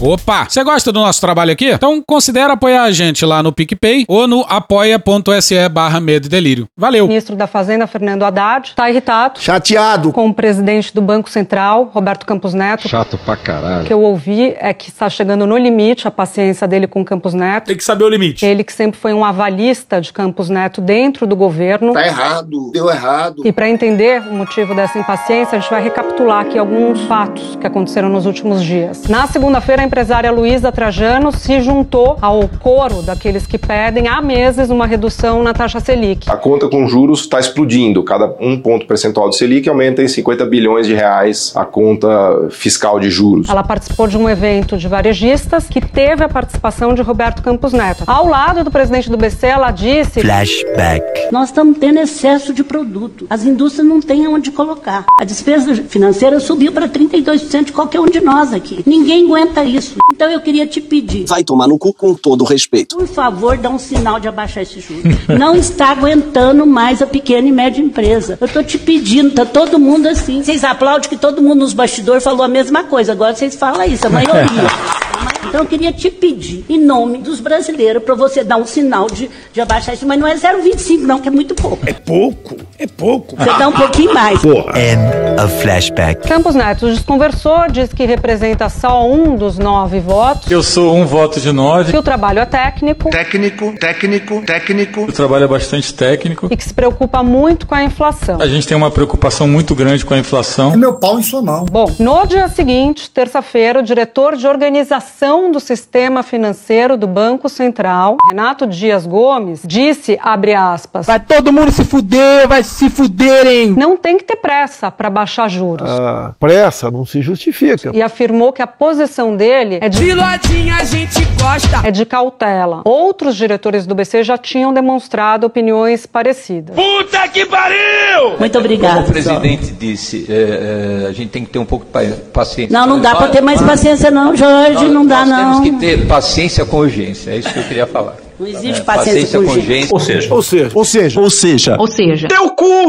Opa! 0.00 0.46
Você 0.48 0.62
gosta 0.62 0.92
do 0.92 1.00
nosso 1.00 1.20
trabalho 1.20 1.50
aqui? 1.50 1.70
Então 1.72 2.00
considere 2.06 2.52
apoiar 2.52 2.84
a 2.84 2.92
gente 2.92 3.26
lá 3.26 3.42
no 3.42 3.52
PicPay 3.52 4.04
ou 4.06 4.28
no 4.28 4.44
apoia.se 4.48 5.68
barra 5.68 5.98
medo 5.98 6.26
e 6.26 6.28
delírio. 6.28 6.68
Valeu! 6.76 7.04
O 7.06 7.08
ministro 7.08 7.34
da 7.34 7.48
Fazenda, 7.48 7.84
Fernando 7.84 8.22
Haddad, 8.22 8.68
está 8.68 8.88
irritado 8.88 9.40
Chateado. 9.40 10.12
com 10.12 10.28
o 10.28 10.32
presidente 10.34 10.94
do 10.94 11.02
Banco 11.02 11.28
Central, 11.28 11.90
Roberto 11.92 12.24
Campos 12.26 12.54
Neto. 12.54 12.88
Chato 12.88 13.18
pra 13.24 13.34
O 13.34 13.38
caralho. 13.38 13.84
que 13.86 13.92
eu 13.92 14.00
ouvi 14.00 14.54
é 14.60 14.72
que 14.72 14.88
está 14.88 15.10
chegando 15.10 15.44
no 15.46 15.56
limite 15.58 16.06
a 16.06 16.12
paciência 16.12 16.68
dele 16.68 16.86
com 16.86 17.04
Campos 17.04 17.34
Neto. 17.34 17.66
Tem 17.66 17.76
que 17.76 17.82
saber 17.84 18.04
o 18.04 18.08
limite. 18.08 18.46
Ele 18.46 18.62
que 18.62 18.72
sempre 18.72 19.00
foi 19.00 19.12
um 19.12 19.24
avalista 19.24 20.00
de 20.00 20.12
Campos 20.12 20.48
Neto 20.48 20.80
dentro 20.80 21.26
do 21.26 21.34
governo. 21.34 21.92
Tá 21.92 22.06
errado. 22.06 22.70
Deu 22.72 22.88
errado. 22.88 23.42
E 23.44 23.50
para 23.50 23.68
entender 23.68 24.22
o 24.22 24.32
motivo 24.32 24.76
dessa 24.76 24.96
impaciência, 24.96 25.58
a 25.58 25.60
gente 25.60 25.70
vai 25.70 25.82
recapitular 25.82 26.42
aqui 26.42 26.56
alguns 26.56 27.00
fatos 27.06 27.56
que 27.60 27.66
aconteceram 27.66 28.08
nos 28.08 28.26
últimos 28.26 28.62
dias. 28.62 29.02
Na 29.08 29.26
segunda-feira, 29.26 29.82
a 29.82 29.87
empresária 29.88 30.30
Luísa 30.30 30.70
Trajano 30.70 31.32
se 31.32 31.60
juntou 31.60 32.16
ao 32.20 32.46
coro 32.46 33.02
daqueles 33.02 33.46
que 33.46 33.58
pedem 33.58 34.06
há 34.06 34.22
meses 34.22 34.70
uma 34.70 34.86
redução 34.86 35.42
na 35.42 35.52
taxa 35.52 35.80
Selic. 35.80 36.30
A 36.30 36.36
conta 36.36 36.68
com 36.68 36.86
juros 36.86 37.20
está 37.20 37.40
explodindo. 37.40 38.04
Cada 38.04 38.26
um 38.38 38.60
ponto 38.60 38.86
percentual 38.86 39.28
do 39.28 39.34
Selic 39.34 39.68
aumenta 39.68 40.02
em 40.02 40.08
50 40.08 40.44
bilhões 40.46 40.86
de 40.86 40.94
reais 40.94 41.52
a 41.56 41.64
conta 41.64 42.48
fiscal 42.50 43.00
de 43.00 43.10
juros. 43.10 43.48
Ela 43.48 43.64
participou 43.64 44.06
de 44.06 44.16
um 44.16 44.28
evento 44.28 44.76
de 44.76 44.86
varejistas 44.86 45.66
que 45.68 45.80
teve 45.80 46.22
a 46.22 46.28
participação 46.28 46.94
de 46.94 47.02
Roberto 47.02 47.42
Campos 47.42 47.72
Neto. 47.72 48.04
Ao 48.06 48.26
lado 48.26 48.62
do 48.62 48.70
presidente 48.70 49.10
do 49.10 49.16
BC, 49.16 49.46
ela 49.46 49.70
disse 49.70 50.20
Flashback. 50.20 51.32
Nós 51.32 51.48
estamos 51.48 51.78
tendo 51.78 51.98
excesso 51.98 52.52
de 52.52 52.62
produto. 52.62 53.26
As 53.30 53.44
indústrias 53.44 53.86
não 53.86 54.00
têm 54.00 54.28
onde 54.28 54.50
colocar. 54.50 55.06
A 55.18 55.24
despesa 55.24 55.74
financeira 55.74 56.38
subiu 56.40 56.72
para 56.72 56.88
32% 56.88 57.64
de 57.64 57.72
qualquer 57.72 58.00
um 58.00 58.06
de 58.06 58.20
nós 58.20 58.52
aqui. 58.52 58.82
Ninguém 58.86 59.24
aguenta 59.24 59.64
isso. 59.64 59.77
Então 60.12 60.30
eu 60.30 60.40
queria 60.40 60.66
te 60.66 60.80
pedir, 60.80 61.24
Vai 61.26 61.44
tomar 61.44 61.68
no 61.68 61.78
cu 61.78 61.92
com 61.92 62.14
todo 62.14 62.44
respeito. 62.44 62.96
por 62.96 63.06
favor, 63.06 63.56
dá 63.56 63.70
um 63.70 63.78
sinal 63.78 64.18
de 64.18 64.26
abaixar 64.28 64.62
esse 64.62 64.80
juros. 64.80 65.04
Não 65.28 65.54
está 65.54 65.90
aguentando 65.90 66.66
mais 66.66 67.00
a 67.00 67.06
pequena 67.06 67.46
e 67.46 67.52
média 67.52 67.80
empresa. 67.80 68.36
Eu 68.40 68.46
estou 68.46 68.64
te 68.64 68.78
pedindo, 68.78 69.30
tá 69.32 69.44
todo 69.46 69.78
mundo 69.78 70.06
assim. 70.08 70.42
Vocês 70.42 70.64
aplaudem 70.64 71.08
que 71.08 71.16
todo 71.16 71.40
mundo 71.40 71.60
nos 71.60 71.72
bastidores 71.72 72.24
falou 72.24 72.42
a 72.42 72.48
mesma 72.48 72.84
coisa. 72.84 73.12
Agora 73.12 73.34
vocês 73.34 73.54
falam 73.54 73.84
isso, 73.84 74.06
a 74.06 74.10
maioria. 74.10 74.44
Então 75.48 75.60
eu 75.62 75.66
queria 75.66 75.92
te 75.92 76.10
pedir, 76.10 76.64
em 76.68 76.78
nome 76.78 77.18
dos 77.18 77.40
brasileiros, 77.40 78.02
para 78.02 78.14
você 78.14 78.44
dar 78.44 78.56
um 78.56 78.66
sinal 78.66 79.06
de, 79.06 79.30
de 79.52 79.60
abaixar 79.60 79.94
isso. 79.94 80.06
Mas 80.06 80.18
não 80.18 80.26
é 80.26 80.34
0,25 80.34 81.00
não, 81.00 81.18
que 81.20 81.28
é 81.28 81.30
muito 81.30 81.54
pouco. 81.54 81.78
É 81.88 81.92
pouco. 81.92 82.56
É 82.78 82.86
pouco. 82.86 83.36
Você 83.36 83.58
dá 83.58 83.68
um 83.68 83.72
pouquinho 83.72 84.12
mais. 84.14 84.40
End 84.44 85.42
of 85.42 85.62
flashback. 85.62 86.26
Campos 86.28 86.54
Neto 86.54 86.86
desconversou, 86.90 87.68
diz 87.70 87.92
que 87.92 88.04
representa 88.04 88.68
só 88.68 89.06
um 89.08 89.36
dos 89.36 89.58
nove 89.58 90.00
votos, 90.00 90.50
Eu 90.50 90.62
sou 90.62 90.94
um 90.94 91.04
voto 91.06 91.40
de 91.40 91.50
nove. 91.52 91.92
que 91.92 91.98
o 91.98 92.02
trabalho 92.02 92.38
é 92.40 92.46
técnico 92.46 93.10
Técnico, 93.10 93.74
técnico, 93.78 94.42
técnico. 94.44 95.02
O 95.02 95.12
trabalho 95.12 95.44
é 95.44 95.48
bastante 95.48 95.92
técnico. 95.94 96.48
e 96.50 96.56
que 96.56 96.64
se 96.64 96.74
preocupa 96.74 97.22
muito 97.22 97.66
com 97.66 97.74
a 97.74 97.82
inflação. 97.82 98.40
A 98.40 98.46
gente 98.46 98.66
tem 98.66 98.76
uma 98.76 98.90
preocupação 98.90 99.48
muito 99.48 99.74
grande 99.74 100.04
com 100.04 100.14
a 100.14 100.18
inflação. 100.18 100.76
Meu 100.76 100.94
pau 100.94 101.18
em 101.18 101.22
sua 101.22 101.42
mão. 101.42 101.64
Bom, 101.64 101.86
no 101.98 102.26
dia 102.26 102.48
seguinte, 102.48 103.10
terça-feira, 103.10 103.80
o 103.80 103.82
diretor 103.82 104.36
de 104.36 104.46
organização 104.46 105.37
do 105.52 105.60
sistema 105.60 106.22
financeiro 106.24 106.96
do 106.96 107.06
Banco 107.06 107.48
Central, 107.48 108.16
Renato 108.28 108.66
Dias 108.66 109.06
Gomes, 109.06 109.62
disse, 109.64 110.18
abre 110.22 110.52
aspas, 110.54 111.06
Vai 111.06 111.20
todo 111.20 111.52
mundo 111.52 111.70
se 111.70 111.84
fuder, 111.84 112.48
vai 112.48 112.62
se 112.64 112.90
fuderem. 112.90 113.70
não 113.70 113.96
tem 113.96 114.18
que 114.18 114.24
ter 114.24 114.36
pressa 114.36 114.90
para 114.90 115.08
baixar 115.08 115.48
juros. 115.48 115.88
Ah, 115.88 116.34
pressa 116.40 116.90
não 116.90 117.06
se 117.06 117.22
justifica. 117.22 117.90
E 117.94 118.02
afirmou 118.02 118.52
que 118.52 118.60
a 118.60 118.66
posição 118.66 119.36
dele 119.36 119.78
é 119.80 119.88
de, 119.88 119.98
Pilotinha 120.04 120.76
a 120.76 120.84
gente 120.84 121.24
gosta. 121.40 121.86
é 121.86 121.90
de 121.90 122.04
cautela. 122.04 122.82
Outros 122.84 123.36
diretores 123.36 123.86
do 123.86 123.94
BC 123.94 124.24
já 124.24 124.36
tinham 124.36 124.72
demonstrado 124.74 125.46
opiniões 125.46 126.04
parecidas. 126.06 126.74
Puta 126.74 127.28
que 127.28 127.46
pariu! 127.46 128.36
Muito 128.38 128.52
Como 128.52 128.64
obrigada. 128.64 129.00
o 129.00 129.04
presidente 129.04 129.72
disse, 129.72 130.26
é, 130.28 131.04
é, 131.04 131.06
a 131.08 131.12
gente 131.12 131.30
tem 131.30 131.44
que 131.44 131.50
ter 131.50 131.58
um 131.58 131.64
pouco 131.64 131.84
de 131.84 131.90
pa- 131.92 132.00
paciência. 132.32 132.72
Não, 132.78 132.86
não 132.86 133.00
dá 133.00 133.14
para 133.14 133.28
ter 133.28 133.40
mais 133.40 133.60
paciência 133.62 134.10
não, 134.10 134.34
Jorge, 134.34 134.88
não 134.88 135.06
dá 135.06 135.24
nós 135.28 135.56
não. 135.56 135.62
temos 135.62 135.80
que 135.80 135.86
ter 135.86 136.06
paciência 136.06 136.64
com 136.64 136.78
urgência, 136.78 137.30
é 137.30 137.36
isso 137.38 137.52
que 137.52 137.58
eu 137.58 137.64
queria 137.64 137.86
falar. 137.86 138.16
Não 138.38 138.46
existe 138.46 138.80
É, 138.80 138.84
paciência 138.84 139.40
com 139.40 139.50
urgência. 139.50 139.88
Ou 139.92 140.00
seja, 140.00 140.34
Ou 140.34 140.42
seja, 140.42 140.70
ou 140.74 140.84
seja, 140.84 141.20
Ou 141.20 141.30
seja, 141.30 141.76
Ou 141.78 141.86
seja, 141.88 142.28
teu 142.28 142.50
cu! 142.50 142.88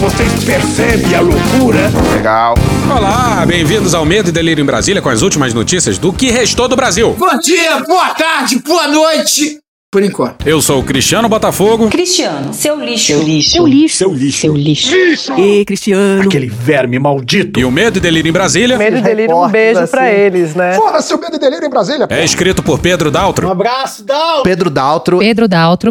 vocês 0.00 0.44
percebem 0.44 1.14
a 1.14 1.20
loucura? 1.20 1.90
Legal. 2.14 2.54
Olá, 2.90 3.44
bem-vindos 3.46 3.94
ao 3.94 4.04
Medo 4.06 4.30
e 4.30 4.32
Delírio 4.32 4.62
em 4.62 4.64
Brasília 4.64 5.02
com 5.02 5.10
as 5.10 5.20
últimas 5.20 5.52
notícias 5.52 5.98
do 5.98 6.10
que 6.10 6.30
restou 6.30 6.66
do 6.68 6.74
Brasil. 6.74 7.14
Bom 7.18 7.38
dia, 7.38 7.80
boa 7.86 8.08
tarde, 8.14 8.58
boa 8.60 8.88
noite. 8.88 9.59
Por 9.92 10.04
enquanto. 10.04 10.46
Eu 10.46 10.62
sou 10.62 10.78
o 10.78 10.84
Cristiano 10.84 11.28
Botafogo. 11.28 11.88
Cristiano, 11.88 12.54
seu 12.54 12.78
lixo. 12.78 13.06
seu 13.06 13.22
lixo. 13.24 13.50
Seu 13.50 13.66
lixo. 13.66 14.36
Seu 14.38 14.54
lixo. 14.54 14.94
E 15.36 15.64
Cristiano. 15.64 16.22
Aquele 16.22 16.46
verme 16.48 16.96
maldito. 16.96 17.58
E 17.58 17.64
o 17.64 17.72
Medo 17.72 17.98
e 17.98 18.00
Delírio 18.00 18.28
em 18.28 18.32
Brasília 18.32 18.78
Medo 18.78 18.98
e 18.98 19.00
delírio, 19.00 19.36
um 19.36 19.48
beijo 19.48 19.84
pra 19.88 20.08
eles, 20.08 20.54
né? 20.54 20.74
Fora 20.74 21.02
seu 21.02 21.18
medo 21.18 21.34
e 21.34 21.40
delírio 21.40 21.66
em 21.66 21.70
Brasília. 21.70 22.06
é 22.08 22.24
escrito 22.24 22.62
por 22.62 22.78
Pedro 22.78 23.10
Daltro. 23.10 23.50
abraço, 23.50 24.04
Dal. 24.04 24.44
Pedro 24.44 24.70
Daltro. 24.70 25.18
Pedro 25.18 25.48
Daltro, 25.48 25.90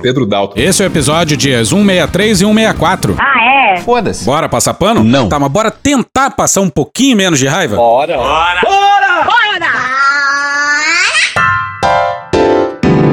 Pedro 0.00 0.24
Dalton. 0.24 0.60
Esse 0.60 0.84
é 0.84 0.86
o 0.86 0.88
episódio 0.88 1.36
dias 1.36 1.70
163 1.70 2.42
e 2.42 2.44
164. 2.44 3.16
Ah, 3.18 3.74
é? 3.74 3.80
Foda-se. 3.80 4.24
Bora 4.24 4.48
passar 4.48 4.74
pano? 4.74 5.02
Não. 5.02 5.28
Tá, 5.28 5.40
mas 5.40 5.50
bora 5.50 5.72
tentar 5.72 6.30
passar 6.30 6.60
um 6.60 6.70
pouquinho 6.70 7.16
menos 7.16 7.40
de 7.40 7.48
raiva? 7.48 7.76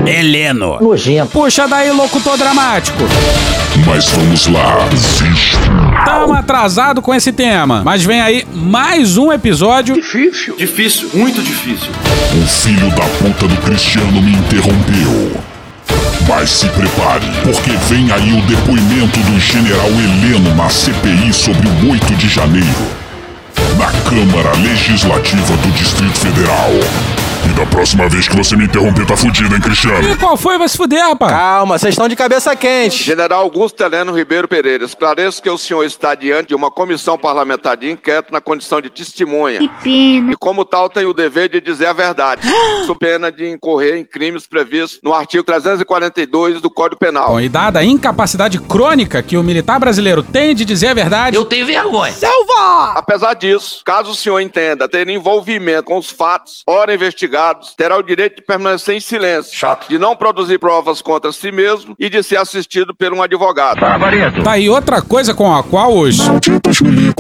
Heleno. 0.09 0.78
Nojento. 0.81 1.31
Puxa 1.31 1.68
daí, 1.68 1.92
locutor 1.92 2.38
dramático. 2.38 2.97
Mas 3.86 4.08
vamos 4.09 4.47
lá. 4.47 4.78
Tamo 6.06 6.34
atrasado 6.34 7.02
com 7.02 7.14
esse 7.14 7.31
tema, 7.31 7.81
mas 7.84 8.03
vem 8.03 8.20
aí 8.20 8.46
mais 8.53 9.18
um 9.18 9.31
episódio. 9.31 9.96
Difícil. 9.96 10.56
Difícil, 10.58 11.09
muito 11.14 11.42
difícil. 11.42 11.90
O 12.42 12.47
filho 12.47 12.90
da 12.92 13.06
puta 13.06 13.47
do 13.47 13.58
Cristiano 13.62 14.22
me 14.22 14.34
interrompeu. 14.34 15.31
Mas 16.28 16.50
se 16.52 16.68
prepare, 16.68 17.26
porque 17.44 17.72
vem 17.88 18.12
aí 18.12 18.34
o 18.34 18.41
depoimento 18.44 19.20
do 19.20 19.40
general 19.40 19.90
Heleno 19.90 20.53
na 20.56 20.70
CPI 20.70 21.34
sobre 21.34 21.68
o 21.68 21.91
8 21.91 22.14
de 22.16 22.28
janeiro. 22.30 22.68
Na 23.78 23.88
Câmara 24.09 24.52
Legislativa 24.58 25.58
do 25.58 25.72
Distrito 25.72 26.20
Federal. 26.20 26.70
E 27.50 27.54
da 27.54 27.66
próxima 27.66 28.08
vez 28.08 28.28
que 28.28 28.36
você 28.36 28.56
me 28.56 28.66
interromper, 28.66 29.08
tá 29.08 29.18
fudido, 29.18 29.56
hein, 29.56 29.62
Cristiano? 29.62 30.08
E 30.08 30.16
qual 30.18 30.38
foi? 30.38 30.58
Vai 30.60 30.70
se 30.70 30.78
fuder, 30.78 31.04
rapaz. 31.04 31.32
Calma, 31.32 31.80
vocês 31.80 31.94
estão 31.94 32.08
de 32.08 32.16
cabeça 32.16 32.56
quente. 32.56 33.04
General 33.04 33.42
Augusto 33.42 33.82
Heleno 33.84 34.16
Ribeiro 34.16 34.48
Pereira, 34.48 34.86
esclareço 34.86 35.42
que 35.42 35.50
o 35.50 35.58
senhor 35.58 35.84
está 35.84 36.14
diante 36.14 36.50
de 36.50 36.56
uma 36.56 36.70
comissão 36.70 37.18
parlamentar 37.18 37.76
de 37.76 37.90
inquérito 37.90 38.32
na 38.32 38.40
condição 38.40 38.80
de 38.80 38.90
testemunha. 38.92 39.59
E 39.84 40.36
como 40.40 40.64
tal 40.64 40.90
tem 40.90 41.06
o 41.06 41.14
dever 41.14 41.50
de 41.50 41.59
dizer 41.59 41.88
a 41.88 41.94
verdade, 41.94 42.48
sob 42.86 43.00
pena 43.00 43.32
de 43.32 43.50
incorrer 43.50 43.98
em 43.98 44.06
crimes 44.06 44.46
previstos 44.46 45.00
no 45.02 45.14
artigo 45.14 45.44
342 45.44 46.62
do 46.62 46.70
Código 46.70 47.00
Penal. 47.00 47.30
Bom, 47.30 47.40
e 47.40 47.50
dada 47.50 47.80
a 47.80 47.84
incapacidade 47.84 48.59
crônica 48.59 49.24
que 49.24 49.38
o 49.38 49.44
militar 49.44 49.80
brasileiro 49.80 50.22
tem 50.22 50.54
de 50.54 50.64
dizer 50.64 50.90
a 50.90 50.94
verdade, 50.94 51.36
Eu 51.36 51.46
tenho 51.46 51.66
vergonha. 51.66 52.14
Apesar 52.96 53.34
disso, 53.34 53.82
caso 53.84 54.12
o 54.12 54.16
senhor 54.16 54.40
entenda 54.40 54.88
ter 54.88 55.09
envolvimento 55.09 55.84
com 55.84 55.98
os 55.98 56.12
fatos, 56.12 56.62
ora 56.68 56.94
investigados, 57.40 57.74
terá 57.76 57.98
o 57.98 58.04
direito 58.04 58.38
de 58.38 58.42
permanecer 58.42 58.96
em 58.96 59.00
silêncio, 59.00 59.58
de 59.88 59.98
não 59.98 60.16
produzir 60.16 60.60
provas 60.60 61.02
contra 61.02 61.32
si 61.32 61.52
mesmo 61.52 61.96
e 61.98 62.10
de 62.10 62.22
ser 62.22 62.38
assistido 62.38 62.94
por 62.94 63.14
um 63.14 63.24
advogado. 63.24 63.80
tá 64.44 64.52
aí 64.52 64.70
outra 64.70 65.02
coisa 65.02 65.34
com 65.34 65.53
a 65.53 65.64
qual 65.64 65.96
os 65.96 66.18
tem 66.18 66.53
uma 66.53 67.14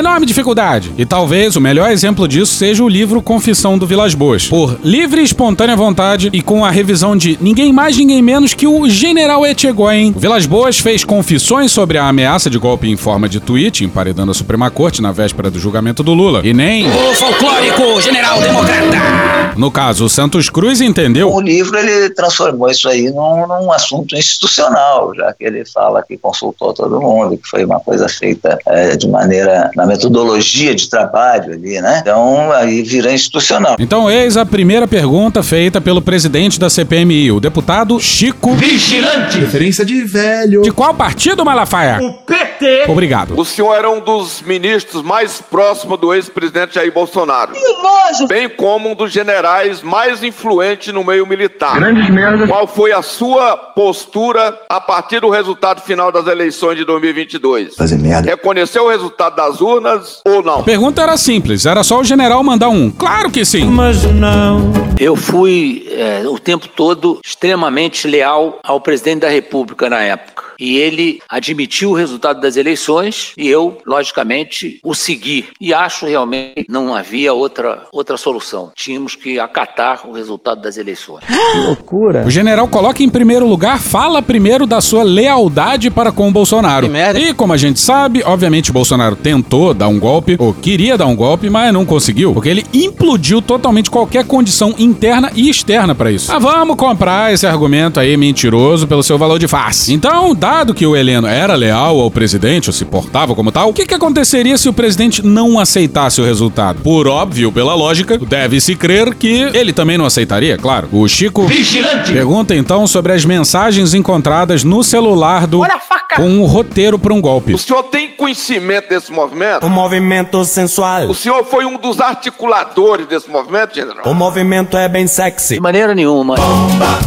enorme 0.00 0.26
dificuldade. 0.26 0.92
E 0.98 1.06
talvez 1.06 1.56
o 1.56 1.60
melhor 1.60 1.90
exemplo 1.90 2.26
disso 2.26 2.54
seja 2.54 2.82
o 2.82 2.88
livro 2.88 3.22
Confissão 3.22 3.78
do 3.78 3.86
Vilas 3.86 4.14
Boas. 4.14 4.48
Por 4.48 4.78
livre 4.82 5.20
e 5.20 5.24
espontânea 5.24 5.76
vontade 5.76 6.30
e 6.32 6.42
com 6.42 6.64
a 6.64 6.70
revisão 6.70 7.16
de 7.16 7.38
ninguém 7.40 7.72
mais, 7.72 7.96
ninguém 7.96 8.20
menos 8.22 8.54
que 8.54 8.66
o 8.66 8.88
General 8.88 9.46
Etchegóin. 9.46 10.12
O 10.16 10.18
Vilas 10.18 10.46
Boas 10.46 10.78
fez 10.78 11.04
confissões 11.04 11.70
sobre 11.70 11.98
a 11.98 12.08
ameaça 12.08 12.50
de 12.50 12.58
golpe 12.58 12.90
em 12.90 12.96
forma 12.96 13.28
de 13.28 13.40
tweet, 13.40 13.84
emparedando 13.84 14.32
a 14.32 14.34
Suprema 14.34 14.70
Corte 14.70 15.00
na 15.00 15.12
véspera 15.12 15.50
do 15.50 15.58
julgamento 15.58 16.02
do 16.02 16.14
Lula. 16.14 16.40
E 16.44 16.52
nem 16.52 16.88
o 16.88 17.14
folclórico 17.14 18.00
General 18.00 18.40
Democrata. 18.40 19.50
No 19.56 19.70
caso, 19.70 20.06
o 20.06 20.08
Santos 20.08 20.48
Cruz 20.48 20.80
entendeu. 20.80 21.32
O 21.32 21.40
livro 21.40 21.76
ele 21.76 22.10
transformou 22.10 22.70
isso 22.70 22.88
aí 22.88 23.10
num, 23.10 23.46
num 23.46 23.72
assunto 23.72 24.16
institucional, 24.16 25.14
já 25.14 25.32
que 25.32 25.44
ele 25.44 25.64
fala 25.64 26.02
que 26.02 26.16
consultou 26.16 26.72
todo 26.72 27.00
mundo, 27.00 27.36
que 27.36 27.48
foi 27.48 27.64
uma 27.64 27.80
coisa 27.80 28.08
feita 28.08 28.58
é, 28.66 28.96
de 28.96 29.08
maneira 29.08 29.70
na 29.76 29.84
metodologia 29.90 30.74
de 30.74 30.88
trabalho 30.88 31.52
ali, 31.52 31.80
né? 31.80 31.98
Então 32.00 32.52
aí 32.52 32.82
vira 32.82 33.12
institucional. 33.12 33.76
Então, 33.78 34.10
eis 34.10 34.36
a 34.36 34.46
primeira 34.46 34.86
pergunta 34.86 35.42
feita 35.42 35.80
pelo 35.80 36.00
presidente 36.00 36.60
da 36.60 36.70
CPMI, 36.70 37.32
o 37.32 37.40
deputado 37.40 37.98
Chico 37.98 38.52
Vigilante! 38.54 39.38
Referência 39.40 39.84
de 39.84 40.02
velho. 40.04 40.62
De 40.62 40.70
qual 40.70 40.94
partido, 40.94 41.44
Malafaia? 41.44 41.98
O 42.00 42.12
PT! 42.24 42.84
Obrigado. 42.88 43.38
O 43.38 43.44
senhor 43.44 43.74
era 43.74 43.90
um 43.90 44.00
dos 44.00 44.42
ministros 44.42 45.02
mais 45.02 45.40
próximos 45.40 45.98
do 45.98 46.14
ex-presidente 46.14 46.74
Jair 46.74 46.92
Bolsonaro. 46.92 47.52
Que 47.52 47.60
nojo! 47.60 48.28
Bem 48.28 48.48
como 48.48 48.90
um 48.90 48.94
dos 48.94 49.10
generais 49.10 49.82
mais 49.82 50.22
influentes 50.22 50.92
no 50.92 51.02
meio 51.02 51.26
militar. 51.26 51.76
Grandes 51.76 52.08
merdas. 52.10 52.48
Qual 52.48 52.66
foi 52.66 52.92
a 52.92 53.02
sua 53.02 53.56
postura 53.56 54.56
a 54.68 54.80
partir 54.80 55.20
do 55.20 55.30
resultado 55.30 55.80
final 55.80 56.12
das 56.12 56.26
eleições 56.26 56.76
de 56.76 56.84
2022? 56.84 57.74
Fazer 57.74 57.98
merda. 57.98 58.30
Reconheceu 58.30 58.84
o 58.84 58.88
resultado 58.88 59.36
das 59.36 59.60
urnas 59.60 59.79
ou 60.24 60.42
não? 60.42 60.60
A 60.60 60.62
pergunta 60.62 61.02
era 61.02 61.16
simples, 61.16 61.66
era 61.66 61.82
só 61.82 62.00
o 62.00 62.04
general 62.04 62.42
mandar 62.42 62.68
um. 62.68 62.90
Claro 62.90 63.30
que 63.30 63.44
sim. 63.44 63.64
Mas 63.64 64.04
não. 64.04 64.72
Eu 64.98 65.16
fui 65.16 65.86
é, 65.90 66.22
o 66.28 66.38
tempo 66.38 66.68
todo 66.68 67.18
extremamente 67.24 68.06
leal 68.06 68.58
ao 68.62 68.80
presidente 68.80 69.20
da 69.20 69.28
República 69.28 69.88
na 69.88 70.00
época. 70.02 70.49
E 70.60 70.76
ele 70.76 71.20
admitiu 71.28 71.90
o 71.90 71.94
resultado 71.94 72.40
das 72.40 72.56
eleições 72.56 73.32
e 73.36 73.48
eu, 73.48 73.78
logicamente, 73.86 74.78
o 74.84 74.94
segui. 74.94 75.46
E 75.60 75.72
acho 75.72 76.06
realmente 76.06 76.66
não 76.68 76.94
havia 76.94 77.32
outra, 77.32 77.86
outra 77.90 78.16
solução. 78.16 78.70
Tínhamos 78.76 79.14
que 79.14 79.40
acatar 79.40 80.06
o 80.06 80.12
resultado 80.12 80.60
das 80.60 80.76
eleições. 80.76 81.24
Que 81.24 81.58
loucura. 81.58 82.24
O 82.26 82.30
general 82.30 82.68
coloca 82.68 83.02
em 83.02 83.08
primeiro 83.08 83.46
lugar, 83.46 83.80
fala 83.80 84.20
primeiro 84.20 84.66
da 84.66 84.80
sua 84.80 85.02
lealdade 85.02 85.90
para 85.90 86.12
com 86.12 86.28
o 86.28 86.32
Bolsonaro. 86.32 86.86
Que 86.86 86.92
merda. 86.92 87.18
E 87.18 87.32
como 87.32 87.52
a 87.52 87.56
gente 87.56 87.80
sabe, 87.80 88.22
obviamente 88.24 88.72
Bolsonaro 88.72 89.16
tentou 89.16 89.72
dar 89.72 89.88
um 89.88 89.98
golpe, 89.98 90.36
ou 90.38 90.52
queria 90.52 90.98
dar 90.98 91.06
um 91.06 91.16
golpe, 91.16 91.48
mas 91.48 91.72
não 91.72 91.84
conseguiu, 91.84 92.32
porque 92.32 92.48
ele 92.48 92.66
implodiu 92.72 93.40
totalmente 93.40 93.90
qualquer 93.90 94.24
condição 94.26 94.74
interna 94.78 95.30
e 95.34 95.48
externa 95.48 95.94
para 95.94 96.10
isso. 96.10 96.32
Ah, 96.32 96.38
vamos 96.38 96.76
comprar 96.76 97.32
esse 97.32 97.46
argumento 97.46 97.98
aí 97.98 98.16
mentiroso 98.16 98.86
pelo 98.86 99.02
seu 99.02 99.16
valor 99.16 99.38
de 99.38 99.48
face. 99.48 99.92
Então, 99.92 100.34
dado 100.50 100.74
que 100.74 100.84
o 100.84 100.96
Heleno 100.96 101.28
era 101.28 101.54
leal 101.54 102.00
ao 102.00 102.10
presidente, 102.10 102.68
ou 102.68 102.72
se 102.72 102.84
portava 102.84 103.36
como 103.36 103.52
tal, 103.52 103.68
o 103.68 103.72
que, 103.72 103.86
que 103.86 103.94
aconteceria 103.94 104.58
se 104.58 104.68
o 104.68 104.72
presidente 104.72 105.24
não 105.24 105.60
aceitasse 105.60 106.20
o 106.20 106.24
resultado? 106.24 106.82
Por 106.82 107.06
óbvio, 107.06 107.52
pela 107.52 107.72
lógica, 107.72 108.18
deve-se 108.18 108.74
crer 108.74 109.14
que 109.14 109.48
ele 109.54 109.72
também 109.72 109.96
não 109.96 110.04
aceitaria, 110.04 110.58
claro. 110.58 110.88
O 110.90 111.06
Chico 111.06 111.46
Vigilante! 111.46 112.12
pergunta 112.12 112.52
então 112.54 112.84
sobre 112.88 113.12
as 113.12 113.24
mensagens 113.24 113.94
encontradas 113.94 114.64
no 114.64 114.82
celular 114.82 115.46
do 115.46 115.60
Olha 115.60 115.76
a 115.76 115.78
faca! 115.78 116.16
com 116.16 116.28
um 116.28 116.44
roteiro 116.44 116.98
para 116.98 117.14
um 117.14 117.20
golpe. 117.20 117.54
O 117.54 117.58
senhor 117.58 117.84
tem 117.84 118.08
conhecimento 118.08 118.88
desse 118.88 119.12
movimento? 119.12 119.64
O 119.64 119.70
movimento 119.70 120.44
sensual. 120.44 121.06
O 121.06 121.14
senhor 121.14 121.44
foi 121.44 121.64
um 121.64 121.78
dos 121.78 122.00
articuladores 122.00 123.06
desse 123.06 123.30
movimento, 123.30 123.76
general? 123.76 124.02
O 124.04 124.12
movimento 124.12 124.76
é 124.76 124.88
bem 124.88 125.06
sexy. 125.06 125.54
De 125.54 125.60
maneira 125.60 125.94
nenhuma. 125.94 126.34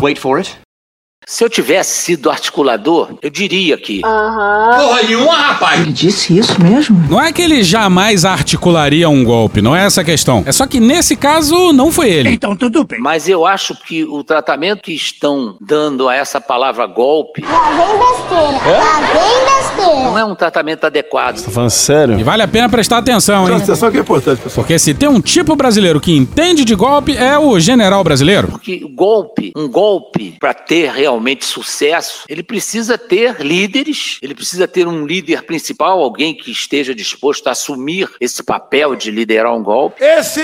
Wait 0.02 0.18
for 0.18 0.38
it. 0.38 0.63
Se 1.26 1.44
eu 1.44 1.50
tivesse 1.50 2.04
sido 2.04 2.30
articulador, 2.30 3.18
eu 3.22 3.30
diria 3.30 3.78
que. 3.78 4.02
Porra 4.02 5.04
nenhuma, 5.04 5.34
rapaz! 5.34 5.82
Ele 5.82 5.92
disse 5.92 6.38
isso 6.38 6.62
mesmo? 6.62 6.98
Não 7.10 7.22
é 7.22 7.32
que 7.32 7.42
ele 7.42 7.64
jamais 7.64 8.26
articularia 8.26 9.08
um 9.10 9.24
golpe, 9.24 9.62
não 9.62 9.76
é 9.76 9.86
essa 9.86 10.02
a 10.02 10.04
questão. 10.04 10.44
É 10.46 10.52
só 10.52 10.68
que 10.68 10.80
nesse 10.80 11.16
caso 11.16 11.72
não 11.72 11.92
foi 11.92 12.10
ele. 12.10 12.30
Então 12.30 12.56
tudo 12.56 12.84
bem. 12.84 13.00
Mas 13.00 13.28
eu 13.28 13.46
acho 13.46 13.76
que 13.76 14.04
o 14.04 14.24
tratamento 14.24 14.82
que 14.84 14.94
estão 14.94 15.56
dando 15.62 16.10
a 16.10 16.16
essa 16.16 16.40
palavra 16.42 16.86
golpe 16.86 17.42
Lá 17.42 17.70
vem 17.72 17.98
besteira. 17.98 18.78
Lá 18.78 19.00
vem 19.14 19.46
besteira. 19.46 20.04
não 20.04 20.18
é 20.18 20.26
um 20.26 20.36
tratamento 20.36 20.86
adequado. 20.86 21.44
Tá 21.44 21.52
falando 21.52 21.70
sério? 21.70 22.20
E 22.20 22.24
vale 22.24 22.44
a 22.44 22.48
pena 22.48 22.70
prestar 22.70 22.98
atenção, 22.98 23.44
hein? 23.44 23.56
Presta 23.56 23.72
atenção 23.72 23.92
que 23.92 23.98
é 23.98 24.02
importante, 24.02 24.42
pessoal. 24.42 24.64
Porque 24.64 24.78
se 24.78 24.94
tem 24.94 25.10
um 25.10 25.22
tipo 25.22 25.56
brasileiro 25.56 26.00
que 26.00 26.16
entende 26.16 26.66
de 26.66 26.76
golpe, 26.76 27.16
é 27.16 27.38
o 27.38 27.60
general 27.60 28.04
brasileiro. 28.04 28.48
Porque 28.50 28.80
golpe, 28.94 29.52
um 29.56 29.68
golpe, 29.68 30.36
para 30.40 30.54
ter 30.54 30.92
realmente 30.92 31.13
sucesso, 31.46 32.26
ele 32.30 32.44
precisa 32.44 32.98
ter 32.98 33.42
líderes, 33.42 34.20
ele 34.22 34.34
precisa 34.34 34.68
ter 34.68 34.88
um 34.88 35.06
líder 35.06 35.44
principal, 35.44 36.02
alguém 36.02 36.36
que 36.36 36.52
esteja 36.52 36.94
disposto 36.94 37.48
a 37.48 37.52
assumir 37.52 38.10
esse 38.20 38.44
papel 38.44 38.96
de 38.96 39.12
liderar 39.12 39.54
um 39.54 39.64
golpe. 39.64 40.04
Esse 40.04 40.44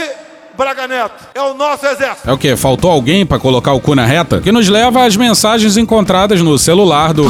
Braga 0.55 0.87
Neto 0.87 1.25
é 1.33 1.41
o 1.41 1.53
nosso 1.53 1.85
exército. 1.85 2.29
É 2.29 2.33
o 2.33 2.37
quê? 2.37 2.57
Faltou 2.57 2.91
alguém 2.91 3.25
pra 3.25 3.39
colocar 3.39 3.71
o 3.71 3.79
cu 3.79 3.95
na 3.95 4.05
reta? 4.05 4.41
Que 4.41 4.51
nos 4.51 4.67
leva 4.67 5.05
às 5.05 5.15
mensagens 5.15 5.77
encontradas 5.77 6.41
no 6.41 6.57
celular 6.59 7.13
do. 7.13 7.25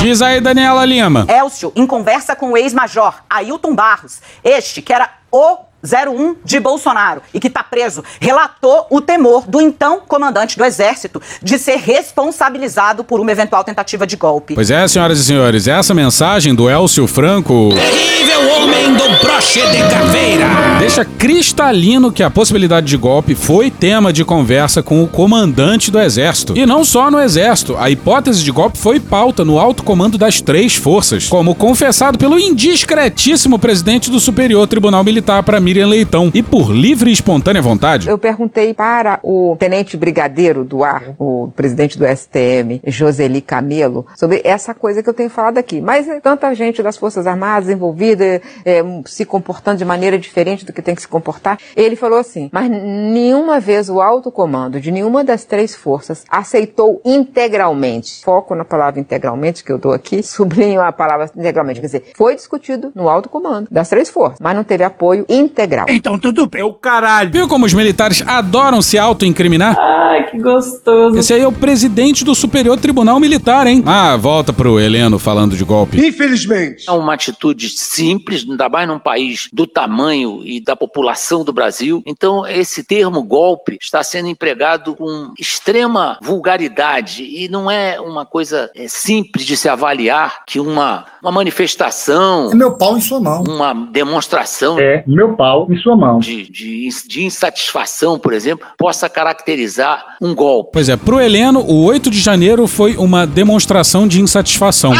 Diz 0.00 0.20
aí, 0.20 0.40
Daniela 0.40 0.84
Lima. 0.84 1.26
Elcio, 1.28 1.72
em 1.74 1.86
conversa 1.86 2.36
com 2.36 2.52
o 2.52 2.56
ex-major 2.56 3.14
Ailton 3.28 3.74
Barros, 3.74 4.20
este 4.42 4.82
que 4.82 4.92
era 4.92 5.10
o 5.30 5.63
01 5.84 6.36
de 6.44 6.58
Bolsonaro 6.58 7.22
e 7.32 7.38
que 7.38 7.48
está 7.48 7.62
preso, 7.62 8.02
relatou 8.20 8.86
o 8.90 9.00
temor 9.00 9.44
do 9.46 9.60
então 9.60 10.00
comandante 10.00 10.56
do 10.56 10.64
Exército 10.64 11.20
de 11.42 11.58
ser 11.58 11.76
responsabilizado 11.76 13.04
por 13.04 13.20
uma 13.20 13.30
eventual 13.30 13.62
tentativa 13.62 14.06
de 14.06 14.16
golpe. 14.16 14.54
Pois 14.54 14.70
é, 14.70 14.86
senhoras 14.88 15.18
e 15.18 15.24
senhores, 15.24 15.68
essa 15.68 15.94
mensagem 15.94 16.54
do 16.54 16.68
Elcio 16.68 17.06
Franco 17.06 17.70
Terrível 17.74 18.24
homem 18.56 18.92
do 18.94 19.08
broche 19.24 19.60
de 19.60 19.78
caveira. 19.78 20.46
deixa 20.78 21.04
cristalino 21.04 22.12
que 22.12 22.22
a 22.22 22.30
possibilidade 22.30 22.86
de 22.86 22.96
golpe 22.96 23.34
foi 23.34 23.70
tema 23.70 24.12
de 24.12 24.24
conversa 24.24 24.82
com 24.82 25.02
o 25.02 25.06
comandante 25.06 25.90
do 25.90 26.00
Exército. 26.00 26.56
E 26.56 26.66
não 26.66 26.84
só 26.84 27.10
no 27.10 27.20
Exército, 27.20 27.76
a 27.76 27.90
hipótese 27.90 28.42
de 28.42 28.50
golpe 28.50 28.78
foi 28.78 29.00
pauta 29.00 29.44
no 29.44 29.58
alto 29.58 29.82
comando 29.82 30.18
das 30.18 30.40
três 30.40 30.74
forças, 30.74 31.26
como 31.28 31.54
confessado 31.54 32.18
pelo 32.18 32.38
indiscretíssimo 32.38 33.58
presidente 33.58 34.10
do 34.10 34.20
Superior 34.20 34.66
Tribunal 34.66 35.04
Militar 35.04 35.42
para 35.42 35.60
Miriam 35.74 35.88
Leitão, 35.88 36.30
e 36.32 36.40
por 36.40 36.70
livre 36.70 37.10
e 37.10 37.12
espontânea 37.12 37.60
vontade. 37.60 38.08
Eu 38.08 38.16
perguntei 38.16 38.72
para 38.72 39.18
o 39.24 39.56
tenente 39.58 39.96
brigadeiro 39.96 40.62
do 40.62 40.84
ar, 40.84 41.16
o 41.18 41.50
presidente 41.56 41.98
do 41.98 42.06
STM, 42.06 42.80
Joseli 42.86 43.40
Camelo, 43.40 44.06
sobre 44.14 44.40
essa 44.44 44.72
coisa 44.72 45.02
que 45.02 45.08
eu 45.08 45.14
tenho 45.14 45.28
falado 45.28 45.58
aqui. 45.58 45.80
Mas 45.80 46.08
é 46.08 46.20
tanta 46.20 46.54
gente 46.54 46.80
das 46.80 46.96
Forças 46.96 47.26
Armadas 47.26 47.68
envolvida, 47.68 48.40
é, 48.64 48.84
se 49.04 49.24
comportando 49.24 49.78
de 49.78 49.84
maneira 49.84 50.16
diferente 50.16 50.64
do 50.64 50.72
que 50.72 50.80
tem 50.80 50.94
que 50.94 51.00
se 51.02 51.08
comportar. 51.08 51.58
Ele 51.74 51.96
falou 51.96 52.20
assim, 52.20 52.48
mas 52.52 52.70
nenhuma 52.70 53.58
vez 53.58 53.90
o 53.90 54.00
alto 54.00 54.30
comando 54.30 54.80
de 54.80 54.92
nenhuma 54.92 55.24
das 55.24 55.44
três 55.44 55.74
forças 55.74 56.24
aceitou 56.30 57.02
integralmente, 57.04 58.22
foco 58.24 58.54
na 58.54 58.64
palavra 58.64 59.00
integralmente 59.00 59.64
que 59.64 59.72
eu 59.72 59.78
dou 59.78 59.92
aqui, 59.92 60.22
sublinho 60.22 60.80
a 60.80 60.92
palavra 60.92 61.28
integralmente, 61.36 61.80
quer 61.80 61.86
dizer, 61.86 62.12
foi 62.14 62.36
discutido 62.36 62.92
no 62.94 63.08
alto 63.08 63.28
comando 63.28 63.66
das 63.72 63.88
três 63.88 64.08
forças, 64.08 64.38
mas 64.40 64.54
não 64.54 64.62
teve 64.62 64.84
apoio 64.84 65.26
integral. 65.28 65.63
Então 65.88 66.18
tudo 66.18 66.46
bem. 66.46 66.62
O 66.62 66.72
caralho. 66.72 67.30
Viu 67.30 67.48
como 67.48 67.66
os 67.66 67.74
militares 67.74 68.22
adoram 68.26 68.80
se 68.82 68.98
auto-incriminar? 68.98 69.76
Ai, 69.78 70.30
que 70.30 70.38
gostoso. 70.38 71.18
Esse 71.18 71.32
aí 71.34 71.40
é 71.40 71.46
o 71.48 71.52
presidente 71.52 72.24
do 72.24 72.34
Superior 72.34 72.78
Tribunal 72.78 73.18
Militar, 73.20 73.66
hein? 73.66 73.82
Ah, 73.86 74.16
volta 74.16 74.52
pro 74.52 74.78
Heleno 74.78 75.18
falando 75.18 75.56
de 75.56 75.64
golpe. 75.64 75.98
Infelizmente. 76.06 76.84
É 76.88 76.92
uma 76.92 77.14
atitude 77.14 77.68
simples, 77.70 78.46
ainda 78.48 78.68
mais 78.68 78.88
num 78.88 78.98
país 78.98 79.48
do 79.52 79.66
tamanho 79.66 80.40
e 80.44 80.60
da 80.60 80.76
população 80.76 81.44
do 81.44 81.52
Brasil. 81.52 82.02
Então, 82.06 82.46
esse 82.46 82.84
termo 82.84 83.22
golpe 83.22 83.76
está 83.80 84.02
sendo 84.02 84.28
empregado 84.28 84.94
com 84.94 85.32
extrema 85.38 86.18
vulgaridade 86.22 87.22
e 87.24 87.48
não 87.48 87.70
é 87.70 88.00
uma 88.00 88.24
coisa 88.24 88.70
é, 88.74 88.86
simples 88.88 89.44
de 89.44 89.56
se 89.56 89.68
avaliar 89.68 90.44
que 90.46 90.60
uma, 90.60 91.04
uma 91.22 91.32
manifestação, 91.32 92.50
É 92.52 92.54
meu 92.54 92.76
pau 92.76 92.96
em 92.96 93.00
sua 93.00 93.20
mão. 93.20 93.42
uma 93.42 93.72
demonstração 93.72 94.78
É 94.78 95.02
meu 95.06 95.34
pau 95.36 95.53
em 95.70 95.76
sua 95.76 95.96
mão. 95.96 96.18
de, 96.18 96.50
de, 96.50 96.88
de 97.06 97.24
insatisfação, 97.24 98.18
por 98.18 98.32
exemplo, 98.32 98.66
possa 98.78 99.08
caracterizar 99.08 100.16
um 100.20 100.34
golpe. 100.34 100.70
Pois 100.72 100.88
é, 100.88 100.96
pro 100.96 101.20
Heleno, 101.20 101.60
o 101.60 101.84
8 101.84 102.10
de 102.10 102.20
janeiro 102.20 102.66
foi 102.66 102.96
uma 102.96 103.26
demonstração 103.26 104.06
de 104.06 104.20
insatisfação. 104.20 104.92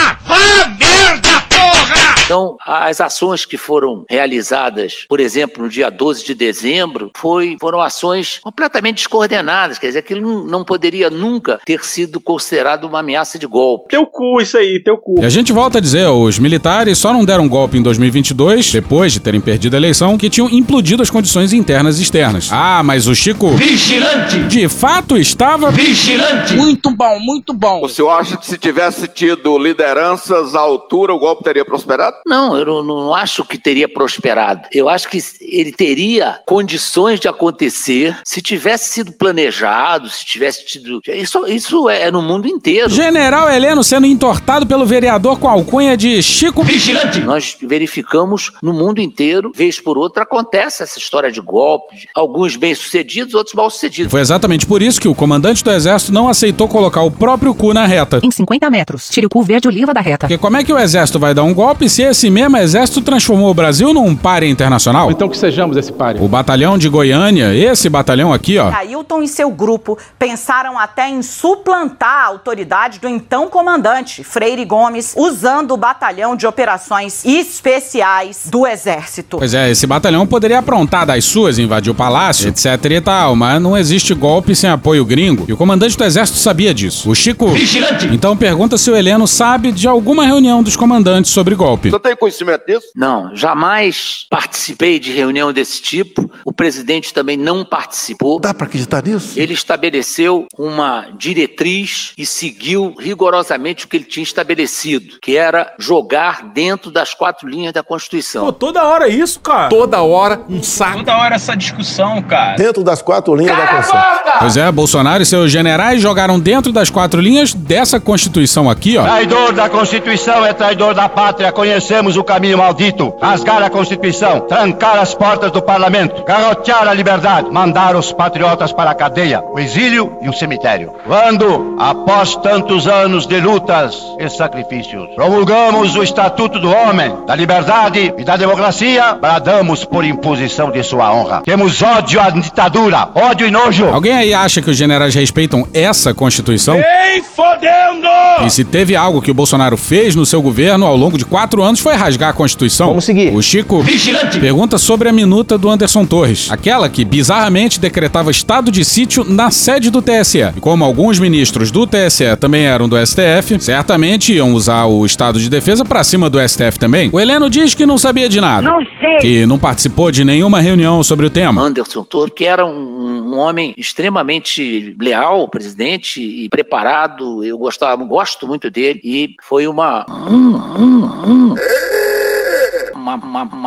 Então, 2.25 2.57
as 2.67 3.03
ações 3.03 3.45
que 3.45 3.59
foram 3.59 4.05
realizadas, 4.09 5.05
por 5.07 5.21
exemplo, 5.21 5.63
no 5.63 5.69
dia 5.69 5.91
12 5.91 6.25
de 6.25 6.35
dezembro, 6.35 7.11
foi, 7.15 7.57
foram 7.61 7.83
ações 7.83 8.41
completamente 8.43 8.97
descoordenadas. 8.97 9.79
Quer 9.79 9.89
dizer, 9.89 9.99
aquilo 9.99 10.23
não, 10.23 10.45
não 10.47 10.65
poderia 10.65 11.11
nunca 11.11 11.61
ter 11.67 11.85
sido 11.85 12.19
considerado 12.19 12.85
uma 12.85 13.01
ameaça 13.01 13.39
de 13.39 13.47
golpe. 13.47 13.89
Teu 13.91 14.07
cu, 14.07 14.41
isso 14.41 14.57
aí, 14.57 14.83
teu 14.83 14.97
cu. 14.97 15.21
E 15.21 15.25
a 15.25 15.29
gente 15.29 15.53
volta 15.53 15.79
a 15.79 15.81
dizer, 15.83 16.09
os 16.09 16.39
militares 16.39 16.97
só 16.97 17.13
não 17.13 17.27
deram 17.27 17.47
golpe 17.47 17.77
em 17.77 17.83
2022, 17.83 18.73
depois 18.73 19.13
de 19.13 19.21
terem 19.21 19.41
perdido 19.41 19.75
a 19.75 19.77
eleição, 19.77 20.17
que 20.17 20.31
tinham 20.31 20.49
implodido 20.49 21.03
as 21.03 21.11
condições 21.11 21.53
internas 21.53 21.99
e 21.99 22.03
externas. 22.03 22.49
Ah, 22.51 22.83
mas 22.83 23.07
o 23.07 23.15
Chico... 23.15 23.51
Vigilante. 23.51 24.45
De 24.45 24.67
fato 24.67 25.19
estava... 25.19 25.71
Vigilante. 25.71 26.55
Muito 26.55 26.91
bom, 26.91 27.21
muito 27.21 27.53
bom. 27.53 27.83
O 27.83 27.89
senhor 27.89 28.11
acha 28.11 28.39
que 28.39 28.47
se 28.47 28.57
tivesse 28.57 29.07
tido 29.09 29.59
lideranças 29.59 30.55
à 30.55 30.61
altura, 30.61 31.13
o 31.13 31.19
golpe 31.19 31.45
teria 31.45 31.65
prosperado? 31.67 32.14
Não, 32.27 32.57
eu 32.57 32.65
não, 32.65 32.83
não 32.83 33.15
acho 33.15 33.45
que 33.45 33.59
teria 33.59 33.89
prosperado. 33.89 34.63
Eu 34.73 34.89
acho 34.89 35.09
que 35.09 35.19
ele 35.41 35.73
teria 35.73 36.39
condições 36.47 37.21
de 37.21 37.29
acontecer 37.29 38.17
se 38.25 38.41
tivesse 38.41 38.91
sido 38.91 39.13
planejado, 39.13 40.09
se 40.09 40.25
tivesse 40.25 40.65
tido. 40.65 41.01
Isso, 41.07 41.47
isso 41.47 41.89
é 41.89 42.11
no 42.11 42.23
mundo 42.23 42.49
inteiro. 42.49 42.89
General 42.89 43.51
Heleno 43.51 43.85
sendo 43.85 44.07
entortado 44.07 44.67
pelo 44.67 44.87
vereador 44.87 45.39
com 45.39 45.49
a 45.49 45.53
alcunha 45.53 45.97
de 45.97 46.23
Chico 46.23 46.63
Vigilante. 46.63 47.21
Nós 47.21 47.57
verificamos 47.61 48.53
no 48.63 48.73
mundo 48.73 49.01
inteiro, 49.01 49.53
vez 49.55 49.81
por 49.81 49.99
outra, 49.99 50.23
acontece 50.23 50.83
essa 50.83 50.99
história 50.99 51.31
de 51.31 51.41
golpes. 51.41 52.07
Alguns 52.15 52.57
bem-sucedidos, 52.57 53.35
outros 53.35 53.55
mal-sucedidos. 53.55 54.11
Foi 54.11 54.21
exatamente 54.21 54.67
por 54.67 54.83
isso 54.83 55.01
que 55.01 55.09
o 55.09 55.15
comandante 55.15 55.63
do 55.63 55.71
exército 55.71 56.13
não 56.13 56.29
aceitou 56.29 56.69
colocar 56.69 57.03
o 57.03 57.11
próprio 57.11 57.55
cu 57.55 57.73
na 57.73 57.87
reta. 57.87 58.21
Em 58.23 58.31
50 58.31 58.71
metros, 58.71 59.09
tire 59.09 59.27
o 59.27 59.31
cu 59.31 59.43
verde 59.43 59.69
oliva 59.69 59.93
da 59.93 60.01
reta. 60.01 60.27
Porque 60.27 60.39
como 60.39 60.57
é 60.57 60.65
que 60.65 60.73
o 60.73 60.79
exército 60.79 61.19
vai 61.19 61.35
dar 61.35 61.43
um 61.43 61.55
golpe 61.55 61.89
se 61.89 62.03
esse 62.05 62.31
mesmo 62.31 62.57
exército 62.57 63.01
transformou 63.01 63.51
o 63.51 63.55
Brasil 63.55 63.93
num 63.93 64.15
páreo 64.15 64.49
internacional? 64.49 65.11
Então 65.11 65.29
que 65.29 65.37
sejamos 65.37 65.77
esse 65.77 65.93
páreo. 65.93 66.23
O 66.23 66.29
batalhão 66.29 66.79
de 66.79 66.89
Goiânia, 66.89 67.55
esse 67.55 67.89
batalhão 67.89 68.33
aqui, 68.33 68.59
ó. 68.59 68.73
Ailton 68.73 69.23
e 69.23 69.29
seu 69.29 69.51
grupo 69.51 69.99
pensaram 70.19 70.79
até 70.79 71.09
em 71.09 71.23
suplantar 71.23 72.25
a 72.25 72.27
autoridade 72.27 72.99
do 73.01 73.09
então 73.09 73.49
comandante, 73.49 74.23
Freire 74.23 74.65
Gomes, 74.65 75.15
usando 75.17 75.73
o 75.73 75.77
batalhão 75.77 76.37
de 76.37 76.47
operações 76.47 77.25
especiais 77.25 78.49
do 78.51 78.67
Exército. 78.67 79.39
Pois 79.39 79.55
é, 79.55 79.71
esse 79.71 79.87
batalhão 79.87 80.27
poderia 80.27 80.59
aprontar 80.59 81.07
das 81.07 81.25
suas, 81.25 81.59
invadir 81.59 81.91
o 81.91 81.95
palácio, 81.95 82.49
etc 82.49 82.85
e 82.85 83.01
tal, 83.01 83.35
mas 83.35 83.61
não 83.61 83.77
existe 83.77 84.15
golpe 84.15 84.55
sem 84.55 84.71
apoio 84.71 85.05
gringo. 85.05 85.45
E 85.49 85.53
o 85.53 85.57
comandante 85.57 85.97
do 85.97 86.05
exército 86.05 86.39
sabia 86.39 86.75
disso. 86.75 87.11
O 87.11 87.15
Chico. 87.15 87.49
Vigilante. 87.49 88.09
Então 88.13 88.37
pergunta 88.37 88.77
se 88.77 88.91
o 88.91 88.97
Heleno 88.97 89.27
sabe 89.27 89.73
de 89.73 89.89
alguma 89.89 90.25
reunião 90.25 90.63
dos 90.63 90.77
comandantes 90.77 91.31
sobre 91.31 91.55
golpe. 91.55 91.91
Você 91.95 92.01
tem 92.01 92.17
conhecimento 92.17 92.67
disso? 92.67 92.89
Não, 92.97 93.37
jamais 93.37 94.27
participei 94.29 94.99
de 94.99 95.13
reunião 95.13 95.53
desse 95.53 95.81
tipo. 95.81 96.29
O 96.45 96.53
presidente 96.53 97.15
também 97.15 97.37
não 97.37 97.65
participou. 97.65 98.41
Dá 98.41 98.53
pra 98.53 98.67
acreditar 98.67 99.01
nisso? 99.05 99.39
Ele 99.39 99.55
estabeleceu 99.55 100.49
uma 100.59 101.07
diretriz 101.17 102.13
e 102.19 102.27
seguiu 102.27 102.97
rigorosamente 102.99 103.85
o 103.85 103.89
que 103.89 103.97
ele 103.97 104.05
tinha 104.05 104.25
estabelecido, 104.25 105.21
que 105.23 105.37
era 105.37 105.73
jogar 105.79 106.43
dentro 106.53 106.91
das 106.91 107.15
quatro 107.15 107.49
linhas 107.49 107.73
da 107.73 107.85
Constituição. 107.85 108.47
Pô, 108.47 108.53
toda 108.53 108.83
hora 108.83 109.07
isso, 109.07 109.39
cara. 109.39 109.69
Toda 109.69 110.03
hora 110.03 110.43
um 110.49 110.65
saco. 110.65 110.99
Toda 110.99 111.17
hora 111.17 111.37
essa 111.37 111.57
discussão, 111.57 112.21
cara. 112.23 112.57
Dentro 112.57 112.83
das 112.83 113.01
quatro 113.03 113.37
linhas 113.37 113.57
da 113.57 113.69
Constituição. 113.69 114.15
Pois 114.41 114.57
é, 114.57 114.73
Bolsonaro 114.73 115.23
e 115.23 115.27
seus 115.27 115.49
generais 115.49 116.03
jogaram 116.03 116.41
dentro 116.41 116.73
das 116.73 116.91
quatro 116.91 117.21
linhas 117.21 117.55
dessa 117.55 118.01
Constituição 118.01 118.69
aqui, 118.69 118.99
ó. 118.99 119.05
Traidor 119.05 119.53
da 119.53 119.69
Constituição 119.69 120.45
é 120.45 120.53
traidor 120.53 120.93
da 120.93 121.09
pátria. 121.09 121.53
Conhecemos 121.85 122.17
o 122.17 122.25
caminho 122.25 122.57
maldito. 122.57 123.15
Rasgar 123.21 123.63
a 123.63 123.69
Constituição, 123.69 124.41
trancar 124.41 124.99
as 124.99 125.15
portas 125.15 125.53
do 125.53 125.61
parlamento, 125.61 126.25
garrotear 126.25 126.89
a 126.89 126.95
liberdade, 126.95 127.51
mandar 127.51 127.95
os 127.95 128.11
patriotas 128.11 128.73
para 128.73 128.91
a 128.91 128.95
cadeia, 128.95 129.43
o 129.53 129.59
exílio 129.59 130.17
e 130.23 130.29
o 130.31 130.33
cemitério. 130.33 130.95
Quando, 131.07 131.77
após 131.79 132.37
tantos 132.37 132.89
anos 132.89 133.27
de 133.27 133.39
lutas 133.39 134.03
e 134.19 134.31
sacrifícios, 134.31 135.15
promulgamos 135.15 135.95
o 135.95 136.03
Estatuto 136.03 136.59
do 136.59 136.71
Homem, 136.71 137.15
da 137.27 137.35
Liberdade 137.35 138.15
e 138.17 138.25
da 138.25 138.39
Democracia, 138.39 139.19
bradamos 139.21 139.85
por 139.85 140.07
imposição 140.07 140.71
de 140.71 140.83
sua 140.83 141.13
honra. 141.13 141.43
Temos 141.45 141.83
ódio 141.83 142.19
à 142.19 142.31
ditadura, 142.31 143.11
ódio 143.15 143.47
e 143.47 143.51
nojo. 143.51 143.89
Alguém 143.89 144.15
aí 144.15 144.33
acha 144.33 144.63
que 144.63 144.71
os 144.71 144.77
generais 144.79 145.15
respeitam 145.15 145.69
essa 145.75 146.15
Constituição? 146.15 146.77
Ei, 146.77 147.21
fodendo! 147.21 148.14
E 148.43 148.51
se 148.51 148.65
teve 148.65 148.97
algo 148.97 149.23
que 149.23 149.31
o 149.31 149.35
Bolsonaro 149.35 149.77
fez 149.77 150.15
no 150.15 150.27
seu 150.27 150.43
governo 150.43 150.87
ao 150.87 150.97
longo 150.97 151.17
de 151.17 151.25
quatro 151.25 151.63
anos 151.63 151.81
foi 151.81 151.95
rasgar 151.95 152.31
a 152.31 152.33
Constituição. 152.33 152.89
Vamos 152.89 153.05
seguir. 153.05 153.35
O 153.35 153.43
Chico 153.43 153.81
Vigilante. 153.83 154.39
pergunta 154.41 154.79
sobre 154.79 155.09
a 155.09 155.13
minuta 155.13 155.57
do 155.57 155.69
Anderson 155.69 156.05
Torres, 156.05 156.51
aquela 156.51 156.89
que 156.89 157.05
bizarramente 157.05 157.81
decretava 157.81 158.31
estado 158.31 158.71
de 158.71 158.85
sítio 158.85 159.25
na 159.25 159.51
sede 159.51 159.91
do 159.91 160.03
TSE. 160.03 160.53
E 160.57 160.61
como 160.61 160.85
alguns 160.85 161.19
ministros 161.19 161.71
do 161.71 161.87
TSE 161.87 162.37
também 162.39 162.65
eram 162.65 162.89
do 162.89 162.97
STF, 162.97 163.61
certamente 163.61 164.33
iam 164.33 164.53
usar 164.55 164.85
o 164.87 165.05
estado 165.07 165.39
de 165.39 165.49
defesa 165.49 165.85
pra 165.85 166.03
cima 166.05 166.29
do 166.29 166.39
STF 166.47 166.79
também. 166.79 167.11
O 167.13 167.21
Heleno 167.21 167.49
diz 167.49 167.75
que 167.75 167.87
não 167.87 167.99
sabia 167.99 168.29
de 168.29 168.41
nada. 168.41 168.69
Não 168.69 168.81
sei. 169.01 169.17
Que 169.19 169.47
não 169.47 169.59
participou 169.59 170.11
de 170.11 170.25
nenhuma 170.25 170.61
reunião 170.61 171.03
sobre 171.03 171.27
o 171.27 171.31
tema. 171.31 171.63
Anderson 171.63 172.03
Toro, 172.05 172.31
que 172.31 172.45
era 172.45 172.65
um, 172.67 173.35
um 173.35 173.39
homem 173.39 173.75
extremamente 173.77 174.97
leal 175.01 175.41
ao 175.41 175.49
presidente 175.49 176.21
e 176.23 176.49
preparado. 176.49 177.45
Eu 177.45 177.59
gostava, 177.59 178.03
gosto 178.05 178.24
muito 178.47 178.71
dele 178.71 179.01
e 179.05 179.37
foi 179.43 179.67
uma. 179.67 180.07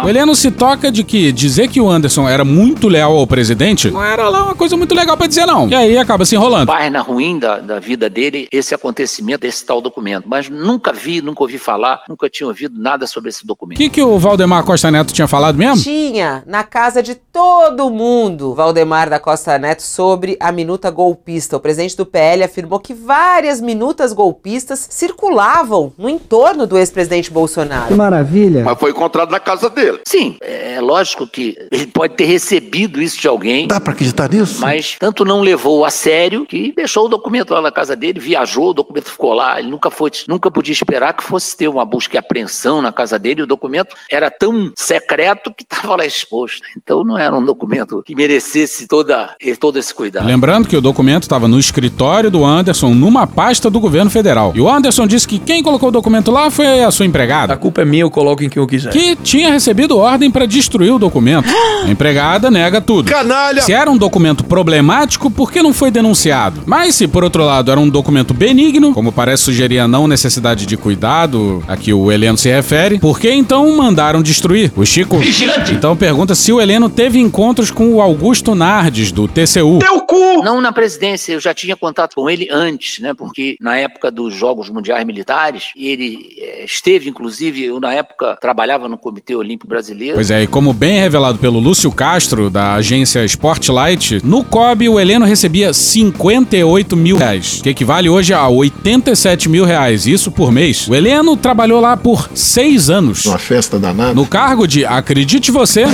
O 0.03 0.09
Heleno 0.09 0.35
se 0.35 0.51
toca 0.51 0.91
de 0.91 1.03
que 1.03 1.31
dizer 1.31 1.67
que 1.67 1.79
o 1.79 1.89
Anderson 1.89 2.27
era 2.27 2.43
muito 2.43 2.87
leal 2.87 3.15
ao 3.17 3.27
presidente 3.27 3.89
não 3.91 4.03
era 4.03 4.27
lá 4.29 4.43
uma 4.45 4.55
coisa 4.55 4.75
muito 4.75 4.93
legal 4.95 5.15
pra 5.17 5.27
dizer, 5.27 5.45
não. 5.45 5.67
E 5.69 5.75
aí 5.75 5.97
acaba 5.97 6.25
se 6.25 6.35
enrolando. 6.35 6.67
página 6.67 7.01
ruim 7.01 7.37
da, 7.39 7.59
da 7.59 7.79
vida 7.79 8.09
dele 8.09 8.47
esse 8.51 8.73
acontecimento, 8.73 9.45
esse 9.45 9.65
tal 9.65 9.81
documento. 9.81 10.25
Mas 10.27 10.49
nunca 10.49 10.91
vi, 10.93 11.21
nunca 11.21 11.43
ouvi 11.43 11.57
falar, 11.57 12.03
nunca 12.09 12.29
tinha 12.29 12.47
ouvido 12.47 12.79
nada 12.79 13.05
sobre 13.07 13.29
esse 13.29 13.43
O 13.43 13.47
documento. 13.47 13.77
que, 13.77 13.89
que 13.89 14.01
o 14.01 14.17
Valdemar 14.17 14.63
Costa 14.63 14.89
Neto 14.89 15.13
tinha 15.13 15.27
falado 15.27 15.57
mesmo? 15.57 15.83
Tinha 15.83 16.43
na 16.45 16.63
casa 16.63 17.01
de 17.03 17.15
todo 17.15 17.89
mundo, 17.89 18.53
Valdemar 18.55 19.09
da 19.09 19.19
Costa 19.19 19.57
Neto, 19.57 19.81
sobre 19.83 20.37
a 20.39 20.51
minuta 20.51 20.89
golpista. 20.89 21.57
O 21.57 21.59
presidente 21.59 21.95
do 21.95 22.05
PL 22.05 22.43
afirmou 22.43 22.79
que 22.79 22.93
várias 22.93 23.61
minutas 23.61 24.13
golpistas 24.13 24.87
circulavam 24.89 25.93
no 25.97 26.09
entorno 26.09 26.65
do 26.65 26.77
ex-presidente 26.77 27.31
Bolsonaro. 27.31 27.95
maravilha. 27.95 28.63
Mas 28.63 28.79
foi 28.79 28.93
na 29.29 29.39
casa 29.39 29.69
dele. 29.69 29.99
Sim, 30.05 30.37
é 30.41 30.79
lógico 30.81 31.27
que 31.27 31.57
ele 31.71 31.87
pode 31.87 32.15
ter 32.15 32.25
recebido 32.25 33.01
isso 33.01 33.19
de 33.19 33.27
alguém. 33.27 33.67
Dá 33.67 33.79
pra 33.79 33.93
acreditar 33.93 34.29
nisso? 34.29 34.61
Mas 34.61 34.95
tanto 34.99 35.25
não 35.25 35.41
levou 35.41 35.85
a 35.85 35.89
sério 35.89 36.45
que 36.45 36.73
deixou 36.75 37.05
o 37.05 37.09
documento 37.09 37.53
lá 37.53 37.61
na 37.61 37.71
casa 37.71 37.95
dele, 37.95 38.19
viajou, 38.19 38.69
o 38.69 38.73
documento 38.73 39.11
ficou 39.11 39.33
lá. 39.33 39.59
Ele 39.59 39.69
nunca 39.69 39.89
foi, 39.89 40.11
nunca 40.27 40.49
podia 40.51 40.73
esperar 40.73 41.13
que 41.13 41.23
fosse 41.23 41.55
ter 41.55 41.67
uma 41.67 41.85
busca 41.85 42.15
e 42.15 42.17
apreensão 42.17 42.81
na 42.81 42.91
casa 42.91 43.17
dele. 43.19 43.41
O 43.41 43.47
documento 43.47 43.95
era 44.09 44.29
tão 44.29 44.71
secreto 44.75 45.53
que 45.53 45.63
estava 45.63 45.95
lá 45.95 46.05
exposto. 46.05 46.61
Então 46.77 47.03
não 47.03 47.17
era 47.17 47.35
um 47.35 47.43
documento 47.43 48.01
que 48.05 48.15
merecesse 48.15 48.87
toda, 48.87 49.35
todo 49.59 49.77
esse 49.79 49.93
cuidado. 49.93 50.25
Lembrando 50.25 50.67
que 50.67 50.77
o 50.77 50.81
documento 50.81 51.23
estava 51.23 51.47
no 51.47 51.59
escritório 51.59 52.31
do 52.31 52.45
Anderson, 52.45 52.93
numa 52.93 53.27
pasta 53.27 53.69
do 53.69 53.79
governo 53.79 54.09
federal. 54.09 54.53
E 54.55 54.61
o 54.61 54.69
Anderson 54.69 55.07
disse 55.07 55.27
que 55.27 55.39
quem 55.39 55.63
colocou 55.63 55.89
o 55.89 55.91
documento 55.91 56.31
lá 56.31 56.49
foi 56.49 56.83
a 56.83 56.91
sua 56.91 57.05
empregada. 57.05 57.53
A 57.53 57.57
culpa 57.57 57.81
é 57.81 57.85
minha, 57.85 58.03
eu 58.03 58.11
coloco 58.11 58.43
em 58.43 58.49
quem 58.49 58.61
eu 58.61 58.67
quiser. 58.67 58.91
Que 58.91 59.16
tinha 59.23 59.51
recebido 59.51 59.97
ordem 59.97 60.29
para 60.29 60.45
destruir 60.45 60.91
o 60.91 60.99
documento. 60.99 61.49
A 61.83 61.89
empregada 61.89 62.49
nega 62.49 62.81
tudo. 62.81 63.09
Canalha! 63.09 63.61
Se 63.61 63.73
era 63.73 63.89
um 63.89 63.97
documento 63.97 64.43
problemático, 64.43 65.29
por 65.29 65.51
que 65.51 65.61
não 65.61 65.73
foi 65.73 65.91
denunciado? 65.91 66.61
Mas 66.65 66.95
se, 66.95 67.07
por 67.07 67.23
outro 67.23 67.43
lado, 67.43 67.71
era 67.71 67.79
um 67.79 67.89
documento 67.89 68.33
benigno, 68.33 68.93
como 68.93 69.11
parece 69.11 69.43
sugerir 69.43 69.79
a 69.79 69.87
não 69.87 70.07
necessidade 70.07 70.65
de 70.65 70.77
cuidado 70.77 71.63
a 71.67 71.75
que 71.77 71.93
o 71.93 72.11
Heleno 72.11 72.37
se 72.37 72.49
refere, 72.49 72.99
por 72.99 73.19
que 73.19 73.31
então 73.31 73.75
mandaram 73.75 74.21
destruir? 74.21 74.71
O 74.75 74.85
Chico 74.85 75.17
Vigilante. 75.17 75.73
então 75.73 75.95
pergunta 75.95 76.35
se 76.35 76.51
o 76.51 76.61
Heleno 76.61 76.89
teve 76.89 77.19
encontros 77.19 77.71
com 77.71 77.93
o 77.93 78.01
Augusto 78.01 78.55
Nardes, 78.55 79.11
do 79.11 79.27
TCU. 79.27 79.79
Teu 79.79 80.01
cu! 80.01 80.43
Não 80.43 80.61
na 80.61 80.71
presidência, 80.71 81.33
eu 81.33 81.39
já 81.39 81.53
tinha 81.53 81.75
contato 81.75 82.15
com 82.15 82.29
ele 82.29 82.47
antes, 82.51 82.99
né? 82.99 83.13
Porque 83.13 83.57
na 83.59 83.77
época 83.77 84.11
dos 84.11 84.33
Jogos 84.33 84.69
Mundiais 84.69 85.05
Militares, 85.05 85.71
ele 85.75 86.35
eh, 86.37 86.65
esteve, 86.65 87.09
inclusive, 87.09 87.65
eu 87.65 87.79
na 87.79 87.93
época 87.93 88.37
trabalhava 88.39 88.87
no 88.87 88.97
Comitê 89.07 89.35
Olímpico 89.37 89.69
Brasileiro. 89.69 90.15
Pois 90.15 90.29
é, 90.29 90.43
e 90.43 90.47
como 90.47 90.73
bem 90.73 90.99
revelado 90.99 91.37
pelo 91.37 91.59
Lúcio 91.59 91.89
Castro, 91.89 92.49
da 92.49 92.73
agência 92.73 93.23
Sportlight, 93.23 94.19
no 94.21 94.43
COB 94.43 94.89
o 94.89 94.99
Heleno 94.99 95.25
recebia 95.25 95.71
58 95.73 96.97
mil 96.97 97.15
reais, 97.15 97.61
que 97.63 97.69
equivale 97.69 98.09
hoje 98.09 98.33
a 98.33 98.45
87 98.49 99.47
mil 99.47 99.63
reais, 99.63 100.05
isso 100.05 100.29
por 100.29 100.51
mês. 100.51 100.89
O 100.89 100.93
Heleno 100.93 101.37
trabalhou 101.37 101.79
lá 101.79 101.95
por 101.95 102.29
seis 102.35 102.89
anos. 102.89 103.25
Uma 103.25 103.37
festa 103.37 103.79
danada. 103.79 104.13
No 104.13 104.25
cargo 104.25 104.67
de, 104.67 104.85
acredite 104.85 105.51
você, 105.51 105.85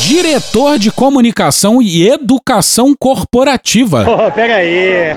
diretor 0.00 0.78
de 0.78 0.90
comunicação 0.90 1.82
e 1.82 2.08
educação 2.08 2.94
corporativa. 2.98 4.06
Oh, 4.08 4.30
pega 4.30 4.56
aí. 4.56 5.14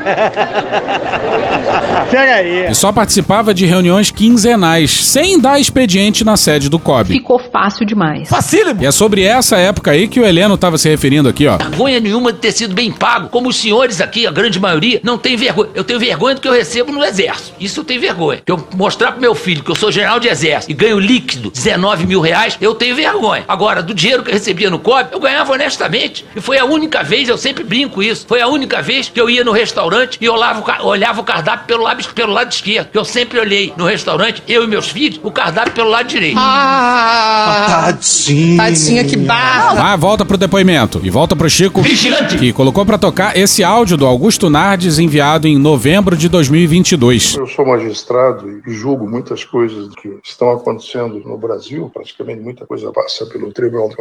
pega 2.12 2.36
aí. 2.36 2.72
E 2.72 2.76
só 2.76 2.92
participava 2.92 3.54
de 3.54 3.66
reuniões 3.66 4.12
quinzenais, 4.12 4.92
sem 5.06 5.40
dar 5.40 5.60
expediente 5.60 6.24
na 6.24 6.36
sede 6.36 6.70
do 6.70 6.80
COB. 6.80 7.14
Ficou 7.14 7.40
fácil 7.40 7.86
demais. 7.86 8.30
E 8.82 8.86
é 8.86 8.92
sobre 8.92 9.24
essa 9.24 9.58
época 9.58 9.92
aí 9.92 10.08
que 10.08 10.20
o 10.20 10.26
Heleno 10.26 10.56
estava 10.56 10.78
se 10.78 10.90
referindo 10.90 11.30
aqui, 11.30 11.48
ó. 11.48 11.58
Vergonha 11.58 12.00
nenhuma 12.00 12.34
de 12.34 12.40
ter 12.40 12.52
sido 12.52 12.74
bem 12.74 12.92
pago, 12.92 13.30
como 13.30 13.50
os 13.50 13.58
senhores 13.58 14.02
aqui, 14.02 14.28
a 14.28 14.32
grande 14.32 14.60
maioria, 14.60 15.00
não 15.04 15.18
tem 15.18 15.36
vergonha. 15.38 15.70
Eu 15.74 15.84
tenho 15.84 16.00
vergonha 16.00 16.36
do 16.36 16.42
que 16.42 16.48
eu 16.48 16.54
recebo 16.54 16.92
no 16.92 17.04
exército. 17.04 17.54
Isso 17.60 17.80
eu 17.80 17.84
tenho 17.84 18.02
vergonha. 18.02 18.42
Que 18.46 18.52
eu 18.52 18.68
mostrar 18.76 19.12
pro 19.12 19.22
meu 19.22 19.36
filho 19.36 19.64
que 19.64 19.72
eu 19.72 19.76
sou 19.76 19.92
general 19.92 20.20
de 20.20 20.28
exército 20.28 20.72
e 20.72 20.76
ganho 20.76 21.00
líquido 21.00 21.52
19 21.52 22.06
mil 22.06 22.22
reais, 22.22 22.58
eu 22.60 22.74
tenho 22.76 22.96
vergonha. 22.96 23.44
Agora, 23.48 23.82
do 23.82 23.94
dinheiro 23.94 24.24
que 24.24 24.30
eu 24.30 24.34
recebi 24.34 24.49
recebia 24.50 24.70
no 24.70 24.80
COB, 24.80 25.10
eu 25.12 25.20
ganhava 25.20 25.54
honestamente. 25.54 26.26
E 26.36 26.42
foi 26.42 26.58
a 26.58 26.66
única 26.66 27.04
vez, 27.04 27.30
eu 27.30 27.38
sempre 27.38 27.64
brinco 27.64 28.02
isso, 28.02 28.26
foi 28.28 28.42
a 28.42 28.48
única 28.48 28.82
vez 28.82 29.10
que 29.10 29.20
eu 29.22 29.30
ia 29.30 29.44
no 29.44 29.52
restaurante 29.52 30.18
e 30.20 30.28
olhava, 30.28 30.64
o 30.84 30.88
olhava 30.88 31.22
o 31.22 31.24
cardápio 31.24 31.68
pelo 31.68 31.84
lado, 31.84 32.04
pelo 32.14 32.34
lado 32.34 32.52
esquerdo. 32.52 32.90
Que 32.92 32.98
eu 32.98 33.06
sempre 33.06 33.40
olhei 33.40 33.74
no 33.78 33.86
restaurante, 33.86 34.42
eu 34.48 34.64
e 34.64 34.68
meus 34.68 34.90
filhos, 34.90 35.20
o 35.24 35.32
cardápio 35.32 35.74
pelo 35.74 35.90
lado 35.90 36.08
direito. 36.08 36.38
Ah, 36.40 37.86
Tadinha. 37.86 38.58
Tadinha, 38.58 39.04
que 39.04 39.18
barra. 39.18 39.94
Ah, 39.94 39.96
volta 39.96 40.26
pro 40.26 40.38
depoimento. 40.38 41.00
E 41.04 41.10
volta 41.10 41.36
pro 41.36 41.50
Chico, 41.50 41.82
que 42.40 42.52
colocou 42.52 42.86
pra 42.86 42.98
tocar 42.98 43.38
esse 43.38 43.64
áudio 43.64 43.98
do 43.98 44.06
Augusto 44.06 44.50
Nardes 44.50 44.98
enviado 44.98 45.48
em 45.48 45.58
novembro 45.58 46.18
de 46.18 46.28
2022. 46.28 47.36
Eu 47.36 47.48
sou 47.48 47.66
magistrado 47.66 48.62
e 48.66 48.72
julgo 48.72 49.08
muitas 49.08 49.44
coisas 49.44 49.94
que 49.96 50.18
estão 50.24 50.52
acontecendo 50.52 51.20
no 51.20 51.38
Brasil, 51.38 51.90
praticamente 51.94 52.42
muita 52.42 52.66
coisa 52.66 52.92
passa 52.92 53.26
pelo 53.26 53.52
Tribunal 53.52 53.90
de 53.90 53.96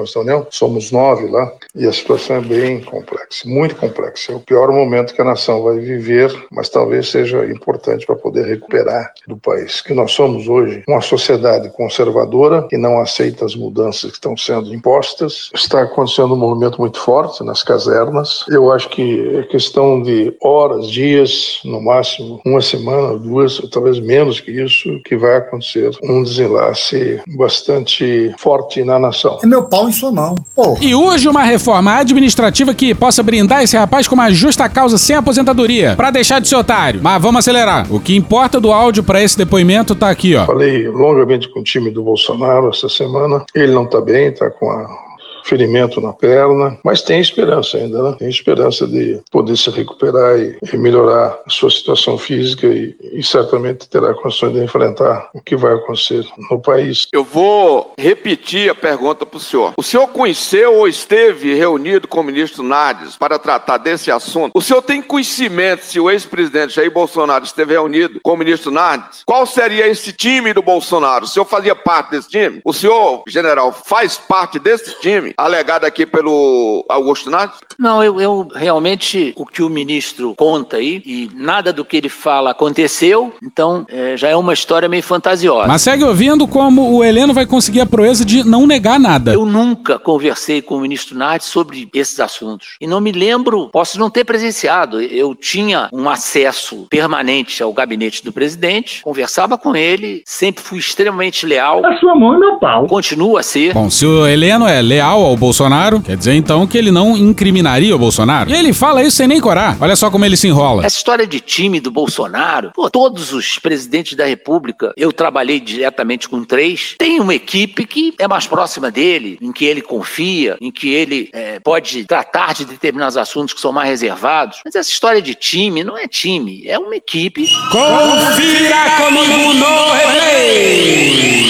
Somos 0.51 0.91
nove 0.91 1.27
lá 1.29 1.53
e 1.75 1.87
a 1.87 1.93
situação 1.93 2.37
é 2.37 2.41
bem 2.41 2.81
complexa, 2.83 3.47
muito 3.49 3.77
complexa. 3.77 4.33
É 4.33 4.35
o 4.35 4.41
pior 4.41 4.71
momento 4.73 5.15
que 5.15 5.23
a 5.23 5.25
nação 5.25 5.63
vai 5.63 5.79
viver, 5.79 6.35
mas 6.51 6.69
talvez 6.69 7.09
seja 7.09 7.45
importante 7.47 8.07
para 8.07 8.17
poder 8.17 8.47
recuperar 8.47 9.13
do 9.27 9.37
país. 9.37 9.81
Que 9.81 9.95
nós 9.95 10.13
somos 10.13 10.49
hoje 10.49 10.83
uma 10.89 11.01
sociedade 11.01 11.71
conservadora 11.71 12.67
que 12.69 12.77
não 12.77 13.01
aceita 13.01 13.45
as 13.45 13.55
mudanças 13.55 14.11
que 14.11 14.17
estão 14.17 14.37
sendo 14.37 14.75
impostas. 14.75 15.51
Está 15.55 15.83
acontecendo 15.83 16.35
um 16.35 16.39
movimento 16.39 16.81
muito 16.81 16.99
forte 17.01 17.43
nas 17.45 17.63
casernas. 17.63 18.45
Eu 18.49 18.73
acho 18.73 18.89
que 18.89 19.37
é 19.37 19.43
questão 19.45 20.03
de 20.03 20.35
horas, 20.43 20.91
dias, 20.91 21.61
no 21.65 21.81
máximo 21.81 22.41
uma 22.45 22.61
semana, 22.61 23.19
duas, 23.19 23.59
talvez 23.71 24.01
menos 24.01 24.41
que 24.41 24.51
isso, 24.51 25.01
que 25.05 25.17
vai 25.17 25.37
acontecer 25.37 25.91
um 26.03 26.23
desenlace 26.23 27.21
bastante 27.37 28.35
forte 28.39 28.83
na 28.85 28.99
nação. 28.99 29.39
É 29.43 29.47
meu 29.47 29.69
pau 29.69 29.89
em 29.89 29.93
sua 29.93 30.11
mão. 30.11 30.28
Pô. 30.55 30.77
E 30.81 30.95
urge 30.95 31.29
uma 31.29 31.43
reforma 31.43 31.97
administrativa 31.97 32.75
que 32.75 32.95
possa 32.95 33.23
brindar 33.23 33.63
esse 33.63 33.77
rapaz 33.77 34.07
com 34.09 34.15
uma 34.15 34.31
justa 34.31 34.69
causa 34.69 34.99
sem 34.99 35.17
aposentadoria, 35.17 35.95
pra 35.97 36.11
deixar 36.11 36.41
de 36.41 36.49
ser 36.49 36.57
otário. 36.57 37.01
Mas 37.03 37.23
vamos 37.23 37.41
acelerar. 37.41 37.87
O 37.91 38.01
que 38.01 38.17
importa 38.17 38.61
do 38.61 38.73
áudio 38.73 39.03
pra 39.03 39.23
esse 39.23 39.37
depoimento 39.37 39.95
tá 39.95 40.11
aqui, 40.11 40.35
ó. 40.35 40.47
Falei 40.47 40.89
longamente 40.89 41.49
com 41.49 41.61
o 41.61 41.65
time 41.65 41.91
do 41.91 42.03
Bolsonaro 42.03 42.69
essa 42.71 42.89
semana. 42.89 43.45
Ele 43.55 43.73
não 43.73 43.85
está 43.85 44.01
bem, 44.01 44.29
está 44.29 44.51
com 44.51 44.71
a 44.71 45.08
ferimento 45.49 46.01
na 46.01 46.13
perna, 46.13 46.79
mas 46.85 47.01
tem 47.01 47.21
esperança 47.21 47.79
ainda, 47.79 48.03
né? 48.03 48.17
Tem 48.19 48.29
esperança 48.29 48.87
de 48.87 49.21
poder 49.31 49.57
se 49.57 49.71
recuperar 49.71 50.39
e, 50.39 50.59
melhorar 50.77 51.39
a 51.47 51.51
sua 51.51 51.71
situação 51.71 52.19
física 52.19 52.67
e, 52.67 52.95
e 53.13 53.23
certamente 53.23 53.89
terá 53.89 54.13
condições 54.15 54.53
de 54.53 54.63
enfrentar 54.63 55.31
o 55.35 55.41
que 55.41 55.57
vai 55.57 55.75
acontecer 55.75 56.25
no 56.51 56.61
país. 56.61 57.07
Eu 57.13 57.25
vou 57.25 57.95
repetir 57.99 58.71
a 58.71 58.75
pergunta 58.75 59.25
para 59.25 59.37
o 59.37 59.41
senhor. 59.41 59.73
O 59.77 59.83
senhor 59.83 60.07
conheceu 60.09 60.75
ou 60.75 60.89
esteve 60.89 61.55
reunido 61.55 62.07
com 62.07 62.21
o 62.21 62.25
ministro 62.25 62.63
Nardes 62.63 63.17
para 63.17 63.39
tratar 63.39 63.79
desse 63.79 64.11
assunto? 64.11 64.53
O 64.55 64.61
senhor 64.61 64.83
tem 64.83 65.01
conhecimento 65.01 65.85
se 65.85 65.99
o 65.99 66.11
ex-presidente 66.11 66.75
Jair 66.75 66.91
Bolsonaro 66.91 67.45
esteve 67.45 67.73
reunido 67.73 68.21
com 68.23 68.35
o 68.35 68.37
ministro 68.37 68.71
Nardes? 68.71 69.23
Qual 69.25 69.47
seria 69.47 69.89
esse 69.89 70.13
time 70.13 70.53
do 70.53 70.63
Bolsonaro? 70.63 71.25
O 71.25 71.29
senhor 71.29 71.47
fazia 71.47 71.75
parte 71.75 72.11
desse 72.11 72.29
time? 72.29 72.61
O 72.65 72.73
senhor, 72.73 73.23
general, 73.27 73.73
faz 73.73 74.19
parte 74.19 74.59
desse 74.59 74.99
time 75.01 75.35
alegado 75.39 75.85
aqui 75.85 76.05
pelo 76.05 76.85
Augusto 76.89 77.31
Nardes? 77.31 77.61
Não, 77.79 78.03
eu, 78.03 78.21
eu 78.21 78.49
realmente, 78.53 79.33
o 79.37 79.47
que 79.47 79.63
o 79.63 79.71
ministro 79.71 80.35
conta 80.37 80.79
aí, 80.79 81.01
e 81.07 81.31
nada 81.33 81.73
do 81.73 81.85
que 81.85 81.97
ele 81.97 82.09
fala 82.09 82.51
aconteceu, 82.51 83.33
então 83.41 83.87
é, 83.89 84.17
já 84.17 84.29
é 84.29 84.35
uma 84.37 84.53
história 84.53 84.89
meio 84.89 85.03
fantasiosa. 85.03 85.69
Mas 85.69 85.83
segue 85.83 86.03
ouvindo 86.03 86.49
como 86.49 86.97
o 86.97 87.05
Heleno 87.05 87.33
vai 87.33 87.47
conseguir 87.47 87.81
a 87.81 87.87
proeza 87.87 88.25
de 88.25 88.43
não 88.43 88.67
negar 88.67 88.99
nada. 88.99 89.33
Eu 89.33 89.47
nunca 89.47 89.97
conversei 89.97 90.61
com 90.61 90.75
o 90.77 90.81
ministro 90.81 91.17
Nardes 91.17 91.47
sobre 91.47 91.89
esses 91.95 92.19
assuntos. 92.19 92.77
E 92.81 92.87
não 92.87 93.01
me 93.01 93.13
lembro, 93.13 93.69
posso 93.69 93.99
não 93.99 94.11
ter 94.11 94.25
presenciado. 94.25 95.01
Eu 95.01 95.37
tinha 95.37 95.89
um 95.93 96.09
acesso 96.09 96.87
permanente 96.91 97.63
ao 97.63 97.73
gabinete 97.73 98.25
do 98.25 98.33
presidente, 98.33 99.03
conversava 99.03 99.57
com 99.57 99.77
ele, 99.77 100.23
sempre 100.27 100.65
fui 100.65 100.79
extremamente 100.79 101.47
leal. 101.47 101.87
A 101.87 101.97
sua 101.99 102.15
mão 102.17 102.35
é 102.35 102.39
meu 102.39 102.57
pau. 102.57 102.87
Continua 102.87 103.41
a 103.41 103.43
ser. 103.45 103.73
Bom, 103.73 103.89
se 103.89 104.05
o 104.05 104.27
Heleno 104.27 104.67
é 104.67 104.83
leal 104.83 105.28
ao 105.29 105.37
Bolsonaro, 105.37 106.01
quer 106.01 106.17
dizer 106.17 106.35
então 106.35 106.67
que 106.67 106.77
ele 106.77 106.91
não 106.91 107.17
incriminaria 107.17 107.95
o 107.95 107.99
Bolsonaro. 107.99 108.51
E 108.51 108.55
ele 108.55 108.73
fala 108.73 109.03
isso 109.03 109.17
sem 109.17 109.27
nem 109.27 109.41
corar. 109.41 109.77
Olha 109.81 109.97
só 109.97 110.11
como 110.11 110.25
ele 110.25 110.37
se 110.37 110.49
enrola. 110.49 110.85
Essa 110.85 110.97
história 110.97 111.27
de 111.27 111.41
time 111.41 111.81
do 111.81 111.91
Bolsonaro, 111.91 112.73
pô, 112.75 112.91
todos 112.91 113.33
os 113.33 113.59
presidentes 113.59 114.17
da 114.17 114.27
República, 114.27 114.93
eu 114.97 115.13
trabalhei 115.13 115.61
diretamente 115.61 116.29
com 116.29 116.45
três, 116.45 116.95
tem 116.99 117.21
uma 117.21 117.35
equipe 117.35 117.85
que 117.85 118.15
é 118.19 118.27
mais 118.27 118.47
próxima 118.47 118.91
dele, 118.91 119.39
em 119.41 119.53
que 119.53 119.65
ele 119.65 119.81
confia, 119.83 120.57
em 120.61 120.71
que 120.71 120.89
ele 120.89 121.29
é, 121.33 121.61
pode 121.61 122.05
tratar 122.05 122.55
de 122.55 122.65
determinados 122.65 123.17
assuntos 123.17 123.55
que 123.55 123.61
são 123.61 123.73
mais 123.73 123.89
reservados. 123.89 124.61
Mas 124.65 124.75
essa 124.75 124.91
história 124.91 125.21
de 125.21 125.35
time 125.35 125.85
não 125.85 125.97
é 125.97 126.09
time, 126.09 126.65
é 126.67 126.79
uma 126.79 126.97
equipe. 126.97 127.49
Confira 127.71 128.91
comigo 128.97 129.55
no 129.55 129.93
replay. 129.93 131.49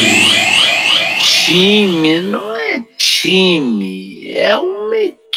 Time 1.20 2.20
não 2.20 2.54
é 2.54 2.57
time, 3.20 4.30
é 4.32 4.56
uma. 4.56 5.27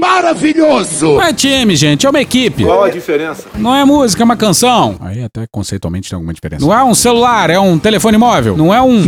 Maravilhoso! 0.00 1.14
Não 1.14 1.22
é 1.22 1.32
time, 1.32 1.76
gente, 1.76 2.06
é 2.06 2.10
uma 2.10 2.20
equipe. 2.20 2.64
Qual 2.64 2.84
a 2.84 2.90
diferença? 2.90 3.48
Não 3.54 3.74
é 3.74 3.84
música, 3.84 4.22
é 4.22 4.24
uma 4.24 4.36
canção. 4.36 4.96
Aí 5.00 5.22
até 5.22 5.46
conceitualmente 5.50 6.08
tem 6.08 6.16
alguma 6.16 6.32
diferença. 6.32 6.64
Não 6.64 6.72
é 6.72 6.82
um 6.82 6.94
celular, 6.94 7.50
é 7.50 7.58
um 7.58 7.78
telefone 7.78 8.16
móvel. 8.16 8.56
Não 8.56 8.72
é 8.72 8.80
um. 8.80 9.02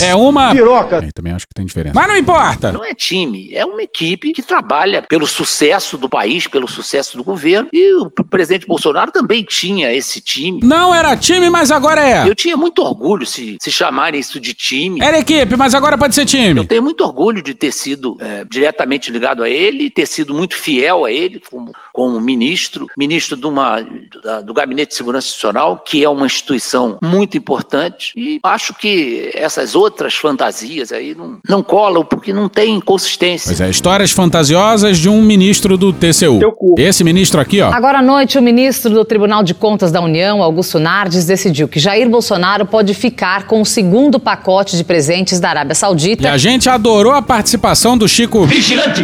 É 0.00 0.14
uma. 0.14 0.52
Piroca. 0.52 1.00
Aí 1.00 1.10
também 1.12 1.32
acho 1.32 1.46
que 1.46 1.54
tem 1.54 1.64
diferença. 1.64 1.94
Mas 1.94 2.08
não 2.08 2.16
importa. 2.16 2.72
Não 2.72 2.84
é 2.84 2.94
time, 2.94 3.50
é 3.52 3.64
uma 3.64 3.82
equipe 3.82 4.32
que 4.32 4.42
trabalha 4.42 5.02
pelo 5.08 5.26
sucesso 5.26 5.96
do 5.96 6.08
país, 6.08 6.46
pelo 6.46 6.68
sucesso 6.68 7.16
do 7.16 7.24
governo. 7.24 7.68
E 7.72 7.94
o 7.94 8.10
presidente 8.10 8.66
Bolsonaro 8.66 9.10
também 9.10 9.42
tinha 9.42 9.92
esse 9.92 10.20
time. 10.20 10.60
Não 10.62 10.94
era 10.94 11.16
time, 11.16 11.48
mas 11.50 11.70
agora 11.70 12.00
é. 12.06 12.28
Eu 12.28 12.34
tinha 12.34 12.56
muito 12.56 12.82
orgulho 12.82 13.26
se, 13.26 13.56
se 13.60 13.70
chamarem 13.70 14.20
isso 14.20 14.38
de 14.38 14.54
time. 14.54 15.00
Era 15.00 15.18
equipe, 15.18 15.56
mas 15.56 15.74
agora 15.74 15.96
pode 15.96 16.14
ser 16.14 16.24
time. 16.26 16.60
Eu 16.60 16.66
tenho 16.66 16.82
muito 16.82 17.02
orgulho 17.02 17.42
de 17.42 17.54
ter 17.54 17.72
sido 17.72 18.16
é, 18.20 18.44
diretamente 18.48 19.10
ligado 19.10 19.42
a 19.42 19.48
ele, 19.48 19.55
ter 19.94 20.06
sido 20.06 20.34
muito 20.34 20.54
fiel 20.56 21.04
a 21.04 21.10
ele 21.12 21.40
como, 21.50 21.72
como 21.92 22.20
ministro, 22.20 22.86
ministro 22.96 23.36
de 23.36 23.46
uma, 23.46 23.84
da- 24.22 24.40
do 24.40 24.52
Gabinete 24.54 24.90
de 24.90 24.94
Segurança 24.96 25.26
Institucional, 25.26 25.78
que 25.78 26.02
é 26.04 26.08
uma 26.08 26.26
instituição 26.26 26.98
muito 27.02 27.36
importante. 27.36 28.12
E 28.16 28.38
acho 28.42 28.74
que 28.74 29.30
essas 29.34 29.74
outras 29.74 30.14
fantasias 30.14 30.92
aí 30.92 31.14
não, 31.14 31.38
não 31.48 31.62
colam 31.62 32.04
porque 32.04 32.32
não 32.32 32.48
tem 32.48 32.80
consistência. 32.80 33.48
Pois 33.48 33.60
é, 33.60 33.70
histórias 33.70 34.10
fantasiosas 34.10 34.98
de 34.98 35.08
um 35.08 35.22
ministro 35.22 35.76
do 35.76 35.92
TCU. 35.92 36.38
Esse 36.78 37.02
ministro 37.02 37.40
aqui, 37.40 37.60
ó. 37.60 37.72
Agora 37.72 37.98
à 37.98 38.02
noite, 38.02 38.38
o 38.38 38.42
ministro 38.42 38.92
do 38.92 39.04
Tribunal 39.04 39.42
de 39.42 39.54
Contas 39.54 39.90
da 39.90 40.00
União, 40.00 40.42
Augusto 40.42 40.78
Nardes, 40.78 41.24
decidiu 41.24 41.66
que 41.68 41.78
Jair 41.80 42.08
Bolsonaro 42.08 42.66
pode 42.66 42.92
ficar 42.94 43.46
com 43.46 43.60
o 43.60 43.66
segundo 43.66 44.18
pacote 44.20 44.76
de 44.76 44.84
presentes 44.84 45.40
da 45.40 45.50
Arábia 45.50 45.72
E 45.72 45.76
Saudita. 45.76 46.30
a 46.30 46.36
gente 46.38 46.68
adorou 46.68 47.12
a 47.12 47.22
participação 47.22 47.96
do 47.96 48.08
Chico. 48.08 48.46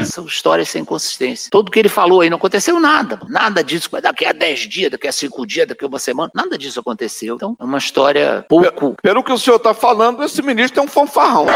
São 0.04 0.28
histórias 0.32 0.68
sem 0.68 0.84
consistência. 0.84 1.48
Tudo 1.50 1.70
que 1.70 1.78
ele 1.78 1.88
falou 1.88 2.20
aí 2.20 2.30
não 2.30 2.36
aconteceu 2.36 2.78
nada. 2.80 3.20
Nada 3.28 3.62
disso. 3.62 3.88
Daqui 4.00 4.24
a 4.24 4.32
10 4.32 4.60
dias, 4.68 4.90
daqui 4.90 5.06
a 5.08 5.12
5 5.12 5.46
dias, 5.46 5.68
daqui 5.68 5.84
a 5.84 5.88
uma 5.88 5.98
semana, 5.98 6.30
nada 6.34 6.56
disso 6.58 6.80
aconteceu. 6.80 7.36
Então, 7.36 7.56
é 7.58 7.64
uma 7.64 7.78
história 7.78 8.44
pouco. 8.48 8.96
Pelo 9.02 9.22
que 9.22 9.32
o 9.32 9.38
senhor 9.38 9.56
está 9.56 9.74
falando, 9.74 10.22
esse 10.22 10.42
ministro 10.42 10.80
é 10.80 10.82
um 10.82 10.88
fanfarrão. 10.88 11.46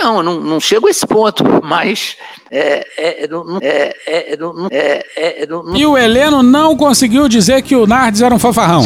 Não, 0.00 0.22
não, 0.22 0.40
não 0.40 0.60
chego 0.60 0.86
a 0.86 0.90
esse 0.90 1.06
ponto, 1.06 1.44
mas. 1.62 2.16
É, 2.48 2.86
é, 2.96 3.24
é, 3.24 3.94
é, 4.06 5.04
é, 5.16 5.42
é, 5.42 5.48
E 5.74 5.84
o 5.84 5.98
Heleno 5.98 6.42
não 6.44 6.76
conseguiu 6.76 7.28
dizer 7.28 7.60
que 7.62 7.74
o 7.74 7.86
Nardes 7.88 8.22
era 8.22 8.32
um 8.34 8.38
fanfarrão. 8.38 8.82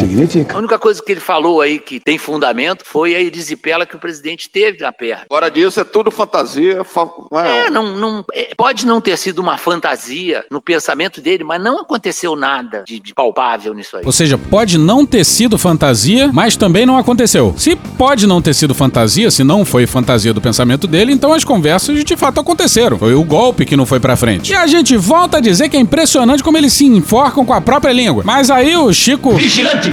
A 0.49 0.57
única 0.57 0.79
coisa 0.79 1.01
que 1.01 1.11
ele 1.11 1.21
falou 1.21 1.61
aí 1.61 1.77
que 1.79 1.99
tem 1.99 2.17
fundamento 2.17 2.83
foi 2.85 3.15
a 3.15 3.19
erisipela 3.21 3.85
que 3.85 3.95
o 3.95 3.99
presidente 3.99 4.49
teve 4.49 4.79
na 4.81 4.91
perna. 4.91 5.25
Fora 5.27 5.49
disso, 5.49 5.79
é 5.79 5.83
tudo 5.83 6.09
fantasia. 6.09 6.83
fa- 6.83 7.07
É, 7.45 7.69
não, 7.69 7.95
não, 7.97 8.25
é, 8.33 8.49
pode 8.55 8.85
não 8.85 8.99
ter 8.99 9.17
sido 9.17 9.39
uma 9.39 9.57
fantasia 9.57 10.43
no 10.49 10.61
pensamento 10.61 11.21
dele, 11.21 11.43
mas 11.43 11.61
não 11.61 11.79
aconteceu 11.79 12.35
nada 12.35 12.83
de, 12.87 12.99
de 12.99 13.13
palpável 13.13 13.73
nisso 13.73 13.97
aí. 13.97 14.03
Ou 14.05 14.11
seja, 14.11 14.37
pode 14.37 14.77
não 14.77 15.05
ter 15.05 15.23
sido 15.23 15.57
fantasia, 15.57 16.29
mas 16.33 16.55
também 16.55 16.85
não 16.85 16.97
aconteceu. 16.97 17.53
Se 17.57 17.75
pode 17.75 18.25
não 18.27 18.41
ter 18.41 18.53
sido 18.53 18.73
fantasia, 18.73 19.29
se 19.29 19.43
não 19.43 19.65
foi 19.65 19.85
fantasia 19.85 20.33
do 20.33 20.41
pensamento 20.41 20.87
dele, 20.87 21.00
então 21.09 21.33
as 21.33 21.43
conversas 21.43 22.03
de 22.03 22.17
fato 22.17 22.39
aconteceram. 22.39 22.97
Foi 22.97 23.13
o 23.13 23.23
golpe 23.23 23.65
que 23.65 23.75
não 23.77 23.85
foi 23.85 23.99
pra 23.99 24.15
frente. 24.15 24.51
E 24.51 24.55
a 24.55 24.67
gente 24.67 24.95
volta 24.97 25.37
a 25.37 25.41
dizer 25.41 25.69
que 25.69 25.77
é 25.77 25.79
impressionante 25.79 26.43
como 26.43 26.57
eles 26.57 26.73
se 26.73 26.85
enforcam 26.85 27.45
com 27.45 27.53
a 27.53 27.61
própria 27.61 27.91
língua. 27.93 28.23
Mas 28.25 28.49
aí 28.51 28.75
o 28.75 28.91
Chico 28.93 29.31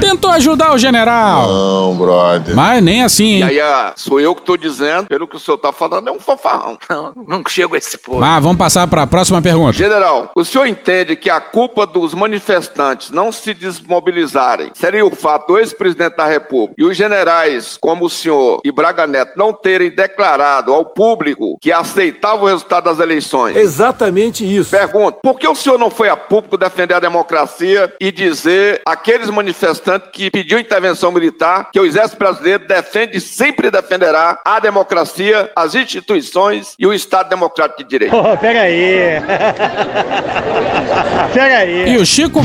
tentou 0.01 0.31
ajudar 0.31 0.73
o 0.75 0.79
general. 0.79 1.49
Não, 1.49 1.97
brother. 1.97 2.55
Mas 2.55 2.83
nem 2.83 3.03
assim, 3.03 3.25
E 3.25 3.37
hein? 3.37 3.42
aí, 3.44 3.61
ah, 3.61 3.92
sou 3.97 4.21
eu 4.21 4.35
que 4.35 4.40
estou 4.42 4.57
dizendo, 4.57 5.07
pelo 5.07 5.27
que 5.29 5.37
o 5.37 5.38
senhor 5.38 5.57
está 5.57 5.73
falando, 5.73 6.09
é 6.09 6.12
um 6.12 6.21
fanfarrão. 6.21 6.77
Não, 6.88 7.12
não 7.27 7.42
chego 7.49 7.75
a 7.75 7.79
esse 7.79 7.97
ponto. 7.99 8.18
Mas 8.18 8.42
vamos 8.42 8.59
passar 8.59 8.87
pra 8.87 9.07
próxima 9.07 9.40
pergunta. 9.40 9.73
General, 9.73 10.31
o 10.35 10.44
senhor 10.44 10.66
entende 10.66 11.14
que 11.16 11.31
a 11.31 11.40
culpa 11.40 11.87
dos 11.87 12.12
manifestantes 12.14 13.11
não 13.11 13.31
se 13.31 13.55
desmobilizarem 13.55 14.71
seria 14.75 15.05
o 15.05 15.11
fato 15.14 15.49
do 15.49 15.59
ex-presidente 15.59 16.16
da 16.16 16.27
República 16.27 16.75
e 16.79 16.85
os 16.85 16.97
generais, 16.97 17.77
como 17.81 18.07
o 18.07 18.11
senhor 18.11 18.61
e 18.64 18.73
Braga 18.73 19.07
Neto, 19.07 19.33
não 19.37 19.53
terem 19.53 19.90
declarado 19.90 20.73
ao 20.73 20.85
público 20.88 21.59
que 21.61 21.72
aceitava 21.72 22.42
o 22.42 22.46
resultado 22.46 22.85
das 22.85 22.98
eleições. 22.98 23.57
Exatamente 23.57 24.44
isso. 24.44 24.70
Pergunto, 24.70 25.18
por 25.22 25.38
que 25.38 25.46
o 25.46 25.55
senhor 25.55 25.79
não 25.79 25.90
foi 25.90 26.09
a 26.09 26.16
público 26.16 26.57
defender 26.57 26.94
a 26.94 27.01
democracia 27.01 27.92
e 28.01 28.11
dizer 28.11 28.81
àqueles 28.87 29.31
manifestantes 29.31 30.09
que 30.12 30.31
pediu 30.31 30.59
intervenção 30.59 31.12
militar 31.12 31.70
que 31.72 31.81
o 31.81 31.85
exército 31.85 32.18
brasileiro 32.18 32.66
defende 32.66 33.16
e 33.16 33.20
sempre 33.20 33.70
defenderá 33.70 34.38
a 34.44 34.61
democracia, 34.61 35.51
as 35.55 35.74
instituições 35.74 36.74
e 36.79 36.87
o 36.87 36.92
Estado 36.92 37.29
democrático 37.29 37.83
de 37.83 37.88
direito? 37.88 38.16
Oh, 38.16 38.37
pega 38.37 38.62
aí. 38.62 39.20
pega 41.35 41.59
aí. 41.59 41.94
E 41.94 41.98
o 41.98 42.07
Chico 42.07 42.40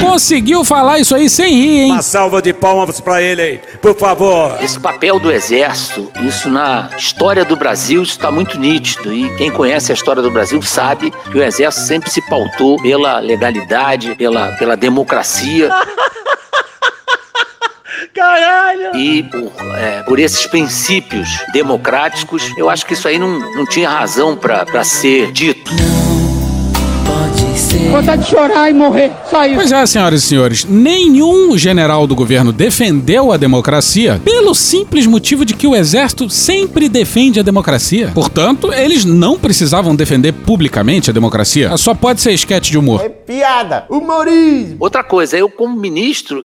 conseguiu 0.00 0.64
falar 0.64 0.98
isso 0.98 1.14
aí 1.14 1.28
sem 1.28 1.52
rir, 1.52 1.80
hein? 1.80 1.92
Uma 1.92 2.02
salva 2.02 2.42
de 2.42 2.52
palmas 2.52 3.00
pra 3.00 3.22
ele 3.22 3.42
aí, 3.42 3.60
por 3.80 3.96
favor. 3.96 4.56
Esse 4.62 4.78
papel 4.78 5.18
do 5.18 5.30
exército, 5.30 6.10
isso 6.22 6.48
na 6.48 6.90
história 6.96 7.44
do 7.44 7.56
Brasil 7.56 7.85
está 7.94 8.30
muito 8.30 8.58
nítido. 8.58 9.12
E 9.12 9.34
quem 9.36 9.50
conhece 9.50 9.92
a 9.92 9.94
história 9.94 10.22
do 10.22 10.30
Brasil 10.30 10.60
sabe 10.62 11.10
que 11.10 11.38
o 11.38 11.42
exército 11.42 11.86
sempre 11.86 12.10
se 12.10 12.20
pautou 12.22 12.80
pela 12.80 13.18
legalidade, 13.18 14.14
pela, 14.14 14.52
pela 14.52 14.76
democracia. 14.76 15.70
Caralho! 18.14 18.96
E 18.96 19.22
por, 19.24 19.52
é, 19.76 20.02
por 20.02 20.18
esses 20.18 20.46
princípios 20.46 21.28
democráticos, 21.52 22.50
eu 22.56 22.70
acho 22.70 22.86
que 22.86 22.94
isso 22.94 23.06
aí 23.06 23.18
não, 23.18 23.38
não 23.54 23.66
tinha 23.66 23.88
razão 23.88 24.36
para 24.36 24.84
ser 24.84 25.32
dito. 25.32 25.70
Vontade 27.90 28.24
de 28.24 28.30
chorar 28.30 28.70
e 28.70 28.74
morrer. 28.74 29.12
Só 29.30 29.44
isso. 29.44 29.54
Pois 29.56 29.72
é, 29.72 29.86
senhoras 29.86 30.22
e 30.22 30.26
senhores, 30.26 30.64
nenhum 30.64 31.56
general 31.56 32.06
do 32.06 32.14
governo 32.14 32.52
defendeu 32.52 33.32
a 33.32 33.36
democracia 33.36 34.20
pelo 34.24 34.54
simples 34.54 35.06
motivo 35.06 35.44
de 35.44 35.54
que 35.54 35.66
o 35.66 35.74
exército 35.74 36.28
sempre 36.28 36.88
defende 36.88 37.40
a 37.40 37.42
democracia. 37.42 38.10
Portanto, 38.14 38.72
eles 38.72 39.04
não 39.04 39.38
precisavam 39.38 39.94
defender 39.94 40.32
publicamente 40.32 41.10
a 41.10 41.12
democracia. 41.12 41.76
Só 41.76 41.94
pode 41.94 42.20
ser 42.20 42.32
esquete 42.32 42.70
de 42.70 42.78
humor. 42.78 43.08
Piada. 43.26 43.86
Humorismo. 43.88 44.76
Outra 44.80 45.02
coisa, 45.02 45.36
eu 45.36 45.48
como 45.48 45.76
ministro, 45.76 46.40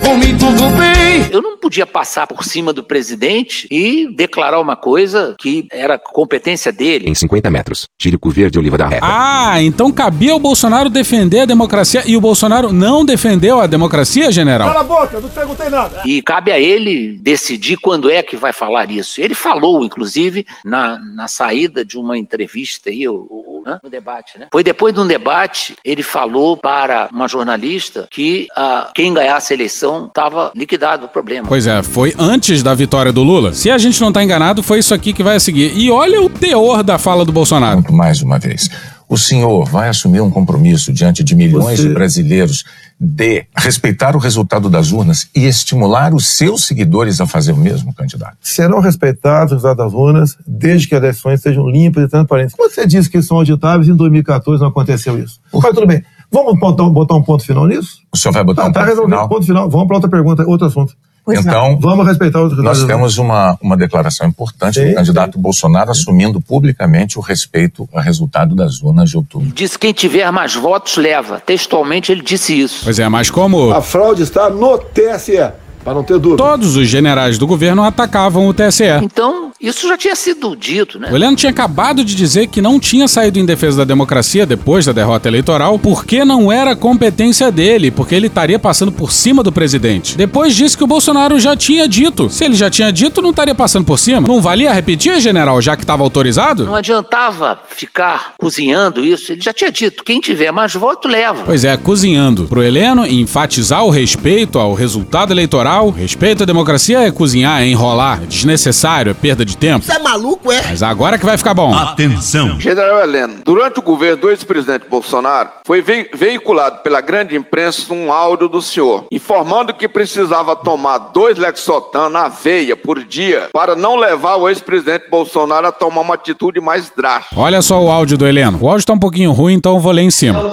Comigo 0.00 0.38
tudo 0.38 0.68
bem. 0.76 1.28
eu 1.30 1.40
não 1.40 1.56
podia 1.56 1.86
passar 1.86 2.26
por 2.26 2.44
cima 2.44 2.72
do 2.72 2.82
presidente 2.82 3.66
e 3.70 4.08
declarar 4.14 4.60
uma 4.60 4.74
coisa 4.74 5.36
que 5.38 5.68
era 5.70 5.96
competência 5.96 6.72
dele. 6.72 7.08
Em 7.08 7.14
50 7.14 7.48
metros, 7.48 7.86
tire 7.96 8.18
o 8.20 8.30
verde 8.30 8.58
oliva 8.58 8.76
da 8.76 8.88
reta. 8.88 9.06
Ah, 9.06 9.62
então 9.62 9.92
cabia 9.92 10.32
ao 10.32 10.40
Bolsonaro 10.40 10.90
defender 10.90 11.40
a 11.40 11.44
democracia 11.44 12.02
e 12.06 12.16
o 12.16 12.20
Bolsonaro 12.20 12.72
não 12.72 13.04
defendeu 13.04 13.60
a 13.60 13.68
democracia, 13.68 14.32
general? 14.32 14.68
Cala 14.68 14.80
a 14.80 14.84
boca, 14.84 15.20
não 15.20 15.28
perguntei 15.28 15.68
nada. 15.70 16.02
E 16.04 16.20
cabe 16.22 16.50
a 16.50 16.58
ele 16.58 17.16
decidir 17.20 17.76
quando 17.76 18.10
é 18.10 18.20
que 18.20 18.36
vai 18.36 18.52
falar 18.52 18.90
isso. 18.90 19.20
Ele 19.20 19.34
falou, 19.34 19.84
inclusive, 19.84 20.44
na, 20.64 20.98
na 20.98 21.28
saída 21.28 21.84
de 21.84 21.96
uma 21.96 22.18
entrevista 22.18 22.90
aí, 22.90 23.08
o, 23.08 23.14
o- 23.14 23.62
né? 23.64 23.78
no 23.82 23.88
debate, 23.88 24.38
né? 24.38 24.48
Foi 24.52 24.62
depois 24.62 24.92
de 24.92 25.00
um 25.00 25.06
debate, 25.06 25.74
ele 25.84 26.02
falou 26.02 26.56
para 26.56 27.08
uma 27.12 27.26
jornalista 27.28 28.06
que 28.10 28.48
ah, 28.56 28.90
quem 28.94 29.14
ganhasse 29.14 29.52
a 29.52 29.56
eleição 29.56 29.83
estava 30.06 30.50
liquidado 30.54 31.06
o 31.06 31.08
problema. 31.08 31.46
Pois 31.48 31.66
é, 31.66 31.82
foi 31.82 32.14
antes 32.18 32.62
da 32.62 32.74
vitória 32.74 33.12
do 33.12 33.22
Lula. 33.22 33.52
Se 33.52 33.70
a 33.70 33.78
gente 33.78 34.00
não 34.00 34.12
tá 34.12 34.22
enganado, 34.22 34.62
foi 34.62 34.78
isso 34.78 34.94
aqui 34.94 35.12
que 35.12 35.22
vai 35.22 35.36
a 35.36 35.40
seguir. 35.40 35.72
E 35.76 35.90
olha 35.90 36.20
o 36.22 36.28
teor 36.30 36.82
da 36.82 36.98
fala 36.98 37.24
do 37.24 37.32
Bolsonaro. 37.32 37.84
Mais 37.92 38.22
uma 38.22 38.38
vez. 38.38 38.68
O 39.06 39.18
senhor 39.18 39.66
vai 39.68 39.88
assumir 39.90 40.22
um 40.22 40.30
compromisso 40.30 40.90
diante 40.92 41.22
de 41.22 41.34
milhões 41.36 41.78
Você- 41.78 41.88
de 41.88 41.94
brasileiros 41.94 42.64
de 42.98 43.44
respeitar 43.54 44.16
o 44.16 44.18
resultado 44.18 44.70
das 44.70 44.92
urnas 44.92 45.28
e 45.36 45.44
estimular 45.44 46.14
os 46.14 46.26
seus 46.28 46.64
seguidores 46.64 47.20
a 47.20 47.26
fazer 47.26 47.52
o 47.52 47.56
mesmo, 47.56 47.92
candidato? 47.92 48.36
Serão 48.40 48.80
respeitados 48.80 49.52
os 49.52 49.62
resultados 49.62 49.84
das 49.84 49.92
urnas 49.92 50.36
desde 50.46 50.88
que 50.88 50.94
as 50.94 51.02
eleições 51.02 51.42
sejam 51.42 51.68
limpas 51.68 52.04
e 52.04 52.08
transparentes. 52.08 52.54
Você 52.56 52.86
disse 52.86 53.10
que 53.10 53.20
são 53.20 53.36
auditáveis 53.36 53.88
e 53.88 53.90
em 53.90 53.96
2014 53.96 54.62
não 54.62 54.70
aconteceu 54.70 55.18
isso. 55.22 55.38
Mas 55.52 55.74
tudo 55.74 55.86
bem. 55.86 56.02
Vamos 56.34 56.58
botar, 56.58 56.82
botar 56.90 57.14
um 57.14 57.22
ponto 57.22 57.44
final 57.44 57.66
nisso? 57.66 57.98
O 58.12 58.16
senhor 58.16 58.32
vai 58.32 58.42
botar 58.42 58.62
Tá, 58.62 58.68
um 58.68 58.72
tá 58.72 58.80
ponto 58.80 58.88
resolvido. 58.88 59.12
final? 59.14 59.28
Ponto 59.28 59.46
final. 59.46 59.70
Vamos 59.70 59.86
para 59.86 59.96
outra 59.96 60.10
pergunta, 60.10 60.44
outro 60.46 60.66
assunto. 60.66 60.94
Então, 61.26 61.78
Vamos 61.80 62.06
respeitar 62.06 62.42
os 62.42 62.54
nós 62.58 62.84
temos 62.84 63.16
uma, 63.16 63.56
uma 63.62 63.78
declaração 63.78 64.26
importante 64.26 64.78
Sim, 64.78 64.88
do 64.90 64.94
candidato 64.96 65.38
Bolsonaro 65.38 65.90
assumindo 65.90 66.38
publicamente 66.38 67.18
o 67.18 67.22
respeito 67.22 67.88
ao 67.94 68.02
resultado 68.02 68.54
das 68.54 68.82
urnas 68.82 69.08
de 69.08 69.16
outubro. 69.16 69.48
Disse 69.54 69.78
quem 69.78 69.92
tiver 69.94 70.30
mais 70.30 70.54
votos 70.54 70.96
leva. 70.98 71.40
Textualmente 71.40 72.12
ele 72.12 72.20
disse 72.20 72.60
isso. 72.60 72.80
Pois 72.84 72.98
é, 72.98 73.08
mas 73.08 73.30
como 73.30 73.72
A 73.72 73.80
fraude 73.80 74.22
está 74.22 74.50
no 74.50 74.76
TSE, 74.76 75.38
para 75.82 75.94
não 75.94 76.02
ter 76.04 76.18
dúvida. 76.18 76.42
todos 76.42 76.76
os 76.76 76.86
generais 76.88 77.38
do 77.38 77.46
governo 77.46 77.82
atacavam 77.84 78.46
o 78.46 78.52
TSE. 78.52 78.84
Então, 79.02 79.50
isso 79.66 79.88
já 79.88 79.96
tinha 79.96 80.14
sido 80.14 80.54
dito, 80.54 80.98
né? 80.98 81.08
O 81.10 81.16
Heleno 81.16 81.36
tinha 81.36 81.50
acabado 81.50 82.04
de 82.04 82.14
dizer 82.14 82.48
que 82.48 82.60
não 82.60 82.78
tinha 82.78 83.08
saído 83.08 83.38
em 83.38 83.46
defesa 83.46 83.78
da 83.78 83.84
democracia 83.84 84.44
depois 84.44 84.86
da 84.86 84.92
derrota 84.92 85.28
eleitoral 85.28 85.78
porque 85.78 86.24
não 86.24 86.52
era 86.52 86.76
competência 86.76 87.50
dele, 87.50 87.90
porque 87.90 88.14
ele 88.14 88.26
estaria 88.26 88.58
passando 88.58 88.92
por 88.92 89.12
cima 89.12 89.42
do 89.42 89.52
presidente. 89.52 90.16
Depois 90.16 90.54
disse 90.54 90.76
que 90.76 90.84
o 90.84 90.86
Bolsonaro 90.86 91.38
já 91.38 91.56
tinha 91.56 91.88
dito. 91.88 92.28
Se 92.28 92.44
ele 92.44 92.54
já 92.54 92.68
tinha 92.68 92.92
dito, 92.92 93.22
não 93.22 93.30
estaria 93.30 93.54
passando 93.54 93.84
por 93.84 93.98
cima. 93.98 94.20
Não 94.20 94.40
valia 94.40 94.72
repetir, 94.72 95.20
general, 95.20 95.60
já 95.60 95.76
que 95.76 95.82
estava 95.82 96.02
autorizado? 96.02 96.64
Não 96.64 96.74
adiantava 96.74 97.60
ficar 97.68 98.34
cozinhando 98.38 99.04
isso. 99.04 99.32
Ele 99.32 99.40
já 99.40 99.52
tinha 99.52 99.70
dito: 99.70 100.04
quem 100.04 100.20
tiver 100.20 100.52
mais 100.52 100.74
voto 100.74 101.08
leva. 101.08 101.44
Pois 101.44 101.64
é, 101.64 101.76
cozinhando. 101.76 102.44
Pro 102.44 102.62
Heleno, 102.62 103.06
enfatizar 103.06 103.84
o 103.84 103.90
respeito 103.90 104.58
ao 104.58 104.74
resultado 104.74 105.32
eleitoral, 105.32 105.90
respeito 105.90 106.42
à 106.42 106.46
democracia 106.46 107.00
é 107.00 107.10
cozinhar, 107.10 107.62
é 107.62 107.66
enrolar, 107.66 108.22
é 108.22 108.26
desnecessário, 108.26 109.10
é 109.10 109.14
perda 109.14 109.44
de 109.44 109.53
tempo. 109.56 109.84
Você 109.84 109.92
é 109.94 109.98
maluco, 109.98 110.50
é? 110.52 110.62
Mas 110.68 110.82
agora 110.82 111.18
que 111.18 111.24
vai 111.26 111.36
ficar 111.36 111.54
bom. 111.54 111.74
Atenção! 111.74 112.58
General 112.60 113.00
Heleno, 113.02 113.36
durante 113.44 113.78
o 113.78 113.82
governo 113.82 114.16
do 114.22 114.30
ex-presidente 114.30 114.86
Bolsonaro, 114.88 115.48
foi 115.66 115.80
vei- 115.80 116.08
veiculado 116.14 116.78
pela 116.82 117.00
grande 117.00 117.36
imprensa 117.36 117.92
um 117.92 118.12
áudio 118.12 118.48
do 118.48 118.60
senhor, 118.62 119.06
informando 119.10 119.74
que 119.74 119.88
precisava 119.88 120.54
tomar 120.56 120.98
dois 120.98 121.38
Lexotan 121.38 122.08
na 122.08 122.28
veia 122.28 122.76
por 122.76 123.02
dia 123.04 123.48
para 123.52 123.74
não 123.76 123.96
levar 123.96 124.36
o 124.36 124.48
ex-presidente 124.48 125.08
Bolsonaro 125.10 125.66
a 125.66 125.72
tomar 125.72 126.00
uma 126.02 126.14
atitude 126.14 126.60
mais 126.60 126.90
drástica. 126.96 127.38
Olha 127.40 127.60
só 127.62 127.82
o 127.82 127.90
áudio 127.90 128.16
do 128.18 128.26
Heleno. 128.26 128.58
O 128.60 128.68
áudio 128.68 128.86
tá 128.86 128.92
um 128.92 128.98
pouquinho 128.98 129.32
ruim, 129.32 129.54
então 129.54 129.74
eu 129.74 129.80
vou 129.80 129.92
ler 129.92 130.02
em 130.02 130.10
cima. 130.10 130.52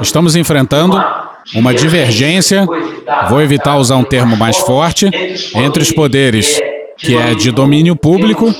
Estamos 0.00 0.36
enfrentando 0.36 1.02
uma 1.54 1.74
divergência, 1.74 2.66
vou 3.28 3.40
evitar 3.40 3.76
usar 3.76 3.96
um 3.96 4.04
termo 4.04 4.36
mais 4.36 4.56
forte, 4.58 5.10
entre 5.54 5.82
os 5.82 5.90
poderes 5.92 6.60
que 6.98 7.16
é 7.16 7.34
de 7.34 7.50
domínio 7.50 7.94
público. 7.94 8.52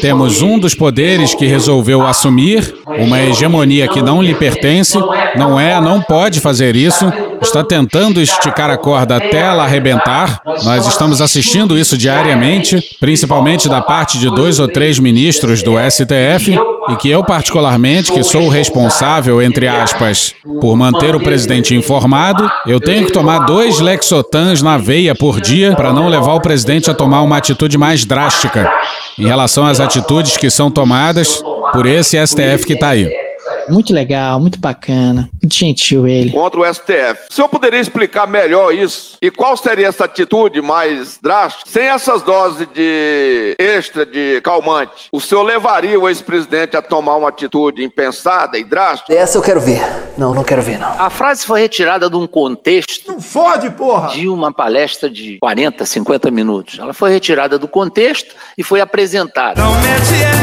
Temos 0.00 0.40
um 0.42 0.58
dos 0.58 0.74
poderes 0.74 1.34
que 1.34 1.46
resolveu 1.46 2.04
assumir 2.06 2.74
uma 2.86 3.20
hegemonia 3.20 3.86
que 3.86 4.02
não 4.02 4.22
lhe 4.22 4.34
pertence. 4.34 4.98
Não 5.36 5.60
é, 5.60 5.80
não 5.80 6.00
pode 6.00 6.40
fazer 6.40 6.74
isso. 6.74 7.04
Está 7.42 7.64
tentando 7.64 8.20
esticar 8.20 8.70
a 8.70 8.76
corda 8.76 9.16
até 9.16 9.38
ela 9.38 9.64
arrebentar. 9.64 10.40
Nós 10.64 10.86
estamos 10.86 11.20
assistindo 11.20 11.76
isso 11.76 11.98
diariamente, 11.98 12.80
principalmente 13.00 13.68
da 13.68 13.80
parte 13.80 14.18
de 14.18 14.30
dois 14.30 14.58
ou 14.58 14.68
três 14.68 14.98
ministros 14.98 15.62
do 15.62 15.72
STF, 15.78 16.56
e 16.88 16.96
que 16.96 17.10
eu, 17.10 17.22
particularmente, 17.24 18.12
que 18.12 18.22
sou 18.22 18.44
o 18.44 18.48
responsável, 18.48 19.42
entre 19.42 19.68
aspas, 19.68 20.34
por 20.60 20.76
manter 20.76 21.14
o 21.14 21.20
presidente 21.20 21.74
informado, 21.74 22.50
eu 22.66 22.80
tenho 22.80 23.06
que 23.06 23.12
tomar 23.12 23.40
dois 23.40 23.80
Lexotans 23.80 24.62
na 24.62 24.78
veia 24.78 25.14
por 25.14 25.40
dia 25.40 25.74
para 25.74 25.92
não 25.92 26.08
levar 26.08 26.34
o 26.34 26.40
presidente 26.40 26.90
a 26.90 26.94
tomar 26.94 27.22
uma 27.22 27.36
atitude 27.36 27.76
mais 27.76 28.04
drástica 28.04 28.70
em 29.18 29.26
relação 29.26 29.66
às 29.66 29.80
atitudes 29.80 30.36
que 30.36 30.48
são 30.48 30.70
tomadas 30.70 31.42
por 31.72 31.86
esse 31.86 32.16
STF 32.24 32.64
que 32.66 32.74
está 32.74 32.90
aí. 32.90 33.21
Muito 33.68 33.92
legal, 33.92 34.40
muito 34.40 34.58
bacana, 34.58 35.28
muito 35.42 35.54
gentil 35.54 36.06
ele. 36.06 36.30
Contra 36.30 36.60
o 36.60 36.74
STF. 36.74 37.26
O 37.30 37.34
senhor 37.34 37.48
poderia 37.48 37.80
explicar 37.80 38.26
melhor 38.26 38.74
isso? 38.74 39.16
E 39.20 39.30
qual 39.30 39.56
seria 39.56 39.88
essa 39.88 40.04
atitude 40.04 40.60
mais 40.60 41.18
drástica? 41.22 41.70
Sem 41.70 41.84
essas 41.84 42.22
doses 42.22 42.66
de 42.74 43.54
extra 43.58 44.04
de 44.04 44.40
calmante, 44.42 45.08
o 45.12 45.20
senhor 45.20 45.42
levaria 45.42 45.98
o 45.98 46.08
ex-presidente 46.08 46.76
a 46.76 46.82
tomar 46.82 47.16
uma 47.16 47.28
atitude 47.28 47.84
impensada 47.84 48.58
e 48.58 48.64
drástica? 48.64 49.14
Essa 49.14 49.38
eu 49.38 49.42
quero 49.42 49.60
ver. 49.60 49.80
Não, 50.16 50.34
não 50.34 50.44
quero 50.44 50.62
ver, 50.62 50.78
não. 50.78 51.00
A 51.00 51.10
frase 51.10 51.46
foi 51.46 51.60
retirada 51.60 52.08
de 52.08 52.16
um 52.16 52.26
contexto. 52.26 53.10
Não 53.10 53.20
fode, 53.20 53.70
porra! 53.70 54.08
De 54.08 54.28
uma 54.28 54.52
palestra 54.52 55.08
de 55.08 55.38
40, 55.40 55.84
50 55.84 56.30
minutos. 56.30 56.78
Ela 56.78 56.92
foi 56.92 57.10
retirada 57.10 57.58
do 57.58 57.68
contexto 57.68 58.34
e 58.56 58.62
foi 58.62 58.80
apresentada. 58.80 59.62
Não 59.62 59.72
mete 59.74 60.22
essa! 60.22 60.41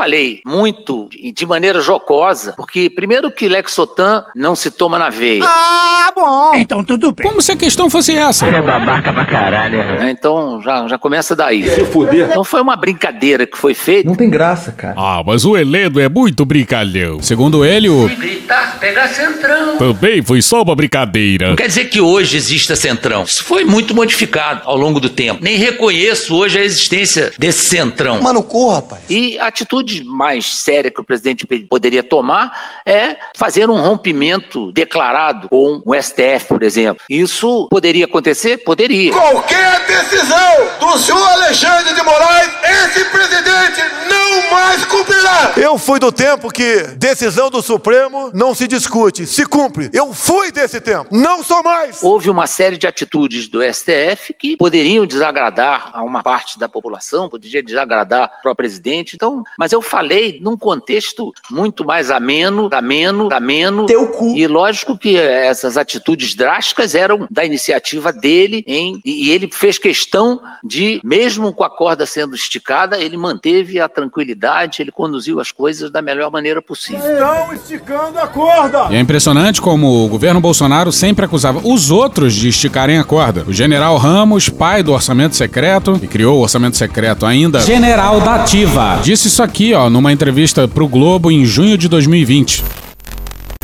Falei 0.00 0.40
muito 0.46 1.10
e 1.14 1.30
de 1.30 1.44
maneira 1.44 1.78
jocosa, 1.82 2.54
porque 2.56 2.88
primeiro 2.88 3.30
que 3.30 3.46
Lexotan 3.46 4.24
não 4.34 4.56
se 4.56 4.70
toma 4.70 4.98
na 4.98 5.10
veia. 5.10 5.44
Ah, 5.44 6.10
bom. 6.16 6.52
Então 6.54 6.82
tudo 6.82 7.12
bem. 7.12 7.26
Como 7.28 7.42
se 7.42 7.52
a 7.52 7.56
questão 7.56 7.90
fosse 7.90 8.16
essa? 8.16 8.46
É 8.46 8.62
babaca 8.62 9.12
pra 9.12 9.26
caralho. 9.26 9.76
né? 9.76 10.10
Então 10.10 10.62
já, 10.62 10.88
já 10.88 10.96
começa 10.96 11.36
daí. 11.36 11.68
Se 11.68 11.84
fuder. 11.84 12.28
Então 12.30 12.42
foi 12.42 12.62
uma 12.62 12.76
brincadeira 12.76 13.46
que 13.46 13.58
foi 13.58 13.74
feita. 13.74 14.08
Não 14.08 14.16
tem 14.16 14.30
graça, 14.30 14.72
cara. 14.72 14.94
Ah, 14.96 15.22
mas 15.24 15.44
o 15.44 15.54
Heleno 15.54 16.00
é 16.00 16.08
muito 16.08 16.46
brincalhão. 16.46 17.20
Segundo 17.22 17.62
ele, 17.62 17.90
o 17.90 18.08
Gritar, 18.08 18.78
pegar 18.80 19.06
centrão. 19.08 19.76
também 19.76 20.22
foi 20.22 20.40
só 20.40 20.62
uma 20.62 20.74
brincadeira. 20.74 21.48
Não 21.50 21.56
quer 21.56 21.66
dizer 21.68 21.90
que 21.90 22.00
hoje 22.00 22.38
exista 22.38 22.74
centrão. 22.74 23.24
Isso 23.24 23.44
foi 23.44 23.64
muito 23.64 23.94
modificado 23.94 24.62
ao 24.64 24.78
longo 24.78 24.98
do 24.98 25.10
tempo. 25.10 25.40
Nem 25.42 25.58
reconheço 25.58 26.34
hoje 26.34 26.58
a 26.58 26.64
existência 26.64 27.32
desse 27.38 27.66
centrão. 27.66 28.22
Mano, 28.22 28.42
corra, 28.42 28.76
rapaz. 28.76 29.02
E 29.10 29.38
a 29.38 29.50
atitude 29.90 30.04
mais 30.04 30.60
séria 30.60 30.90
que 30.90 31.00
o 31.00 31.04
presidente 31.04 31.46
poderia 31.68 32.02
tomar 32.02 32.80
é 32.86 33.16
fazer 33.36 33.68
um 33.68 33.80
rompimento 33.80 34.70
declarado 34.72 35.48
com 35.48 35.82
o 35.84 35.94
STF, 35.94 36.46
por 36.48 36.62
exemplo. 36.62 37.02
Isso 37.08 37.68
poderia 37.70 38.04
acontecer? 38.04 38.58
Poderia. 38.58 39.12
Qualquer 39.12 39.86
decisão 39.86 40.68
do 40.78 40.98
senhor 40.98 41.22
Alexandre 41.32 41.94
de 41.94 42.02
Moraes, 42.02 42.50
esse 42.62 43.04
presidente 43.06 43.80
não 44.08 44.50
mais 44.50 44.84
cumprirá. 44.84 45.52
Eu 45.56 45.78
fui 45.78 45.98
do 45.98 46.12
tempo 46.12 46.50
que 46.50 46.82
decisão 46.96 47.50
do 47.50 47.62
Supremo 47.62 48.30
não 48.32 48.54
se 48.54 48.66
discute, 48.66 49.26
se 49.26 49.44
cumpre. 49.46 49.90
Eu 49.92 50.12
fui 50.12 50.52
desse 50.52 50.80
tempo, 50.80 51.06
não 51.10 51.42
sou 51.42 51.62
mais. 51.62 52.02
Houve 52.02 52.30
uma 52.30 52.46
série 52.46 52.76
de 52.76 52.86
atitudes 52.86 53.48
do 53.48 53.60
STF 53.62 54.34
que 54.38 54.56
poderiam 54.56 55.06
desagradar 55.06 55.90
a 55.92 56.02
uma 56.02 56.22
parte 56.22 56.58
da 56.58 56.68
população, 56.68 57.28
poderia 57.28 57.62
desagradar 57.62 58.40
para 58.42 58.52
o 58.52 58.54
presidente. 58.54 59.16
Então, 59.16 59.42
mas 59.58 59.72
eu 59.72 59.79
falei 59.80 60.38
num 60.42 60.56
contexto 60.56 61.32
muito 61.50 61.84
mais 61.84 62.10
ameno, 62.10 62.68
ameno, 62.72 63.28
ameno. 63.32 63.86
Teu 63.86 64.08
cu. 64.08 64.36
E 64.36 64.46
lógico 64.46 64.96
que 64.96 65.16
essas 65.16 65.76
atitudes 65.76 66.34
drásticas 66.34 66.94
eram 66.94 67.26
da 67.30 67.44
iniciativa 67.44 68.12
dele, 68.12 68.64
em, 68.66 69.00
e 69.04 69.30
ele 69.30 69.48
fez 69.52 69.78
questão 69.78 70.40
de, 70.62 71.00
mesmo 71.04 71.52
com 71.52 71.64
a 71.64 71.70
corda 71.70 72.06
sendo 72.06 72.34
esticada, 72.34 72.98
ele 72.98 73.16
manteve 73.16 73.80
a 73.80 73.88
tranquilidade, 73.88 74.82
ele 74.82 74.92
conduziu 74.92 75.40
as 75.40 75.52
coisas 75.52 75.90
da 75.90 76.02
melhor 76.02 76.30
maneira 76.30 76.60
possível. 76.60 77.00
Estão 77.00 77.52
esticando 77.52 78.18
a 78.18 78.26
corda. 78.26 78.88
E 78.90 78.96
é 78.96 79.00
impressionante 79.00 79.60
como 79.60 80.04
o 80.04 80.08
governo 80.08 80.40
Bolsonaro 80.40 80.92
sempre 80.92 81.24
acusava 81.24 81.60
os 81.64 81.90
outros 81.90 82.34
de 82.34 82.48
esticarem 82.48 82.98
a 82.98 83.04
corda. 83.04 83.44
O 83.46 83.52
general 83.52 83.96
Ramos, 83.96 84.48
pai 84.48 84.82
do 84.82 84.92
orçamento 84.92 85.36
secreto, 85.36 85.98
e 86.02 86.06
criou 86.06 86.38
o 86.38 86.42
orçamento 86.42 86.76
secreto 86.76 87.26
ainda. 87.26 87.60
General 87.60 88.20
da 88.20 88.36
Ativa. 88.36 88.98
Disse 89.02 89.28
isso 89.28 89.42
aqui, 89.42 89.69
ó, 89.74 89.90
numa 89.90 90.12
entrevista 90.12 90.66
pro 90.66 90.88
Globo 90.88 91.30
em 91.30 91.44
junho 91.44 91.76
de 91.76 91.88
2020. 91.88 92.64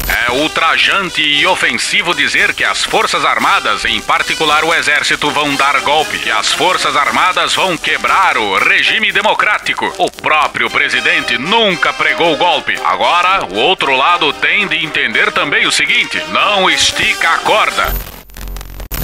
É 0.09 0.31
ultrajante 0.33 1.21
e 1.21 1.47
ofensivo 1.47 2.14
dizer 2.14 2.55
que 2.55 2.64
as 2.64 2.85
Forças 2.85 3.25
Armadas, 3.25 3.85
em 3.85 4.01
particular 4.01 4.64
o 4.64 4.75
Exército, 4.75 5.31
vão 5.31 5.55
dar 5.55 5.81
golpe, 5.81 6.19
que 6.19 6.31
as 6.31 6.53
Forças 6.53 6.97
Armadas 6.97 7.55
vão 7.55 7.77
quebrar 7.77 8.37
o 8.37 8.57
regime 8.57 9.12
democrático. 9.12 9.92
O 9.99 10.11
próprio 10.11 10.71
presidente 10.71 11.38
nunca 11.38 11.92
pregou 11.92 12.37
golpe. 12.37 12.75
Agora, 12.85 13.47
o 13.47 13.57
outro 13.57 13.97
lado 13.97 14.33
tem 14.33 14.66
de 14.66 14.85
entender 14.85 15.33
também 15.33 15.66
o 15.66 15.73
seguinte: 15.73 16.23
não 16.33 16.71
estica 16.71 17.31
a 17.31 17.38
corda. 17.38 18.15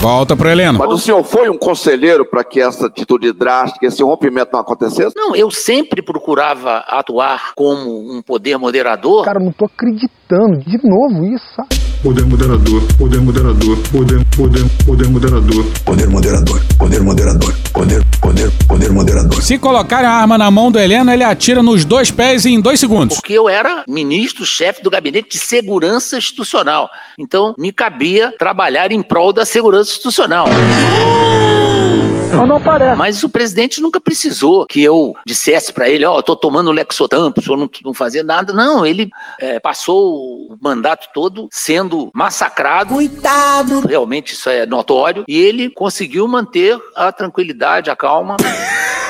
Volta 0.02 0.34
pro 0.34 0.50
Heleno. 0.50 0.80
Mas 0.80 0.90
o 0.90 0.98
senhor 0.98 1.22
foi 1.22 1.48
um 1.48 1.56
conselheiro 1.56 2.24
para 2.24 2.42
que 2.42 2.60
essa 2.60 2.86
atitude 2.86 3.32
drástica, 3.32 3.86
esse 3.86 4.02
rompimento 4.02 4.50
não 4.52 4.58
acontecesse? 4.58 5.14
Não, 5.14 5.36
eu 5.36 5.48
sempre 5.48 6.02
procurava 6.02 6.78
atuar 6.88 7.52
como 7.54 8.12
um 8.12 8.20
poder 8.20 8.58
moderador. 8.58 9.24
Cara, 9.24 9.38
eu 9.38 9.44
não 9.44 9.52
tô 9.52 9.66
acreditando. 9.66 10.21
De 10.32 10.78
novo 10.82 11.26
isso, 11.26 11.44
sabe? 11.54 11.68
Poder 12.02 12.24
moderador, 12.24 12.82
poder 12.96 13.20
moderador, 13.20 13.76
poder, 13.92 14.24
poder, 14.34 14.64
poder 14.86 15.08
moderador. 15.08 15.64
Poder 15.84 16.08
moderador, 16.08 16.60
poder 16.78 17.00
moderador, 17.02 17.54
poder, 17.72 18.02
poder, 18.20 18.50
poder 18.66 18.90
moderador. 18.90 19.42
Se 19.42 19.58
colocarem 19.58 20.06
a 20.06 20.12
arma 20.12 20.38
na 20.38 20.50
mão 20.50 20.72
do 20.72 20.78
Heleno, 20.78 21.12
ele 21.12 21.22
atira 21.22 21.62
nos 21.62 21.84
dois 21.84 22.10
pés 22.10 22.46
em 22.46 22.60
dois 22.60 22.80
segundos. 22.80 23.16
Porque 23.16 23.34
eu 23.34 23.46
era 23.46 23.84
ministro-chefe 23.86 24.82
do 24.82 24.88
gabinete 24.88 25.28
de 25.28 25.38
segurança 25.38 26.16
institucional. 26.16 26.88
Então, 27.18 27.54
me 27.58 27.70
cabia 27.70 28.32
trabalhar 28.38 28.90
em 28.90 29.02
prol 29.02 29.32
da 29.32 29.44
segurança 29.44 29.90
institucional. 29.90 30.46
Não, 32.32 32.46
não 32.46 32.60
parece. 32.60 32.96
Mas 32.96 33.22
o 33.22 33.28
presidente 33.28 33.80
nunca 33.80 34.00
precisou 34.00 34.66
que 34.66 34.82
eu 34.82 35.14
dissesse 35.26 35.72
para 35.72 35.88
ele, 35.88 36.04
ó, 36.04 36.18
eu 36.18 36.22
tô 36.22 36.34
tomando 36.34 36.70
Lexotan, 36.70 37.32
o 37.36 37.42
senhor 37.42 37.56
não, 37.56 37.70
não 37.84 37.94
fazia 37.94 38.22
nada. 38.22 38.52
Não, 38.52 38.84
ele 38.84 39.10
é, 39.38 39.60
passou 39.60 40.50
o 40.52 40.58
mandato 40.60 41.08
todo 41.12 41.48
sendo 41.50 42.10
massacrado. 42.14 42.94
Coitado. 42.94 43.80
Realmente 43.80 44.34
isso 44.34 44.48
é 44.48 44.66
notório. 44.66 45.24
E 45.28 45.36
ele 45.36 45.70
conseguiu 45.70 46.26
manter 46.26 46.78
a 46.96 47.12
tranquilidade, 47.12 47.90
a 47.90 47.96
calma. 47.96 48.36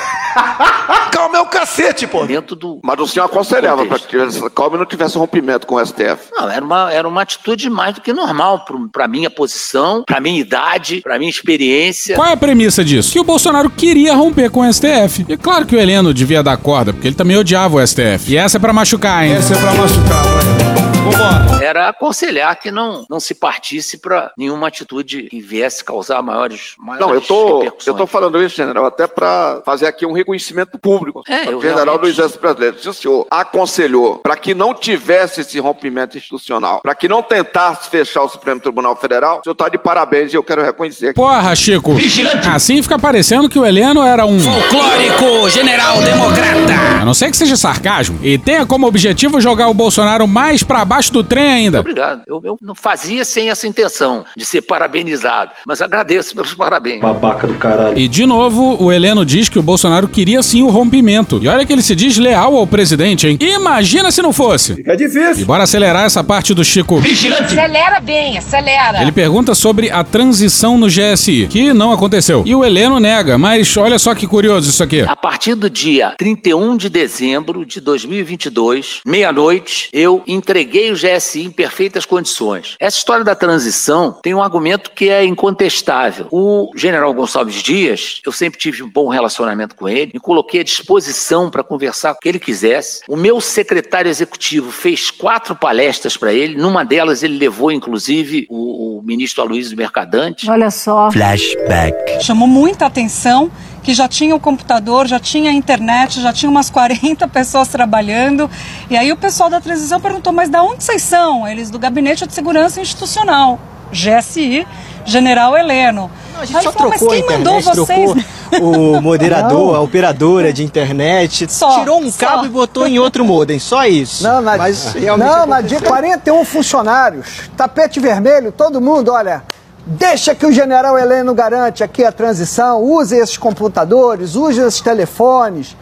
Calma 1.11 1.37
é 1.37 1.41
o 1.41 1.45
cacete, 1.45 2.07
pô. 2.07 2.25
Dentro 2.25 2.55
do. 2.55 2.79
Mas 2.83 2.99
o 2.99 3.07
senhor 3.07 3.25
aconselhava 3.25 3.85
para 3.85 3.99
que 3.99 4.07
tivesse 4.07 4.41
calma 4.51 4.75
e 4.75 4.79
não 4.79 4.85
tivesse 4.85 5.17
rompimento 5.17 5.67
com 5.67 5.75
o 5.75 5.85
STF. 5.85 6.29
Não, 6.31 6.49
era 6.49 6.63
uma, 6.63 6.91
era 6.91 7.07
uma 7.07 7.21
atitude 7.21 7.69
mais 7.69 7.95
do 7.95 8.01
que 8.01 8.11
normal 8.11 8.65
para 8.91 9.07
minha 9.07 9.29
posição, 9.29 10.03
para 10.05 10.19
minha 10.19 10.39
idade, 10.39 11.01
para 11.01 11.17
minha 11.17 11.29
experiência. 11.29 12.15
Qual 12.15 12.27
é 12.27 12.33
a 12.33 12.37
premissa 12.37 12.83
disso? 12.83 13.11
Que 13.11 13.19
o 13.19 13.23
Bolsonaro 13.23 13.69
queria 13.69 14.15
romper 14.15 14.49
com 14.49 14.61
o 14.61 14.73
STF. 14.73 15.25
E 15.27 15.37
claro 15.37 15.65
que 15.65 15.75
o 15.75 15.79
Heleno 15.79 16.13
devia 16.13 16.43
dar 16.43 16.57
corda, 16.57 16.93
porque 16.93 17.07
ele 17.07 17.15
também 17.15 17.37
odiava 17.37 17.77
o 17.77 17.87
STF. 17.87 18.31
E 18.31 18.37
essa 18.37 18.57
é 18.57 18.59
pra 18.59 18.73
machucar, 18.73 19.25
hein? 19.25 19.33
Essa 19.33 19.53
é 19.53 19.57
pra 19.57 19.73
machucar, 19.73 20.23
vai. 20.23 20.72
Vambora. 21.17 21.63
Era 21.63 21.89
aconselhar 21.89 22.55
que 22.59 22.71
não, 22.71 23.05
não 23.09 23.19
se 23.19 23.33
partisse 23.33 23.97
para 23.97 24.31
nenhuma 24.37 24.67
atitude 24.67 25.23
que 25.23 25.39
viesse 25.39 25.83
causar 25.83 26.21
maiores, 26.21 26.73
maiores 26.77 27.05
Não, 27.07 27.13
eu 27.13 27.21
tô, 27.21 27.63
eu 27.63 27.93
tô 27.93 28.05
falando 28.05 28.41
isso, 28.43 28.55
general, 28.55 28.85
até 28.85 29.07
para 29.07 29.61
fazer 29.65 29.87
aqui 29.87 30.05
um 30.05 30.11
reconhecimento 30.13 30.77
público. 30.77 31.23
É, 31.27 31.47
eu 31.49 31.57
o 31.57 31.61
general 31.61 31.85
realmente- 31.85 32.01
do 32.01 32.07
Exército 32.09 32.39
Brasileiro. 32.41 32.79
Se 32.79 32.89
o 32.89 32.93
senhor 32.93 33.27
aconselhou 33.31 34.17
para 34.17 34.35
que 34.35 34.53
não 34.53 34.73
tivesse 34.73 35.41
esse 35.41 35.59
rompimento 35.59 36.17
institucional, 36.17 36.81
para 36.81 36.95
que 36.95 37.07
não 37.07 37.21
tentasse 37.23 37.89
fechar 37.89 38.23
o 38.23 38.29
Supremo 38.29 38.59
Tribunal 38.59 38.95
Federal, 38.95 39.39
o 39.39 39.43
senhor 39.43 39.55
tá 39.55 39.69
de 39.69 39.77
parabéns 39.77 40.33
e 40.33 40.35
eu 40.35 40.43
quero 40.43 40.61
reconhecer. 40.63 41.13
Porra, 41.13 41.55
Chico. 41.55 41.93
Vigilante. 41.93 42.47
Assim 42.49 42.81
fica 42.81 42.99
parecendo 42.99 43.47
que 43.49 43.57
o 43.59 43.65
Heleno 43.65 44.03
era 44.03 44.25
um. 44.25 44.39
Folclórico 44.39 45.49
General 45.49 46.01
Democrata. 46.01 47.01
A 47.01 47.05
não 47.05 47.13
ser 47.13 47.29
que 47.31 47.37
seja 47.37 47.55
sarcasmo. 47.55 48.19
E 48.21 48.37
tenha 48.37 48.65
como 48.65 48.87
objetivo 48.87 49.39
jogar 49.39 49.67
o 49.69 49.73
Bolsonaro 49.73 50.27
mais 50.27 50.63
pra 50.63 50.83
baixo 50.83 51.02
do 51.11 51.23
trem 51.23 51.45
ainda. 51.45 51.79
Obrigado. 51.79 52.23
Eu, 52.27 52.41
eu 52.43 52.57
não 52.61 52.75
fazia 52.75 53.25
sem 53.25 53.49
essa 53.49 53.67
intenção 53.67 54.25
de 54.35 54.45
ser 54.45 54.61
parabenizado, 54.61 55.51
mas 55.65 55.81
agradeço 55.81 56.35
pelos 56.35 56.53
parabéns. 56.53 57.01
Babaca 57.01 57.47
do 57.47 57.55
caralho. 57.55 57.97
E 57.97 58.07
de 58.07 58.25
novo, 58.25 58.81
o 58.83 58.91
Heleno 58.91 59.25
diz 59.25 59.49
que 59.49 59.59
o 59.59 59.63
Bolsonaro 59.63 60.07
queria 60.07 60.41
sim 60.43 60.61
o 60.61 60.69
rompimento. 60.69 61.39
E 61.41 61.47
olha 61.47 61.65
que 61.65 61.73
ele 61.73 61.81
se 61.81 61.95
diz 61.95 62.17
leal 62.17 62.55
ao 62.55 62.67
presidente, 62.67 63.27
hein? 63.27 63.37
Imagina 63.39 64.11
se 64.11 64.21
não 64.21 64.33
fosse. 64.33 64.75
Fica 64.75 64.95
difícil. 64.95 65.43
E 65.43 65.45
bora 65.45 65.63
acelerar 65.63 66.05
essa 66.05 66.23
parte 66.23 66.53
do 66.53 66.63
Chico. 66.63 66.97
Vigilante. 66.97 67.43
Acelera 67.57 67.99
bem, 67.99 68.37
acelera. 68.37 69.01
Ele 69.01 69.11
pergunta 69.11 69.55
sobre 69.55 69.89
a 69.89 70.03
transição 70.03 70.77
no 70.77 70.87
GSI, 70.87 71.47
que 71.49 71.73
não 71.73 71.91
aconteceu. 71.91 72.43
E 72.45 72.55
o 72.55 72.63
Heleno 72.63 72.99
nega, 72.99 73.37
mas 73.37 73.75
olha 73.77 73.99
só 73.99 74.13
que 74.15 74.27
curioso 74.27 74.69
isso 74.69 74.83
aqui. 74.83 75.01
A 75.01 75.15
partir 75.15 75.55
do 75.55 75.69
dia 75.69 76.13
31 76.17 76.77
de 76.77 76.89
dezembro 76.89 77.65
de 77.65 77.79
2022, 77.81 79.01
meia-noite, 79.05 79.89
eu 79.91 80.23
entreguei 80.27 80.92
o 80.93 80.95
GSI 80.95 81.43
em 81.43 81.51
perfeitas 81.51 82.05
condições. 82.05 82.75
Essa 82.79 82.97
história 82.97 83.23
da 83.23 83.35
transição 83.35 84.17
tem 84.21 84.33
um 84.33 84.41
argumento 84.41 84.91
que 84.91 85.09
é 85.09 85.25
incontestável. 85.25 86.27
O 86.31 86.71
general 86.75 87.13
Gonçalves 87.13 87.61
Dias, 87.61 88.21
eu 88.25 88.31
sempre 88.31 88.59
tive 88.59 88.83
um 88.83 88.89
bom 88.89 89.09
relacionamento 89.09 89.75
com 89.75 89.89
ele, 89.89 90.11
me 90.13 90.19
coloquei 90.19 90.61
à 90.61 90.63
disposição 90.63 91.49
para 91.49 91.63
conversar 91.63 92.13
com 92.13 92.19
o 92.19 92.21
que 92.21 92.29
ele 92.29 92.39
quisesse. 92.39 93.01
O 93.07 93.15
meu 93.15 93.41
secretário 93.41 94.09
executivo 94.09 94.71
fez 94.71 95.11
quatro 95.11 95.55
palestras 95.55 96.15
para 96.15 96.33
ele, 96.33 96.55
numa 96.55 96.83
delas 96.83 97.23
ele 97.23 97.37
levou 97.37 97.71
inclusive 97.71 98.47
o, 98.49 98.99
o 98.99 99.01
ministro 99.03 99.43
Aloysio 99.43 99.77
Mercadante. 99.77 100.49
Olha 100.49 100.71
só. 100.71 101.11
Flashback. 101.11 102.23
Chamou 102.23 102.47
muita 102.47 102.85
atenção 102.85 103.51
que 103.83 103.93
já 103.93 104.07
tinha 104.07 104.33
o 104.35 104.39
computador, 104.39 105.05
já 105.07 105.19
tinha 105.19 105.51
a 105.51 105.53
internet, 105.53 106.21
já 106.21 106.31
tinha 106.33 106.49
umas 106.49 106.69
40 106.71 107.27
pessoas 107.27 107.67
trabalhando. 107.67 108.49
E 108.89 108.97
aí 108.97 109.11
o 109.11 109.17
pessoal 109.17 109.49
da 109.49 109.59
transição 109.61 109.99
perguntou: 109.99 110.31
mas 110.33 110.49
da 110.49 110.63
onde 110.63 110.83
vocês 110.83 111.01
são? 111.01 111.47
Eles 111.47 111.69
do 111.69 111.77
Gabinete 111.77 112.25
de 112.25 112.33
Segurança 112.33 112.79
Institucional, 112.81 113.59
GSI, 113.91 114.65
General 115.05 115.55
Heleno. 115.57 116.09
A 116.39 116.45
gente 116.45 116.57
Aí 116.57 116.63
só 116.63 116.71
falou, 116.71 116.91
trocou 116.91 117.09
mas 117.09 117.17
quem 117.19 117.29
mandou 117.37 117.59
internet, 117.59 117.75
vocês? 117.77 118.25
trocou 118.49 118.97
o 118.97 119.01
moderador, 119.01 119.75
a 119.75 119.79
operadora 119.81 120.51
de 120.51 120.63
internet, 120.63 121.45
Só, 121.51 121.79
tirou 121.79 121.99
um 122.01 122.11
só. 122.11 122.25
cabo 122.25 122.45
e 122.45 122.49
botou 122.49 122.87
em 122.87 122.97
outro 122.97 123.23
modem, 123.23 123.59
só 123.59 123.85
isso. 123.85 124.23
Não, 124.23 124.41
na, 124.41 124.57
Mas 124.57 124.95
não, 124.95 125.17
na 125.17 125.57
aconteceu. 125.57 125.79
dia 125.79 125.81
41 125.87 126.43
funcionários, 126.43 127.49
tapete 127.55 127.99
vermelho, 127.99 128.51
todo 128.51 128.81
mundo, 128.81 129.11
olha, 129.11 129.43
deixa 129.85 130.33
que 130.33 130.45
o 130.45 130.51
general 130.51 130.97
Heleno 130.97 131.33
garante 131.33 131.83
aqui 131.83 132.03
a 132.03 132.11
transição, 132.11 132.81
use 132.81 133.15
esses 133.15 133.37
computadores, 133.37 134.35
use 134.35 134.59
esses 134.59 134.81
telefones, 134.81 135.75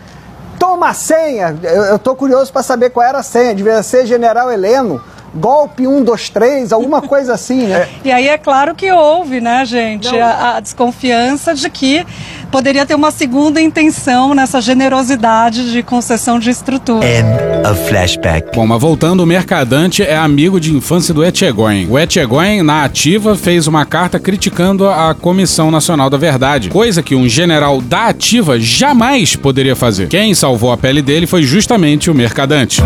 toma 0.59 0.87
uma 0.87 0.93
senha, 0.93 1.55
eu, 1.63 1.99
tô 1.99 2.15
curioso 2.15 2.51
para 2.51 2.63
saber 2.63 2.89
qual 2.89 3.05
era 3.05 3.19
a 3.19 3.23
senha, 3.23 3.53
devia 3.53 3.81
ser 3.83 4.05
General 4.05 4.51
Heleno. 4.51 5.01
Golpe 5.33 5.87
1, 5.87 6.03
2, 6.03 6.29
3, 6.29 6.73
alguma 6.73 7.01
coisa 7.07 7.33
assim, 7.33 7.67
né? 7.67 7.87
E 8.03 8.11
aí 8.11 8.27
é 8.27 8.37
claro 8.37 8.75
que 8.75 8.91
houve, 8.91 9.39
né, 9.39 9.63
gente, 9.63 10.09
a, 10.19 10.57
a, 10.57 10.59
desconfiança 10.59 11.53
de 11.53 11.69
que 11.69 12.05
poderia 12.51 12.85
ter 12.85 12.95
uma 12.95 13.11
segunda 13.11 13.61
intenção 13.61 14.35
nessa 14.35 14.59
generosidade 14.59 15.71
de 15.71 15.81
concessão 15.81 16.37
de 16.37 16.49
estrutura. 16.49 17.05
End 17.05 17.27
of 17.67 17.87
flashback. 17.87 18.49
Bom, 18.53 18.67
mas 18.67 18.81
voltando, 18.81 19.21
o 19.21 19.25
Mercadante 19.25 20.03
é 20.03 20.15
amigo 20.15 20.59
de 20.59 20.75
infância 20.75 21.13
do 21.13 21.23
Etchegóin. 21.23 21.87
O 21.89 21.97
Etchegóin, 21.97 22.61
na 22.61 22.83
ativa, 22.83 23.35
fez 23.35 23.67
uma 23.67 23.85
carta 23.85 24.19
criticando 24.19 24.87
a 24.87 25.15
Comissão 25.15 25.71
Nacional 25.71 26.09
da 26.09 26.17
Verdade, 26.17 26.69
coisa 26.69 27.01
que 27.01 27.15
um 27.15 27.27
general 27.27 27.81
da 27.81 28.07
ativa 28.07 28.59
jamais 28.59 29.35
poderia 29.35 29.75
fazer. 29.75 30.07
Quem 30.09 30.33
salvou 30.33 30.71
a 30.71 30.77
pele 30.77 31.01
dele 31.01 31.25
foi 31.25 31.43
justamente 31.43 32.11
o 32.11 32.13
Mercadante. 32.13 32.81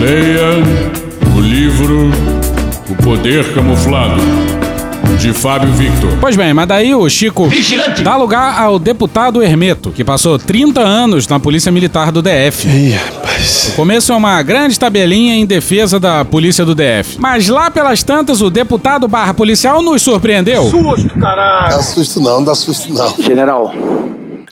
Leia 0.00 0.62
o 1.36 1.40
livro 1.40 2.10
O 2.88 2.94
Poder 3.02 3.52
Camuflado, 3.54 4.20
de 5.20 5.34
Fábio 5.34 5.70
Victor. 5.72 6.16
Pois 6.18 6.34
bem, 6.34 6.54
mas 6.54 6.66
daí 6.66 6.94
o 6.94 7.06
Chico 7.10 7.46
Vigilante. 7.46 8.02
dá 8.02 8.16
lugar 8.16 8.58
ao 8.58 8.78
deputado 8.78 9.42
Hermeto, 9.42 9.90
que 9.90 10.02
passou 10.02 10.38
30 10.38 10.80
anos 10.80 11.28
na 11.28 11.38
Polícia 11.38 11.70
Militar 11.70 12.10
do 12.10 12.22
DF. 12.22 12.66
Ih, 12.66 12.92
rapaz. 12.92 13.68
O 13.72 13.76
começo 13.76 14.12
é 14.12 14.16
uma 14.16 14.42
grande 14.42 14.78
tabelinha 14.80 15.34
em 15.34 15.44
defesa 15.44 16.00
da 16.00 16.24
Polícia 16.24 16.64
do 16.64 16.74
DF. 16.74 17.16
Mas 17.18 17.48
lá 17.48 17.70
pelas 17.70 18.02
tantas, 18.02 18.40
o 18.40 18.48
deputado 18.48 19.06
barra 19.06 19.34
policial 19.34 19.82
nos 19.82 20.00
surpreendeu. 20.00 20.70
Susto, 20.70 21.10
caralho! 21.20 21.70
Não 21.70 21.76
dá 21.76 21.82
susto 21.82 22.20
não, 22.20 22.30
não 22.36 22.44
dá 22.44 22.54
susto 22.54 22.94
não. 22.94 23.14
General, 23.22 23.74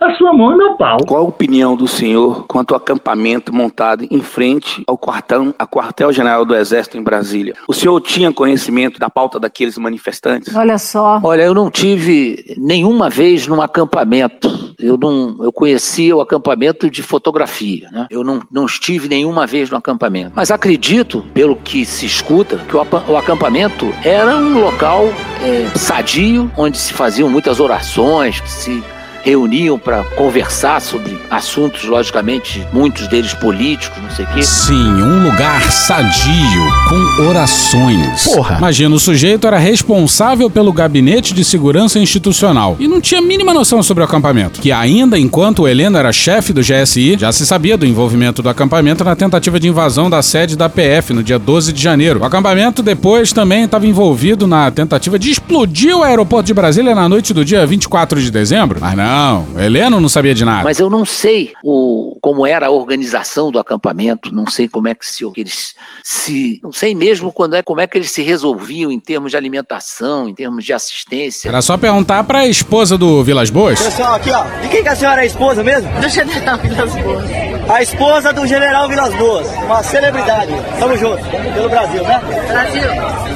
a 0.00 0.14
sua 0.14 0.32
mão 0.32 0.52
e 0.52 0.56
meu 0.56 0.74
pau. 0.74 0.98
Qual 1.06 1.20
a 1.20 1.28
opinião 1.28 1.76
do 1.76 1.88
senhor 1.88 2.44
quanto 2.46 2.74
ao 2.74 2.78
acampamento 2.78 3.52
montado 3.52 4.06
em 4.10 4.20
frente 4.20 4.82
ao 4.86 4.96
quartão, 4.96 5.54
a 5.58 5.66
quartel-general 5.66 6.44
do 6.44 6.54
Exército 6.54 6.96
em 6.96 7.02
Brasília? 7.02 7.54
O 7.66 7.72
senhor 7.72 8.00
tinha 8.00 8.32
conhecimento 8.32 8.98
da 8.98 9.10
pauta 9.10 9.40
daqueles 9.40 9.76
manifestantes? 9.78 10.54
Olha 10.54 10.78
só. 10.78 11.20
Olha, 11.22 11.42
eu 11.42 11.54
não 11.54 11.70
tive 11.70 12.54
nenhuma 12.56 13.10
vez 13.10 13.46
num 13.46 13.60
acampamento. 13.60 14.48
Eu 14.78 14.96
não, 14.96 15.36
eu 15.40 15.52
conhecia 15.52 16.14
o 16.16 16.20
acampamento 16.20 16.88
de 16.88 17.02
fotografia, 17.02 17.88
né? 17.90 18.06
Eu 18.10 18.22
não, 18.22 18.40
não 18.50 18.64
estive 18.64 19.08
nenhuma 19.08 19.44
vez 19.44 19.70
no 19.70 19.76
acampamento. 19.76 20.32
Mas 20.36 20.52
acredito, 20.52 21.24
pelo 21.34 21.56
que 21.56 21.84
se 21.84 22.06
escuta, 22.06 22.58
que 22.58 22.76
o, 22.76 22.80
o 23.08 23.16
acampamento 23.16 23.92
era 24.04 24.36
um 24.36 24.60
local 24.60 25.06
é, 25.42 25.76
sadio, 25.76 26.48
onde 26.56 26.78
se 26.78 26.92
faziam 26.92 27.28
muitas 27.28 27.58
orações, 27.58 28.40
que 28.40 28.48
se 28.48 28.84
reuniam 29.22 29.78
para 29.78 30.04
conversar 30.16 30.80
sobre 30.80 31.18
assuntos, 31.30 31.84
logicamente, 31.84 32.66
muitos 32.72 33.06
deles 33.08 33.34
políticos, 33.34 34.00
não 34.02 34.10
sei 34.10 34.24
o 34.24 34.28
quê. 34.28 34.42
Sim, 34.42 35.02
um 35.02 35.24
lugar 35.24 35.70
sadio, 35.70 36.62
com 36.88 37.22
orações. 37.28 38.24
Porra! 38.24 38.58
Imagina, 38.58 38.94
o 38.94 39.00
sujeito 39.00 39.46
era 39.46 39.58
responsável 39.58 40.50
pelo 40.50 40.72
gabinete 40.72 41.34
de 41.34 41.44
segurança 41.44 41.98
institucional 41.98 42.76
e 42.78 42.88
não 42.88 43.00
tinha 43.00 43.20
a 43.20 43.24
mínima 43.24 43.52
noção 43.52 43.82
sobre 43.82 44.02
o 44.02 44.06
acampamento. 44.06 44.60
Que 44.60 44.72
ainda 44.72 45.18
enquanto 45.18 45.62
o 45.62 45.68
Heleno 45.68 45.98
era 45.98 46.12
chefe 46.12 46.52
do 46.52 46.60
GSI, 46.60 47.16
já 47.18 47.32
se 47.32 47.46
sabia 47.46 47.76
do 47.76 47.86
envolvimento 47.86 48.42
do 48.42 48.48
acampamento 48.48 49.04
na 49.04 49.16
tentativa 49.16 49.58
de 49.58 49.68
invasão 49.68 50.08
da 50.08 50.22
sede 50.22 50.56
da 50.56 50.68
PF 50.68 51.12
no 51.12 51.22
dia 51.22 51.38
12 51.38 51.72
de 51.72 51.82
janeiro. 51.82 52.20
O 52.20 52.24
acampamento 52.24 52.82
depois 52.82 53.32
também 53.32 53.64
estava 53.64 53.86
envolvido 53.86 54.46
na 54.46 54.70
tentativa 54.70 55.18
de 55.18 55.30
explodir 55.30 55.96
o 55.96 56.02
aeroporto 56.02 56.46
de 56.46 56.54
Brasília 56.54 56.94
na 56.94 57.08
noite 57.08 57.32
do 57.32 57.44
dia 57.44 57.66
24 57.66 58.20
de 58.20 58.30
dezembro. 58.30 58.78
Mas 58.80 58.96
não, 58.96 59.07
não, 59.08 59.58
Heleno 59.58 60.00
não 60.00 60.08
sabia 60.08 60.34
de 60.34 60.44
nada. 60.44 60.64
Mas 60.64 60.78
eu 60.78 60.90
não 60.90 61.04
sei 61.04 61.52
o, 61.64 62.18
como 62.20 62.46
era 62.46 62.66
a 62.66 62.70
organização 62.70 63.50
do 63.50 63.58
acampamento, 63.58 64.34
não 64.34 64.46
sei 64.46 64.68
como 64.68 64.86
é 64.86 64.94
que 64.94 65.06
se, 65.06 65.24
eles 65.36 65.74
se. 66.04 66.60
Não 66.62 66.72
sei 66.72 66.94
mesmo 66.94 67.32
quando 67.32 67.56
é, 67.56 67.62
como 67.62 67.80
é 67.80 67.86
que 67.86 67.96
eles 67.96 68.10
se 68.10 68.22
resolviam 68.22 68.92
em 68.92 69.00
termos 69.00 69.30
de 69.30 69.36
alimentação, 69.36 70.28
em 70.28 70.34
termos 70.34 70.64
de 70.64 70.72
assistência. 70.72 71.48
Era 71.48 71.62
só 71.62 71.78
perguntar 71.78 72.22
para 72.24 72.40
a 72.40 72.46
esposa 72.46 72.98
do 72.98 73.24
Vilas 73.24 73.48
Boas. 73.48 73.80
Pessoal, 73.80 74.14
aqui 74.14 74.30
ó, 74.30 74.44
de 74.60 74.68
quem 74.68 74.82
que 74.82 74.88
a 74.88 74.96
senhora 74.96 75.20
é 75.20 75.24
a 75.24 75.26
esposa 75.26 75.64
mesmo? 75.64 75.90
Do 76.00 76.08
general 76.08 76.58
Vilas 76.58 76.94
Boas. 76.94 77.24
A 77.70 77.82
esposa 77.82 78.32
do 78.32 78.46
general 78.46 78.88
Vilas 78.88 79.14
Boas, 79.14 79.46
uma 79.64 79.82
celebridade. 79.82 80.52
Tamo 80.78 80.96
junto, 80.96 81.22
pelo 81.54 81.68
Brasil, 81.68 82.02
né? 82.02 82.20
Brasil. 82.48 83.27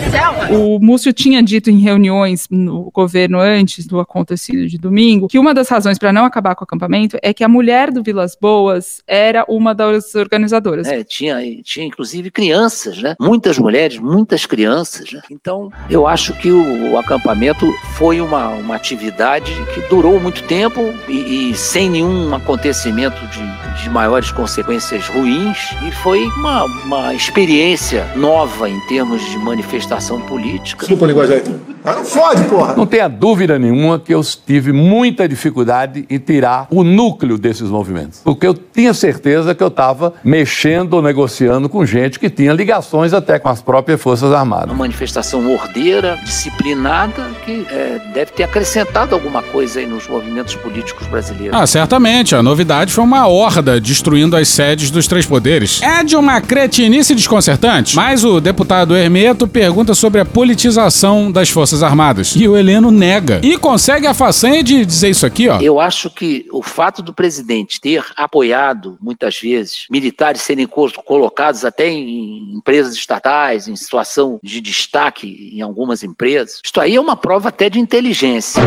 O 0.50 0.78
Múcio 0.78 1.12
tinha 1.12 1.42
dito 1.42 1.70
em 1.70 1.78
reuniões 1.78 2.46
no 2.50 2.90
governo 2.92 3.38
antes 3.38 3.86
do 3.86 4.00
acontecido 4.00 4.66
de 4.66 4.76
domingo 4.76 5.28
que 5.28 5.38
uma 5.38 5.54
das 5.54 5.68
razões 5.68 5.98
para 5.98 6.12
não 6.12 6.24
acabar 6.24 6.54
com 6.54 6.62
o 6.62 6.64
acampamento 6.64 7.16
é 7.22 7.32
que 7.32 7.44
a 7.44 7.48
mulher 7.48 7.90
do 7.90 8.02
Vilas 8.02 8.36
Boas 8.38 9.02
era 9.06 9.44
uma 9.48 9.74
das 9.74 10.14
organizadoras. 10.14 10.86
É, 10.86 11.04
tinha, 11.04 11.38
tinha 11.62 11.86
inclusive 11.86 12.30
crianças, 12.30 13.00
né? 13.00 13.14
Muitas 13.20 13.58
mulheres, 13.58 13.98
muitas 13.98 14.44
crianças, 14.44 15.12
né? 15.12 15.22
Então, 15.30 15.70
eu 15.88 16.06
acho 16.06 16.34
que 16.34 16.50
o, 16.50 16.92
o 16.92 16.98
acampamento 16.98 17.72
foi 17.96 18.20
uma, 18.20 18.48
uma 18.48 18.76
atividade 18.76 19.52
que 19.74 19.80
durou 19.88 20.20
muito 20.20 20.42
tempo 20.44 20.80
e, 21.08 21.50
e 21.50 21.54
sem 21.54 21.88
nenhum 21.88 22.34
acontecimento 22.34 23.20
de, 23.28 23.82
de 23.82 23.90
maiores 23.90 24.30
consequências 24.30 25.06
ruins 25.08 25.58
e 25.86 25.90
foi 25.92 26.24
uma, 26.24 26.64
uma 26.64 27.14
experiência 27.14 28.06
nova 28.16 28.68
em 28.68 28.80
termos 28.86 29.24
de 29.30 29.38
manifestação 29.38 29.91
política. 30.26 30.80
Desculpa 30.80 31.04
a 31.04 31.08
linguagem 31.08 31.36
aí. 31.36 31.72
Ah, 31.84 31.94
não 31.94 32.04
fode, 32.04 32.44
porra! 32.44 32.74
Não 32.76 32.86
tenha 32.86 33.08
dúvida 33.08 33.58
nenhuma 33.58 33.98
que 33.98 34.14
eu 34.14 34.22
tive 34.46 34.72
muita 34.72 35.28
dificuldade 35.28 36.06
em 36.08 36.18
tirar 36.18 36.68
o 36.70 36.84
núcleo 36.84 37.36
desses 37.36 37.68
movimentos. 37.68 38.20
Porque 38.22 38.46
eu 38.46 38.54
tinha 38.54 38.94
certeza 38.94 39.52
que 39.52 39.62
eu 39.62 39.68
estava 39.68 40.14
mexendo 40.22 40.94
ou 40.94 41.02
negociando 41.02 41.68
com 41.68 41.84
gente 41.84 42.20
que 42.20 42.30
tinha 42.30 42.52
ligações 42.52 43.12
até 43.12 43.36
com 43.38 43.48
as 43.48 43.60
próprias 43.60 44.00
Forças 44.00 44.32
Armadas. 44.32 44.70
Uma 44.70 44.78
manifestação 44.78 45.52
ordeira, 45.52 46.18
disciplinada, 46.22 47.30
que 47.44 47.66
é, 47.68 48.00
deve 48.14 48.30
ter 48.30 48.44
acrescentado 48.44 49.14
alguma 49.14 49.42
coisa 49.42 49.80
aí 49.80 49.86
nos 49.86 50.06
movimentos 50.06 50.54
políticos 50.54 51.08
brasileiros. 51.08 51.58
Ah, 51.58 51.66
certamente. 51.66 52.36
A 52.36 52.42
novidade 52.42 52.92
foi 52.92 53.02
uma 53.02 53.26
horda 53.26 53.80
destruindo 53.80 54.36
as 54.36 54.48
sedes 54.48 54.88
dos 54.88 55.08
três 55.08 55.26
poderes. 55.26 55.82
É 55.82 56.04
de 56.04 56.14
uma 56.14 56.40
cretinice 56.40 57.12
desconcertante, 57.12 57.96
mas 57.96 58.22
o 58.22 58.40
deputado 58.40 58.96
Hermeto 58.96 59.48
pergunta 59.48 59.81
sobre 59.94 60.20
a 60.20 60.24
politização 60.24 61.30
das 61.30 61.50
Forças 61.50 61.82
Armadas. 61.82 62.34
E 62.36 62.46
o 62.46 62.56
Heleno 62.56 62.90
nega. 62.90 63.40
E 63.42 63.58
consegue 63.58 64.06
a 64.06 64.14
façanha 64.14 64.62
de 64.62 64.84
dizer 64.84 65.10
isso 65.10 65.26
aqui, 65.26 65.48
ó. 65.48 65.60
Eu 65.60 65.80
acho 65.80 66.08
que 66.08 66.46
o 66.52 66.62
fato 66.62 67.02
do 67.02 67.12
presidente 67.12 67.80
ter 67.80 68.04
apoiado, 68.16 68.96
muitas 69.00 69.38
vezes, 69.38 69.86
militares 69.90 70.42
serem 70.42 70.66
colocados 70.66 71.64
até 71.64 71.88
em 71.88 72.54
empresas 72.54 72.94
estatais, 72.94 73.66
em 73.66 73.76
situação 73.76 74.38
de 74.42 74.60
destaque 74.60 75.50
em 75.52 75.60
algumas 75.60 76.02
empresas, 76.02 76.60
isto 76.64 76.80
aí 76.80 76.94
é 76.94 77.00
uma 77.00 77.16
prova 77.16 77.48
até 77.48 77.68
de 77.68 77.80
inteligência. 77.80 78.62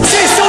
Vocês 0.00 0.30
são! 0.30 0.43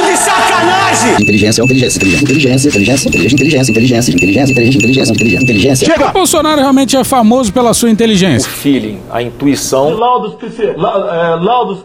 Inteligência, 1.20 1.62
inteligência, 1.62 1.98
inteligência, 1.98 2.68
inteligência, 2.68 2.68
inteligência, 2.68 3.08
inteligência, 3.08 3.70
inteligência, 3.72 4.12
inteligência, 4.12 4.52
inteligência, 4.52 5.12
inteligência, 5.12 5.42
inteligência. 5.44 5.86
Chega! 5.86 6.10
O 6.10 6.12
Bolsonaro 6.12 6.60
realmente 6.60 6.96
é 6.96 7.04
famoso 7.04 7.52
pela 7.52 7.72
sua 7.74 7.90
inteligência. 7.90 8.48
O 8.48 8.52
feeling, 8.52 8.98
a 9.10 9.22
intuição. 9.22 9.90
Laudos, 9.94 10.36
laudos. 10.76 11.84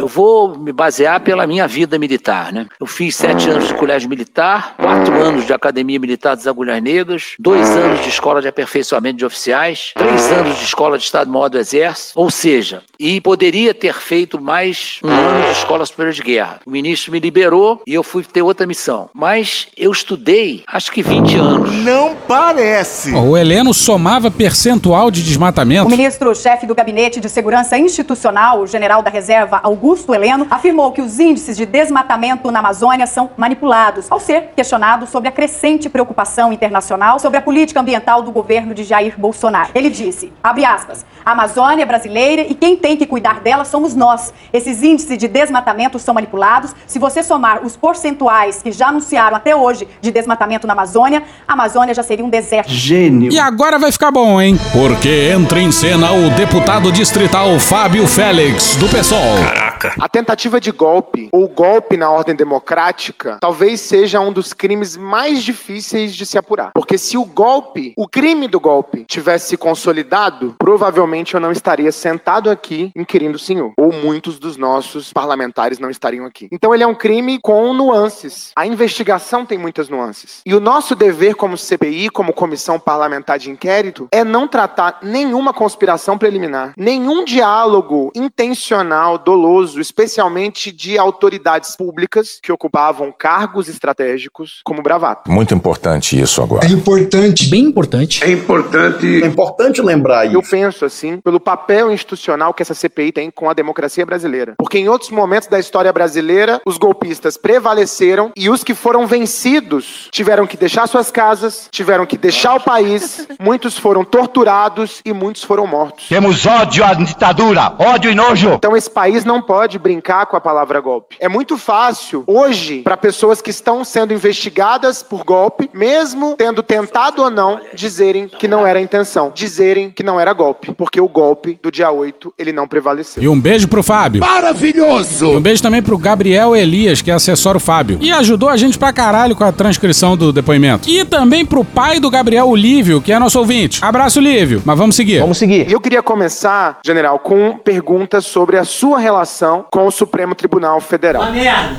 Eu 0.00 0.06
vou 0.08 0.56
me 0.58 0.72
basear 0.72 1.20
pela 1.20 1.46
minha 1.46 1.66
vida 1.66 1.98
militar, 1.98 2.52
né? 2.52 2.66
Eu 2.80 2.86
fiz 2.86 3.16
sete 3.16 3.48
anos 3.48 3.68
de 3.68 3.74
colégio 3.74 4.08
militar, 4.08 4.74
quatro 4.76 5.14
anos 5.14 5.46
de 5.46 5.52
academia 5.52 5.98
militar 5.98 6.36
das 6.36 6.46
Agulhas 6.46 6.82
Negras, 6.82 7.34
dois 7.38 7.68
anos 7.70 8.02
de 8.02 8.08
escola 8.08 8.40
de 8.40 8.48
aperfeiçoamento 8.48 9.18
de 9.18 9.24
oficiais, 9.24 9.92
três 9.94 10.32
anos 10.32 10.58
de 10.58 10.64
escola 10.64 10.96
de 10.96 11.04
Estado-Maior 11.04 11.48
do 11.48 11.58
Exército, 11.58 12.12
ou 12.14 12.30
seja, 12.30 12.82
e 12.98 13.20
poderia 13.20 13.74
ter 13.74 13.94
feito 13.94 14.40
mais 14.40 14.98
um 15.02 15.08
ano 15.08 15.44
de 15.46 15.52
escola 15.52 15.84
superior 15.84 16.12
de 16.12 16.22
guerra. 16.22 16.60
O 16.66 16.70
ministro 16.70 17.07
me 17.10 17.20
liberou 17.20 17.82
e 17.86 17.94
eu 17.94 18.02
fui 18.02 18.22
ter 18.24 18.42
outra 18.42 18.66
missão. 18.66 19.10
Mas 19.14 19.68
eu 19.76 19.90
estudei 19.90 20.62
acho 20.66 20.92
que 20.92 21.02
20 21.02 21.36
anos. 21.36 21.72
Não 21.84 22.14
parece! 22.26 23.12
O 23.12 23.36
Heleno 23.36 23.72
somava 23.72 24.30
percentual 24.30 25.10
de 25.10 25.22
desmatamento. 25.22 25.86
O 25.86 25.90
ministro-chefe 25.90 26.66
do 26.66 26.74
Gabinete 26.74 27.20
de 27.20 27.28
Segurança 27.28 27.78
Institucional, 27.78 28.60
o 28.60 28.66
general 28.66 29.02
da 29.02 29.10
reserva 29.10 29.60
Augusto 29.62 30.14
Heleno, 30.14 30.46
afirmou 30.50 30.92
que 30.92 31.02
os 31.02 31.18
índices 31.18 31.56
de 31.56 31.66
desmatamento 31.66 32.50
na 32.50 32.58
Amazônia 32.58 33.06
são 33.06 33.30
manipulados, 33.36 34.06
ao 34.10 34.20
ser 34.20 34.50
questionado 34.54 35.06
sobre 35.06 35.28
a 35.28 35.32
crescente 35.32 35.88
preocupação 35.88 36.52
internacional 36.52 37.18
sobre 37.18 37.38
a 37.38 37.42
política 37.42 37.80
ambiental 37.80 38.22
do 38.22 38.30
governo 38.30 38.74
de 38.74 38.84
Jair 38.84 39.14
Bolsonaro. 39.18 39.70
Ele 39.74 39.90
disse, 39.90 40.32
abre 40.42 40.64
aspas, 40.64 41.04
a 41.24 41.32
Amazônia 41.32 41.82
é 41.82 41.86
brasileira 41.86 42.42
e 42.42 42.54
quem 42.54 42.76
tem 42.76 42.96
que 42.96 43.06
cuidar 43.06 43.40
dela 43.40 43.64
somos 43.64 43.94
nós. 43.94 44.32
Esses 44.52 44.82
índices 44.82 45.18
de 45.18 45.28
desmatamento 45.28 45.98
são 45.98 46.14
manipulados. 46.14 46.74
Se 46.86 46.97
você 46.98 47.22
somar 47.22 47.64
os 47.64 47.76
percentuais 47.76 48.62
que 48.62 48.72
já 48.72 48.88
anunciaram 48.88 49.36
até 49.36 49.54
hoje 49.54 49.86
de 50.00 50.10
desmatamento 50.10 50.66
na 50.66 50.72
Amazônia, 50.72 51.22
a 51.46 51.52
Amazônia 51.52 51.94
já 51.94 52.02
seria 52.02 52.24
um 52.24 52.30
deserto. 52.30 52.70
Gênio. 52.70 53.32
E 53.32 53.38
agora 53.38 53.78
vai 53.78 53.92
ficar 53.92 54.10
bom, 54.10 54.40
hein? 54.40 54.58
Porque 54.72 55.30
entra 55.34 55.60
em 55.60 55.72
cena 55.72 56.12
o 56.12 56.30
deputado 56.30 56.90
distrital 56.92 57.58
Fábio 57.58 58.06
Félix, 58.06 58.76
do 58.76 58.88
PSOL. 58.88 59.18
Caraca. 59.44 59.94
A 60.00 60.08
tentativa 60.08 60.60
de 60.60 60.72
golpe, 60.72 61.28
ou 61.32 61.48
golpe 61.48 61.96
na 61.96 62.10
ordem 62.10 62.34
democrática, 62.34 63.38
talvez 63.40 63.80
seja 63.80 64.20
um 64.20 64.32
dos 64.32 64.52
crimes 64.52 64.96
mais 64.96 65.42
difíceis 65.42 66.14
de 66.14 66.26
se 66.26 66.36
apurar. 66.36 66.72
Porque 66.74 66.98
se 66.98 67.16
o 67.16 67.24
golpe, 67.24 67.92
o 67.96 68.08
crime 68.08 68.48
do 68.48 68.58
golpe, 68.58 69.04
tivesse 69.04 69.50
se 69.50 69.56
consolidado, 69.56 70.56
provavelmente 70.58 71.34
eu 71.34 71.40
não 71.40 71.52
estaria 71.52 71.92
sentado 71.92 72.50
aqui 72.50 72.90
inquirindo 72.96 73.36
o 73.36 73.38
senhor. 73.38 73.72
Ou 73.76 73.92
muitos 73.92 74.38
dos 74.38 74.56
nossos 74.56 75.12
parlamentares 75.12 75.78
não 75.78 75.90
estariam 75.90 76.26
aqui. 76.26 76.48
Então 76.50 76.74
ele 76.74 76.82
é 76.82 76.86
um 76.88 76.94
crime 76.94 77.38
com 77.40 77.72
nuances. 77.72 78.50
A 78.56 78.66
investigação 78.66 79.44
tem 79.44 79.58
muitas 79.58 79.88
nuances. 79.88 80.40
E 80.44 80.54
o 80.54 80.60
nosso 80.60 80.94
dever 80.94 81.34
como 81.34 81.56
CPI, 81.56 82.08
como 82.08 82.32
Comissão 82.32 82.80
Parlamentar 82.80 83.38
de 83.38 83.50
Inquérito, 83.50 84.08
é 84.10 84.24
não 84.24 84.48
tratar 84.48 84.98
nenhuma 85.02 85.52
conspiração 85.52 86.16
preliminar, 86.16 86.72
nenhum 86.76 87.24
diálogo 87.24 88.10
intencional, 88.14 89.18
doloso, 89.18 89.80
especialmente 89.80 90.72
de 90.72 90.98
autoridades 90.98 91.76
públicas 91.76 92.38
que 92.42 92.50
ocupavam 92.50 93.12
cargos 93.16 93.68
estratégicos 93.68 94.60
como 94.64 94.82
bravata. 94.82 95.30
Muito 95.30 95.54
importante 95.54 96.18
isso 96.18 96.42
agora. 96.42 96.66
É 96.66 96.70
importante. 96.70 97.48
Bem 97.50 97.64
importante. 97.64 98.24
É 98.24 98.30
importante. 98.30 99.22
É 99.22 99.26
importante 99.26 99.82
lembrar 99.82 100.26
isso. 100.26 100.36
Eu 100.36 100.42
penso 100.42 100.84
assim, 100.84 101.20
pelo 101.20 101.38
papel 101.38 101.92
institucional 101.92 102.54
que 102.54 102.62
essa 102.62 102.74
CPI 102.74 103.12
tem 103.12 103.30
com 103.30 103.50
a 103.50 103.52
democracia 103.52 104.06
brasileira. 104.06 104.54
Porque 104.58 104.78
em 104.78 104.88
outros 104.88 105.10
momentos 105.10 105.48
da 105.48 105.58
história 105.58 105.92
brasileira, 105.92 106.60
os 106.66 106.77
golpistas 106.78 107.36
prevaleceram 107.36 108.32
e 108.36 108.48
os 108.48 108.64
que 108.64 108.74
foram 108.74 109.06
vencidos 109.06 110.08
tiveram 110.10 110.46
que 110.46 110.56
deixar 110.56 110.86
suas 110.86 111.10
casas, 111.10 111.68
tiveram 111.70 112.06
que 112.06 112.16
deixar 112.16 112.54
o 112.54 112.60
país, 112.60 113.26
muitos 113.38 113.76
foram 113.76 114.04
torturados 114.04 115.00
e 115.04 115.12
muitos 115.12 115.42
foram 115.42 115.66
mortos. 115.66 116.08
Temos 116.08 116.46
ódio 116.46 116.84
à 116.84 116.94
ditadura, 116.94 117.74
ódio 117.78 118.10
e 118.10 118.14
nojo. 118.14 118.54
Então 118.54 118.76
esse 118.76 118.90
país 118.90 119.24
não 119.24 119.42
pode 119.42 119.78
brincar 119.78 120.26
com 120.26 120.36
a 120.36 120.40
palavra 120.40 120.80
golpe. 120.80 121.16
É 121.18 121.28
muito 121.28 121.58
fácil 121.58 122.24
hoje 122.26 122.82
para 122.82 122.96
pessoas 122.96 123.42
que 123.42 123.50
estão 123.50 123.84
sendo 123.84 124.12
investigadas 124.12 125.02
por 125.02 125.24
golpe, 125.24 125.68
mesmo 125.72 126.36
tendo 126.36 126.62
tentado 126.62 127.22
ou 127.22 127.30
não, 127.30 127.60
dizerem 127.74 128.28
que 128.28 128.46
não 128.46 128.66
era 128.66 128.78
a 128.78 128.82
intenção, 128.82 129.32
dizerem 129.34 129.90
que 129.90 130.02
não 130.02 130.18
era 130.20 130.32
golpe, 130.32 130.72
porque 130.74 131.00
o 131.00 131.08
golpe 131.08 131.58
do 131.62 131.70
dia 131.70 131.90
8 131.90 132.34
ele 132.38 132.52
não 132.52 132.68
prevaleceu. 132.68 133.22
E 133.22 133.28
um 133.28 133.40
beijo 133.40 133.68
pro 133.68 133.82
Fábio. 133.82 134.20
Maravilhoso! 134.20 135.32
E 135.32 135.36
um 135.36 135.40
beijo 135.40 135.62
também 135.62 135.82
pro 135.82 135.98
Gabriel 135.98 136.54
Elias, 136.68 137.02
que 137.02 137.10
assessora 137.10 137.56
o 137.56 137.60
Fábio. 137.60 137.98
E 138.00 138.12
ajudou 138.12 138.48
a 138.48 138.56
gente 138.56 138.78
pra 138.78 138.92
caralho 138.92 139.34
com 139.34 139.44
a 139.44 139.50
transcrição 139.50 140.16
do 140.16 140.32
depoimento. 140.32 140.88
E 140.88 141.04
também 141.04 141.44
pro 141.44 141.64
pai 141.64 141.98
do 141.98 142.10
Gabriel, 142.10 142.48
o 142.48 142.54
Lívio, 142.54 143.00
que 143.00 143.12
é 143.12 143.18
nosso 143.18 143.38
ouvinte. 143.38 143.80
Abraço, 143.82 144.20
Lívio. 144.20 144.62
Mas 144.64 144.78
vamos 144.78 144.94
seguir. 144.94 145.20
Vamos 145.20 145.38
seguir. 145.38 145.70
Eu 145.70 145.80
queria 145.80 146.02
começar, 146.02 146.78
general, 146.84 147.18
com 147.18 147.58
perguntas 147.58 148.26
sobre 148.26 148.58
a 148.58 148.64
sua 148.64 148.98
relação 148.98 149.64
com 149.70 149.86
o 149.86 149.90
Supremo 149.90 150.34
Tribunal 150.34 150.80
Federal. 150.80 151.22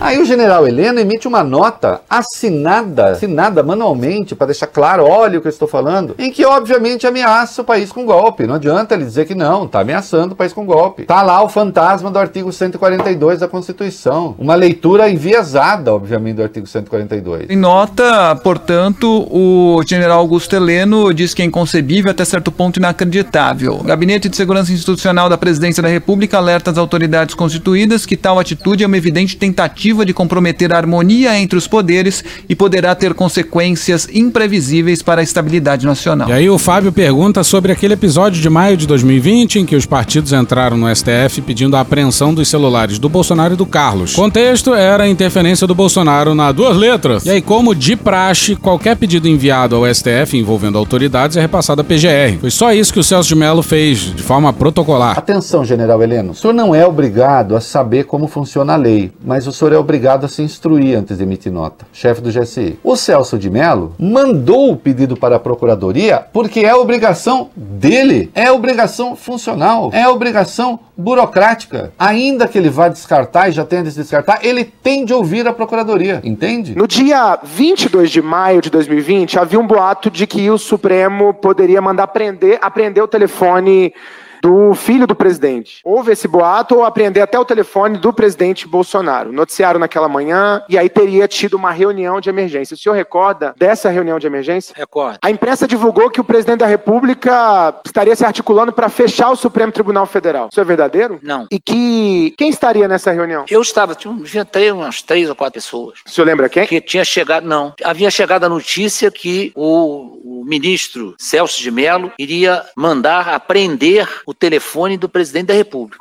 Aí 0.02 0.18
o 0.20 0.26
general 0.26 0.68
Heleno 0.68 1.00
emite 1.00 1.28
uma 1.28 1.44
nota 1.44 2.02
assinada, 2.10 3.12
assinada 3.12 3.62
manualmente, 3.62 4.36
para 4.36 4.48
deixar 4.48 4.68
claro, 4.68 5.06
olha 5.06 5.38
o 5.38 5.42
que 5.42 5.48
eu 5.48 5.52
estou 5.52 5.68
falando, 5.68 6.16
em 6.18 6.32
que 6.32 6.44
obviamente 6.46 7.06
ameaça 7.06 7.62
o 7.62 7.66
país 7.66 7.92
com 7.92 8.06
golpe. 8.06 8.48
Não 8.48 8.56
adianta 8.56 8.96
ele 8.96 9.06
dizer 9.06 9.26
que 9.26 9.36
não, 9.36 9.68
tá 9.68 9.82
ameaçando 9.82 10.34
o 10.34 10.36
país 10.36 10.52
com 10.52 10.66
golpe. 10.66 11.04
Tá 11.04 11.22
lá 11.22 11.44
o 11.44 11.50
fantasma 11.50 12.10
do 12.10 12.18
artigo 12.18 12.52
142 12.52 13.40
da 13.40 13.48
Constituição. 13.48 14.36
Uma 14.38 14.56
leitura 14.56 14.79
enviesada, 15.10 15.94
obviamente, 15.94 16.38
do 16.38 16.44
artigo 16.44 16.68
142. 16.68 17.50
Em 17.50 17.56
nota, 17.56 18.36
portanto, 18.38 19.28
o 19.30 19.82
general 19.88 20.20
Augusto 20.20 20.56
Heleno 20.56 21.14
diz 21.14 21.34
que 21.34 21.42
é 21.42 21.46
inconcebível 21.46 22.12
até 22.12 22.24
certo 22.24 22.52
ponto 22.52 22.78
inacreditável. 22.78 23.76
O 23.76 23.84
Gabinete 23.84 24.30
de 24.30 24.36
Segurança 24.36 24.72
Institucional 24.72 25.30
da 25.30 25.38
Presidência 25.38 25.82
da 25.82 25.90
República 25.90 26.38
alerta 26.38 26.72
as 26.72 26.78
autoridades 26.78 27.36
constituídas 27.36 28.06
que 28.06 28.18
tal 28.18 28.40
atitude 28.40 28.84
é 28.84 28.88
uma 28.88 28.98
evidente 28.98 29.38
tentativa 29.38 30.06
de 30.06 30.14
comprometer 30.14 30.74
a 30.74 30.78
harmonia 30.78 31.38
entre 31.40 31.58
os 31.58 31.68
poderes 31.68 32.24
e 32.48 32.56
poderá 32.56 32.94
ter 32.96 33.14
consequências 33.14 34.08
imprevisíveis 34.14 35.02
para 35.02 35.22
a 35.22 35.24
estabilidade 35.24 35.86
nacional. 35.86 36.30
E 36.30 36.34
aí 36.34 36.50
o 36.50 36.58
Fábio 36.58 36.92
pergunta 36.92 37.44
sobre 37.44 37.72
aquele 37.72 37.94
episódio 37.94 38.42
de 38.42 38.50
maio 38.50 38.78
de 38.78 38.88
2020 38.88 39.60
em 39.60 39.66
que 39.66 39.76
os 39.76 39.86
partidos 39.86 40.34
entraram 40.34 40.78
no 40.78 40.94
STF 40.94 41.42
pedindo 41.42 41.76
a 41.76 41.82
apreensão 41.82 42.34
dos 42.34 42.48
celulares 42.48 43.00
do 43.00 43.10
Bolsonaro 43.10 43.54
e 43.54 43.58
do 43.58 43.66
Carlos. 43.66 44.14
Contexto 44.14 44.59
era 44.68 45.04
a 45.04 45.10
interferência 45.10 45.66
do 45.66 45.74
Bolsonaro 45.74 46.36
na 46.36 46.52
duas 46.52 46.76
letras. 46.76 47.26
E 47.26 47.30
aí, 47.30 47.42
como 47.42 47.74
de 47.74 47.96
praxe, 47.96 48.56
qualquer 48.56 48.96
pedido 48.96 49.28
enviado 49.28 49.76
ao 49.76 49.94
STF 49.94 50.38
envolvendo 50.38 50.78
autoridades 50.78 51.38
é 51.38 51.42
repassado 51.42 51.82
à 51.82 51.84
PGR. 51.84 52.40
Foi 52.42 52.52
só 52.52 52.74
isso 52.74 52.92
que 52.94 53.00
o 53.00 53.04
Celso 53.04 53.30
de 53.30 53.36
Mello 53.36 53.64
fez, 53.64 54.14
de 54.14 54.22
forma 54.22 54.52
protocolar. 54.52 55.18
Atenção, 55.18 55.64
general 55.64 56.04
Heleno. 56.04 56.32
O 56.32 56.36
senhor 56.36 56.54
não 56.54 56.76
é 56.76 56.86
obrigado 56.86 57.56
a 57.56 57.62
saber 57.62 58.04
como 58.04 58.28
funciona 58.28 58.74
a 58.74 58.78
lei, 58.78 59.12
mas 59.24 59.48
o 59.48 59.54
senhor 59.54 59.74
é 59.74 59.78
obrigado 59.78 60.26
a 60.26 60.28
se 60.28 60.42
instruir 60.42 60.98
antes 60.98 61.18
de 61.18 61.24
emitir 61.24 61.52
nota. 61.52 61.86
Chefe 61.94 62.22
do 62.22 62.32
GSI. 62.32 62.78
O 62.84 62.96
Celso 62.96 63.38
de 63.38 63.50
Mello 63.50 63.94
mandou 63.98 64.72
o 64.72 64.78
pedido 64.78 65.16
para 65.16 65.38
a 65.38 65.40
Procuradoria 65.40 66.24
porque 66.34 66.62
é 66.62 66.76
obrigação 66.76 67.50
dele. 67.56 68.30
É 68.34 68.52
obrigação 68.52 69.16
funcional. 69.16 69.90
É 69.94 70.08
obrigação 70.08 70.80
burocrática. 70.98 71.92
Ainda 71.98 72.48
que 72.48 72.58
ele 72.58 72.70
vá 72.70 72.90
descartar 72.90 73.50
e 73.50 73.54
já 73.54 73.64
tenha 73.64 73.84
de 73.84 73.92
descartar, 73.92 74.40
ele 74.50 74.66
tem 74.66 75.06
de 75.06 75.14
ouvir 75.14 75.48
a 75.48 75.54
Procuradoria. 75.54 76.22
Entende? 76.24 76.76
No 76.76 76.88
dia 76.88 77.40
22 77.44 78.12
de 78.12 78.22
maio 78.22 78.62
de 78.62 78.70
2020, 78.70 79.38
havia 79.40 79.60
um 79.60 79.68
boato 79.68 80.10
de 80.10 80.26
que 80.26 80.50
o 80.50 80.58
Supremo 80.58 81.34
poderia 81.34 81.82
mandar 81.82 82.08
prender, 82.08 82.60
apreender 82.62 83.04
o 83.04 83.08
telefone 83.08 83.94
do 84.42 84.74
filho 84.74 85.08
do 85.08 85.16
presidente. 85.16 85.82
Houve 85.84 86.12
esse 86.12 86.28
boato 86.28 86.76
ou 86.76 86.84
apreender 86.84 87.24
até 87.24 87.38
o 87.40 87.46
telefone 87.46 87.98
do 87.98 88.14
presidente 88.14 88.68
Bolsonaro. 88.68 89.32
Noticiaram 89.32 89.80
naquela 89.80 90.08
manhã 90.08 90.62
e 90.70 90.78
aí 90.78 90.90
teria 90.90 91.28
tido 91.28 91.56
uma 91.56 91.72
reunião 91.72 92.20
de 92.20 92.30
emergência. 92.30 92.74
O 92.74 92.78
senhor 92.78 92.96
recorda 92.96 93.54
dessa 93.58 93.90
reunião 93.90 94.20
de 94.20 94.28
emergência? 94.28 94.74
Recordo. 94.76 95.20
A 95.22 95.30
imprensa 95.30 95.68
divulgou 95.68 96.10
que 96.10 96.22
o 96.22 96.24
presidente 96.24 96.60
da 96.60 96.66
República 96.66 97.76
estaria 97.86 98.16
se 98.16 98.26
articulando 98.26 98.72
para 98.72 98.90
fechar 98.90 99.30
o 99.30 99.36
Supremo 99.36 99.72
Tribunal 99.72 100.06
Federal. 100.06 100.50
Isso 100.52 100.60
é 100.60 100.64
verdadeiro? 100.64 101.20
Não. 101.22 101.48
E 101.52 101.60
que 101.60 102.34
quem 102.38 102.50
estaria 102.50 102.88
nessa 102.88 103.12
reunião? 103.12 103.46
Eu 103.50 103.62
estava, 103.62 103.96
tinha, 103.96 104.16
tinha 104.24 104.46
três, 104.46 104.72
umas 104.72 105.02
três 105.02 105.30
ou 105.30 105.36
quatro 105.36 105.54
pessoas. 105.54 106.00
O 106.06 106.10
senhor 106.10 106.26
lembra 106.26 106.50
quem? 106.50 106.66
Que 106.66 106.82
tinha 106.82 107.04
chegado, 107.04 107.46
não. 107.46 107.74
Havia 107.84 108.10
chegado 108.10 108.44
a 108.46 108.50
notícia 108.50 109.12
que 109.12 109.52
o, 109.56 110.39
o 110.39 110.39
ministro 110.46 111.16
Celso 111.18 111.62
de 111.62 111.72
Mello 111.72 112.12
iria 112.18 112.64
mandar 112.76 113.30
apreender 113.30 114.08
o 114.26 114.34
telefone 114.34 114.98
do 114.98 115.10
presidente 115.10 115.48
da 115.48 115.54
República. 115.54 115.98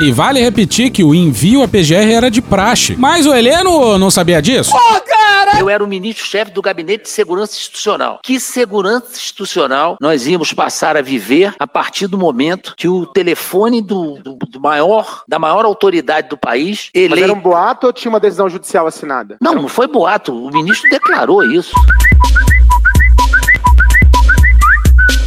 E 0.00 0.12
vale 0.12 0.40
repetir 0.40 0.90
que 0.90 1.02
o 1.02 1.12
envio 1.12 1.60
à 1.60 1.66
PGR 1.66 2.12
era 2.12 2.30
de 2.30 2.40
praxe. 2.40 2.94
Mas 2.96 3.26
o 3.26 3.34
Heleno 3.34 3.98
não 3.98 4.12
sabia 4.12 4.40
disso? 4.40 4.72
Eu 5.58 5.68
era 5.68 5.82
o 5.82 5.88
ministro-chefe 5.88 6.52
do 6.52 6.62
Gabinete 6.62 7.02
de 7.04 7.08
Segurança 7.08 7.54
Institucional. 7.56 8.20
Que 8.22 8.38
segurança 8.38 9.08
institucional 9.16 9.96
nós 10.00 10.24
íamos 10.24 10.52
passar 10.52 10.96
a 10.96 11.02
viver 11.02 11.52
a 11.58 11.66
partir 11.66 12.06
do 12.06 12.16
momento 12.16 12.74
que 12.76 12.86
o 12.86 13.06
telefone 13.06 13.82
do, 13.82 14.22
do- 14.22 14.36
do 14.36 14.60
maior, 14.60 15.22
da 15.26 15.36
maior 15.38 15.64
autoridade 15.64 16.28
do 16.28 16.38
país, 16.38 16.90
Mas 16.94 17.02
ele 17.02 17.20
era 17.22 17.32
um 17.32 17.40
boato 17.40 17.88
ou 17.88 17.92
tinha 17.92 18.08
uma 18.10 18.20
decisão 18.20 18.48
judicial 18.48 18.86
assinada? 18.86 19.36
Não, 19.40 19.54
não 19.54 19.66
foi 19.68 19.88
boato. 19.88 20.32
O 20.32 20.48
ministro 20.52 20.88
declarou 20.90 21.42
isso. 21.44 21.72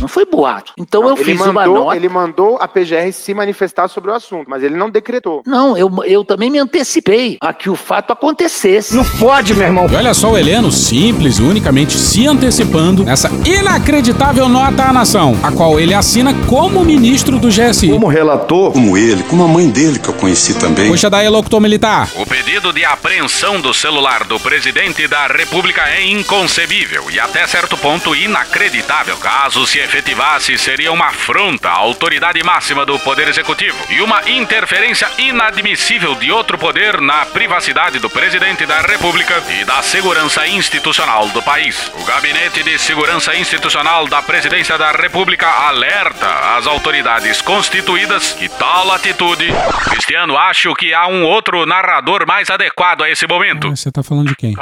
Não 0.01 0.07
foi 0.07 0.25
boato. 0.25 0.73
Então 0.77 1.07
eu 1.07 1.15
ele 1.15 1.23
fiz 1.23 1.37
mandou, 1.37 1.51
uma 1.51 1.65
nota. 1.65 1.95
Ele 1.95 2.09
mandou 2.09 2.57
a 2.59 2.67
PGR 2.67 3.11
se 3.13 3.33
manifestar 3.33 3.87
sobre 3.87 4.09
o 4.09 4.13
assunto, 4.13 4.49
mas 4.49 4.63
ele 4.63 4.75
não 4.75 4.89
decretou. 4.89 5.43
Não, 5.45 5.77
eu, 5.77 5.91
eu 6.05 6.25
também 6.25 6.49
me 6.49 6.57
antecipei 6.57 7.37
a 7.39 7.53
que 7.53 7.69
o 7.69 7.75
fato 7.75 8.11
acontecesse. 8.11 8.95
Não 8.95 9.05
pode, 9.19 9.53
meu 9.53 9.67
irmão. 9.67 9.87
E 9.89 9.95
olha 9.95 10.13
só 10.13 10.31
o 10.31 10.37
Heleno, 10.37 10.71
simples 10.71 11.37
e 11.37 11.43
unicamente 11.43 11.93
se 11.93 12.27
antecipando 12.27 13.03
nessa 13.03 13.29
inacreditável 13.45 14.49
nota 14.49 14.85
à 14.85 14.93
nação, 14.93 15.37
a 15.43 15.51
qual 15.51 15.79
ele 15.79 15.93
assina 15.93 16.33
como 16.47 16.83
ministro 16.83 17.37
do 17.37 17.49
GSI. 17.49 17.89
Como 17.89 18.07
relator, 18.07 18.71
como 18.71 18.97
ele, 18.97 19.21
como 19.23 19.43
a 19.43 19.47
mãe 19.47 19.69
dele 19.69 19.99
que 19.99 20.09
eu 20.09 20.13
conheci 20.13 20.55
também. 20.55 20.89
Puxa 20.89 21.09
daí, 21.09 21.29
locutor 21.29 21.61
militar. 21.61 22.09
O 22.15 22.25
pedido 22.25 22.73
de 22.73 22.83
apreensão 22.83 23.61
do 23.61 23.73
celular 23.73 24.23
do 24.23 24.39
presidente 24.39 25.07
da 25.07 25.27
República 25.27 25.83
é 25.87 26.09
inconcebível 26.09 27.05
e 27.11 27.19
até 27.19 27.45
certo 27.45 27.77
ponto 27.77 28.15
inacreditável. 28.15 29.15
Caso 29.17 29.67
se 29.67 29.79
efetivasse, 29.91 30.57
seria 30.57 30.89
uma 30.89 31.07
afronta 31.07 31.67
à 31.67 31.73
autoridade 31.73 32.41
máxima 32.43 32.85
do 32.85 32.97
Poder 32.99 33.27
Executivo 33.27 33.77
e 33.89 34.01
uma 34.01 34.21
interferência 34.29 35.05
inadmissível 35.17 36.15
de 36.15 36.31
outro 36.31 36.57
poder 36.57 37.01
na 37.01 37.25
privacidade 37.25 37.99
do 37.99 38.09
presidente 38.09 38.65
da 38.65 38.79
República 38.79 39.43
e 39.59 39.65
da 39.65 39.81
segurança 39.81 40.47
institucional 40.47 41.27
do 41.29 41.41
país. 41.41 41.91
O 41.99 42.05
Gabinete 42.05 42.63
de 42.63 42.79
Segurança 42.79 43.35
Institucional 43.35 44.07
da 44.07 44.21
Presidência 44.21 44.77
da 44.77 44.91
República 44.91 45.47
alerta 45.47 46.27
as 46.55 46.65
autoridades 46.67 47.41
constituídas 47.41 48.31
que 48.31 48.47
tal 48.47 48.93
atitude. 48.93 49.47
Cristiano, 49.89 50.37
acho 50.37 50.73
que 50.75 50.93
há 50.93 51.07
um 51.07 51.25
outro 51.25 51.65
narrador 51.65 52.25
mais 52.25 52.49
adequado 52.49 53.01
a 53.03 53.09
esse 53.09 53.27
momento. 53.27 53.69
Você 53.69 53.91
tá 53.91 54.01
falando 54.01 54.29
de 54.29 54.35
quem? 54.37 54.55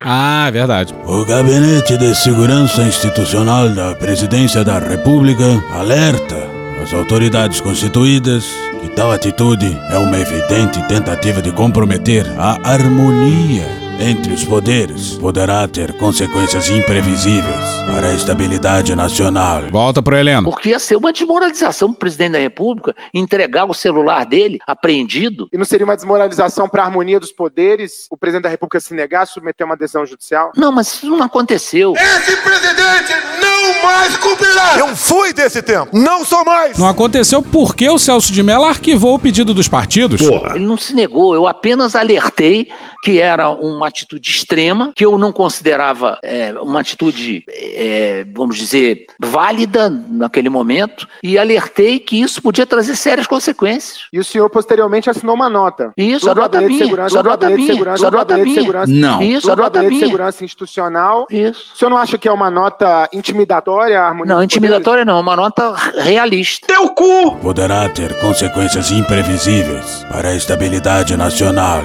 Ah, 0.00 0.46
é 0.46 0.50
verdade. 0.52 0.94
O 1.04 1.24
Gabinete 1.24 1.96
de 1.96 2.14
Segurança 2.14 2.82
Institucional 2.82 3.68
da 3.70 3.96
Presidência 3.96 4.27
da 4.64 4.78
República 4.78 5.44
alerta 5.72 6.36
as 6.82 6.92
autoridades 6.92 7.62
constituídas 7.62 8.44
que 8.82 8.88
Tal 8.90 9.10
atitude 9.10 9.74
é 9.90 9.96
uma 9.96 10.18
evidente 10.18 10.86
tentativa 10.86 11.40
de 11.40 11.50
comprometer 11.50 12.26
a 12.38 12.58
harmonia 12.62 13.87
entre 13.98 14.32
os 14.32 14.44
poderes. 14.44 15.14
Poderá 15.14 15.66
ter 15.66 15.92
consequências 15.98 16.70
imprevisíveis 16.70 17.78
para 17.86 18.08
a 18.08 18.14
estabilidade 18.14 18.94
nacional. 18.94 19.62
Volta 19.70 20.00
pro 20.00 20.16
Heleno. 20.16 20.50
Porque 20.50 20.70
ia 20.70 20.78
ser 20.78 20.96
uma 20.96 21.12
desmoralização 21.12 21.90
pro 21.90 22.00
presidente 22.00 22.32
da 22.32 22.38
República 22.38 22.94
entregar 23.12 23.64
o 23.64 23.74
celular 23.74 24.24
dele 24.24 24.58
apreendido. 24.66 25.48
E 25.52 25.58
não 25.58 25.64
seria 25.64 25.84
uma 25.84 25.96
desmoralização 25.96 26.68
para 26.68 26.82
a 26.82 26.86
harmonia 26.86 27.18
dos 27.18 27.32
poderes 27.32 28.06
o 28.10 28.16
presidente 28.16 28.44
da 28.44 28.48
República 28.48 28.80
se 28.80 28.94
negar 28.94 29.22
a 29.22 29.26
submeter 29.26 29.66
uma 29.66 29.76
decisão 29.76 30.06
judicial? 30.06 30.52
Não, 30.56 30.70
mas 30.70 30.88
isso 30.88 31.06
não 31.06 31.22
aconteceu. 31.22 31.94
Esse 31.96 32.36
presidente 32.36 33.12
não 33.40 33.82
mais 33.82 34.16
cumprirá! 34.16 34.78
Eu 34.78 34.96
fui 34.96 35.32
desse 35.32 35.62
tempo, 35.62 35.90
não 35.92 36.24
sou 36.24 36.44
mais! 36.44 36.78
Não 36.78 36.88
aconteceu 36.88 37.42
porque 37.42 37.88
o 37.88 37.98
Celso 37.98 38.32
de 38.32 38.42
Mello 38.42 38.64
arquivou 38.64 39.14
o 39.14 39.18
pedido 39.18 39.52
dos 39.52 39.68
partidos. 39.68 40.20
Ele 40.20 40.66
não 40.66 40.76
se 40.76 40.94
negou, 40.94 41.34
eu 41.34 41.46
apenas 41.46 41.94
alertei 41.94 42.68
que 43.02 43.20
era 43.20 43.48
uma 43.50 43.87
atitude 43.88 44.30
extrema, 44.30 44.92
que 44.94 45.04
eu 45.04 45.18
não 45.18 45.32
considerava 45.32 46.18
é, 46.22 46.52
uma 46.60 46.80
atitude, 46.80 47.44
é, 47.48 48.24
vamos 48.32 48.56
dizer, 48.56 49.06
válida 49.18 49.88
naquele 49.90 50.48
momento, 50.48 51.08
e 51.22 51.38
alertei 51.38 51.98
que 51.98 52.20
isso 52.20 52.40
podia 52.40 52.66
trazer 52.66 52.96
sérias 52.96 53.26
consequências. 53.26 54.06
E 54.12 54.18
o 54.18 54.24
senhor 54.24 54.48
posteriormente 54.50 55.10
assinou 55.10 55.34
uma 55.34 55.48
nota. 55.48 55.92
Isso, 55.96 56.26
do 56.26 56.30
a 56.30 56.34
nota 56.34 56.60
minha, 56.60 56.84
Segurança, 56.84 57.18
a 57.18 57.22
do 57.22 57.28
nota 57.28 57.50
minha, 57.50 57.72
Segurança, 57.72 58.06
a 58.06 58.10
do 58.10 58.16
nota 58.16 58.36
minha. 58.36 58.86
Não. 58.86 59.22
Isso, 59.22 59.46
do 59.46 59.52
a 59.52 59.56
nota 59.56 59.82
minha. 59.82 60.06
Segurança 60.06 60.44
Institucional. 60.44 61.26
Isso. 61.30 61.72
O 61.74 61.78
senhor 61.78 61.90
não 61.90 61.96
acha 61.96 62.16
que 62.18 62.28
é 62.28 62.32
uma 62.32 62.50
nota 62.50 63.08
intimidatória 63.12 64.00
harmonia 64.00 64.34
Não, 64.34 64.42
intimidatória 64.42 65.04
não, 65.04 65.18
é 65.18 65.20
uma 65.20 65.36
nota 65.36 65.74
realista. 65.96 66.66
Teu 66.66 66.90
cu! 66.90 67.36
Poderá 67.36 67.88
ter 67.88 68.18
consequências 68.20 68.90
imprevisíveis 68.90 70.04
para 70.10 70.30
a 70.30 70.34
estabilidade 70.34 71.16
nacional. 71.16 71.82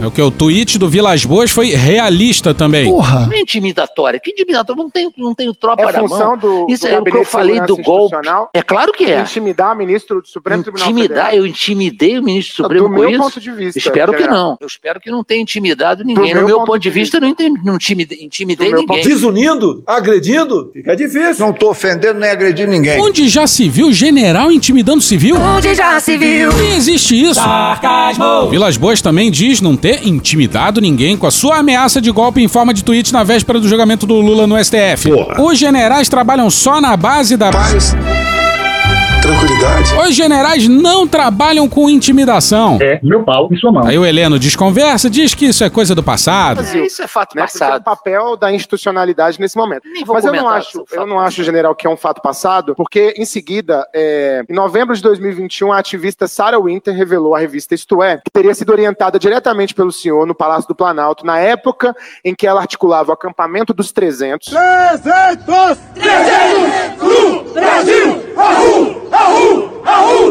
É 0.00 0.06
o 0.06 0.10
que 0.10 0.20
o 0.20 0.30
tweet 0.30 0.78
do 0.78 0.88
Vilas 0.88 1.24
Boas 1.32 1.50
foi 1.50 1.68
realista 1.70 2.52
também. 2.52 2.90
Não 2.92 3.32
é 3.32 3.40
intimidatória. 3.40 4.20
Que 4.20 4.32
intimidatória? 4.32 4.82
Não 4.82 4.90
tenho, 4.90 5.10
não 5.16 5.34
tenho 5.34 5.54
tropa 5.54 5.82
É 5.84 5.92
na 5.92 6.00
função 6.00 6.18
mão. 6.30 6.38
do, 6.38 6.66
Isso 6.68 6.86
do 6.86 6.92
é 6.94 7.00
o 7.00 7.04
que 7.04 7.16
eu 7.16 7.24
falei 7.24 7.58
do 7.62 7.74
golpe. 7.78 8.14
É 8.52 8.60
claro 8.60 8.92
que 8.92 9.04
é. 9.04 9.20
Intimidar 9.22 9.74
ministro 9.74 10.20
do 10.20 10.28
Supremo 10.28 10.62
Tribunal 10.62 10.86
Intimidar, 10.90 11.24
Federal. 11.26 11.34
eu 11.34 11.46
intimidei 11.46 12.18
o 12.18 12.22
ministro 12.22 12.56
Supremo 12.56 12.88
Do 12.88 12.94
com 12.94 13.00
meu 13.00 13.08
isso? 13.10 13.18
ponto 13.18 13.40
de 13.40 13.50
vista, 13.52 13.78
Espero 13.78 14.12
que 14.12 14.26
não. 14.26 14.58
Eu 14.60 14.66
espero 14.66 15.00
que 15.00 15.10
não 15.10 15.24
tenha 15.24 15.40
intimidado 15.40 16.04
ninguém. 16.04 16.34
Do 16.34 16.40
No 16.40 16.46
meu 16.46 16.56
meu 16.58 16.66
ponto 16.66 16.78
de 16.78 16.90
vista, 16.90 17.18
não, 17.18 17.28
intim- 17.28 17.54
não 17.64 17.76
intimidei, 17.76 18.18
intimidei 18.20 18.70
ninguém. 18.72 19.02
Desunindo, 19.02 19.82
agredindo, 19.86 20.70
fica 20.72 20.94
difícil. 20.94 21.46
Não 21.46 21.52
tô 21.54 21.70
ofendendo 21.70 22.20
nem 22.20 22.28
agredindo 22.30 22.70
ninguém. 22.70 23.00
Onde 23.00 23.26
já 23.28 23.46
se 23.46 23.70
viu 23.70 23.90
general 23.90 24.52
intimidando 24.52 25.00
civil? 25.00 25.36
Onde 25.36 25.74
já 25.74 25.98
se 25.98 26.16
viu? 26.18 26.52
Nem 26.52 26.74
existe 26.76 27.18
isso. 27.20 27.40
Vilas 28.50 28.76
Boas 28.76 29.00
também 29.00 29.30
diz 29.30 29.60
não 29.62 29.76
ter 29.76 30.06
intimidado 30.06 30.80
ninguém 30.80 31.16
a 31.26 31.30
sua 31.30 31.58
ameaça 31.58 32.00
de 32.00 32.10
golpe 32.10 32.42
em 32.42 32.48
forma 32.48 32.72
de 32.74 32.84
tweet 32.84 33.12
na 33.12 33.22
véspera 33.24 33.60
do 33.60 33.68
julgamento 33.68 34.06
do 34.06 34.14
Lula 34.14 34.46
no 34.46 34.62
STF. 34.62 35.10
Os 35.38 35.58
generais 35.58 36.08
trabalham 36.08 36.50
só 36.50 36.80
na 36.80 36.96
base 36.96 37.36
da. 37.36 37.50
Tranquilidade. 39.22 39.94
Os 39.94 40.16
generais 40.16 40.66
não 40.66 41.06
trabalham 41.06 41.68
com 41.68 41.88
intimidação. 41.88 42.78
É, 42.82 42.98
meu 43.02 43.22
pau 43.22 43.48
em 43.52 43.56
sua 43.56 43.70
mão. 43.70 43.86
Aí 43.86 43.96
o 43.96 44.04
Heleno 44.04 44.36
desconversa, 44.36 45.08
diz 45.08 45.32
que 45.32 45.46
isso 45.46 45.62
é 45.62 45.70
coisa 45.70 45.94
do 45.94 46.02
passado. 46.02 46.56
Mas 46.56 46.74
isso 46.74 47.02
é 47.02 47.06
fato 47.06 47.36
né? 47.36 47.44
Esse 47.44 47.62
é 47.62 47.66
o 47.66 47.68
passado. 47.68 47.84
papel 47.84 48.36
da 48.36 48.52
institucionalidade 48.52 49.38
nesse 49.38 49.56
momento. 49.56 49.82
Mas 50.06 50.24
eu 50.24 50.32
não 50.32 50.48
acho, 50.48 50.84
eu 50.90 51.06
não 51.06 51.20
acho, 51.20 51.44
general, 51.44 51.72
que 51.74 51.86
é 51.86 51.90
um 51.90 51.96
fato 51.96 52.20
passado, 52.20 52.74
porque 52.74 53.14
em 53.16 53.24
seguida, 53.24 53.86
é, 53.94 54.42
em 54.48 54.52
novembro 54.52 54.94
de 54.94 55.00
2021, 55.02 55.72
a 55.72 55.78
ativista 55.78 56.26
Sarah 56.26 56.58
Winter 56.58 56.92
revelou 56.92 57.36
à 57.36 57.38
revista 57.38 57.76
Isto 57.76 58.02
É 58.02 58.16
que 58.16 58.30
teria 58.32 58.54
sido 58.54 58.72
orientada 58.72 59.20
diretamente 59.20 59.72
pelo 59.72 59.92
senhor 59.92 60.26
no 60.26 60.34
Palácio 60.34 60.66
do 60.66 60.74
Planalto 60.74 61.24
na 61.24 61.38
época 61.38 61.94
em 62.24 62.34
que 62.34 62.46
ela 62.46 62.60
articulava 62.60 63.10
o 63.10 63.12
acampamento 63.12 63.72
dos 63.72 63.92
300. 63.92 64.48
300! 64.48 65.78
300! 65.94 67.52
Brasil! 67.52 68.31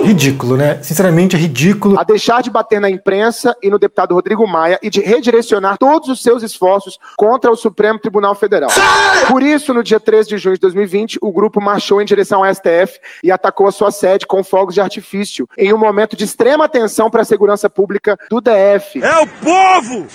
Ridículo, 0.04 0.58
né? 0.58 0.80
Sinceramente, 0.82 1.36
é 1.36 1.40
ridículo. 1.40 2.00
a 2.00 2.04
deixar 2.04 2.42
de 2.42 2.50
bater 2.50 2.82
na 2.82 2.90
imprensa 2.90 3.56
e 3.62 3.70
no 3.70 3.80
deputado 3.80 4.14
Rodrigo 4.14 4.48
Maia 4.48 4.80
e 4.82 4.90
de 4.90 5.00
redirecionar 5.00 5.78
todos 5.78 6.10
os 6.10 6.22
seus 6.22 6.44
esforços 6.44 6.98
contra 7.18 7.52
o 7.52 7.56
Supremo 7.56 8.00
Tribunal 8.00 8.36
Federal. 8.36 8.70
Por 9.28 9.42
isso, 9.42 9.74
no 9.74 9.84
dia 9.84 10.00
13 10.00 10.30
de 10.30 10.38
junho 10.38 10.56
de 10.56 10.62
2020, 10.62 11.20
o 11.22 11.32
grupo 11.32 11.62
marchou 11.62 12.02
em 12.02 12.06
direção 12.06 12.44
ao 12.44 12.54
STF 12.54 13.00
e 13.24 13.32
atacou 13.32 13.68
a 13.68 13.72
sua 13.72 13.92
sede 13.92 14.26
com 14.26 14.44
fogos 14.44 14.74
de 14.74 14.82
artifício, 14.82 15.48
em 15.58 15.74
um 15.74 15.78
momento 15.78 16.16
de 16.16 16.26
extrema 16.26 16.66
atenção 16.66 17.10
para 17.10 17.22
a 17.22 17.26
segurança 17.26 17.70
pública 17.70 18.18
do 18.30 18.42
DF. 18.42 19.02
É 19.02 19.20
o 19.20 19.28
povo! 19.28 20.08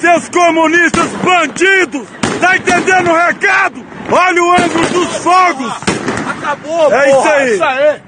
Seus 0.00 0.28
comunistas 0.28 1.10
bandidos! 1.22 2.06
Tá 2.40 2.56
entendendo 2.56 3.10
o 3.10 3.16
recado? 3.16 3.84
Olha 4.10 4.42
o 4.42 4.52
ângulo 4.52 4.88
dos 4.90 5.16
fogos! 5.16 5.93
Acabou, 6.44 6.92
É 6.92 7.50
isso 7.54 7.64
aí! 7.64 8.02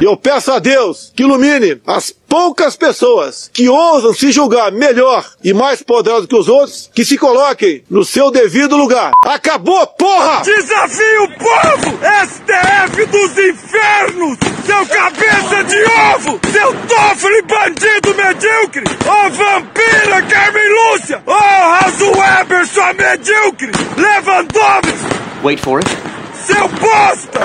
Eu 0.00 0.14
peço 0.14 0.52
a 0.52 0.58
Deus 0.58 1.10
que 1.16 1.22
ilumine 1.22 1.80
as 1.86 2.10
poucas 2.10 2.76
pessoas 2.76 3.50
que 3.52 3.66
ousam 3.66 4.12
se 4.12 4.30
julgar 4.30 4.70
melhor 4.70 5.24
e 5.42 5.54
mais 5.54 5.82
poderosas 5.82 6.26
que 6.26 6.36
os 6.36 6.48
outros, 6.48 6.90
que 6.94 7.02
se 7.02 7.16
coloquem 7.16 7.82
no 7.88 8.04
seu 8.04 8.30
devido 8.30 8.76
lugar. 8.76 9.12
Acabou, 9.24 9.86
porra! 9.86 10.42
Desafio 10.42 11.24
o 11.24 11.28
povo! 11.38 11.98
STF 12.26 13.06
dos 13.06 13.38
infernos! 13.38 14.38
Seu 14.66 14.86
cabeça 14.86 15.64
de 15.64 15.84
ovo! 16.14 16.40
Seu 16.52 16.74
Toffoli 16.88 17.42
bandido 17.42 18.14
medíocre! 18.14 18.84
Ô 19.06 19.30
vampira 19.30 20.22
Carmen 20.28 20.92
Lúcia! 20.92 21.22
Ô 21.24 21.32
Raso 21.32 22.10
Weber, 22.18 22.66
sua 22.66 22.92
medíocre! 22.92 23.70
Lewandowski! 23.96 25.16
Wait 25.42 25.60
for 25.60 25.78
it. 25.78 26.15
Seu 26.44 26.68
bosta! 26.68 27.40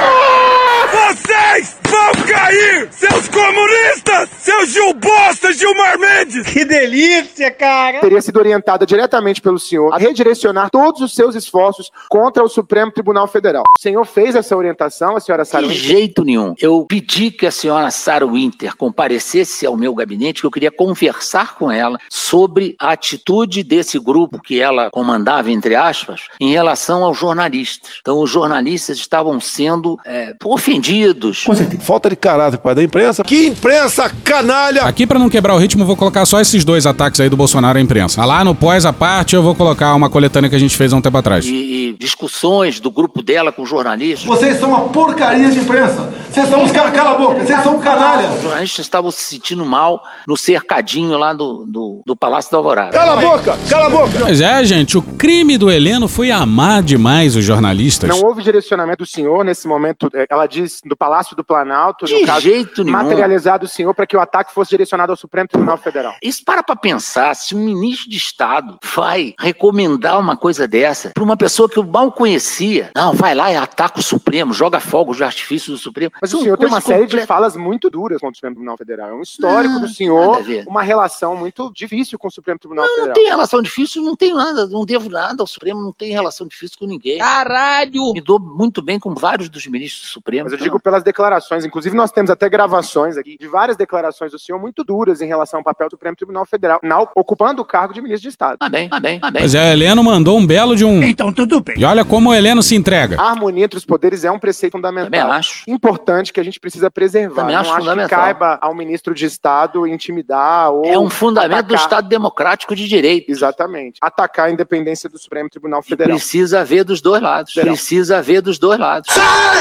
Vocês 0.92 1.81
vão 1.92 2.26
cair! 2.26 2.88
Seus 2.92 3.28
comunistas! 3.28 4.30
Seus 4.40 4.70
Gil 4.70 4.94
Bosta, 4.94 5.52
Gilmar 5.54 6.00
Mendes! 6.00 6.48
Que 6.48 6.64
delícia, 6.64 7.52
cara! 7.52 8.00
Teria 8.00 8.22
sido 8.22 8.38
orientada 8.38 8.86
diretamente 8.86 9.42
pelo 9.42 9.60
senhor 9.60 9.94
a 9.94 9.98
redirecionar 9.98 10.70
todos 10.70 11.02
os 11.02 11.14
seus 11.14 11.36
esforços 11.36 11.92
contra 12.10 12.44
o 12.44 12.48
Supremo 12.48 12.92
Tribunal 12.92 13.28
Federal. 13.28 13.64
O 13.78 13.82
senhor 13.82 14.06
fez 14.06 14.36
essa 14.36 14.56
orientação, 14.56 15.16
a 15.16 15.20
senhora 15.20 15.44
Sarah 15.44 15.68
De 15.68 15.74
jeito 15.74 16.24
nenhum. 16.24 16.56
Eu 16.60 16.86
pedi 16.88 17.30
que 17.30 17.46
a 17.46 17.52
senhora 17.52 17.92
Sarah 17.92 18.26
Winter 18.26 18.76
comparecesse 18.78 19.66
ao 19.66 19.76
meu 19.76 19.94
gabinete, 19.94 20.42
que 20.42 20.48
eu 20.48 20.52
queria 20.52 20.72
conversar 20.72 21.56
com 21.56 21.70
ela 21.70 21.98
sobre 22.10 22.76
a 22.80 22.92
atitude 22.92 23.64
desse 23.64 24.00
grupo 24.00 24.42
que 24.42 24.62
ela 24.62 24.90
comandava, 24.92 25.52
entre 25.52 25.76
aspas, 25.76 26.28
em 26.40 26.52
relação 26.52 27.04
aos 27.04 27.18
jornalistas. 27.18 28.00
Então, 28.00 28.22
os 28.22 28.30
jornalistas 28.30 28.98
estavam 28.98 29.40
sendo 29.40 30.00
é, 30.06 30.34
ofendidos. 30.44 31.46
Falta 31.82 32.10
de 32.10 32.16
caráter 32.16 32.58
pai 32.58 32.76
da 32.76 32.84
imprensa. 32.84 33.24
Que 33.24 33.48
imprensa 33.48 34.12
canalha! 34.24 34.84
Aqui, 34.84 35.06
pra 35.06 35.18
não 35.20 35.30
quebrar 35.30 35.54
o 35.56 35.58
ritmo, 35.58 35.86
vou 35.86 35.96
colocar 35.96 36.26
só 36.26 36.40
esses 36.40 36.64
dois 36.64 36.86
ataques 36.86 37.20
aí 37.20 37.30
do 37.30 37.38
Bolsonaro 37.38 37.78
à 37.78 37.82
imprensa. 37.82 38.22
Ah, 38.22 38.26
Lá 38.26 38.44
no 38.46 38.56
pós 38.56 38.86
a 38.86 38.94
parte, 38.94 39.36
eu 39.36 39.44
vou 39.44 39.54
colocar 39.54 39.94
uma 39.94 40.10
coletânea 40.10 40.50
que 40.50 40.56
a 40.56 40.60
gente 40.60 40.78
fez 40.78 40.94
há 40.94 40.96
um 40.96 41.02
tempo 41.02 41.18
atrás. 41.18 41.46
E, 41.46 41.50
e 41.90 41.94
discussões 42.00 42.80
do 42.80 42.90
grupo 42.90 43.22
dela 43.22 43.52
com 43.52 43.66
jornalistas. 43.66 44.26
Vocês 44.26 44.58
são 44.58 44.70
uma 44.70 44.90
porcaria 44.90 45.50
de 45.50 45.60
imprensa. 45.60 46.10
Vocês 46.32 46.48
são 46.48 46.64
uns 46.64 46.72
caras, 46.72 46.94
cala 46.94 47.12
a 47.12 47.18
boca, 47.18 47.44
vocês 47.44 47.62
são 47.62 47.76
um 47.76 47.80
canalha. 47.80 48.30
Os 48.30 48.42
jornalistas 48.42 48.86
estavam 48.86 49.12
se 49.12 49.22
sentindo 49.22 49.66
mal 49.66 50.02
no 50.26 50.38
cercadinho 50.38 51.18
lá 51.18 51.34
do, 51.34 51.66
do, 51.68 52.02
do 52.06 52.16
Palácio 52.16 52.50
da 52.52 52.58
Alvorada. 52.58 52.92
Cala 52.92 53.14
a 53.14 53.18
boca! 53.18 53.58
Cala 53.70 53.88
a 53.88 53.90
boca! 53.90 54.12
Pois 54.20 54.40
é, 54.40 54.64
gente, 54.64 54.98
o 54.98 55.02
crime 55.02 55.58
do 55.58 55.70
Heleno 55.70 56.08
foi 56.08 56.32
amar 56.32 56.82
demais 56.82 57.36
os 57.36 57.44
jornalistas. 57.44 58.10
Não 58.10 58.22
houve 58.26 58.42
direcionamento 58.42 59.04
do 59.04 59.06
senhor 59.06 59.44
nesse 59.44 59.68
momento, 59.68 60.10
eh, 60.14 60.26
ela 60.30 60.48
diz, 60.48 60.80
do 60.86 60.96
Palácio 60.96 61.36
do 61.36 61.44
Planalto, 61.44 61.71
De 62.06 62.14
no 62.22 62.26
caso, 62.26 62.42
jeito 62.42 62.84
nenhum. 62.84 62.98
materializado 62.98 63.66
o 63.66 63.68
senhor 63.70 63.94
para 63.94 64.06
que 64.06 64.16
o 64.16 64.20
ataque 64.20 64.54
fosse 64.54 64.70
direcionado 64.72 65.12
ao 65.12 65.18
Supremo 65.18 65.48
Tribunal 65.48 65.78
Federal. 65.78 66.14
Isso 66.22 66.44
para 66.46 66.62
pra 66.64 66.76
pensar, 66.76 67.36
se 67.36 67.56
um 67.56 67.60
ministro 67.60 68.10
de 68.10 68.18
Estado 68.18 68.78
vai 68.96 69.34
recomendar 69.40 70.20
uma 70.20 70.36
coisa 70.36 70.68
dessa 70.68 71.12
para 71.14 71.24
uma 71.24 71.38
pessoa 71.38 71.70
que 71.70 71.78
eu 71.78 71.84
mal 71.84 72.12
conhecia, 72.12 72.92
não, 72.96 73.14
vai 73.14 73.34
lá 73.36 73.52
e 73.52 73.56
ataca 73.56 74.00
o 74.00 74.04
Supremo, 74.04 74.54
joga 74.54 74.80
fogos 74.80 75.18
de 75.18 75.24
artifício 75.24 75.72
do 75.72 75.78
Supremo. 75.78 76.12
Mas 76.22 76.32
São 76.32 76.40
o 76.40 76.44
senhor 76.44 76.58
tem 76.58 76.68
uma 76.68 76.82
série 76.82 77.06
de 77.06 77.12
comple- 77.12 77.26
falas 77.28 77.56
muito 77.56 77.90
duras 77.90 78.20
contra 78.20 78.34
o 78.34 78.36
Supremo 78.36 78.56
Tribunal 78.56 78.78
Federal. 78.78 79.10
É 79.10 79.14
um 79.14 79.22
histórico 79.22 79.74
Não, 79.76 79.82
do 79.82 79.88
senhor, 79.90 80.42
uma 80.68 80.82
relação 80.82 81.36
muito 81.36 81.72
difícil 81.74 82.18
com 82.20 82.28
o 82.28 82.32
Supremo 82.32 82.60
Tribunal 82.60 82.86
Não, 82.86 82.92
não 82.92 82.96
Federal. 82.98 83.16
tem 83.16 83.28
relação 83.28 83.62
difícil, 83.62 84.02
não 84.04 84.16
tenho 84.16 84.36
nada, 84.36 84.68
não 84.68 84.86
devo 84.86 85.10
nada 85.10 85.42
ao 85.44 85.48
Supremo, 85.48 85.82
não 85.82 85.92
tem 85.92 86.12
relação 86.12 86.48
difícil 86.48 86.78
com 86.80 86.86
ninguém. 86.86 87.18
Caralho! 87.20 88.14
Me 88.14 88.22
dou 88.22 88.40
muito 88.40 88.82
bem 88.82 89.00
com 89.00 89.14
vários 89.14 89.50
dos 89.50 89.66
ministros 89.68 90.04
do 90.04 90.08
Supremo. 90.08 90.44
Mas 90.46 90.54
eu 90.54 90.56
então- 90.58 90.66
digo 90.66 90.80
pelas 90.80 91.04
declarações, 91.04 91.61
inclusive 91.66 91.96
nós 91.96 92.12
temos 92.12 92.30
até 92.32 92.50
gravações 92.50 93.18
aqui 93.18 93.38
de 93.40 93.48
várias 93.48 93.78
declarações 93.78 94.32
do 94.32 94.40
senhor 94.40 94.60
muito 94.60 94.84
duras 94.84 95.22
em 95.22 95.28
relação 95.28 95.60
ao 95.60 95.64
papel 95.64 95.88
do 95.88 95.92
Supremo 95.92 96.16
Tribunal 96.16 96.46
Federal, 96.46 96.80
ocupando 97.16 97.62
o 97.62 97.66
cargo 97.66 97.94
de 97.94 98.02
ministro 98.02 98.24
de 98.24 98.30
Estado. 98.30 98.58
Ah, 98.60 98.70
bem, 98.70 98.88
ah, 98.92 99.00
bem, 99.00 99.20
ah, 99.22 99.32
bem. 99.32 99.42
Pois 99.42 99.56
é, 99.56 99.74
Heleno 99.74 100.04
mandou 100.04 100.38
um 100.38 100.46
belo 100.46 100.76
de 100.76 100.86
um. 100.86 101.02
Então 101.04 101.32
tudo 101.32 101.62
bem. 101.62 101.76
E 101.78 101.86
olha 101.86 102.04
como 102.06 102.30
o 102.30 102.34
Heleno 102.34 102.62
se 102.64 102.76
entrega. 102.76 103.20
A 103.20 103.30
harmonia 103.30 103.66
entre 103.66 103.78
os 103.78 103.86
poderes 103.86 104.24
é 104.24 104.32
um 104.32 104.40
preceito 104.40 104.74
fundamental. 104.74 105.06
Também 105.12 105.22
acho. 105.22 105.64
Importante 105.68 106.32
que 106.34 106.40
a 106.40 106.44
gente 106.44 106.60
precisa 106.60 106.90
preservar. 106.90 107.42
Também 107.42 107.56
Não 107.56 107.62
acho 107.62 107.72
acho 107.72 107.80
fundamental. 107.80 108.10
que 108.20 108.26
caiba 108.26 108.58
ao 108.62 108.74
ministro 108.76 109.14
de 109.14 109.26
Estado 109.26 109.86
intimidar 109.88 110.72
ou 110.72 110.86
É 110.86 110.98
um 110.98 111.10
fundamento 111.10 111.68
do 111.68 111.74
atacar- 111.74 111.82
Estado 111.84 112.08
Democrático 112.10 112.76
de 112.76 112.88
Direito. 112.88 113.30
Exatamente. 113.32 113.98
Atacar 114.02 114.48
a 114.48 114.52
independência 114.52 115.10
do 115.10 115.18
Supremo 115.18 115.50
Tribunal 115.50 115.82
Federal. 115.82 116.16
Precisa 116.18 116.62
haver 116.62 116.84
dos 116.84 117.02
dois 117.02 117.22
lados. 117.22 117.54
Federal. 117.54 117.76
Precisa 117.76 118.18
haver 118.18 118.42
dos 118.42 118.58
dois 118.60 118.80
lados. 118.80 119.10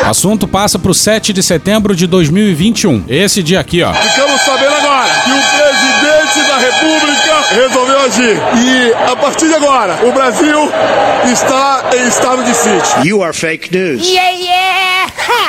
O 0.04 0.06
assunto 0.08 0.46
passa 0.48 0.78
pro 0.78 0.94
7 0.94 1.32
de 1.32 1.42
setembro 1.42 1.89
de 1.94 2.06
2021. 2.06 3.04
Esse 3.08 3.42
dia 3.42 3.60
aqui, 3.60 3.82
ó. 3.82 3.92
Ficamos 3.92 4.40
sabendo 4.42 4.74
agora 4.74 5.10
que 5.24 5.30
o 5.30 5.42
presidente 5.56 6.48
da 6.48 6.58
República 6.58 7.44
resolveu 7.50 8.00
agir. 8.00 8.40
E 8.56 8.94
a 9.12 9.16
partir 9.16 9.48
de 9.48 9.54
agora, 9.54 9.98
o 10.06 10.12
Brasil 10.12 10.70
está 11.32 11.90
em 11.96 12.08
estado 12.08 12.42
de 12.44 12.54
sítio. 12.54 13.04
You 13.04 13.22
are 13.22 13.32
fake 13.32 13.70
news. 13.76 14.06
Yeah, 14.08 14.30
yeah! 14.30 14.79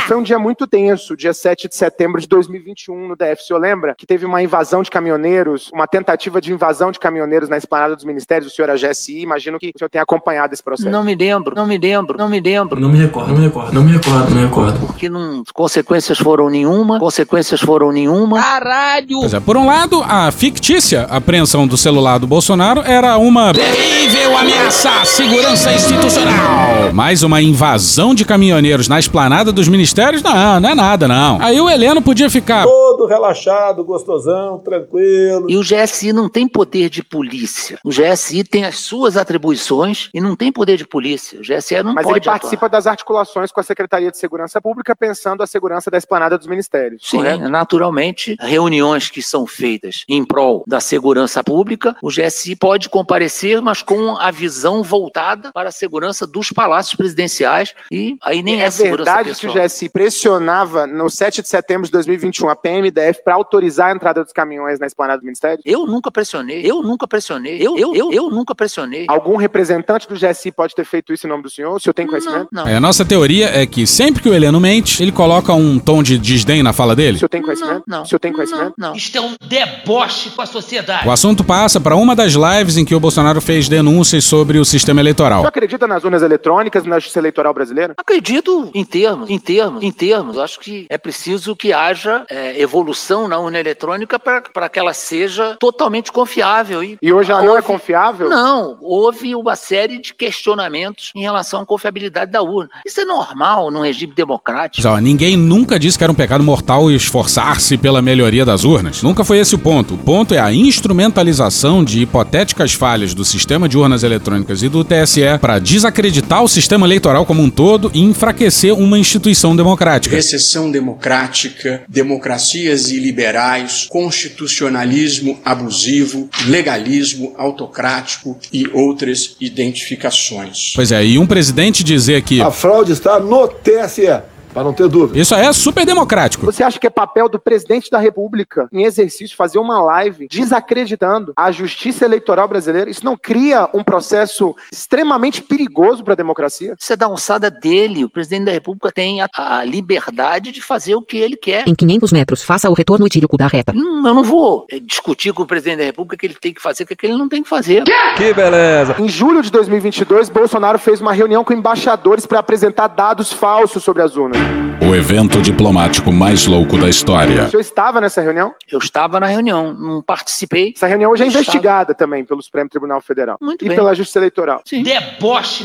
Foi 0.08 0.18
um 0.18 0.24
dia 0.24 0.38
muito 0.38 0.68
tenso, 0.68 1.16
dia 1.16 1.34
7 1.34 1.70
de 1.70 1.76
setembro 1.76 2.20
de 2.20 2.28
2021 2.28 3.08
no 3.08 3.16
DF. 3.16 3.42
O 3.42 3.46
senhor 3.46 3.60
lembra 3.60 3.96
que 3.98 4.06
teve 4.06 4.26
uma 4.26 4.42
invasão 4.42 4.82
de 4.84 4.90
caminhoneiros, 4.90 5.70
uma 5.74 5.88
tentativa 5.88 6.42
de 6.42 6.52
invasão 6.52 6.92
de 6.92 7.00
caminhoneiros 7.00 7.48
na 7.50 7.58
esplanada 7.58 7.96
dos 7.96 8.04
ministérios? 8.04 8.52
O 8.52 8.56
senhor 8.56 8.70
é 8.70 8.76
GSI, 8.76 9.22
imagino 9.22 9.58
que 9.58 9.72
o 9.74 9.78
senhor 9.78 9.90
tenha 9.90 10.04
acompanhado 10.04 10.54
esse 10.54 10.64
processo. 10.64 10.90
Não 10.90 11.04
me 11.04 11.16
lembro, 11.16 11.56
não 11.56 11.66
me 11.66 11.78
lembro, 11.78 12.18
não 12.18 12.28
me 12.28 12.40
lembro. 12.40 12.80
Não 12.80 12.90
me 12.90 12.98
recordo, 12.98 13.30
não 13.30 13.38
me 13.38 13.46
recordo, 13.46 13.74
não 13.74 13.84
me 13.84 13.92
recordo, 13.92 14.30
não 14.30 14.36
me 14.36 14.46
recordo. 14.46 14.94
Que 14.96 15.10
não 15.10 15.44
consequências 15.54 16.18
foram 16.18 16.50
nenhuma, 16.50 17.00
consequências 17.00 17.62
foram 17.62 17.92
nenhuma. 17.92 18.42
Caralho! 18.42 19.20
Pois 19.22 19.34
é, 19.34 19.40
por 19.40 19.56
um 19.56 19.66
lado, 19.66 20.04
a 20.04 20.32
fictícia 20.32 21.04
apreensão 21.04 21.68
do 21.68 21.78
celular 21.78 22.18
do 22.18 22.28
Bolsonaro 22.28 22.82
era 22.82 23.18
uma 23.18 23.54
terrível 23.54 24.38
ameaça 24.38 24.90
à 24.90 25.06
segurança 25.06 25.72
institucional. 25.74 26.92
Mas 26.94 27.24
uma 27.24 27.42
invasão 27.42 28.14
de 28.14 28.26
caminhoneiros 28.26 28.88
na 28.88 29.00
esplanada 29.00 29.52
dos 29.62 29.68
ministérios, 29.68 30.24
não, 30.24 30.60
não 30.60 30.70
é 30.70 30.74
nada, 30.74 31.08
não. 31.08 31.40
Aí 31.40 31.62
o 31.62 31.70
Heleno 31.70 32.02
podia 32.02 32.30
ficar. 32.32 32.64
Todo 32.64 33.06
relaxado, 33.06 33.84
gostosão, 33.84 34.58
tranquilo. 34.58 35.46
E 35.48 35.56
o 35.56 35.62
GSI 35.62 36.12
não 36.12 36.28
tem 36.28 36.48
poder 36.48 36.90
de 36.90 37.04
polícia. 37.04 37.78
O 37.84 37.90
GSI 37.90 38.44
tem 38.44 38.66
as 38.66 38.80
suas 38.80 39.18
atribuições 39.18 40.10
e 40.14 40.20
não 40.20 40.36
tem 40.36 40.52
poder 40.52 40.78
de 40.78 40.88
polícia. 40.88 41.40
O 41.40 41.44
GSI 41.44 41.84
não 41.84 41.94
Mas 41.94 42.06
pode 42.06 42.18
ele 42.18 42.26
participa 42.26 42.68
das 42.68 42.88
articulações 42.88 43.52
com 43.52 43.60
a 43.60 43.64
Secretaria 43.64 44.10
de 44.10 44.18
Segurança 44.18 44.60
Pública, 44.60 44.96
pensando 44.96 45.44
a 45.44 45.48
segurança 45.48 45.92
da 45.92 45.98
esplanada 45.98 46.38
dos 46.38 46.48
ministérios. 46.48 47.04
Sim, 47.06 47.18
correto? 47.18 47.48
naturalmente, 47.48 48.36
reuniões 48.40 49.12
que 49.12 49.22
são 49.22 49.46
feitas 49.46 50.06
em 50.10 50.26
prol 50.26 50.64
da 50.66 50.80
segurança 50.80 51.44
pública, 51.44 51.96
o 52.02 52.10
GSI 52.10 52.56
pode 52.56 52.90
comparecer, 52.90 53.62
mas 53.62 53.84
com 53.84 54.18
a 54.18 54.32
visão 54.32 54.82
voltada 54.82 55.52
para 55.54 55.70
a 55.70 55.72
segurança 55.72 56.26
dos 56.26 56.50
palácios 56.50 56.96
presidenciais 56.96 57.76
e 57.92 58.18
aí 58.24 58.42
nem 58.42 58.62
é, 58.62 58.66
É 58.66 58.72
segurança 58.72 59.12
verdade 59.12 59.40
que 59.40 59.48
o 59.48 59.51
GSI 59.54 59.90
pressionava 59.90 60.86
no 60.88 61.10
7 61.10 61.42
de 61.42 61.48
setembro 61.48 61.86
de 61.86 61.92
2021 61.92 62.50
a 62.50 62.56
PMDF 62.56 63.24
para 63.24 63.36
autorizar 63.36 63.90
a 63.92 63.96
entrada 63.96 64.24
dos 64.24 64.34
caminhões 64.34 64.80
na 64.80 64.88
esplanada 64.88 65.20
do 65.20 65.26
Ministério? 65.26 65.60
Eu 65.66 65.86
nunca 65.86 66.12
pressionei, 66.12 66.62
eu 66.64 66.82
nunca 66.82 67.08
pressionei, 67.08 67.58
eu, 67.60 67.78
eu, 67.78 67.96
eu, 67.96 68.12
eu 68.12 68.30
nunca 68.30 68.54
pressionei. 68.56 69.06
Algum 69.08 69.36
representante 69.36 70.08
do 70.08 70.16
GSI 70.16 70.52
pode 70.52 70.76
ter 70.76 70.86
feito 70.86 71.14
isso 71.14 71.26
em 71.26 71.30
nome 71.30 71.44
do 71.44 71.50
senhor? 71.50 71.76
O 71.76 71.80
senhor 71.80 71.94
tem 71.94 72.08
conhecimento? 72.08 72.48
Não. 72.52 72.66
Aí 72.66 72.76
a 72.76 72.80
nossa 72.80 73.04
teoria 73.06 73.50
é 73.50 73.66
que 73.66 73.86
sempre 73.88 74.22
que 74.22 74.30
o 74.30 74.34
Heleno 74.34 74.60
mente, 74.60 75.02
ele 75.02 75.12
coloca 75.12 75.54
um 75.54 75.80
tom 75.80 76.02
de 76.04 76.18
desdém 76.18 76.64
na 76.64 76.74
fala 76.74 76.96
dele. 76.96 77.16
O 77.18 77.20
senhor 77.20 77.30
tem 77.30 77.42
conhecimento? 77.42 77.84
Não. 77.88 78.04
O 78.04 78.06
senhor 78.06 78.20
tem 78.20 78.34
conhecimento? 78.34 78.74
Não. 78.78 78.96
Isto 78.96 79.18
é 79.18 79.22
um 79.22 79.36
deboche 79.48 80.30
com 80.32 80.42
a 80.42 80.46
sociedade. 80.46 81.08
O 81.08 81.12
assunto 81.12 81.44
passa 81.44 81.80
para 81.80 81.96
uma 81.96 82.16
das 82.16 82.34
lives 82.34 82.78
em 82.78 82.86
que 82.86 82.96
o 82.96 83.00
Bolsonaro 83.00 83.42
fez 83.42 83.68
denúncias 83.68 84.24
sobre 84.24 84.58
o 84.58 84.66
sistema 84.66 85.00
O 85.00 85.04
eleitoral. 85.04 85.40
senhor 85.40 85.50
acredita 85.50 85.88
nas 85.88 86.04
urnas 86.04 86.22
eletrônicas, 86.22 86.86
na 86.86 86.98
justiça 87.00 87.20
eleitoral 87.20 87.54
brasileira? 87.54 87.94
Acredito 87.98 88.70
em 88.74 88.84
termos, 88.86 89.30
em 89.30 89.40
termos, 89.42 89.84
em 89.84 89.92
termos. 89.92 90.38
Acho 90.38 90.60
que 90.60 90.86
é 90.90 90.98
preciso 90.98 91.56
que 91.56 91.74
haja 91.74 92.24
é, 92.30 92.60
evolução 92.62 93.28
na 93.28 93.38
urna 93.40 93.60
eletrônica 93.60 94.18
para 94.18 94.70
que 94.70 94.80
ela 94.80 94.94
seja 94.94 95.58
totalmente 95.60 96.12
confiável. 96.12 96.84
E, 96.84 96.98
E 97.02 97.12
hoje 97.12 97.32
ela 97.32 97.42
não 97.42 97.50
é 97.50 97.56
houve- 97.56 97.64
confiável? 97.68 98.30
Não, 98.30 98.78
houve 98.82 99.36
uma 99.36 99.56
série 99.56 99.98
de 100.00 100.14
questionamentos 100.14 101.12
em 101.16 101.22
relação 101.22 101.62
à 101.62 101.66
confiabilidade 101.66 102.32
da 102.32 102.42
urna. 102.42 102.70
Isso 102.86 103.02
é 103.02 103.06
normal 103.06 103.72
num 103.72 103.82
regime 103.82 104.14
democrático. 104.14 104.86
Mas, 104.88 104.94
ó, 104.94 104.98
ninguém 105.00 105.36
nunca 105.36 105.80
disse 105.80 105.98
que 105.98 106.04
era 106.04 106.12
um 106.14 106.16
pecado 106.16 106.44
mortal 106.44 106.90
esforçar-se 106.92 107.78
pela 107.78 108.02
melhoria 108.02 108.46
das 108.46 108.64
urnas. 108.64 109.02
Nunca 109.02 109.24
foi 109.24 109.40
esse 109.40 109.56
o 109.56 109.60
ponto. 109.60 109.96
O 109.96 109.98
ponto 109.98 110.34
é 110.34 110.40
a 110.40 110.54
instrumentalização 110.54 111.84
de 111.84 112.02
hipotéticas 112.02 112.74
falhas 112.74 113.14
do 113.14 113.26
sistema 113.26 113.68
de 113.68 113.78
urnas 113.78 114.04
eletrônicas 114.04 114.62
e 114.62 114.70
do 114.70 114.84
TSE 114.84 115.22
para 115.40 115.58
desacreditar 115.60 116.44
o 116.44 116.48
sistema 116.48 116.86
eleitoral 116.86 117.26
como 117.26 117.42
um 117.42 117.50
todo 117.50 117.90
e 117.94 118.02
enfraquecer 118.02 118.74
uma 118.78 119.00
instituição 119.00 119.31
democrática. 119.56 120.16
Recessão 120.16 120.72
democrática, 120.72 121.84
democracias 121.88 122.90
iliberais, 122.92 123.88
constitucionalismo 123.90 125.40
abusivo, 125.44 126.30
legalismo 126.48 127.34
autocrático 127.38 128.38
e 128.52 128.68
outras 128.74 129.36
identificações. 129.40 130.74
Pois 130.76 130.92
é, 130.92 131.06
e 131.06 131.18
um 131.18 131.26
presidente 131.26 131.84
dizer 131.84 132.22
que 132.24 132.42
A 132.42 132.52
fraude 132.52 132.92
está 132.92 133.20
no 133.20 133.48
TSE, 133.48 134.22
para 134.54 134.64
não 134.64 134.74
ter 134.74 134.88
dúvida. 134.88 135.20
isso 135.20 135.34
aí 135.34 135.46
é 135.46 135.54
super 135.54 135.86
democrático. 135.86 136.46
Você 136.46 136.64
acha 136.64 136.80
que 136.80 136.88
é 136.88 136.90
papel 136.90 137.30
do 137.30 137.40
presidente 137.40 137.90
da 137.90 137.98
República, 137.98 138.68
em 138.72 138.84
exercício, 138.84 139.36
fazer 139.36 139.60
uma 139.60 139.82
live 139.82 140.28
desacreditando 140.30 141.34
a 141.36 141.52
justiça 141.52 142.06
eleitoral 142.06 142.48
brasileira? 142.48 142.90
Isso 142.90 143.06
não 143.06 143.18
cria 143.18 143.70
um 143.74 143.84
processo 143.84 144.56
extremamente 144.72 145.42
perigoso 145.42 146.04
para 146.04 146.14
a 146.14 146.18
democracia? 146.18 146.76
Isso 146.80 146.94
é 146.94 146.96
da 146.96 147.06
alçada 147.06 147.50
dele. 147.50 148.04
O 148.04 148.10
presidente 148.10 148.46
da 148.46 148.52
República 148.52 148.92
tem 148.92 149.22
a, 149.22 149.30
a 149.36 149.64
liberdade 149.64 150.52
de 150.52 150.62
fazer 150.62 150.96
o 150.96 151.02
que 151.02 151.18
ele 151.18 151.38
quer. 151.38 151.68
Em 151.68 151.76
500 151.76 152.12
metros, 152.12 152.44
faça 152.44 152.70
o 152.70 152.74
retorno 152.74 153.06
e 153.06 153.10
tire 153.10 153.26
o 153.26 153.30
cu 153.30 153.38
da 153.38 153.48
reta. 153.48 153.74
Hum, 153.76 154.04
eu 154.06 154.14
não 154.14 154.24
vou 154.24 154.66
eh, 154.70 154.80
discutir 154.80 155.34
com 155.34 155.44
o 155.44 155.48
presidente 155.48 155.80
da 155.80 155.86
República 155.86 156.16
o 156.16 156.18
que 156.18 156.26
ele 156.26 156.36
tem 156.36 156.54
que 156.54 156.62
fazer, 156.62 156.84
o 156.84 156.88
que 156.88 157.06
ele 157.06 157.18
não 157.18 157.30
tem 157.30 157.44
que 157.44 157.50
fazer. 157.50 157.84
Que 158.18 158.34
beleza! 158.34 158.96
Em 159.00 159.08
julho 159.08 159.42
de 159.42 159.52
2022, 159.52 160.30
Bolsonaro 160.30 160.80
fez 160.80 161.00
uma 161.00 161.14
reunião 161.14 161.44
com 161.44 161.54
embaixadores 161.54 162.26
para 162.26 162.40
apresentar 162.40 162.88
dados 162.88 163.32
falsos 163.32 163.84
sobre 163.84 164.02
as 164.02 164.16
urnas. 164.16 164.41
O 164.90 164.96
evento 164.96 165.42
diplomático 165.42 166.12
mais 166.12 166.46
louco 166.48 166.76
da 166.78 166.86
O 166.86 166.90
história. 166.90 167.48
senhor 167.50 167.62
estava 167.62 168.02
nessa 168.02 168.20
reunião? 168.20 168.54
Eu 168.70 168.80
estava 168.80 169.20
na 169.20 169.28
reunião, 169.28 169.74
não 169.74 170.02
participei. 170.02 170.74
Essa 170.76 170.88
reunião 170.88 171.12
hoje 171.12 171.24
é 171.24 171.28
Estava. 171.28 171.44
investigada 171.44 171.94
também 171.94 172.26
pelo 172.26 172.42
Supremo 172.42 172.68
Tribunal 172.70 173.00
Federal 173.00 173.38
Muito 173.40 173.64
e 173.64 173.68
bem. 173.70 173.78
pela 173.78 173.94
Justiça 173.94 174.20
Eleitoral. 174.20 174.62
Deboche. 174.70 175.64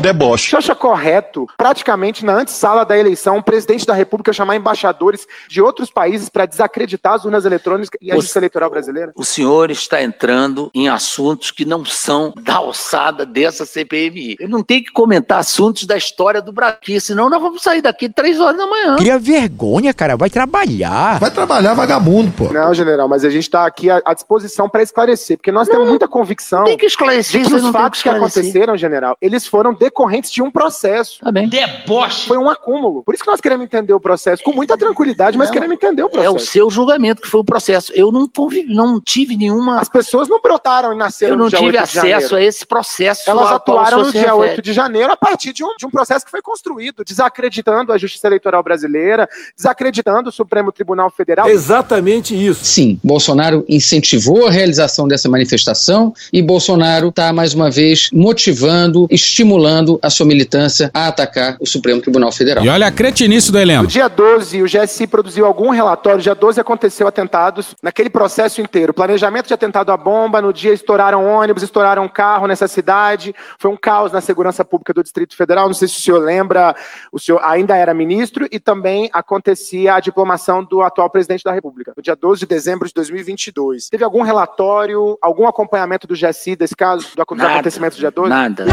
Deboche. 0.00 0.46
O 0.46 0.50
senhor 0.50 0.58
acha 0.58 0.74
correto, 0.74 1.46
praticamente 1.56 2.24
na 2.24 2.32
antessala 2.40 2.84
da 2.84 2.98
eleição, 2.98 3.38
o 3.38 3.42
presidente 3.42 3.86
da 3.86 3.94
República 3.94 4.32
chamar 4.32 4.56
embaixadores 4.56 5.26
de 5.48 5.60
outros 5.62 5.90
países 5.90 6.28
para 6.28 6.46
desacreditar 6.46 7.12
as 7.14 7.24
urnas 7.24 7.44
eletrônicas 7.44 7.90
e 8.00 8.10
a 8.10 8.14
O- 8.14 8.16
Justiça 8.16 8.38
Eleitoral 8.38 8.70
brasileira? 8.70 9.12
O 9.14 9.24
senhor 9.24 9.70
está 9.70 10.02
entrando 10.02 10.70
em 10.74 10.88
assuntos 10.88 11.50
que 11.50 11.64
não 11.64 11.84
são 11.84 12.32
da 12.42 12.54
alçada 12.56 13.24
dessa 13.26 13.64
CPMI. 13.66 14.36
Ele 14.40 14.50
não 14.50 14.62
tem 14.62 14.82
que 14.82 14.90
comentar 14.90 15.38
assuntos 15.38 15.84
da 15.84 15.96
história 15.96 16.40
do 16.42 16.52
Brasil, 16.52 17.00
senão 17.00 17.28
nós 17.30 17.40
vamos 17.40 17.62
sair 17.62 17.82
daqui 17.82 18.05
três 18.10 18.40
horas 18.40 18.56
da 18.56 18.66
manhã. 18.66 18.96
Cria 18.96 19.18
vergonha, 19.18 19.92
cara. 19.94 20.16
Vai 20.16 20.30
trabalhar. 20.30 21.18
Vai 21.18 21.30
trabalhar 21.30 21.74
vagabundo, 21.74 22.30
pô. 22.32 22.52
Não, 22.52 22.72
general, 22.74 23.08
mas 23.08 23.24
a 23.24 23.30
gente 23.30 23.42
está 23.44 23.66
aqui 23.66 23.90
à, 23.90 24.00
à 24.04 24.14
disposição 24.14 24.68
para 24.68 24.82
esclarecer, 24.82 25.36
porque 25.36 25.52
nós 25.52 25.68
temos 25.68 25.88
muita 25.88 26.06
convicção 26.08 26.64
Tem 26.64 26.76
que 26.76 26.86
esclarecer, 26.86 27.46
que 27.46 27.54
os 27.54 27.62
não 27.62 27.72
fatos 27.72 28.02
que 28.02 28.08
que 28.08 28.14
aconteceram, 28.16 28.76
general, 28.76 29.16
eles 29.20 29.46
foram 29.46 29.74
decorrentes 29.74 30.30
de 30.30 30.42
um 30.42 30.50
processo. 30.50 31.20
Tá 31.20 31.32
bem. 31.32 31.48
Deboche. 31.48 32.26
Foi 32.28 32.38
um 32.38 32.48
acúmulo. 32.48 33.02
Por 33.02 33.14
isso 33.14 33.24
que 33.24 33.30
nós 33.30 33.40
queremos 33.40 33.64
entender 33.64 33.92
o 33.92 34.00
processo 34.00 34.42
com 34.42 34.52
muita 34.52 34.76
tranquilidade, 34.76 35.36
mas 35.36 35.48
Não. 35.48 35.54
queremos 35.54 35.74
entender 35.74 36.02
o 36.02 36.06
É 36.06 36.10
processo. 36.10 36.36
o 36.36 36.40
seu 36.40 36.70
julgamento 36.70 37.22
que 37.22 37.28
foi 37.28 37.40
o 37.40 37.44
processo. 37.44 37.92
Eu 37.94 38.12
não 38.12 38.28
convivi, 38.28 38.72
não 38.74 39.00
tive 39.00 39.36
nenhuma. 39.36 39.80
As 39.80 39.88
pessoas 39.88 40.28
não 40.28 40.40
brotaram 40.40 40.92
e 40.92 40.96
nasceram 40.96 41.32
Eu 41.34 41.36
não 41.38 41.44
no 41.44 41.50
dia 41.50 41.58
tive 41.58 41.76
8 41.78 41.86
de 41.88 41.94
janeiro. 41.94 42.18
acesso 42.18 42.36
a 42.36 42.42
esse 42.42 42.66
processo. 42.66 43.30
Elas 43.30 43.52
atuaram 43.52 43.98
no 44.04 44.12
dia 44.12 44.20
refere. 44.22 44.36
8 44.36 44.62
de 44.62 44.72
janeiro 44.72 45.12
a 45.12 45.16
partir 45.16 45.52
de 45.52 45.64
um, 45.64 45.74
de 45.76 45.86
um 45.86 45.90
processo 45.90 46.24
que 46.24 46.30
foi 46.30 46.42
construído, 46.42 47.04
desacreditando 47.04 47.92
a 47.92 47.95
Justiça 47.98 48.26
Eleitoral 48.26 48.62
Brasileira, 48.62 49.28
desacreditando 49.56 50.28
o 50.28 50.32
Supremo 50.32 50.72
Tribunal 50.72 51.10
Federal. 51.10 51.48
Exatamente 51.48 52.34
isso. 52.34 52.64
Sim, 52.64 52.98
Bolsonaro 53.02 53.64
incentivou 53.68 54.46
a 54.46 54.50
realização 54.50 55.08
dessa 55.08 55.28
manifestação 55.28 56.12
e 56.32 56.42
Bolsonaro 56.42 57.08
está, 57.08 57.32
mais 57.32 57.54
uma 57.54 57.70
vez, 57.70 58.10
motivando, 58.12 59.06
estimulando 59.10 59.98
a 60.02 60.10
sua 60.10 60.26
militância 60.26 60.90
a 60.94 61.08
atacar 61.08 61.56
o 61.60 61.66
Supremo 61.66 62.00
Tribunal 62.00 62.32
Federal. 62.32 62.64
E 62.64 62.68
olha 62.68 62.86
a 62.86 62.90
cretinice 62.90 63.50
do 63.50 63.56
No 63.56 63.62
Heleno. 63.62 63.86
dia 63.86 64.08
12, 64.08 64.62
o 64.62 64.66
GSI 64.66 65.06
produziu 65.06 65.46
algum 65.46 65.70
relatório. 65.70 66.20
Dia 66.20 66.34
12 66.34 66.60
aconteceu 66.60 67.06
atentados 67.06 67.74
naquele 67.82 68.10
processo 68.10 68.60
inteiro. 68.60 68.92
Planejamento 68.92 69.46
de 69.48 69.54
atentado 69.54 69.90
à 69.90 69.96
bomba. 69.96 70.40
No 70.40 70.52
dia 70.52 70.72
estouraram 70.72 71.24
ônibus, 71.24 71.62
estouraram 71.62 72.04
um 72.04 72.08
carro 72.08 72.46
nessa 72.46 72.68
cidade. 72.68 73.34
Foi 73.58 73.70
um 73.70 73.76
caos 73.76 74.12
na 74.12 74.20
segurança 74.20 74.64
pública 74.64 74.92
do 74.92 75.02
Distrito 75.02 75.36
Federal. 75.36 75.66
Não 75.66 75.74
sei 75.74 75.88
se 75.88 75.98
o 75.98 76.00
senhor 76.00 76.18
lembra. 76.18 76.74
O 77.12 77.18
senhor 77.18 77.40
ainda 77.42 77.76
era 77.76 77.85
era 77.86 77.94
ministro 77.94 78.46
e 78.50 78.58
também 78.58 79.08
acontecia 79.12 79.94
a 79.94 80.00
diplomação 80.00 80.64
do 80.64 80.82
atual 80.82 81.08
presidente 81.08 81.44
da 81.44 81.52
República, 81.52 81.92
no 81.96 82.02
dia 82.02 82.16
12 82.16 82.40
de 82.40 82.46
dezembro 82.46 82.86
de 82.86 82.94
2022. 82.94 83.88
Teve 83.88 84.04
algum 84.04 84.22
relatório, 84.22 85.16
algum 85.22 85.46
acompanhamento 85.46 86.06
do 86.06 86.14
GSI 86.14 86.56
desse 86.56 86.74
caso, 86.74 87.08
do, 87.14 87.22
acontecimento 87.22 87.96
do 87.96 88.00
dia 88.00 88.10
12? 88.10 88.28
Nada. 88.28 88.64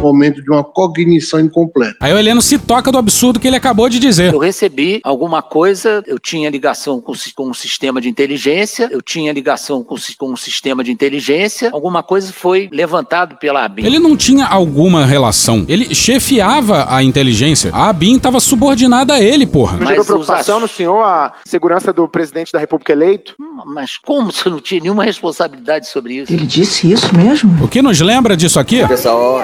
Momento 0.00 0.42
de 0.42 0.50
uma 0.50 0.62
cognição 0.62 1.40
incompleta. 1.40 1.96
Aí 2.00 2.12
o 2.12 2.18
Heleno 2.18 2.40
se 2.40 2.58
toca 2.58 2.92
do 2.92 2.98
absurdo 2.98 3.40
que 3.40 3.46
ele 3.46 3.56
acabou 3.56 3.88
de 3.88 3.98
dizer. 3.98 4.32
Eu 4.32 4.38
recebi 4.38 5.00
alguma 5.02 5.42
coisa, 5.42 6.02
eu 6.06 6.18
tinha 6.18 6.48
ligação 6.50 7.00
com, 7.00 7.12
com 7.34 7.48
um 7.48 7.54
sistema 7.54 8.00
de 8.00 8.08
inteligência, 8.08 8.88
eu 8.90 9.02
tinha 9.02 9.32
ligação 9.32 9.82
com, 9.82 9.96
com 10.18 10.32
um 10.32 10.36
sistema 10.36 10.84
de 10.84 10.92
inteligência, 10.92 11.70
alguma 11.72 12.02
coisa 12.02 12.32
foi 12.32 12.68
levantado 12.72 13.36
pela 13.36 13.64
ABIN. 13.64 13.84
Ele 13.84 13.98
não 13.98 14.16
tinha 14.16 14.46
alguma 14.46 15.04
relação. 15.04 15.64
Ele 15.68 15.94
chefiava 15.94 16.86
a 16.88 17.02
inteligência. 17.02 17.70
A 17.72 17.88
ABIN 17.88 18.16
estava 18.16 18.38
subordinada 18.40 19.14
a 19.14 19.20
ele, 19.20 19.46
porra. 19.46 19.78
Não 19.78 19.86
gerou 19.86 20.04
preocupação 20.04 20.60
no 20.60 20.68
senhor 20.68 21.02
a 21.02 21.32
segurança 21.44 21.92
do 21.92 22.08
presidente 22.08 22.52
da 22.52 22.58
República 22.58 22.92
eleito? 22.92 23.34
Mas 23.66 23.96
como 23.96 24.32
você 24.32 24.48
não 24.48 24.60
tinha 24.60 24.80
nenhuma 24.80 25.04
responsabilidade 25.04 25.88
sobre 25.88 26.14
isso? 26.14 26.32
Ele 26.32 26.46
disse 26.46 26.90
isso 26.92 27.14
mesmo? 27.16 27.64
O 27.64 27.68
que 27.68 27.82
nos 27.82 28.00
lembra 28.00 28.36
disso 28.36 28.60
aqui? 28.60 28.86
Pessoal, 28.86 29.40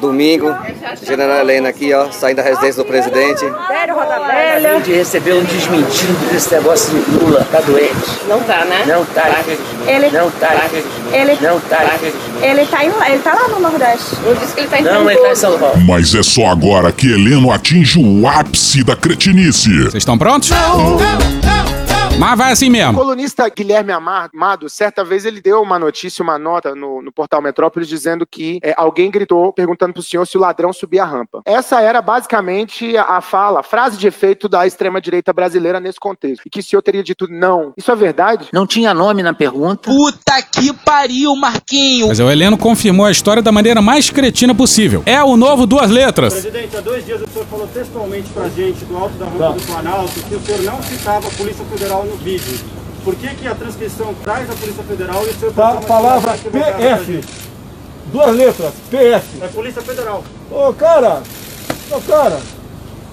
domingo, 0.00 0.54
General 1.06 1.38
Helena 1.40 1.68
aqui, 1.70 1.92
ó, 1.92 2.10
saindo 2.10 2.36
da 2.38 2.42
residência 2.42 2.82
do 2.82 2.86
presidente. 2.88 3.44
Acabei 3.44 4.80
de 4.82 4.92
receber 4.92 5.34
um 5.34 5.44
desmentido 5.44 6.12
desse 6.30 6.52
negócio 6.54 6.90
de 6.98 7.10
Lula. 7.16 7.46
Tá 7.50 7.60
doente? 7.60 7.94
Não 8.28 8.40
tá, 8.40 8.64
né? 8.64 8.84
Não 8.86 9.04
tá. 9.04 9.42
Ele- 9.86 10.10
Não 10.10 10.30
tá. 10.30 10.54
Ele- 11.12 11.38
Não 11.40 11.60
tá. 11.60 11.78
Ele 12.42 12.66
tá, 12.66 12.84
em, 12.84 12.88
ele 13.12 13.18
tá 13.22 13.34
lá 13.34 13.48
no 13.48 13.60
Nordeste. 13.60 14.16
Eu 14.24 14.34
disse 14.34 14.54
que 14.54 14.60
ele 14.60 14.68
tá 14.68 14.80
em 14.80 14.82
Não, 14.82 15.10
ele 15.10 15.20
tá 15.20 15.30
em 15.30 15.36
São 15.36 15.58
Paulo. 15.58 15.80
Mas 15.86 16.14
é 16.14 16.22
só 16.22 16.46
agora 16.48 16.90
que 16.92 17.12
Heleno 17.12 17.50
atinge 17.52 17.98
o 17.98 18.26
ápice 18.26 18.82
da 18.82 18.96
cretinice. 18.96 19.70
Vocês 19.84 19.94
estão 19.94 20.18
prontos? 20.18 20.50
Mas 22.18 22.38
vai 22.38 22.52
assim 22.52 22.68
O 22.68 22.72
mesmo. 22.72 22.94
colunista 22.94 23.48
Guilherme 23.48 23.92
Amar- 23.92 24.30
Amado, 24.34 24.68
certa 24.68 25.04
vez 25.04 25.24
ele 25.24 25.40
deu 25.40 25.60
uma 25.60 25.78
notícia, 25.78 26.22
uma 26.22 26.38
nota 26.38 26.74
no, 26.74 27.02
no 27.02 27.12
portal 27.12 27.42
Metrópolis 27.42 27.88
dizendo 27.88 28.24
que 28.26 28.58
é, 28.62 28.72
alguém 28.76 29.10
gritou 29.10 29.52
perguntando 29.52 29.92
pro 29.92 30.02
senhor 30.02 30.24
se 30.26 30.36
o 30.38 30.40
ladrão 30.40 30.72
subia 30.72 31.02
a 31.02 31.06
rampa. 31.06 31.42
Essa 31.44 31.80
era 31.80 32.00
basicamente 32.00 32.96
a, 32.96 33.20
fala, 33.20 33.60
a 33.60 33.62
frase 33.62 33.96
de 33.98 34.06
efeito 34.06 34.48
da 34.48 34.66
extrema-direita 34.66 35.32
brasileira 35.32 35.80
nesse 35.80 35.98
contexto. 36.00 36.42
E 36.46 36.50
que 36.50 36.60
o 36.60 36.62
senhor 36.62 36.82
teria 36.82 37.02
dito 37.02 37.26
não. 37.28 37.72
Isso 37.76 37.90
é 37.90 37.96
verdade? 37.96 38.48
Não 38.52 38.66
tinha 38.66 38.94
nome 38.94 39.22
na 39.22 39.34
pergunta. 39.34 39.90
Puta 39.90 40.40
que 40.42 40.72
pariu, 40.72 41.34
Marquinho. 41.36 42.08
Mas 42.08 42.20
o 42.20 42.30
Heleno 42.30 42.56
confirmou 42.56 43.04
a 43.06 43.10
história 43.10 43.42
da 43.42 43.52
maneira 43.52 43.82
mais 43.82 44.08
cretina 44.10 44.54
possível. 44.54 45.02
É 45.04 45.22
o 45.22 45.36
novo 45.36 45.66
duas 45.66 45.90
letras. 45.90 46.32
Presidente, 46.34 46.76
há 46.76 46.80
dois 46.80 47.04
dias 47.04 47.20
o 47.20 47.28
senhor 47.28 47.46
falou 47.46 47.66
textualmente 47.66 48.30
pra 48.30 48.48
gente 48.48 48.84
do 48.84 48.96
alto 48.96 49.14
da 49.16 49.26
rampa 49.26 49.52
do 49.58 49.66
Planalto 49.66 50.12
que 50.28 50.34
o 50.34 50.40
senhor 50.40 50.62
não 50.62 50.82
citava 50.82 51.26
a 51.28 51.30
Polícia 51.32 51.64
Federal 51.66 52.03
no 52.04 52.16
vídeo. 52.16 52.58
Por 53.04 53.14
que, 53.16 53.28
que 53.34 53.46
a 53.46 53.54
transcrição 53.54 54.14
traz 54.22 54.50
a 54.50 54.54
Polícia 54.54 54.82
Federal 54.82 55.26
e 55.26 55.30
o 55.30 55.34
senhor 55.34 55.52
Tá, 55.54 55.74
palavra 55.76 56.32
PF. 56.32 57.20
Duas 58.12 58.36
letras, 58.36 58.72
PF. 58.90 59.42
É 59.42 59.48
Polícia 59.48 59.82
Federal. 59.82 60.24
Ô, 60.50 60.72
cara, 60.72 61.22
ô, 61.90 62.00
cara, 62.00 62.40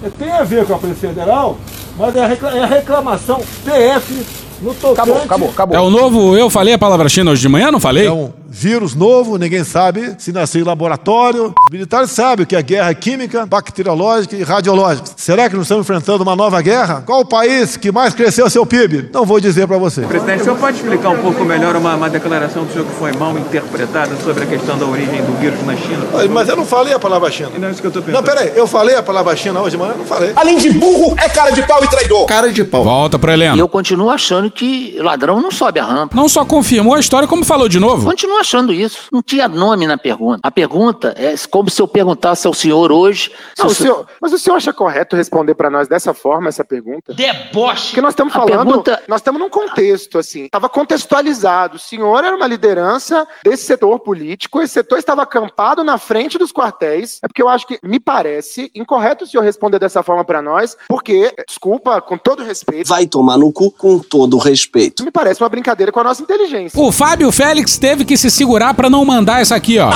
é, 0.02 0.08
tem 0.18 0.30
a 0.30 0.44
ver 0.44 0.66
com 0.66 0.74
a 0.74 0.78
Polícia 0.78 1.08
Federal, 1.08 1.58
mas 1.96 2.16
é 2.16 2.24
a, 2.24 2.56
é 2.56 2.62
a 2.62 2.66
reclamação 2.66 3.40
PF 3.64 4.24
no 4.62 4.74
tocante... 4.74 5.10
Acabou, 5.24 5.48
acabou, 5.50 5.76
É 5.76 5.80
o 5.80 5.90
novo 5.90 6.36
Eu 6.36 6.48
Falei 6.50 6.74
a 6.74 6.78
Palavra 6.78 7.08
China 7.08 7.30
hoje 7.30 7.40
de 7.40 7.48
manhã, 7.48 7.70
não 7.70 7.80
falei? 7.80 8.06
É 8.06 8.12
um 8.12 8.30
vírus 8.54 8.94
novo, 8.94 9.38
ninguém 9.38 9.64
sabe 9.64 10.14
se 10.18 10.30
nasceu 10.30 10.60
em 10.60 10.64
laboratório. 10.64 11.46
Os 11.46 11.72
militares 11.72 12.10
sabem 12.10 12.44
o 12.44 12.46
que 12.46 12.54
é 12.54 12.62
guerra 12.62 12.92
química, 12.94 13.46
bacteriológica 13.46 14.36
e 14.36 14.42
radiológica. 14.42 15.08
Será 15.16 15.48
que 15.48 15.56
nós 15.56 15.64
estamos 15.64 15.84
enfrentando 15.86 16.22
uma 16.22 16.36
nova 16.36 16.60
guerra? 16.60 17.02
Qual 17.06 17.20
o 17.20 17.24
país 17.24 17.76
que 17.78 17.90
mais 17.90 18.12
cresceu 18.14 18.48
seu 18.50 18.66
PIB? 18.66 19.08
Não 19.12 19.24
vou 19.24 19.40
dizer 19.40 19.66
para 19.66 19.78
você. 19.78 20.02
Presidente, 20.02 20.42
o 20.42 20.44
senhor 20.44 20.58
pode 20.58 20.76
explicar 20.76 21.08
um 21.10 21.18
pouco 21.18 21.42
melhor 21.46 21.74
uma, 21.76 21.94
uma 21.96 22.10
declaração 22.10 22.64
do 22.64 22.72
senhor 22.72 22.84
que 22.86 22.92
foi 22.92 23.12
mal 23.12 23.36
interpretada 23.38 24.14
sobre 24.22 24.44
a 24.44 24.46
questão 24.46 24.76
da 24.76 24.84
origem 24.84 25.22
do 25.24 25.32
vírus 25.40 25.64
na 25.64 25.74
China? 25.74 26.04
Mas 26.30 26.48
eu 26.48 26.56
não 26.56 26.66
falei 26.66 26.92
a 26.92 26.98
palavra 26.98 27.30
China. 27.30 27.50
Não 27.58 27.68
é 27.68 27.70
isso 27.70 27.80
que 27.80 27.86
eu 27.86 27.90
tô 27.90 28.00
Não, 28.00 28.06
pensando. 28.06 28.24
peraí, 28.24 28.52
eu 28.54 28.66
falei 28.66 28.96
a 28.96 29.02
palavra 29.02 29.34
China 29.34 29.60
hoje 29.62 29.70
de 29.72 29.78
manhã? 29.78 29.94
Não 29.96 30.04
falei. 30.04 30.32
Além 30.36 30.58
de 30.58 30.70
burro, 30.72 31.14
é 31.18 31.28
cara 31.30 31.50
de 31.52 31.62
pau 31.66 31.82
e 31.82 31.88
traidor. 31.88 32.26
Cara 32.26 32.52
de 32.52 32.62
pau. 32.64 32.84
Volta 32.84 33.18
pro 33.18 33.30
E 33.30 33.34
Heleno. 33.34 33.56
eu 33.58 33.66
continuo 33.68 34.10
achando 34.10 34.50
que 34.52 34.96
ladrão 34.98 35.40
não 35.40 35.50
sobe 35.50 35.80
a 35.80 35.84
rampa. 35.84 36.14
Não 36.14 36.28
só 36.28 36.44
confirmou 36.44 36.94
a 36.94 37.00
história, 37.00 37.26
como 37.26 37.44
falou 37.44 37.68
de 37.68 37.80
novo. 37.80 38.04
Continuo 38.06 38.38
achando 38.38 38.72
isso. 38.72 39.08
Não 39.12 39.22
tinha 39.22 39.48
nome 39.48 39.86
na 39.86 39.96
pergunta. 39.98 40.40
A 40.42 40.50
pergunta 40.50 41.14
é 41.16 41.34
como 41.50 41.70
se 41.70 41.80
eu 41.82 41.88
perguntasse 41.88 42.46
ao 42.46 42.54
senhor 42.54 42.92
hoje. 42.92 43.30
se 43.54 43.62
Não, 43.62 43.66
o 43.66 43.74
senhor- 43.74 44.06
mas 44.20 44.32
o 44.32 44.38
senhor 44.38 44.56
acha 44.56 44.72
correto 44.72 45.16
responder 45.16 45.54
para 45.54 45.70
nós 45.70 45.88
dessa 45.88 46.12
forma 46.14 46.48
essa 46.48 46.64
pergunta? 46.64 47.12
Deboche. 47.14 47.86
Porque 47.88 48.00
nós 48.00 48.12
estamos 48.12 48.32
A 48.34 48.38
falando, 48.38 48.66
pergunta- 48.66 49.02
nós 49.08 49.20
estamos 49.20 49.40
num 49.40 49.48
contexto 49.50 50.18
assim, 50.18 50.44
estava 50.44 50.68
contextualizado. 50.68 51.76
O 51.76 51.78
senhor 51.78 52.22
era 52.24 52.36
uma 52.36 52.46
liderança 52.46 53.26
desse 53.44 53.64
setor 53.64 53.98
político, 54.00 54.60
esse 54.60 54.74
setor 54.74 54.98
estava 54.98 55.22
acampado 55.22 55.82
na 55.82 55.98
frente 55.98 56.38
dos 56.38 56.52
quartéis. 56.52 57.18
É 57.22 57.28
porque 57.28 57.42
eu 57.42 57.48
acho 57.48 57.66
que 57.66 57.78
me 57.82 57.98
parece 57.98 58.70
incorreto 58.74 59.24
o 59.24 59.26
senhor 59.26 59.42
responder 59.42 59.78
dessa 59.78 60.02
forma 60.02 60.24
para 60.24 60.42
nós, 60.42 60.76
porque, 60.88 61.34
desculpa, 61.48 62.00
com 62.00 62.16
todo 62.18 62.42
respeito, 62.42 62.88
Vai 62.88 63.06
tomar 63.06 63.38
no 63.38 63.52
cu 63.52 63.70
com 63.70 63.98
todo 63.98 64.31
respeito. 64.38 65.04
me 65.04 65.10
parece 65.10 65.42
uma 65.42 65.48
brincadeira 65.48 65.92
com 65.92 66.00
a 66.00 66.04
nossa 66.04 66.22
inteligência. 66.22 66.80
O 66.80 66.90
Fábio 66.92 67.30
Félix 67.32 67.78
teve 67.78 68.04
que 68.04 68.16
se 68.16 68.30
segurar 68.30 68.74
pra 68.74 68.88
não 68.88 69.04
mandar 69.04 69.40
essa 69.40 69.54
aqui, 69.54 69.78
ó. 69.78 69.90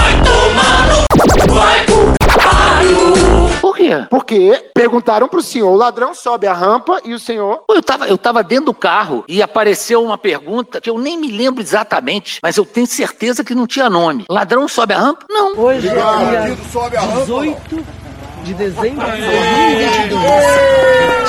Por 3.60 3.76
quê? 3.76 4.06
Porque 4.10 4.70
perguntaram 4.74 5.28
pro 5.28 5.42
senhor, 5.42 5.70
o 5.70 5.76
ladrão 5.76 6.14
sobe 6.14 6.46
a 6.46 6.52
rampa 6.52 7.00
e 7.04 7.14
o 7.14 7.18
senhor 7.18 7.64
Eu 7.68 7.82
tava, 7.82 8.06
eu 8.06 8.18
tava 8.18 8.42
dentro 8.42 8.66
do 8.66 8.74
carro 8.74 9.24
e 9.28 9.42
apareceu 9.42 10.02
uma 10.02 10.18
pergunta 10.18 10.80
que 10.80 10.90
eu 10.90 10.98
nem 10.98 11.18
me 11.18 11.30
lembro 11.30 11.62
exatamente, 11.62 12.38
mas 12.42 12.56
eu 12.56 12.64
tenho 12.64 12.86
certeza 12.86 13.42
que 13.42 13.54
não 13.54 13.66
tinha 13.66 13.90
nome. 13.90 14.24
Ladrão 14.28 14.68
sobe 14.68 14.94
a 14.94 14.98
rampa? 14.98 15.26
Não. 15.28 15.58
Hoje 15.58 15.88
é 15.88 15.92
dia 15.92 16.56
sobe 16.72 16.96
a 16.96 17.00
rampa. 17.00 17.24
18 17.24 18.05
de 18.46 18.54
dezembro 18.54 19.04
de 19.04 19.22
2022. 19.22 20.76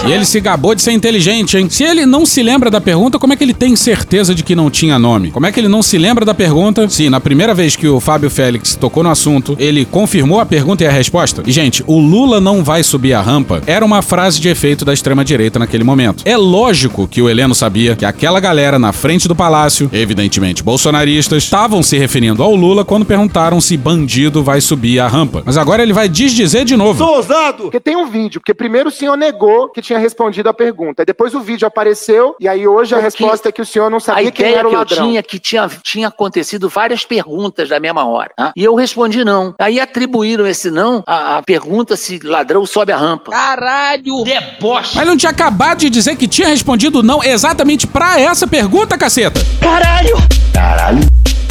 E 0.08 0.12
ele 0.12 0.24
se 0.24 0.40
gabou 0.40 0.76
de 0.76 0.82
ser 0.82 0.92
inteligente, 0.92 1.58
hein? 1.58 1.68
Se 1.70 1.84
ele 1.84 2.06
não 2.06 2.26
se 2.26 2.42
lembra 2.44 2.70
da 2.70 2.80
pergunta, 2.80 3.18
como 3.18 3.34
é 3.34 3.36
que 3.36 3.44
ele 3.44 3.54
tem 3.54 3.76
certeza 3.76 4.34
de 4.34 4.44
que 4.44 4.56
não 4.56 4.70
tinha 4.70 4.98
nome? 5.00 5.32
Como 5.32 5.46
é 5.46 5.52
que 5.52 5.60
ele 5.60 5.68
não 5.68 5.82
se 5.82 5.98
lembra 5.98 6.24
da 6.24 6.34
pergunta 6.34 6.88
se 6.88 7.10
na 7.10 7.20
primeira 7.20 7.54
vez 7.54 7.76
que 7.76 7.88
o 7.88 8.00
Fábio 8.00 8.30
Félix 8.30 8.76
tocou 8.76 9.04
no 9.04 9.10
assunto, 9.10 9.58
ele 9.60 9.84
confirmou 9.84 10.40
a 10.40 10.46
pergunta 10.46 10.84
e 10.84 10.88
a 10.88 10.92
resposta? 10.92 11.42
E, 11.46 11.52
gente, 11.52 11.84
o 11.88 12.00
Lula 12.00 12.40
não 12.40 12.64
vai 12.64 12.84
subir 12.84 13.14
a 13.14 13.22
rampa 13.22 13.62
era 13.66 13.84
uma 13.84 14.02
frase 14.02 14.40
de 14.40 14.48
efeito 14.48 14.86
da 14.86 14.94
extrema-direita 14.94 15.60
naquele 15.60 15.84
momento. 15.84 16.24
É 16.26 16.38
lógico 16.38 17.08
que 17.08 17.22
o 17.22 17.30
Heleno 17.30 17.56
sabia 17.56 17.96
que 17.96 18.06
aquela 18.06 18.40
galera 18.40 18.78
na 18.78 18.94
frente 18.94 19.28
do 19.28 19.36
palácio, 19.36 19.90
evidentemente 19.92 20.64
bolsonaristas, 20.64 21.44
estavam 21.44 21.82
se 21.82 21.98
referindo 21.98 22.44
ao 22.44 22.56
Lula 22.56 22.86
quando 22.86 23.06
perguntaram 23.06 23.60
se 23.60 23.76
bandido 23.76 24.44
vai 24.44 24.62
subir 24.62 25.00
a 25.00 25.08
rampa. 25.08 25.42
Mas 25.46 25.58
agora 25.58 25.84
ele 25.84 25.94
vai 25.94 26.08
desdizer 26.08 26.64
de 26.64 26.78
novo. 26.78 27.04
Ousado! 27.10 27.64
Porque 27.64 27.80
tem 27.80 27.96
um 27.96 28.06
vídeo, 28.08 28.40
porque 28.42 28.54
primeiro 28.54 28.90
o 28.90 28.92
senhor 28.92 29.16
negou 29.16 29.70
que 29.70 29.82
tinha 29.82 30.00
respondido 30.00 30.50
a 30.50 30.54
pergunta, 30.54 31.06
depois 31.06 31.34
o 31.34 31.40
vídeo 31.42 31.68
apareceu, 31.68 32.36
e 32.40 32.48
aí 32.48 32.68
hoje 32.68 32.96
a 32.96 33.00
resposta 33.00 33.50
é 33.50 33.52
que 33.52 33.62
o 33.62 33.66
senhor 33.66 33.90
não 33.90 33.98
A 33.98 34.02
sabia 34.02 34.32
quem 34.32 34.46
ideia 34.46 34.60
era 34.60 34.68
o 34.68 34.72
que 34.72 34.76
eu 34.76 34.80
ladrão. 34.80 35.08
tinha 35.08 35.20
é 35.20 35.24
que 35.24 35.40
tinha, 35.40 35.70
tinha 35.84 36.08
acontecido 36.08 36.70
várias 36.70 37.06
perguntas 37.06 37.70
da 37.70 37.80
mesma 37.80 38.06
hora. 38.08 38.32
tá? 38.36 38.52
E 38.56 38.64
eu 38.64 38.76
respondi 38.76 39.24
não. 39.24 39.54
Aí 39.60 39.80
atribuíram 39.80 40.46
esse 40.48 40.70
não 40.72 41.04
à, 41.06 41.38
à 41.38 41.42
pergunta 41.44 41.96
se 41.96 42.20
ladrão 42.24 42.66
sobe 42.66 42.92
a 42.92 42.98
rampa. 42.98 43.32
Caralho. 43.32 44.24
Deboche. 44.24 44.96
Mas 44.96 45.08
não 45.08 45.18
tinha 45.18 45.32
acabado 45.32 45.80
de 45.80 45.90
dizer 45.90 46.16
que 46.16 46.28
tinha 46.28 46.48
respondido 46.48 47.02
não 47.04 47.24
exatamente 47.24 47.88
pra 47.88 48.20
essa 48.20 48.48
pergunta, 48.48 48.98
caceta? 48.98 49.40
Caralho. 49.62 50.16
Caralho. 50.54 51.00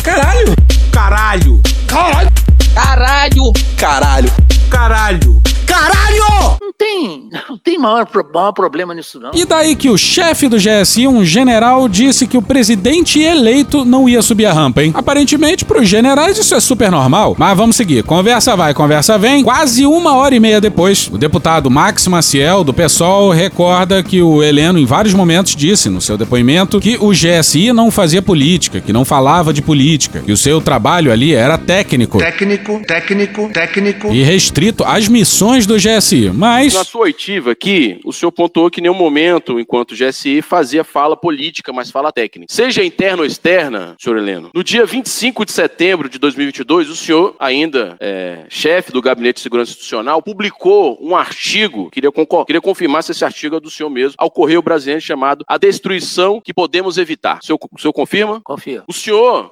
Caralho. 0.02 0.54
Caralho. 0.92 1.60
Caralho. 1.86 2.30
Caralho. 2.74 3.52
Caralho. 3.76 4.30
Caralho. 4.70 5.40
Caralho! 5.66 6.56
Não 6.60 6.72
tem, 6.76 7.28
não 7.48 7.58
tem 7.58 7.78
maior, 7.78 8.06
pro- 8.06 8.26
maior 8.32 8.52
problema 8.52 8.94
nisso, 8.94 9.18
não. 9.20 9.30
E 9.34 9.44
daí 9.44 9.74
que 9.76 9.88
o 9.88 9.96
chefe 9.96 10.48
do 10.48 10.56
GSI, 10.58 11.06
um 11.06 11.24
general, 11.24 11.88
disse 11.88 12.26
que 12.26 12.36
o 12.36 12.42
presidente 12.42 13.20
eleito 13.20 13.84
não 13.84 14.08
ia 14.08 14.20
subir 14.22 14.46
a 14.46 14.52
rampa, 14.52 14.82
hein? 14.82 14.92
Aparentemente, 14.94 15.64
pros 15.64 15.88
generais 15.88 16.36
isso 16.38 16.54
é 16.54 16.60
super 16.60 16.90
normal. 16.90 17.34
Mas 17.38 17.56
vamos 17.56 17.76
seguir. 17.76 18.02
Conversa 18.04 18.54
vai, 18.56 18.74
conversa 18.74 19.16
vem. 19.18 19.42
Quase 19.44 19.86
uma 19.86 20.14
hora 20.16 20.34
e 20.34 20.40
meia 20.40 20.60
depois, 20.60 21.08
o 21.12 21.16
deputado 21.18 21.70
Max 21.70 22.06
Maciel, 22.08 22.62
do 22.64 22.74
PSOL, 22.74 23.30
recorda 23.30 24.02
que 24.02 24.20
o 24.22 24.42
Heleno, 24.42 24.78
em 24.78 24.84
vários 24.86 25.14
momentos, 25.14 25.54
disse 25.56 25.88
no 25.88 26.00
seu 26.00 26.16
depoimento 26.18 26.80
que 26.80 26.96
o 27.00 27.10
GSI 27.10 27.72
não 27.72 27.90
fazia 27.90 28.20
política, 28.22 28.80
que 28.80 28.92
não 28.92 29.04
falava 29.04 29.52
de 29.52 29.62
política, 29.62 30.20
que 30.24 30.32
o 30.32 30.36
seu 30.36 30.60
trabalho 30.60 31.12
ali 31.12 31.34
era 31.34 31.56
técnico 31.56 32.18
Técnico, 32.18 32.80
técnico, 32.86 33.48
técnico. 33.52 34.12
e 34.12 34.22
restrito 34.22 34.84
às 34.84 35.08
missões 35.08 35.55
do 35.64 35.76
GSI. 35.76 36.30
Mas. 36.30 36.74
Nós 36.74 36.88
sua 36.88 37.02
oitiva 37.02 37.52
aqui, 37.52 38.00
o 38.04 38.12
senhor 38.12 38.32
pontuou 38.32 38.70
que 38.70 38.80
em 38.80 38.82
nenhum 38.82 38.94
momento, 38.94 39.60
enquanto 39.60 39.94
GSI, 39.94 40.42
fazia 40.42 40.82
fala 40.82 41.16
política, 41.16 41.72
mas 41.72 41.90
fala 41.90 42.12
técnica. 42.12 42.52
Seja 42.52 42.84
interna 42.84 43.22
ou 43.22 43.26
externa, 43.26 43.94
senhor 43.98 44.18
Heleno, 44.18 44.50
no 44.54 44.64
dia 44.64 44.84
25 44.84 45.44
de 45.44 45.52
setembro 45.52 46.08
de 46.08 46.18
2022, 46.18 46.90
o 46.90 46.96
senhor, 46.96 47.36
ainda 47.38 47.96
é, 48.00 48.44
chefe 48.48 48.92
do 48.92 49.00
Gabinete 49.00 49.36
de 49.36 49.42
Segurança 49.42 49.70
Institucional, 49.70 50.22
publicou 50.22 50.98
um 51.00 51.14
artigo, 51.14 51.90
queria, 51.90 52.10
queria 52.46 52.60
confirmar 52.60 53.02
se 53.02 53.12
esse 53.12 53.24
artigo 53.24 53.56
é 53.56 53.60
do 53.60 53.70
senhor 53.70 53.90
mesmo, 53.90 54.14
ao 54.18 54.30
Correio 54.30 54.62
Brasileiro 54.62 55.00
chamado 55.00 55.44
A 55.46 55.58
Destruição 55.58 56.40
que 56.40 56.52
Podemos 56.52 56.98
Evitar. 56.98 57.38
O 57.42 57.46
senhor, 57.46 57.58
o 57.72 57.80
senhor 57.80 57.92
confirma? 57.92 58.40
Confio. 58.42 58.82
O 58.88 58.92
senhor 58.92 59.50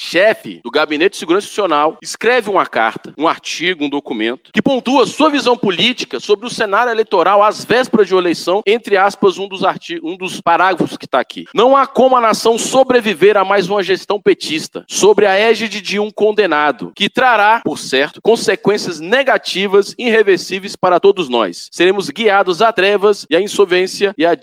chefe 0.00 0.60
do 0.64 0.70
Gabinete 0.70 1.12
de 1.12 1.18
Segurança 1.18 1.44
Institucional, 1.44 1.98
escreve 2.02 2.48
uma 2.48 2.64
carta, 2.64 3.12
um 3.18 3.28
artigo, 3.28 3.84
um 3.84 3.88
documento, 3.88 4.50
que 4.52 4.62
pontua 4.62 5.06
sua 5.06 5.28
visão 5.28 5.56
política 5.56 6.18
sobre 6.18 6.46
o 6.46 6.50
cenário 6.50 6.90
eleitoral 6.90 7.42
às 7.42 7.64
vésperas 7.64 8.08
de 8.08 8.14
uma 8.14 8.20
eleição, 8.20 8.62
entre 8.66 8.96
aspas, 8.96 9.36
um 9.36 9.46
dos, 9.46 9.60
um 10.02 10.16
dos 10.16 10.40
parágrafos 10.40 10.96
que 10.96 11.04
está 11.04 11.20
aqui. 11.20 11.44
Não 11.54 11.76
há 11.76 11.86
como 11.86 12.16
a 12.16 12.20
nação 12.20 12.58
sobreviver 12.58 13.36
a 13.36 13.44
mais 13.44 13.68
uma 13.68 13.82
gestão 13.82 14.20
petista, 14.20 14.84
sobre 14.88 15.26
a 15.26 15.34
égide 15.34 15.80
de 15.80 15.98
um 15.98 16.10
condenado, 16.10 16.92
que 16.94 17.10
trará, 17.10 17.60
por 17.62 17.78
certo, 17.78 18.20
consequências 18.22 19.00
negativas 19.00 19.94
irreversíveis 19.98 20.76
para 20.76 20.98
todos 20.98 21.28
nós. 21.28 21.68
Seremos 21.70 22.08
guiados 22.08 22.62
à 22.62 22.72
trevas 22.72 23.26
e 23.28 23.36
à 23.36 23.40
insolvência 23.40 24.14
e 24.16 24.24
à, 24.24 24.34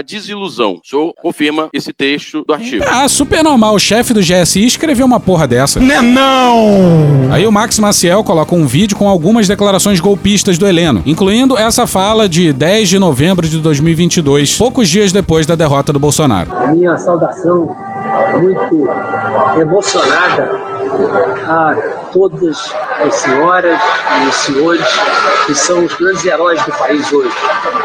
desilusão. 0.00 0.80
O 0.82 0.88
senhor 0.88 1.14
confirma 1.14 1.68
esse 1.72 1.92
texto 1.92 2.44
do 2.46 2.54
artigo. 2.54 2.84
Ah, 2.88 3.08
super 3.08 3.42
normal. 3.42 3.74
O 3.74 3.78
chefe 3.78 4.14
do 4.14 4.20
GSI 4.20 4.64
escrever 4.86 5.02
uma 5.02 5.18
porra 5.18 5.48
dessa. 5.48 5.80
Não, 5.80 6.02
não! 6.02 7.32
Aí 7.32 7.44
o 7.44 7.50
Max 7.50 7.76
Maciel 7.80 8.22
coloca 8.22 8.54
um 8.54 8.66
vídeo 8.66 8.96
com 8.96 9.08
algumas 9.08 9.48
declarações 9.48 9.98
golpistas 9.98 10.58
do 10.58 10.66
Heleno, 10.66 11.02
incluindo 11.04 11.58
essa 11.58 11.88
fala 11.88 12.28
de 12.28 12.52
10 12.52 12.90
de 12.90 12.98
novembro 12.98 13.48
de 13.48 13.58
2022, 13.58 14.56
poucos 14.56 14.88
dias 14.88 15.10
depois 15.10 15.44
da 15.44 15.56
derrota 15.56 15.92
do 15.92 15.98
Bolsonaro. 15.98 16.52
A 16.56 16.68
minha 16.68 16.96
saudação 16.98 17.74
muito 18.40 18.88
emocionada 19.60 20.50
a 21.48 21.74
todas 22.12 22.72
as 23.04 23.14
senhoras 23.16 23.80
e 24.22 24.28
os 24.28 24.34
senhores 24.36 24.86
que 25.46 25.54
são 25.54 25.84
os 25.84 25.94
grandes 25.94 26.24
heróis 26.24 26.62
do 26.64 26.72
país 26.72 27.12
hoje, 27.12 27.34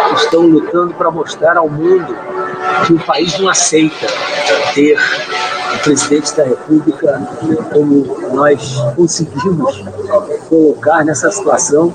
que 0.09 0.15
estão 0.17 0.41
lutando 0.41 0.93
para 0.93 1.09
mostrar 1.09 1.57
ao 1.57 1.67
mundo 1.67 2.15
que 2.85 2.93
o 2.93 2.99
país 2.99 3.37
não 3.39 3.49
aceita 3.49 4.05
ter 4.75 4.97
presidente 5.83 6.35
da 6.35 6.43
República 6.43 7.21
como 7.73 8.17
nós 8.33 8.75
conseguimos 8.95 9.83
colocar 10.49 11.03
nessa 11.03 11.31
situação 11.31 11.93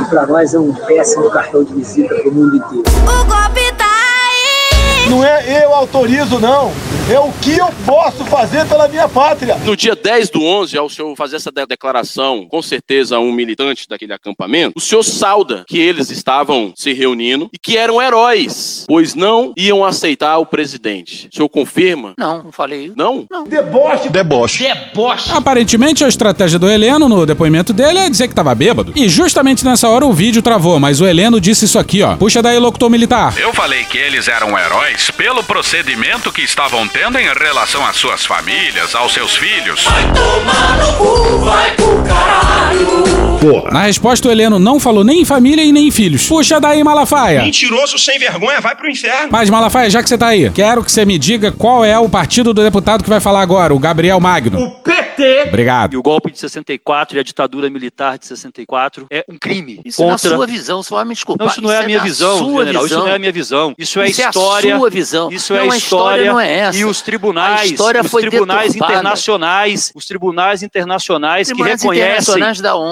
e 0.00 0.04
para 0.06 0.26
nós 0.26 0.54
é 0.54 0.58
um 0.58 0.72
péssimo 0.72 1.30
cartão 1.30 1.64
de 1.64 1.74
visita 1.74 2.14
para 2.14 2.28
o 2.28 2.34
mundo 2.34 2.56
inteiro. 2.56 2.84
O 3.02 3.24
golpe 3.24 3.72
tá 3.76 3.84
aí! 3.84 5.10
Não 5.10 5.24
é 5.24 5.64
eu 5.64 5.74
autorizo, 5.74 6.38
não 6.38 6.72
é 7.08 7.20
o 7.20 7.30
que 7.40 7.56
eu 7.56 7.68
posso 7.84 8.24
fazer 8.24 8.66
pela 8.66 8.88
minha 8.88 9.08
pátria. 9.08 9.56
No 9.64 9.76
dia 9.76 9.94
10 9.94 10.30
do 10.30 10.42
11, 10.42 10.76
ao 10.76 10.88
senhor 10.90 11.14
fazer 11.14 11.36
essa 11.36 11.52
declaração, 11.52 12.48
com 12.50 12.60
certeza 12.60 13.18
um 13.20 13.30
militante 13.30 13.86
daquele 13.88 14.12
acampamento, 14.12 14.72
o 14.76 14.80
senhor 14.80 15.04
sauda 15.04 15.64
que 15.68 15.78
eles 15.78 16.10
estavam 16.10 16.72
se 16.76 16.92
reunindo 16.92 17.48
e 17.52 17.58
que 17.58 17.76
eram 17.76 18.02
heróis, 18.02 18.84
pois 18.88 19.14
não 19.14 19.52
iam 19.56 19.84
aceitar 19.84 20.38
o 20.38 20.46
presidente. 20.46 21.28
O 21.32 21.36
senhor 21.36 21.48
confirma? 21.48 22.14
Não, 22.18 22.42
não 22.42 22.52
falei. 22.52 22.92
Não? 22.96 23.24
Não. 23.30 23.44
Deboche. 23.44 24.08
Deboche. 24.08 24.64
Deboche. 24.64 25.30
Aparentemente, 25.32 26.02
a 26.04 26.08
estratégia 26.08 26.58
do 26.58 26.68
Heleno 26.68 27.08
no 27.08 27.24
depoimento 27.24 27.72
dele 27.72 28.00
é 28.00 28.10
dizer 28.10 28.26
que 28.26 28.34
tava 28.34 28.54
bêbado. 28.54 28.92
E 28.96 29.08
justamente 29.08 29.64
nessa 29.64 29.88
hora 29.88 30.04
o 30.04 30.12
vídeo 30.12 30.42
travou, 30.42 30.80
mas 30.80 31.00
o 31.00 31.06
Heleno 31.06 31.40
disse 31.40 31.66
isso 31.66 31.78
aqui, 31.78 32.02
ó. 32.02 32.16
Puxa 32.16 32.42
daí, 32.42 32.58
locutor 32.58 32.90
militar. 32.90 33.32
Eu 33.38 33.52
falei 33.54 33.84
que 33.84 33.96
eles 33.96 34.26
eram 34.26 34.58
heróis 34.58 35.10
pelo 35.12 35.44
procedimento 35.44 36.32
que 36.32 36.42
estavam 36.42 36.88
tendo 36.98 37.18
em 37.18 37.26
relação 37.26 37.84
às 37.84 37.94
suas 37.94 38.24
famílias, 38.24 38.94
aos 38.94 39.12
seus 39.12 39.36
filhos. 39.36 39.84
Vai 39.84 40.02
tomar 40.14 40.78
no 40.78 40.92
cu, 40.96 41.38
vai 41.40 41.70
pro 41.72 42.02
caralho. 42.02 43.38
Porra. 43.38 43.70
Na 43.70 43.82
resposta, 43.82 44.26
o 44.26 44.30
Heleno 44.30 44.58
não 44.58 44.80
falou 44.80 45.04
nem 45.04 45.20
em 45.20 45.24
família 45.26 45.62
e 45.62 45.72
nem 45.72 45.88
em 45.88 45.90
filhos. 45.90 46.26
Puxa 46.26 46.58
daí, 46.58 46.82
Malafaia. 46.82 47.42
Mentiroso 47.42 47.98
sem 47.98 48.18
vergonha, 48.18 48.62
vai 48.62 48.74
pro 48.74 48.88
inferno. 48.88 49.28
Mas, 49.30 49.50
Malafaia, 49.50 49.90
já 49.90 50.02
que 50.02 50.08
você 50.08 50.16
tá 50.16 50.28
aí, 50.28 50.50
quero 50.50 50.82
que 50.82 50.90
você 50.90 51.04
me 51.04 51.18
diga 51.18 51.52
qual 51.52 51.84
é 51.84 51.98
o 51.98 52.08
partido 52.08 52.54
do 52.54 52.62
deputado 52.62 53.04
que 53.04 53.10
vai 53.10 53.20
falar 53.20 53.42
agora, 53.42 53.74
o 53.74 53.78
Gabriel 53.78 54.18
Magno. 54.18 54.58
O 54.58 54.70
PT. 55.16 55.48
Obrigado. 55.48 55.94
E 55.94 55.96
o 55.96 56.02
golpe 56.02 56.30
de 56.30 56.38
64 56.38 57.16
e 57.16 57.20
a 57.20 57.22
ditadura 57.22 57.68
militar 57.68 58.18
de 58.18 58.26
64 58.26 59.06
é 59.10 59.24
um 59.28 59.36
crime. 59.38 59.80
Isso 59.84 59.98
contra... 59.98 60.30
na 60.30 60.36
sua 60.36 60.46
visão, 60.46 60.82
você 60.82 60.94
vai 60.94 61.04
me 61.04 61.14
desculpar. 61.14 61.46
Não, 61.46 61.52
isso 61.52 61.62
não 61.62 61.72
é 61.72 61.78
a 61.78 61.86
minha 61.86 62.00
visão, 62.00 62.38
general. 62.38 62.82
Visão. 62.82 62.86
Isso 62.86 62.98
não 62.98 63.08
é 63.08 63.14
a 63.14 63.18
minha 63.18 63.32
visão. 63.32 63.74
Isso 63.78 64.00
é 64.00 64.08
isso 64.08 64.20
história. 64.20 64.70
É 64.70 64.72
a 64.72 64.78
sua 64.78 64.90
visão. 64.90 65.30
Isso 65.30 65.54
é 65.54 65.64
não, 65.64 65.72
a 65.72 65.76
história. 65.76 66.32
não 66.32 66.40
é 66.40 66.58
essa. 66.58 66.78
E 66.78 66.84
os 66.84 67.02
tribunais, 67.02 67.72
os 67.72 68.10
tribunais 68.10 68.74
internacionais, 68.74 69.92
os 69.94 70.06
tribunais 70.06 70.62
internacionais 70.62 71.16
tribunais 71.16 71.52
que 71.52 71.62
reconhecem 71.62 72.34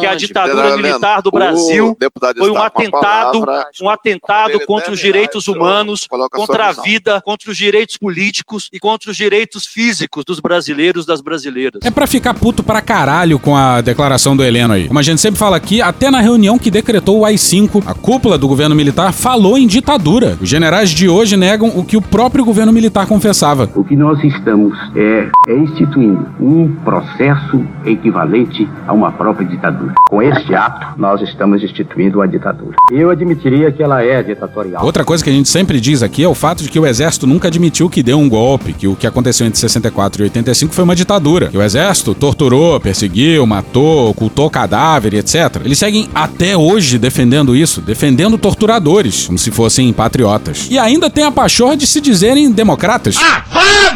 que 0.00 0.06
a 0.06 0.14
ditadura 0.14 0.76
militar 0.76 1.22
do 1.22 1.30
Brasil 1.30 1.96
foi 2.36 2.50
um 2.50 2.62
atentado, 2.62 3.44
um 3.82 3.88
atentado 3.88 4.60
contra 4.66 4.92
os 4.92 4.98
direitos 4.98 5.48
humanos, 5.48 6.06
contra 6.30 6.68
a 6.68 6.72
vida, 6.72 7.20
contra 7.22 7.50
os 7.50 7.56
direitos 7.56 7.96
políticos 7.96 8.68
e 8.72 8.80
contra 8.80 9.10
os 9.10 9.16
direitos 9.16 9.66
físicos 9.66 10.24
dos 10.24 10.40
brasileiros 10.40 11.06
das 11.06 11.20
brasileiras. 11.20 11.80
É 11.84 11.90
para 11.90 12.06
ficar 12.14 12.32
puto 12.32 12.62
pra 12.62 12.80
caralho 12.80 13.40
com 13.40 13.56
a 13.56 13.80
declaração 13.80 14.36
do 14.36 14.44
Heleno 14.44 14.72
aí. 14.72 14.86
Como 14.86 15.00
a 15.00 15.02
gente 15.02 15.20
sempre 15.20 15.36
fala 15.36 15.56
aqui, 15.56 15.82
até 15.82 16.12
na 16.12 16.20
reunião 16.20 16.56
que 16.56 16.70
decretou 16.70 17.18
o 17.18 17.24
AI-5, 17.24 17.82
a 17.84 17.92
cúpula 17.92 18.38
do 18.38 18.46
governo 18.46 18.72
militar 18.72 19.12
falou 19.12 19.58
em 19.58 19.66
ditadura. 19.66 20.38
Os 20.40 20.48
generais 20.48 20.90
de 20.90 21.08
hoje 21.08 21.36
negam 21.36 21.72
o 21.74 21.84
que 21.84 21.96
o 21.96 22.00
próprio 22.02 22.44
governo 22.44 22.72
militar 22.72 23.08
confessava. 23.08 23.68
O 23.74 23.82
que 23.82 23.96
nós 23.96 24.22
estamos 24.22 24.78
é, 24.94 25.28
é 25.48 25.58
instituindo 25.58 26.24
um 26.38 26.72
processo 26.84 27.64
equivalente 27.84 28.68
a 28.86 28.92
uma 28.92 29.10
própria 29.10 29.46
ditadura. 29.48 29.94
Com 30.08 30.22
este 30.22 30.54
ato, 30.54 30.96
nós 30.96 31.20
estamos 31.20 31.64
instituindo 31.64 32.18
uma 32.18 32.28
ditadura. 32.28 32.76
Eu 32.92 33.10
admitiria 33.10 33.72
que 33.72 33.82
ela 33.82 34.04
é 34.04 34.22
ditatorial. 34.22 34.84
Outra 34.84 35.04
coisa 35.04 35.24
que 35.24 35.30
a 35.30 35.32
gente 35.32 35.48
sempre 35.48 35.80
diz 35.80 36.00
aqui 36.00 36.22
é 36.22 36.28
o 36.28 36.34
fato 36.34 36.62
de 36.62 36.68
que 36.68 36.78
o 36.78 36.86
exército 36.86 37.26
nunca 37.26 37.48
admitiu 37.48 37.90
que 37.90 38.04
deu 38.04 38.20
um 38.20 38.28
golpe, 38.28 38.72
que 38.72 38.86
o 38.86 38.94
que 38.94 39.06
aconteceu 39.06 39.46
entre 39.48 39.58
64 39.58 40.22
e 40.22 40.24
85 40.24 40.72
foi 40.72 40.84
uma 40.84 40.94
ditadura. 40.94 41.48
Que 41.48 41.58
o 41.58 41.62
exército 41.62 42.03
torturou, 42.12 42.80
perseguiu, 42.80 43.46
matou, 43.46 44.10
ocultou 44.10 44.50
cadáver, 44.50 45.14
etc. 45.14 45.62
Eles 45.64 45.78
seguem 45.78 46.08
até 46.12 46.56
hoje 46.56 46.98
defendendo 46.98 47.54
isso, 47.54 47.80
defendendo 47.80 48.36
torturadores, 48.36 49.26
como 49.26 49.38
se 49.38 49.52
fossem 49.52 49.92
patriotas. 49.92 50.66
E 50.68 50.78
ainda 50.78 51.08
tem 51.08 51.24
a 51.24 51.30
pachorra 51.30 51.76
de 51.76 51.86
se 51.86 52.00
dizerem 52.00 52.50
democratas. 52.50 53.16
Ah, 53.18 53.44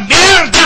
merda, 0.09 0.48
porra! 0.52 0.57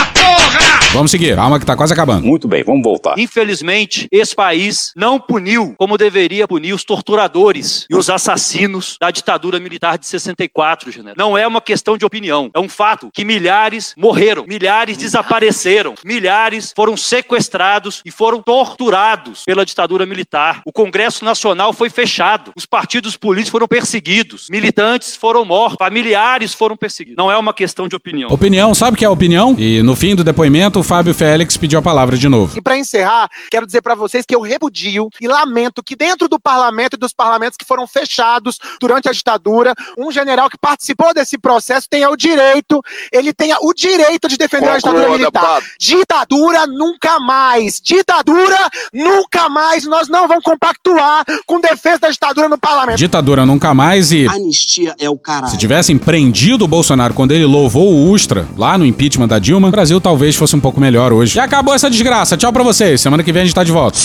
Vamos 0.93 1.09
seguir, 1.09 1.35
calma 1.35 1.59
que 1.59 1.65
tá 1.65 1.75
quase 1.75 1.91
acabando. 1.91 2.23
Muito 2.23 2.47
bem, 2.47 2.63
vamos 2.63 2.83
voltar. 2.83 3.17
Infelizmente, 3.17 4.07
esse 4.11 4.35
país 4.35 4.91
não 4.95 5.19
puniu 5.19 5.73
como 5.75 5.97
deveria 5.97 6.47
punir 6.47 6.71
os 6.71 6.83
torturadores 6.83 7.87
e 7.89 7.95
os 7.95 8.11
assassinos 8.11 8.95
da 9.01 9.09
ditadura 9.09 9.59
militar 9.59 9.97
de 9.97 10.05
64, 10.05 10.91
general. 10.91 11.15
Não 11.17 11.35
é 11.35 11.47
uma 11.47 11.59
questão 11.59 11.97
de 11.97 12.05
opinião, 12.05 12.51
é 12.53 12.59
um 12.59 12.69
fato 12.69 13.09
que 13.11 13.25
milhares 13.25 13.95
morreram, 13.97 14.45
milhares 14.47 14.95
desapareceram, 14.95 15.95
milhares 16.05 16.71
foram 16.75 16.95
sequestrados 16.95 18.03
e 18.05 18.11
foram 18.11 18.43
torturados 18.43 19.45
pela 19.47 19.65
ditadura 19.65 20.05
militar. 20.05 20.61
O 20.63 20.71
Congresso 20.71 21.25
Nacional 21.25 21.73
foi 21.73 21.89
fechado, 21.89 22.51
os 22.55 22.67
partidos 22.67 23.17
políticos 23.17 23.49
foram 23.49 23.67
perseguidos, 23.67 24.47
militantes 24.47 25.15
foram 25.15 25.43
mortos, 25.43 25.77
familiares 25.79 26.53
foram 26.53 26.77
perseguidos. 26.77 27.17
Não 27.17 27.31
é 27.31 27.37
uma 27.37 27.51
questão 27.51 27.87
de 27.87 27.95
opinião. 27.95 28.29
Opinião, 28.29 28.75
sabe 28.75 28.93
o 28.93 28.97
que 28.99 29.03
é 29.05 29.09
opinião? 29.09 29.55
E 29.57 29.81
no 29.81 29.95
fim 29.95 30.15
do 30.15 30.23
depoimento, 30.23 30.82
o 30.83 30.85
Fábio 30.85 31.13
Félix 31.13 31.55
pediu 31.55 31.79
a 31.79 31.81
palavra 31.81 32.17
de 32.17 32.27
novo. 32.27 32.57
E 32.57 32.61
para 32.61 32.77
encerrar, 32.77 33.29
quero 33.49 33.65
dizer 33.65 33.81
para 33.81 33.95
vocês 33.95 34.25
que 34.25 34.35
eu 34.35 34.41
repudio 34.41 35.07
e 35.21 35.29
lamento 35.29 35.81
que 35.81 35.95
dentro 35.95 36.27
do 36.27 36.37
parlamento 36.37 36.95
e 36.95 36.99
dos 36.99 37.13
parlamentos 37.13 37.55
que 37.55 37.63
foram 37.63 37.87
fechados 37.87 38.59
durante 38.81 39.07
a 39.07 39.13
ditadura, 39.13 39.73
um 39.97 40.11
general 40.11 40.49
que 40.49 40.57
participou 40.57 41.13
desse 41.13 41.37
processo 41.37 41.87
tenha 41.89 42.09
o 42.09 42.17
direito, 42.17 42.81
ele 43.13 43.31
tenha 43.33 43.55
o 43.61 43.73
direito 43.73 44.27
de 44.27 44.35
defender 44.35 44.73
Conclua, 44.73 44.73
a 44.73 44.77
ditadura 44.77 45.09
militar. 45.17 45.61
Deputado. 45.61 45.65
Ditadura 45.79 46.67
nunca 46.67 47.19
mais. 47.21 47.79
Ditadura 47.81 48.69
nunca 48.93 49.47
mais. 49.47 49.85
Nós 49.85 50.09
não 50.09 50.27
vamos 50.27 50.43
compactuar 50.43 51.23
com 51.45 51.61
defesa 51.61 51.99
da 51.99 52.09
ditadura 52.09 52.49
no 52.49 52.57
parlamento. 52.57 52.97
Ditadura 52.97 53.45
nunca 53.45 53.73
mais 53.73 54.11
e. 54.11 54.27
Anistia 54.27 54.95
é 54.99 55.09
o 55.09 55.17
caralho. 55.17 55.49
Se 55.49 55.57
tivessem 55.57 55.97
prendido 55.97 56.65
o 56.65 56.67
Bolsonaro 56.67 57.13
quando 57.13 57.31
ele 57.31 57.45
louvou 57.45 57.89
o 57.89 58.11
Ustra 58.11 58.45
lá 58.57 58.77
no 58.77 58.85
impeachment 58.85 59.29
da 59.29 59.39
Dilma, 59.39 59.69
o 59.69 59.71
Brasil 59.71 60.01
talvez 60.01 60.35
fosse 60.35 60.57
um 60.57 60.59
pouco 60.59 60.72
pouco 60.73 60.81
melhor 60.81 61.13
hoje. 61.13 61.37
E 61.37 61.39
acabou 61.39 61.73
essa 61.73 61.89
desgraça. 61.89 62.35
Tchau 62.35 62.51
pra 62.51 62.63
vocês. 62.63 62.99
Semana 62.99 63.23
que 63.23 63.31
vem 63.31 63.43
a 63.43 63.45
gente 63.45 63.53
tá 63.55 63.63
de 63.63 63.71
volta. 63.71 63.99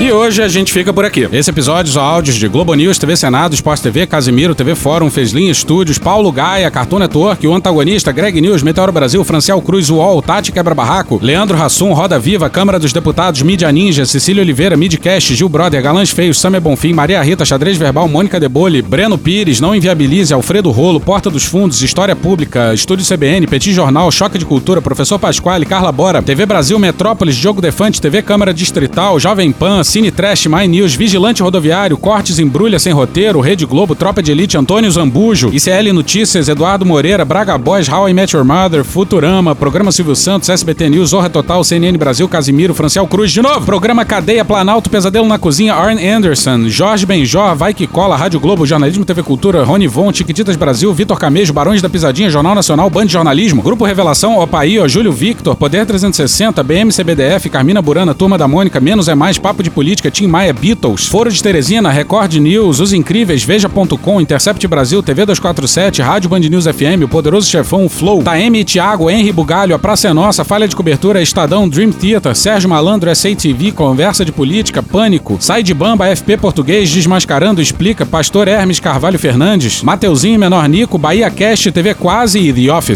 E 0.00 0.12
hoje 0.12 0.42
a 0.42 0.48
gente 0.48 0.72
fica 0.72 0.92
por 0.92 1.04
aqui. 1.04 1.28
Esse 1.30 1.50
episódio 1.50 1.92
são 1.92 2.02
áudios 2.02 2.36
de 2.36 2.48
Globo 2.48 2.74
News, 2.74 2.98
TV 2.98 3.16
Senado, 3.16 3.54
Sport 3.54 3.80
TV, 3.80 4.06
Casimiro, 4.06 4.54
TV 4.54 4.74
Fórum, 4.74 5.10
Feslim 5.10 5.48
Estúdios, 5.48 5.98
Paulo 5.98 6.32
Gaia, 6.32 6.70
Cartoon 6.70 6.98
Network, 7.00 7.46
o 7.46 7.54
antagonista, 7.54 8.12
Greg 8.12 8.40
News, 8.40 8.62
Meteoro 8.62 8.92
Brasil, 8.92 9.22
Franciel 9.24 9.60
Cruz, 9.60 9.90
UOL, 9.90 10.22
Tati 10.22 10.52
Quebra 10.52 10.74
Barraco, 10.74 11.18
Leandro 11.22 11.56
Rassum, 11.56 11.92
Roda 11.92 12.18
Viva, 12.18 12.48
Câmara 12.48 12.78
dos 12.78 12.92
Deputados, 12.92 13.42
Mídia 13.42 13.70
Ninja, 13.70 14.06
Cecília 14.06 14.42
Oliveira, 14.42 14.76
Midcast, 14.76 15.34
Gil 15.34 15.48
Brother, 15.48 15.82
Galãs 15.82 16.10
Feios, 16.10 16.38
Samer 16.38 16.60
Bonfim, 16.60 16.92
Maria 16.92 17.22
Rita, 17.22 17.44
Xadrez 17.44 17.76
Verbal, 17.76 18.08
Mônica 18.08 18.40
Debole, 18.40 18.82
Breno 18.82 19.18
Pires, 19.18 19.60
Não 19.60 19.74
Inviabilize, 19.74 20.32
Alfredo 20.32 20.70
Rolo, 20.70 21.00
Porta 21.00 21.30
dos 21.30 21.44
Fundos, 21.44 21.82
História 21.82 22.16
Pública, 22.16 22.72
Estúdio 22.72 23.04
CBN, 23.26 23.46
Petit 23.48 23.72
Jornal, 23.72 24.12
Choque 24.12 24.38
de 24.38 24.44
Cultura, 24.44 24.80
Professor 24.80 25.18
Pasquale, 25.18 25.66
Carla 25.66 25.90
Bora, 25.90 26.22
TV 26.22 26.46
Brasil, 26.46 26.78
Metrópolis, 26.78 27.34
Diogo 27.34 27.60
Defante, 27.60 28.00
TV 28.00 28.22
Câmara 28.22 28.54
Distrital, 28.54 29.18
Jovem 29.18 29.50
Pan, 29.50 29.82
Cine 29.82 30.12
Trash, 30.12 30.46
My 30.46 30.68
News, 30.68 30.94
Vigilante 30.94 31.42
Rodoviário, 31.42 31.96
Cortes 31.96 32.38
Embrulha 32.38 32.78
Sem 32.78 32.92
Roteiro, 32.92 33.40
Rede 33.40 33.66
Globo, 33.66 33.96
Tropa 33.96 34.22
de 34.22 34.30
Elite, 34.30 34.56
Antônio 34.56 34.88
Zambujo, 34.92 35.50
ICL 35.52 35.92
Notícias, 35.92 36.48
Eduardo 36.48 36.86
Moreira, 36.86 37.24
Braga 37.24 37.58
Boys, 37.58 37.88
How 37.88 38.08
I 38.08 38.14
Met 38.14 38.32
Your 38.32 38.44
Mother, 38.44 38.84
Futurama, 38.84 39.56
Programa 39.56 39.90
Silvio 39.90 40.14
Santos, 40.14 40.48
SBT 40.48 40.88
News, 40.88 41.10
Zorra 41.10 41.28
Total, 41.28 41.64
CNN 41.64 41.98
Brasil, 41.98 42.28
Casimiro, 42.28 42.74
Franciel 42.74 43.08
Cruz, 43.08 43.32
de 43.32 43.42
novo, 43.42 43.66
Programa 43.66 44.04
Cadeia, 44.04 44.44
Planalto, 44.44 44.88
Pesadelo 44.88 45.26
na 45.26 45.36
Cozinha, 45.36 45.74
Arn 45.74 45.98
Anderson, 45.98 46.68
Jorge 46.70 47.04
Benjor, 47.04 47.56
Vai 47.56 47.74
Que 47.74 47.88
Cola, 47.88 48.14
Rádio 48.14 48.38
Globo, 48.38 48.64
Jornalismo 48.64 49.04
TV 49.04 49.24
Cultura, 49.24 49.64
Rony 49.64 49.88
Von, 49.88 50.12
Tiquititas 50.12 50.54
Brasil, 50.54 50.94
Vitor 50.94 51.18
Camejo, 51.18 51.52
Barões 51.52 51.82
da 51.82 51.88
Pisadinha, 51.88 52.30
Jornal 52.30 52.54
Nacional, 52.54 52.88
Band 52.88 53.15
Jornalismo, 53.16 53.62
Grupo 53.62 53.86
Revelação, 53.86 54.38
Opaí, 54.38 54.76
Júlio 54.90 55.10
Victor, 55.10 55.56
Poder 55.56 55.86
360, 55.86 56.62
BMCBDF, 56.62 57.48
Carmina 57.48 57.80
Burana, 57.80 58.12
Turma 58.12 58.36
da 58.36 58.46
Mônica, 58.46 58.78
Menos 58.78 59.08
é 59.08 59.14
Mais, 59.14 59.38
Papo 59.38 59.62
de 59.62 59.70
Política, 59.70 60.10
Tim 60.10 60.26
Maia, 60.26 60.52
Beatles, 60.52 61.06
Foro 61.06 61.30
de 61.30 61.42
Teresina, 61.42 61.90
Record 61.90 62.34
News, 62.34 62.78
Os 62.78 62.92
Incríveis, 62.92 63.42
Veja.com, 63.42 64.20
Intercept 64.20 64.66
Brasil, 64.66 65.02
TV 65.02 65.24
247, 65.24 66.02
Rádio 66.02 66.28
Band 66.28 66.40
News 66.40 66.66
FM, 66.66 67.04
O 67.04 67.08
Poderoso 67.08 67.48
Chefão, 67.48 67.88
Flow, 67.88 68.22
Taeme 68.22 68.62
Thiago, 68.64 69.08
Henry 69.08 69.32
Bugalho, 69.32 69.74
A 69.74 69.78
Praça 69.78 70.08
é 70.08 70.12
Nossa, 70.12 70.44
Falha 70.44 70.68
de 70.68 70.76
Cobertura, 70.76 71.22
Estadão, 71.22 71.66
Dream 71.66 71.92
Theater, 71.92 72.36
Sérgio 72.36 72.68
Malandro, 72.68 73.14
SATV, 73.16 73.72
Conversa 73.72 74.26
de 74.26 74.32
Política, 74.32 74.82
Pânico, 74.82 75.38
Sai 75.40 75.62
de 75.62 75.72
Bamba, 75.72 76.14
FP 76.14 76.36
Português, 76.36 76.90
Desmascarando, 76.90 77.62
Explica, 77.62 78.04
Pastor 78.04 78.46
Hermes 78.46 78.78
Carvalho 78.78 79.18
Fernandes, 79.18 79.82
Mateuzinho, 79.82 80.38
Menor 80.38 80.68
Nico, 80.68 80.98
Bahia 80.98 81.30
Cast, 81.30 81.72
TV 81.72 81.94
Quase 81.94 82.38
e 82.40 82.52
The 82.52 82.70
Office. 82.72 82.95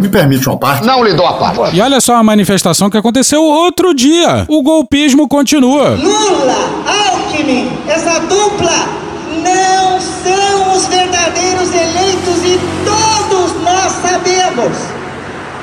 Me 0.00 0.08
permite 0.08 0.48
uma 0.48 0.58
parte? 0.58 0.84
Não 0.86 1.02
lhe 1.04 1.14
dou 1.14 1.26
a 1.26 1.34
parte. 1.34 1.76
E 1.76 1.80
olha 1.80 2.00
só 2.00 2.16
a 2.16 2.22
manifestação 2.22 2.90
que 2.90 2.96
aconteceu 2.96 3.42
outro 3.42 3.94
dia. 3.94 4.44
O 4.48 4.62
golpismo 4.62 5.28
continua. 5.28 5.90
Lula, 5.90 6.56
Alckmin, 7.10 7.70
essa 7.88 8.18
dupla 8.20 8.72
não 9.42 10.00
são 10.00 10.76
os 10.76 10.86
verdadeiros 10.86 11.70
eleitos 11.72 12.44
e 12.44 12.60
todos 12.84 13.62
nós 13.62 13.92
sabemos. 14.02 14.76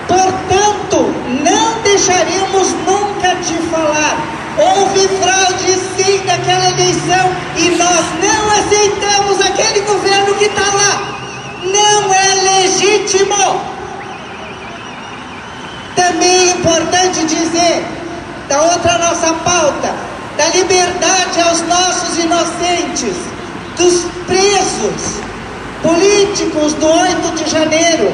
Portanto, 0.08 1.14
não 1.44 1.82
deixaremos 1.84 2.74
nunca 2.86 3.36
de 3.36 3.54
falar. 3.70 4.18
Houve 4.58 5.08
fraude 5.08 5.80
sim 5.96 6.22
naquela 6.26 6.70
eleição 6.70 7.32
e 7.58 7.70
nós 7.78 8.06
não 8.22 8.52
aceitamos 8.60 9.40
aquele 9.42 9.82
governo 9.82 10.34
que 10.36 10.46
está 10.46 10.62
lá. 10.74 11.02
Não 11.64 12.14
é 12.14 12.64
legítimo. 12.64 13.81
Também 16.02 16.50
é 16.50 16.52
importante 16.54 17.26
dizer 17.28 17.86
da 18.50 18.60
outra 18.60 18.98
nossa 18.98 19.34
pauta, 19.46 19.94
da 20.36 20.48
liberdade 20.48 21.40
aos 21.48 21.62
nossos 21.68 22.18
inocentes, 22.18 23.16
dos 23.78 24.06
presos 24.26 25.22
políticos 25.84 26.74
do 26.74 26.88
8 26.88 27.36
de 27.36 27.52
janeiro. 27.52 28.12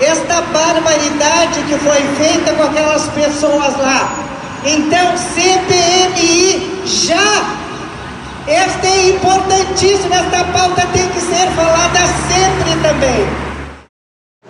Esta 0.00 0.40
barbaridade 0.42 1.60
que 1.66 1.76
foi 1.78 2.02
feita 2.18 2.52
com 2.52 2.62
aquelas 2.62 3.02
pessoas 3.08 3.76
lá. 3.78 4.08
Então, 4.64 5.16
CPMI 5.34 6.82
já. 6.86 7.56
Esta 8.46 8.86
é 8.86 9.08
importantíssima, 9.08 10.14
esta 10.14 10.44
pauta 10.52 10.86
tem 10.92 11.08
que 11.08 11.20
ser 11.20 11.48
falada 11.56 11.98
sempre 12.28 12.80
também. 12.80 13.46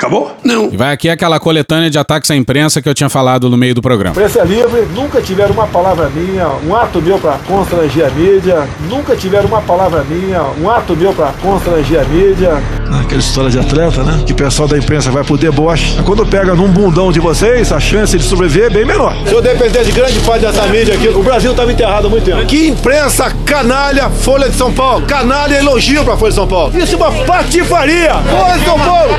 Acabou? 0.07 0.31
Não. 0.45 0.69
E 0.73 0.77
vai 0.77 0.93
aqui 0.93 1.09
aquela 1.09 1.41
coletânea 1.41 1.91
de 1.91 1.99
ataques 1.99 2.31
à 2.31 2.37
imprensa 2.37 2.81
que 2.81 2.89
eu 2.89 2.95
tinha 2.95 3.09
falado 3.09 3.51
no 3.51 3.57
meio 3.57 3.75
do 3.75 3.83
programa. 3.83 4.13
Imprensa 4.13 4.45
livre, 4.45 4.87
nunca 4.95 5.21
tiveram 5.21 5.53
uma 5.53 5.67
palavra 5.67 6.09
minha, 6.09 6.47
um 6.65 6.77
ato 6.77 7.03
meu 7.03 7.19
pra 7.19 7.39
constranger 7.45 8.07
a 8.07 8.11
mídia, 8.11 8.69
nunca 8.89 9.17
tiveram 9.17 9.49
uma 9.49 9.61
palavra 9.61 10.05
minha, 10.05 10.43
um 10.61 10.71
ato 10.71 10.95
meu 10.95 11.13
pra 11.13 11.33
constranger 11.43 12.03
a 12.03 12.05
mídia. 12.05 12.63
Aquela 13.01 13.21
história 13.21 13.51
de 13.51 13.59
atleta, 13.59 14.05
né? 14.05 14.23
Que 14.25 14.33
o 14.33 14.37
pessoal 14.37 14.69
da 14.69 14.79
imprensa 14.79 15.11
vai 15.11 15.25
pro 15.25 15.37
deboche. 15.37 16.01
Quando 16.05 16.25
pega 16.25 16.55
num 16.55 16.69
bundão 16.69 17.11
de 17.11 17.19
vocês, 17.19 17.73
a 17.73 17.81
chance 17.81 18.17
de 18.17 18.23
sobreviver 18.23 18.67
é 18.67 18.71
bem 18.71 18.85
menor. 18.85 19.13
Se 19.27 19.33
eu 19.33 19.43
depender 19.43 19.83
de 19.83 19.91
grande 19.91 20.21
parte 20.21 20.43
dessa 20.43 20.63
mídia 20.67 20.95
aqui, 20.95 21.09
o 21.09 21.23
Brasil 21.25 21.53
tava 21.53 21.73
enterrado 21.73 22.07
há 22.07 22.11
muito 22.11 22.25
tempo. 22.25 22.47
Que 22.47 22.69
imprensa 22.69 23.33
canalha, 23.45 24.09
Folha 24.09 24.49
de 24.49 24.55
São 24.55 24.73
Paulo. 24.73 25.05
Canalha 25.05 25.57
elogio 25.57 26.05
pra 26.05 26.17
Folha 26.17 26.31
de 26.31 26.37
São 26.37 26.47
Paulo. 26.47 26.79
Isso 26.79 26.95
é 26.95 26.97
uma 26.97 27.11
patifaria. 27.25 28.15
Folha 28.15 28.59
de 28.59 28.65
São 28.65 28.79
Paulo, 28.79 29.13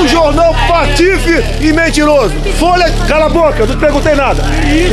um 0.00 0.06
jornal 0.06 0.27
patife 0.32 1.44
e 1.60 1.72
mentiroso. 1.72 2.34
Folha, 2.58 2.90
cala 3.06 3.26
a 3.26 3.28
boca, 3.28 3.60
não 3.60 3.66
te 3.66 3.76
perguntei 3.76 4.14
nada. 4.14 4.42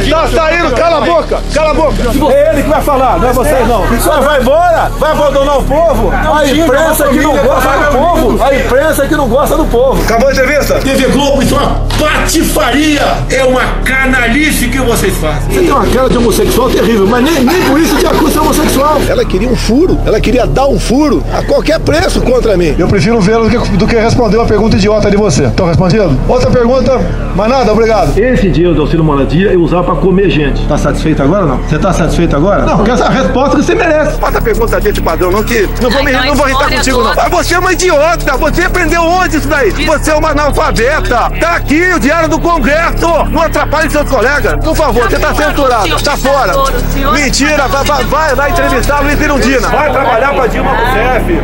Tá 0.09 0.27
saindo, 0.27 0.71
cala 0.75 0.97
a 0.97 1.01
boca, 1.01 1.39
cala 1.53 1.71
a 1.71 1.73
boca. 1.73 1.95
É 2.33 2.51
ele 2.51 2.63
que 2.63 2.69
vai 2.69 2.81
falar, 2.81 3.19
não 3.19 3.29
é 3.29 3.33
vocês 3.33 3.67
não. 3.67 3.99
Só 3.99 4.21
vai 4.21 4.41
embora, 4.41 4.91
vai 4.99 5.11
abandonar 5.11 5.59
o 5.59 5.63
povo. 5.63 6.11
A 6.11 6.45
imprensa 6.47 7.07
que 7.09 7.19
não 7.19 7.37
gosta 7.37 7.77
do 7.77 7.97
povo. 7.97 8.43
A 8.43 8.55
imprensa 8.55 9.07
que 9.07 9.15
não 9.15 9.27
gosta 9.27 9.57
do 9.57 9.65
povo. 9.65 10.01
Acabou 10.03 10.29
a 10.29 10.31
entrevista? 10.31 10.75
TV 10.79 11.07
Globo, 11.07 11.41
isso 11.41 11.55
é 11.55 11.59
uma 11.59 11.85
patifaria. 11.99 13.01
É 13.29 13.43
uma 13.43 13.63
canalice 13.83 14.67
que 14.67 14.79
vocês 14.79 15.15
fazem. 15.17 15.53
Você 15.53 15.59
tem 15.61 15.71
uma 15.71 15.85
cara 15.87 16.09
de 16.09 16.17
homossexual 16.17 16.69
terrível, 16.69 17.07
mas 17.07 17.23
nem, 17.23 17.43
nem 17.43 17.61
por 17.63 17.79
isso 17.79 17.95
te 17.97 18.05
acusa 18.05 18.31
de 18.31 18.39
homossexual. 18.39 19.01
Ela 19.07 19.25
queria 19.25 19.49
um 19.49 19.55
furo, 19.55 19.99
ela 20.05 20.19
queria 20.19 20.45
dar 20.45 20.67
um 20.67 20.79
furo 20.79 21.23
a 21.33 21.43
qualquer 21.43 21.79
preço 21.79 22.21
contra 22.21 22.55
mim. 22.57 22.75
Eu 22.77 22.87
prefiro 22.87 23.19
vê-lo 23.19 23.49
do 23.49 23.61
que, 23.61 23.77
do 23.77 23.87
que 23.87 23.95
responder 23.95 24.37
uma 24.37 24.45
pergunta 24.45 24.75
idiota 24.75 25.09
de 25.09 25.17
você. 25.17 25.24
Estão 25.27 25.65
respondido? 25.67 26.17
Outra 26.27 26.49
pergunta? 26.51 26.99
Mais 27.35 27.49
nada, 27.49 27.71
obrigado. 27.71 28.17
Esse 28.17 28.49
dinheiro 28.49 28.75
do 28.75 28.81
auxílio 28.81 29.03
moradia 29.03 29.51
eu 29.51 29.61
usava 29.61 29.83
pra 29.83 29.95
comer 29.95 30.29
gente. 30.29 30.65
Tá 30.67 30.77
satisfeito 30.77 31.21
agora 31.23 31.45
não? 31.45 31.57
Você 31.57 31.79
tá 31.79 31.91
satisfeito 31.91 32.35
agora? 32.35 32.63
Não, 32.63 32.77
porque 32.77 32.91
essa 32.91 33.09
resposta 33.09 33.57
que 33.57 33.63
você 33.63 33.75
merece. 33.75 34.19
Faça 34.19 34.37
a 34.37 34.41
pergunta 34.41 34.79
desse 34.79 35.01
padrão, 35.01 35.31
não 35.31 35.43
que. 35.43 35.67
Não 35.81 35.89
vou, 35.89 36.03
me, 36.03 36.11
não 36.11 36.35
vou 36.35 36.47
irritar 36.47 36.69
contigo, 36.69 37.03
não. 37.03 37.13
Mas 37.15 37.29
você 37.29 37.55
é 37.55 37.59
uma 37.59 37.73
idiota! 37.73 38.37
Você 38.37 38.61
aprendeu 38.63 39.01
onde 39.03 39.37
isso 39.37 39.47
daí? 39.47 39.71
Você 39.71 40.11
é 40.11 40.15
uma 40.15 40.29
analfabeta! 40.29 41.31
Tá 41.39 41.55
aqui 41.55 41.91
o 41.95 41.99
diário 41.99 42.29
do 42.29 42.39
Congresso! 42.39 43.07
Não 43.31 43.41
atrapalhe 43.41 43.89
seus 43.89 44.09
colegas! 44.09 44.55
Por 44.63 44.75
favor, 44.75 45.09
você 45.09 45.19
tá 45.19 45.33
censurado, 45.33 46.03
tá 46.03 46.17
fora! 46.17 46.53
Mentira! 47.13 47.67
Vai, 47.67 47.83
vai, 47.83 48.03
vai, 48.05 48.35
vai 48.35 48.49
entrevistar 48.51 48.99
Luiz 49.01 49.19
Irundina! 49.19 49.67
Vai 49.69 49.91
trabalhar 49.91 50.33
pra 50.33 50.47
Dilma 50.47 50.71
Rousseff! 50.71 51.41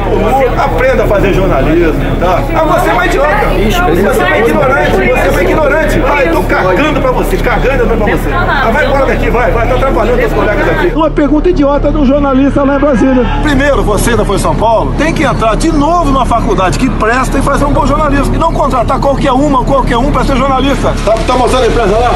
Aprenda 0.57 1.03
a 1.03 1.07
fazer 1.07 1.33
jornalismo, 1.33 2.15
tá? 2.19 2.43
Ah, 2.55 2.63
você 2.63 2.89
é 2.89 2.93
uma 2.93 3.05
idiota! 3.05 3.70
Você 3.71 4.21
é 4.21 4.25
uma 4.25 4.37
ignorante! 4.37 4.91
Você 4.91 5.27
é 5.27 5.31
uma 5.31 5.43
ignorante! 5.43 5.99
Vai, 5.99 6.29
tô 6.29 6.43
cagando 6.43 7.01
pra 7.01 7.11
você, 7.11 7.37
cagando 7.37 7.87
pra 7.87 7.95
você! 7.95 8.29
Ah, 8.33 8.69
vai 8.71 8.85
embora 8.85 9.05
daqui, 9.05 9.29
vai, 9.29 9.51
vai, 9.51 9.67
tá 9.67 9.75
atrapalhando 9.75 10.19
seus 10.19 10.33
colegas 10.33 10.69
aqui! 10.69 10.91
Uma 10.95 11.09
pergunta 11.09 11.49
idiota 11.49 11.91
de 11.91 11.97
um 11.97 12.05
jornalista 12.05 12.63
lá 12.63 12.75
em 12.75 12.79
Brasília. 12.79 13.25
Primeiro, 13.43 13.83
você 13.83 14.15
da 14.15 14.25
Folha 14.25 14.37
de 14.37 14.43
São 14.43 14.55
Paulo 14.55 14.93
tem 14.97 15.13
que 15.13 15.23
entrar 15.23 15.55
de 15.55 15.71
novo 15.71 16.11
numa 16.11 16.25
faculdade 16.25 16.77
que 16.77 16.89
presta 16.89 17.37
e 17.37 17.41
fazer 17.41 17.65
um 17.65 17.73
bom 17.73 17.85
jornalismo. 17.85 18.35
E 18.35 18.37
não 18.37 18.51
contratar 18.51 18.99
qualquer 18.99 19.31
uma, 19.31 19.63
qualquer 19.63 19.97
um 19.97 20.11
para 20.11 20.25
ser 20.25 20.35
jornalista. 20.35 20.93
Tá, 21.05 21.13
tá 21.25 21.33
mostrando 21.35 21.63
a 21.63 21.67
empresa 21.67 21.97
lá? 21.97 22.11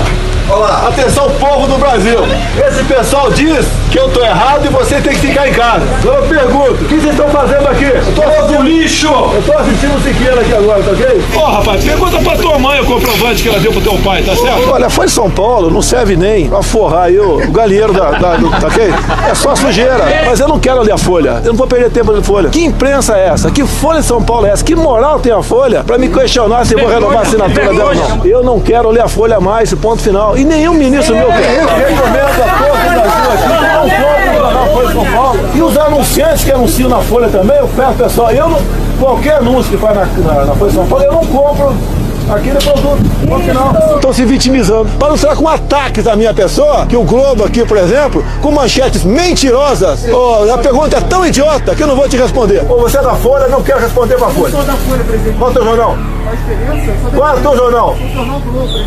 Olá. 0.48 0.88
Atenção, 0.90 1.28
povo 1.40 1.66
do 1.68 1.80
Brasil. 1.80 2.20
Esse 2.68 2.84
pessoal 2.84 3.32
diz 3.32 3.66
que 3.92 3.98
eu 3.98 4.10
tô 4.10 4.24
errado 4.24 4.64
e 4.66 4.70
você 4.70 5.02
tem 5.02 5.14
que 5.14 5.28
ficar 5.28 5.48
em 5.48 5.54
casa. 5.54 5.84
Então 6.00 6.14
eu 6.14 6.24
pergunto, 6.28 6.74
o 6.74 6.86
que 6.86 7.00
vocês 7.00 7.14
estão 7.14 7.28
fazendo 7.30 7.68
aqui? 7.68 7.86
Eu 7.86 8.14
tô 8.14 8.22
assistindo 8.22 8.62
lixo. 8.62 9.08
Eu 9.08 9.44
tô 9.44 9.58
assistindo 9.58 9.98
o 9.98 10.02
Siqueira 10.02 10.42
aqui 10.42 10.54
agora, 10.54 10.84
tá 10.84 10.92
ok? 10.92 11.24
Ó, 11.46 11.50
rapaz, 11.52 11.84
pergunta 11.84 12.18
pra 12.18 12.36
tua 12.38 12.58
mãe 12.58 12.82
o 12.82 12.86
comprovante 12.86 13.44
que 13.44 13.50
ela 13.50 13.60
deu 13.60 13.72
pro 13.72 13.80
teu 13.82 13.94
pai, 14.00 14.24
tá 14.24 14.36
certo? 14.36 14.68
Olha, 14.72 14.90
foi 14.90 15.06
em 15.06 15.10
São 15.10 15.30
Paulo, 15.30 15.70
não 15.70 15.80
serve 15.82 16.16
nem 16.16 16.50
pra 16.50 16.64
forrar 16.64 17.04
aí 17.04 17.20
o, 17.20 17.52
galinheiro 17.52 17.94
da, 17.94 18.10
da- 18.12 18.36
do, 18.36 18.50
tá 18.50 18.66
ok? 18.68 18.92
É 19.30 19.36
só 19.36 19.56
sujeira. 19.56 20.04
Mas 20.26 20.40
eu 20.40 20.48
não 20.48 20.60
quero 20.60 20.82
ler 20.82 20.94
a 20.94 20.98
Folha. 20.98 21.42
Eu 21.44 21.52
não 21.52 21.56
vou 21.56 21.68
perder 21.68 21.92
tempo 21.92 22.12
lendo 22.12 22.24
Folha. 22.24 22.50
Que 22.50 22.64
imprensa 22.66 23.16
é 23.16 23.28
essa? 23.28 23.52
Que 23.52 23.64
Folha 23.64 24.00
de 24.02 24.08
São 24.08 24.24
Paulo 24.24 24.48
é 24.48 24.50
essa? 24.50 24.64
Que 24.64 24.76
moral 24.76 25.20
tem 25.20 25.32
a 25.32 25.44
Folha 25.44 25.84
pra 25.84 26.00
me 26.00 26.08
questionar 26.10 26.66
se 26.66 26.74
eu 26.74 26.80
vou 26.80 26.90
renovar 26.90 27.20
a 27.20 27.22
assinatura 27.22 27.68
dela 27.74 27.90
ou 27.92 27.96
não? 27.96 28.26
Eu 28.26 28.44
não 28.44 28.60
quero 28.60 28.90
ler 28.90 29.02
a 29.04 29.08
Folha 29.08 29.40
mais, 29.40 29.72
ponto 29.76 30.02
final. 30.02 30.36
E 30.36 30.44
nenhum 30.44 30.74
ministro 30.74 31.16
meu 31.16 31.28
quer. 31.28 31.60
Eu 31.62 31.68
recomendo 31.68 32.42
a 32.42 32.58
todo 32.58 32.72
o 32.72 32.94
Brasil 32.94 33.32
aqui 33.32 33.44
que 33.44 33.74
não 33.74 33.90
compre 33.90 34.30
o 34.30 34.34
jornal 34.42 34.68
Folha 34.74 34.88
de 34.88 34.94
São 34.94 35.06
Paulo. 35.14 35.40
E 35.54 35.62
os 35.62 35.78
anunciantes 35.78 36.44
que 36.44 36.52
anunciam 36.52 36.90
na 36.90 37.02
Folha 37.02 37.28
também, 37.30 37.58
eu 37.58 37.68
peço 37.68 37.94
pessoal, 37.94 38.32
eu 38.32 38.50
não. 38.50 38.85
Qualquer 39.00 39.36
anúncio 39.36 39.72
que 39.72 39.78
faz 39.78 39.96
na, 39.96 40.06
na, 40.06 40.46
na 40.46 40.56
Folha 40.56 40.72
de 40.72 40.76
São 40.78 40.88
Paulo, 40.88 41.04
eu 41.04 41.12
não 41.12 41.26
compro 41.26 41.76
aquele 42.30 42.58
produto. 42.58 43.04
No 43.28 43.40
final, 43.40 43.74
estão 43.96 44.14
se 44.14 44.26
vitimizando. 44.26 44.90
Para 44.98 45.10
não 45.10 45.18
ser 45.18 45.36
com 45.36 45.48
ataques 45.48 46.08
à 46.08 46.16
minha 46.16 46.34
pessoa, 46.34 46.86
que 46.86 46.96
o 46.96 47.04
Globo 47.04 47.44
aqui, 47.44 47.66
por 47.66 47.78
exemplo, 47.78 48.24
com 48.42 48.52
manchetes 48.52 49.04
mentirosas. 49.04 50.06
Oh, 50.12 50.52
a 50.52 50.58
pergunta 50.58 50.98
é 50.98 51.02
tão 51.02 51.26
idiota 51.26 51.76
que 51.76 51.84
eu 51.84 51.88
não 51.88 51.96
vou 51.96 52.08
te 52.08 52.18
responder. 52.18 52.64
Ou 52.70 52.82
você 52.82 52.98
é 52.98 53.02
da 53.02 53.16
Folha, 53.16 53.48
não 53.48 53.62
quero 53.62 53.80
responder 53.80 54.16
para 54.16 54.28
a 54.28 54.32
Folha. 54.32 54.52
sou 54.52 54.64
da 54.64 54.74
Folha, 54.74 55.04
presidente. 55.04 55.38
Qual 55.38 55.50
é 55.50 55.52
o 55.52 55.56
teu 55.56 55.64
jornal? 55.64 55.98
Qual 57.16 57.30
é 57.30 57.34
o 57.36 57.42
teu 57.42 57.56
jornal? 57.56 57.96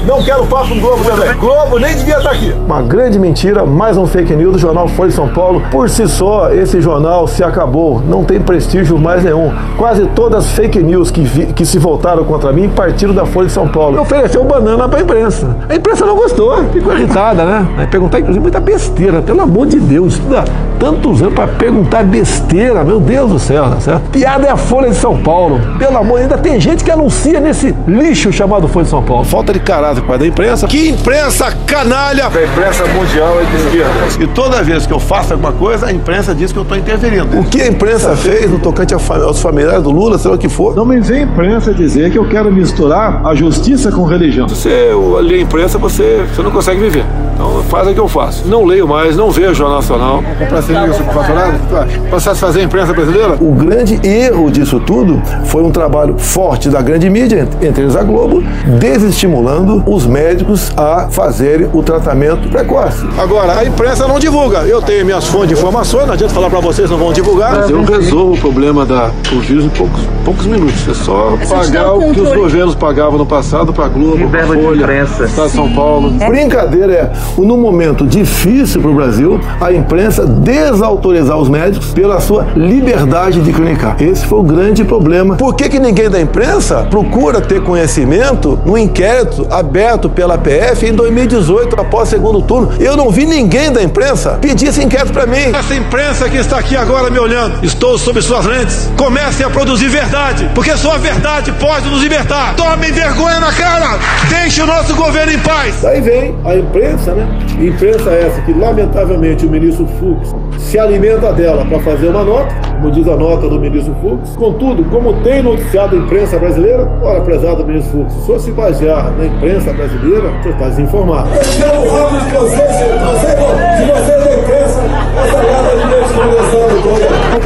Não 0.06 0.22
quero 0.22 0.44
papo 0.46 0.74
no 0.74 0.80
Globo 0.80 1.04
também. 1.04 1.34
Globo 1.36 1.78
nem 1.78 1.94
devia 1.96 2.16
estar 2.18 2.30
aqui. 2.30 2.52
Uma 2.66 2.82
grande 2.82 3.18
mentira, 3.18 3.64
mais 3.64 3.96
um 3.96 4.06
fake 4.06 4.34
news 4.34 4.52
do 4.54 4.58
jornal 4.58 4.88
Folha 4.88 5.10
de 5.10 5.14
São 5.14 5.28
Paulo. 5.28 5.62
Por 5.70 5.88
si 5.88 6.08
só, 6.08 6.50
esse 6.52 6.80
jornal 6.80 7.26
se 7.28 7.44
acabou, 7.44 8.02
não 8.06 8.24
tem 8.24 8.40
prestígio 8.40 8.98
mais 8.98 9.22
nenhum. 9.22 9.52
Quase 9.76 10.06
todas 10.08 10.44
as 10.46 10.50
fake 10.52 10.82
news 10.82 11.10
que, 11.10 11.22
vi- 11.22 11.46
que 11.52 11.64
se 11.64 11.78
voltaram 11.78 12.24
contra 12.24 12.52
mim 12.52 12.68
partiram 12.68 13.14
da 13.14 13.24
Folha 13.24 13.46
de 13.46 13.52
São 13.52 13.68
Paulo. 13.68 14.00
Ofereceu 14.00 14.42
banana 14.44 14.88
para 14.88 14.98
a 14.98 15.02
imprensa. 15.02 15.56
A 15.68 15.74
imprensa 15.74 16.04
não 16.04 16.16
gostou, 16.16 16.56
ficou 16.72 16.92
irritada, 16.96 17.44
né? 17.44 17.66
Aí 17.78 17.86
perguntar, 17.86 18.18
inclusive, 18.20 18.42
muita 18.42 18.60
besteira, 18.60 19.22
pelo 19.22 19.40
amor 19.42 19.66
de 19.66 19.78
Deus. 19.78 20.14
Estuda 20.14 20.44
tantos 20.78 21.20
anos 21.22 21.34
para 21.34 21.46
perguntar 21.48 22.02
besteira, 22.04 22.82
meu 22.84 22.98
Deus 23.00 23.30
do 23.30 23.38
céu, 23.38 23.64
tá 23.70 23.80
certo? 23.80 24.10
Piada 24.10 24.46
é 24.46 24.50
a 24.50 24.56
Folha 24.56 24.88
de 24.90 24.96
São 24.96 25.16
Paulo. 25.18 25.60
Pelo 25.78 25.96
amor, 25.98 26.20
ainda 26.20 26.36
tem 26.38 26.58
gente 26.60 26.82
que 26.82 26.90
anuncia 26.90 27.27
nesse 27.32 27.74
lixo 27.86 28.32
chamado 28.32 28.66
Folha 28.68 28.84
de 28.84 28.90
São 28.90 29.02
Paulo. 29.02 29.24
Falta 29.24 29.52
de 29.52 29.60
caráter 29.60 30.02
para 30.02 30.18
da 30.18 30.26
imprensa. 30.26 30.66
Que 30.66 30.88
imprensa 30.88 31.52
canalha! 31.66 32.26
A 32.26 32.28
imprensa 32.28 32.84
mundial 32.86 33.40
é 33.40 33.44
de 33.44 33.56
esquerda. 33.56 34.24
E 34.24 34.26
toda 34.28 34.62
vez 34.62 34.86
que 34.86 34.92
eu 34.92 34.98
faço 34.98 35.32
alguma 35.32 35.52
coisa, 35.52 35.86
a 35.86 35.92
imprensa 35.92 36.34
diz 36.34 36.52
que 36.52 36.58
eu 36.58 36.62
estou 36.62 36.76
interferindo. 36.76 37.38
O 37.38 37.44
que 37.44 37.60
a 37.60 37.68
imprensa 37.68 38.16
fez 38.16 38.50
no 38.50 38.58
tocante 38.58 38.94
aos 38.94 39.40
familiares 39.40 39.82
do 39.82 39.90
Lula, 39.90 40.18
sei 40.18 40.30
lá 40.30 40.36
o 40.36 40.38
que 40.38 40.48
for. 40.48 40.74
Não 40.74 40.84
me 40.84 41.00
vem 41.00 41.20
a 41.20 41.22
imprensa 41.22 41.74
dizer 41.74 42.10
que 42.10 42.18
eu 42.18 42.28
quero 42.28 42.50
misturar 42.50 43.24
a 43.26 43.34
justiça 43.34 43.90
com 43.92 44.04
religião. 44.04 44.48
Se 44.48 44.56
você 44.56 44.90
lê 45.22 45.36
a 45.36 45.40
imprensa, 45.40 45.78
você, 45.78 46.24
você 46.34 46.42
não 46.42 46.50
consegue 46.50 46.80
viver. 46.80 47.04
Então 47.34 47.62
faz 47.64 47.86
o 47.86 47.94
que 47.94 48.00
eu 48.00 48.08
faço. 48.08 48.48
Não 48.48 48.64
leio 48.64 48.88
mais, 48.88 49.16
não 49.16 49.30
vejo 49.30 49.50
o 49.50 49.54
Jornal 49.54 49.76
Nacional. 49.76 50.24
Para 50.48 50.62
ser 50.62 50.88
isso 50.88 51.02
faturado, 51.04 51.58
tu 51.68 51.76
acha? 51.76 52.00
Para 52.00 52.20
satisfazer 52.20 52.62
a 52.62 52.64
imprensa 52.64 52.92
brasileira? 52.92 53.36
O 53.40 53.52
grande 53.52 54.00
erro 54.02 54.50
disso 54.50 54.80
tudo 54.80 55.22
foi 55.44 55.62
um 55.62 55.70
trabalho 55.70 56.18
forte 56.18 56.68
da 56.68 56.82
grande 56.82 57.08
mídia, 57.08 57.17
entre 57.20 57.82
eles 57.82 57.96
a 57.96 58.02
Globo, 58.02 58.42
desestimulando 58.78 59.82
os 59.86 60.06
médicos 60.06 60.72
a 60.76 61.08
fazerem 61.10 61.68
o 61.72 61.82
tratamento 61.82 62.48
precoce. 62.48 63.06
Agora, 63.18 63.58
a 63.58 63.64
imprensa 63.64 64.06
não 64.06 64.18
divulga. 64.18 64.58
Eu 64.60 64.80
tenho 64.80 65.04
minhas 65.04 65.26
fontes 65.26 65.48
de 65.48 65.54
informações, 65.54 66.06
não 66.06 66.14
adianta 66.14 66.32
falar 66.32 66.50
para 66.50 66.60
vocês, 66.60 66.90
não 66.90 66.98
vão 66.98 67.12
divulgar. 67.12 67.56
Mas 67.56 67.70
eu 67.70 67.82
resolvo 67.82 68.34
o 68.34 68.38
problema 68.38 68.86
da, 68.86 69.10
vírus 69.46 69.64
em 69.64 69.68
poucos, 69.70 70.00
poucos 70.24 70.46
minutos. 70.46 70.88
É 70.88 70.94
só 70.94 71.36
pagar 71.48 71.92
o 71.94 72.12
que 72.12 72.20
os 72.20 72.32
governos 72.32 72.74
pagavam 72.74 73.18
no 73.18 73.26
passado 73.26 73.72
para 73.72 73.86
a 73.86 73.88
Globo, 73.88 74.28
para 74.28 74.46
Folha, 74.46 75.02
Estado 75.02 75.48
de 75.48 75.54
São 75.54 75.72
Paulo. 75.72 76.10
Brincadeira 76.28 76.92
é, 76.92 77.12
no 77.38 77.56
momento 77.56 78.06
difícil 78.06 78.80
para 78.80 78.90
o 78.90 78.94
Brasil, 78.94 79.40
a 79.60 79.72
imprensa 79.72 80.26
desautorizar 80.26 81.38
os 81.38 81.48
médicos 81.48 81.92
pela 81.92 82.20
sua 82.20 82.46
liberdade 82.54 83.40
de 83.40 83.52
clinicar. 83.52 83.96
Esse 84.00 84.26
foi 84.26 84.38
o 84.38 84.42
grande 84.42 84.84
problema. 84.84 85.36
Por 85.36 85.54
que, 85.54 85.68
que 85.68 85.78
ninguém 85.78 86.08
da 86.08 86.20
imprensa 86.20 86.86
procura 86.90 87.07
ter 87.48 87.62
conhecimento 87.62 88.58
no 88.64 88.76
inquérito 88.76 89.46
aberto 89.50 90.08
pela 90.08 90.36
PF 90.36 90.86
em 90.86 90.92
2018, 90.92 91.80
após 91.80 92.08
o 92.08 92.10
segundo 92.10 92.42
turno? 92.42 92.72
Eu 92.78 92.96
não 92.96 93.10
vi 93.10 93.26
ninguém 93.26 93.72
da 93.72 93.82
imprensa 93.82 94.38
pedir 94.40 94.68
esse 94.68 94.82
inquérito 94.82 95.12
para 95.12 95.26
mim. 95.26 95.52
Essa 95.54 95.74
imprensa 95.74 96.28
que 96.28 96.36
está 96.36 96.58
aqui 96.58 96.76
agora 96.76 97.10
me 97.10 97.18
olhando, 97.18 97.64
estou 97.64 97.98
sob 97.98 98.20
suas 98.22 98.44
lentes. 98.46 98.90
Comecem 98.96 99.44
a 99.44 99.50
produzir 99.50 99.88
verdade, 99.88 100.50
porque 100.54 100.76
só 100.76 100.92
a 100.92 100.98
verdade 100.98 101.52
pode 101.52 101.88
nos 101.88 102.02
libertar. 102.02 102.54
Tomem 102.56 102.92
vergonha 102.92 103.40
na 103.40 103.52
cara! 103.52 103.98
Deixe 104.28 104.62
o 104.62 104.66
nosso 104.66 104.94
governo 104.94 105.32
em 105.32 105.38
paz! 105.38 105.76
Daí 105.82 106.00
vem 106.00 106.36
a 106.44 106.54
imprensa, 106.56 107.14
né? 107.14 107.26
Imprensa 107.60 108.10
essa 108.10 108.40
que, 108.42 108.52
lamentavelmente, 108.52 109.46
o 109.46 109.50
ministro 109.50 109.88
Fux 109.98 110.34
se 110.58 110.78
alimenta 110.78 111.32
dela 111.32 111.64
para 111.64 111.78
fazer 111.80 112.08
uma 112.08 112.24
nota, 112.24 112.54
como 112.72 112.90
diz 112.90 113.08
a 113.08 113.16
nota 113.16 113.48
do 113.48 113.58
ministro 113.58 113.94
Fux. 114.02 114.36
Contudo, 114.36 114.84
como 114.90 115.14
tem 115.22 115.42
noticiado 115.42 115.96
a 115.96 115.98
imprensa 115.98 116.38
brasileira, 116.38 116.88
ora, 117.02 117.20
prezado 117.20 117.64
ministro 117.64 118.00
Fux, 118.00 118.12
se 118.12 118.26
senhor 118.26 118.40
se 118.40 118.50
basear 118.52 119.12
na 119.16 119.26
imprensa 119.26 119.72
brasileira, 119.72 120.30
senhor 120.42 120.50
está 120.50 120.68
desinformado. 120.68 121.28
A 121.30 121.42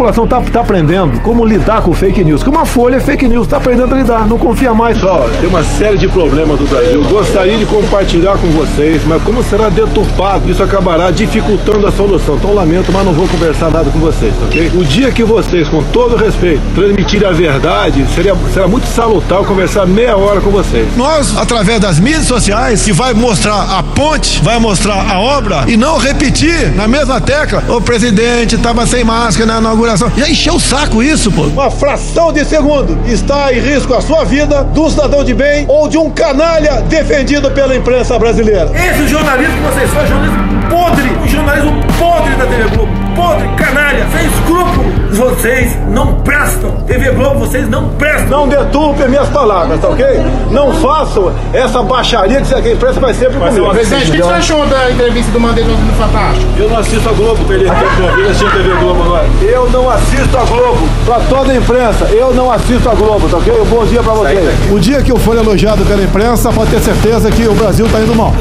população 0.02 0.24
está 0.24 0.40
tá 0.40 0.60
aprendendo 0.60 1.20
como 1.20 1.44
lidar 1.44 1.80
com 1.82 1.92
fake 1.92 2.24
news. 2.24 2.42
Que 2.42 2.48
uma 2.48 2.66
folha 2.66 2.96
é 2.96 3.00
fake 3.00 3.28
news, 3.28 3.46
está 3.46 3.58
aprendendo 3.58 3.94
a 3.94 3.98
lidar, 3.98 4.26
não 4.26 4.36
confia 4.36 4.74
mais. 4.74 4.96
Pessoal, 4.96 5.30
tem 5.40 5.48
uma 5.48 5.62
série 5.62 5.96
de 5.96 6.08
problemas 6.08 6.58
do 6.58 6.66
Brasil. 6.66 7.04
Gostaria 7.04 7.56
de 7.56 7.64
compartilhar 7.66 8.36
com 8.36 8.48
vocês, 8.48 9.02
mas 9.06 9.22
como 9.22 9.42
será 9.44 9.68
deturpado, 9.68 10.50
isso 10.50 10.62
acabará 10.62 11.10
dificultando 11.10 11.86
a 11.86 11.92
solução. 11.92 12.34
Então 12.34 12.52
lamento, 12.52 12.90
mas 12.92 13.04
não 13.04 13.12
vou 13.12 13.28
conversar 13.28 13.70
nada 13.70 13.90
com 13.90 13.98
vocês, 14.00 14.34
ok? 14.42 14.72
O 14.74 14.84
dia 14.84 15.12
que 15.12 15.22
vocês, 15.22 15.68
com 15.68 15.82
todo 15.84 16.16
respeito, 16.16 16.60
transmitirem 16.74 17.28
a 17.28 17.32
verdade, 17.32 18.04
seria, 18.14 18.34
será 18.52 18.66
muito 18.66 18.86
salutar 18.86 19.44
conversar 19.44 19.86
meia 19.86 20.16
hora 20.16 20.40
com 20.40 20.50
vocês. 20.50 20.86
Nós, 20.96 21.36
através 21.36 21.80
das 21.80 22.00
mídias 22.00 22.26
sociais, 22.26 22.82
que 22.82 22.92
vai 22.92 23.14
mostrar 23.14 23.78
a 23.78 23.82
ponte, 23.82 24.42
vai 24.42 24.58
mostrar 24.58 25.10
a 25.10 25.20
obra 25.20 25.64
e 25.68 25.76
não 25.76 25.96
repetir 25.98 26.74
na 26.74 26.88
mesma 26.88 27.20
tecla. 27.20 27.62
O 27.68 27.80
presidente 27.80 28.56
estava 28.56 28.86
sem 28.86 29.04
máscara 29.04 29.46
na 29.46 29.58
inauguração. 29.58 29.91
Já 29.96 30.28
encheu 30.28 30.54
o 30.54 30.60
saco 30.60 31.02
isso, 31.02 31.30
pô. 31.30 31.42
Uma 31.42 31.70
fração 31.70 32.32
de 32.32 32.44
segundo 32.44 32.98
está 33.06 33.52
em 33.52 33.60
risco 33.60 33.94
a 33.94 34.00
sua 34.00 34.24
vida, 34.24 34.64
do 34.64 34.88
cidadão 34.88 35.22
de 35.22 35.34
bem 35.34 35.66
ou 35.68 35.88
de 35.88 35.98
um 35.98 36.10
canalha 36.10 36.82
defendido 36.82 37.50
pela 37.50 37.76
imprensa 37.76 38.18
brasileira. 38.18 38.70
Esse 38.74 39.08
jornalismo 39.08 39.54
que 39.54 39.74
vocês 39.74 39.90
fazem, 39.90 40.08
jornalismo 40.08 40.61
podre, 40.68 41.10
o 41.24 41.28
jornalismo 41.28 41.72
podre 41.98 42.34
da 42.34 42.46
TV 42.46 42.76
Globo, 42.76 42.92
podre, 43.14 43.48
canalha, 43.56 44.06
sem 44.12 44.26
escrúpulo. 44.26 44.92
Vocês 45.12 45.76
não 45.90 46.14
prestam. 46.22 46.70
TV 46.86 47.10
Globo, 47.10 47.40
vocês 47.40 47.68
não 47.68 47.90
prestam. 47.90 48.28
Não 48.28 48.48
deturpem 48.48 49.08
minhas 49.08 49.28
palavras, 49.28 49.78
tá 49.78 49.88
ok? 49.88 50.06
Não 50.50 50.72
façam 50.72 51.30
essa 51.52 51.82
baixaria 51.82 52.40
que 52.40 52.54
a 52.54 52.72
imprensa 52.72 52.98
vai 52.98 53.12
sempre 53.12 53.38
comigo. 53.38 53.70
Presidente, 53.70 54.10
o 54.10 54.14
que 54.14 54.22
você 54.22 54.32
achou 54.32 54.66
da 54.66 54.90
entrevista 54.90 55.30
do 55.30 55.38
Mandetta 55.38 55.68
no 55.68 55.92
Fantástico? 55.98 56.46
Eu 56.58 56.68
não 56.70 56.78
assisto 56.78 57.08
a 57.08 57.12
Globo, 57.12 57.44
perder 57.44 57.70
tempo 57.70 57.96
com 57.96 58.08
a 58.08 58.16
vida, 58.16 58.28
assistindo 58.30 58.48
a 58.48 58.52
TV 58.52 58.74
Globo 58.80 59.02
agora. 59.02 59.26
Eu 59.42 59.70
não 59.70 59.90
assisto 59.90 60.38
a 60.38 60.44
Globo. 60.44 60.88
Pra 61.04 61.20
toda 61.28 61.52
a 61.52 61.56
imprensa, 61.56 62.04
eu 62.06 62.34
não 62.34 62.50
assisto 62.50 62.88
a 62.88 62.94
Globo, 62.94 63.28
tá 63.28 63.36
ok? 63.36 63.52
Um 63.60 63.64
bom 63.66 63.84
dia 63.84 64.02
pra 64.02 64.14
vocês. 64.14 64.72
O 64.72 64.80
dia 64.80 65.02
que 65.02 65.12
eu 65.12 65.18
for 65.18 65.36
elogiado 65.36 65.84
pela 65.84 66.02
imprensa, 66.02 66.50
pode 66.52 66.70
ter 66.70 66.80
certeza 66.80 67.30
que 67.30 67.46
o 67.46 67.54
Brasil 67.54 67.86
tá 67.92 68.00
indo 68.00 68.14
mal. 68.14 68.32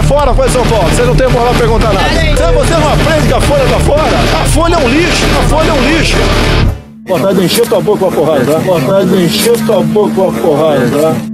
Sai 0.00 0.02
fora, 0.02 0.32
foi 0.32 0.48
São 0.48 0.64
Paulo. 0.64 0.88
Você 0.88 1.02
não 1.02 1.14
tem 1.14 1.28
moral 1.28 1.50
pra 1.50 1.58
perguntar 1.58 1.92
nada. 1.92 2.08
Se 2.08 2.52
você 2.52 2.74
não 2.74 2.92
aprende 2.92 3.28
que 3.28 3.34
a 3.34 3.40
folha 3.40 3.64
tá 3.64 3.80
fora, 3.80 4.02
a 4.40 4.44
folha 4.46 4.74
é 4.74 4.78
um 4.78 4.88
lixo. 4.88 5.26
A 5.38 5.42
folha 5.48 5.68
é 5.68 5.72
um 5.72 5.98
lixo. 5.98 6.16
Vontade 7.06 7.38
de 7.38 7.44
encher 7.44 7.68
tua 7.68 7.80
boca 7.82 7.98
com 7.98 8.08
a 8.08 8.12
porrada, 8.12 8.44
tá? 8.44 8.58
Vontade 8.60 9.10
de 9.10 9.24
encher 9.24 9.66
tua 9.66 9.82
boca 9.82 10.14
com 10.14 10.28
a 10.28 10.32
porrada, 10.32 10.88
tá? 10.88 11.29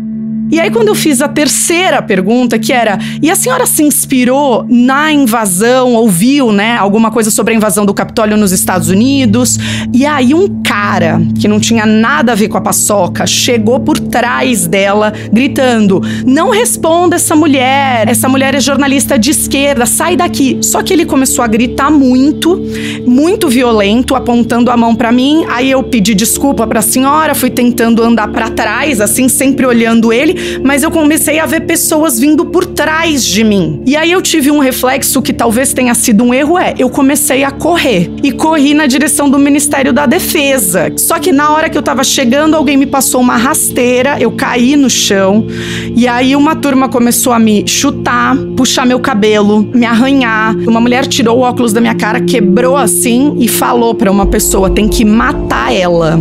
E 0.51 0.61
aí, 0.61 0.71
quando 0.71 0.89
eu 0.89 0.95
fiz 0.95 1.21
a 1.21 1.29
terceira 1.29 2.01
pergunta, 2.01 2.59
que 2.59 2.73
era: 2.73 2.99
e 3.21 3.31
a 3.31 3.35
senhora 3.35 3.67
se 3.67 3.83
inspirou 3.83 4.65
na 4.69 5.13
invasão, 5.13 5.95
ouviu, 5.95 6.53
né, 6.53 6.77
alguma 6.77 7.11
coisa 7.11 7.31
sobre 7.31 7.53
a 7.53 7.57
invasão 7.57 7.85
do 7.85 7.93
Capitólio 7.93 8.37
nos 8.37 8.53
Estados 8.53 8.89
Unidos? 8.89 9.59
E 9.93 10.07
aí, 10.07 10.35
um 10.35 10.63
cara 10.63 11.21
que 11.41 11.49
não 11.49 11.59
tinha 11.59 11.85
nada 11.85 12.33
a 12.33 12.35
ver 12.35 12.49
com 12.49 12.57
a 12.57 12.61
paçoca 12.61 13.27
chegou 13.27 13.81
por 13.81 13.99
trás 13.99 14.67
dela, 14.69 15.13
gritando: 15.33 16.01
não 16.25 16.51
responda 16.51 17.17
essa 17.17 17.35
mulher, 17.35 18.09
essa 18.09 18.29
mulher 18.29 18.55
é 18.55 18.61
jornalista 18.61 19.19
de 19.19 19.31
esquerda, 19.31 19.85
sai 19.85 20.17
daqui. 20.17 20.59
Só 20.63 20.81
que 20.81 20.93
ele 20.93 21.05
começou 21.05 21.45
a 21.45 21.49
gritar 21.49 21.91
muito, 21.91 22.63
muito 23.05 23.49
violento, 23.49 24.15
apontando 24.15 24.71
a 24.71 24.77
mão 24.77 24.95
para 24.95 25.11
mim. 25.11 25.45
Aí 25.49 25.73
eu 25.73 25.83
pedi 25.83 26.15
desculpa 26.15 26.67
para 26.67 26.79
a 26.79 26.83
senhora, 26.83 27.35
fui 27.35 27.51
tentando 27.51 28.03
andar 28.03 28.29
para 28.29 28.49
trás, 28.49 29.01
assim, 29.01 29.29
sempre 29.29 29.67
olhando 29.67 30.13
ele 30.13 30.36
mas 30.63 30.83
eu 30.83 30.91
comecei 30.91 31.39
a 31.39 31.47
ver 31.47 31.61
pessoas 31.61 32.19
vindo 32.19 32.47
por 32.47 32.65
trás 32.65 33.25
de 33.25 33.43
mim. 33.43 33.83
E 33.87 33.97
aí 33.97 34.13
eu 34.13 34.23
tive 34.23 34.51
um 34.51 34.59
reflexo 34.59 35.23
que 35.23 35.33
talvez 35.33 35.73
tenha 35.73 35.95
sido 35.95 36.25
um 36.25 36.35
erro, 36.35 36.59
é, 36.59 36.75
eu 36.79 36.91
comecei 36.91 37.45
a 37.45 37.51
correr 37.51 38.11
e 38.23 38.33
corri 38.33 38.75
na 38.75 38.87
direção 38.87 39.29
do 39.29 39.39
Ministério 39.39 39.93
da 39.93 40.07
Defesa. 40.07 40.93
Só 40.97 41.19
que 41.19 41.33
na 41.33 41.51
hora 41.51 41.69
que 41.69 41.77
eu 41.77 41.83
tava 41.83 42.05
chegando, 42.05 42.55
alguém 42.55 42.77
me 42.77 42.87
passou 42.87 43.21
uma 43.21 43.37
rasteira, 43.37 44.17
eu 44.21 44.33
caí 44.33 44.77
no 44.77 44.91
chão, 44.91 45.47
e 45.95 46.07
aí 46.07 46.37
uma 46.37 46.55
turma 46.55 46.89
começou 46.89 47.33
a 47.33 47.39
me 47.39 47.67
chutar, 47.67 48.37
puxar 48.57 48.87
meu 48.87 49.01
cabelo, 49.01 49.63
me 49.75 49.87
arranhar. 49.87 50.55
Uma 50.67 50.81
mulher 50.81 51.07
tirou 51.07 51.39
o 51.39 51.41
óculos 51.41 51.73
da 51.73 51.81
minha 51.81 51.95
cara, 51.95 52.21
quebrou 52.21 52.77
assim 52.77 53.37
e 53.39 53.49
falou 53.49 53.95
para 53.95 54.11
uma 54.11 54.27
pessoa: 54.27 54.71
"Tem 54.71 54.89
que 54.89 55.05
matar 55.05 55.73
ela". 55.73 56.21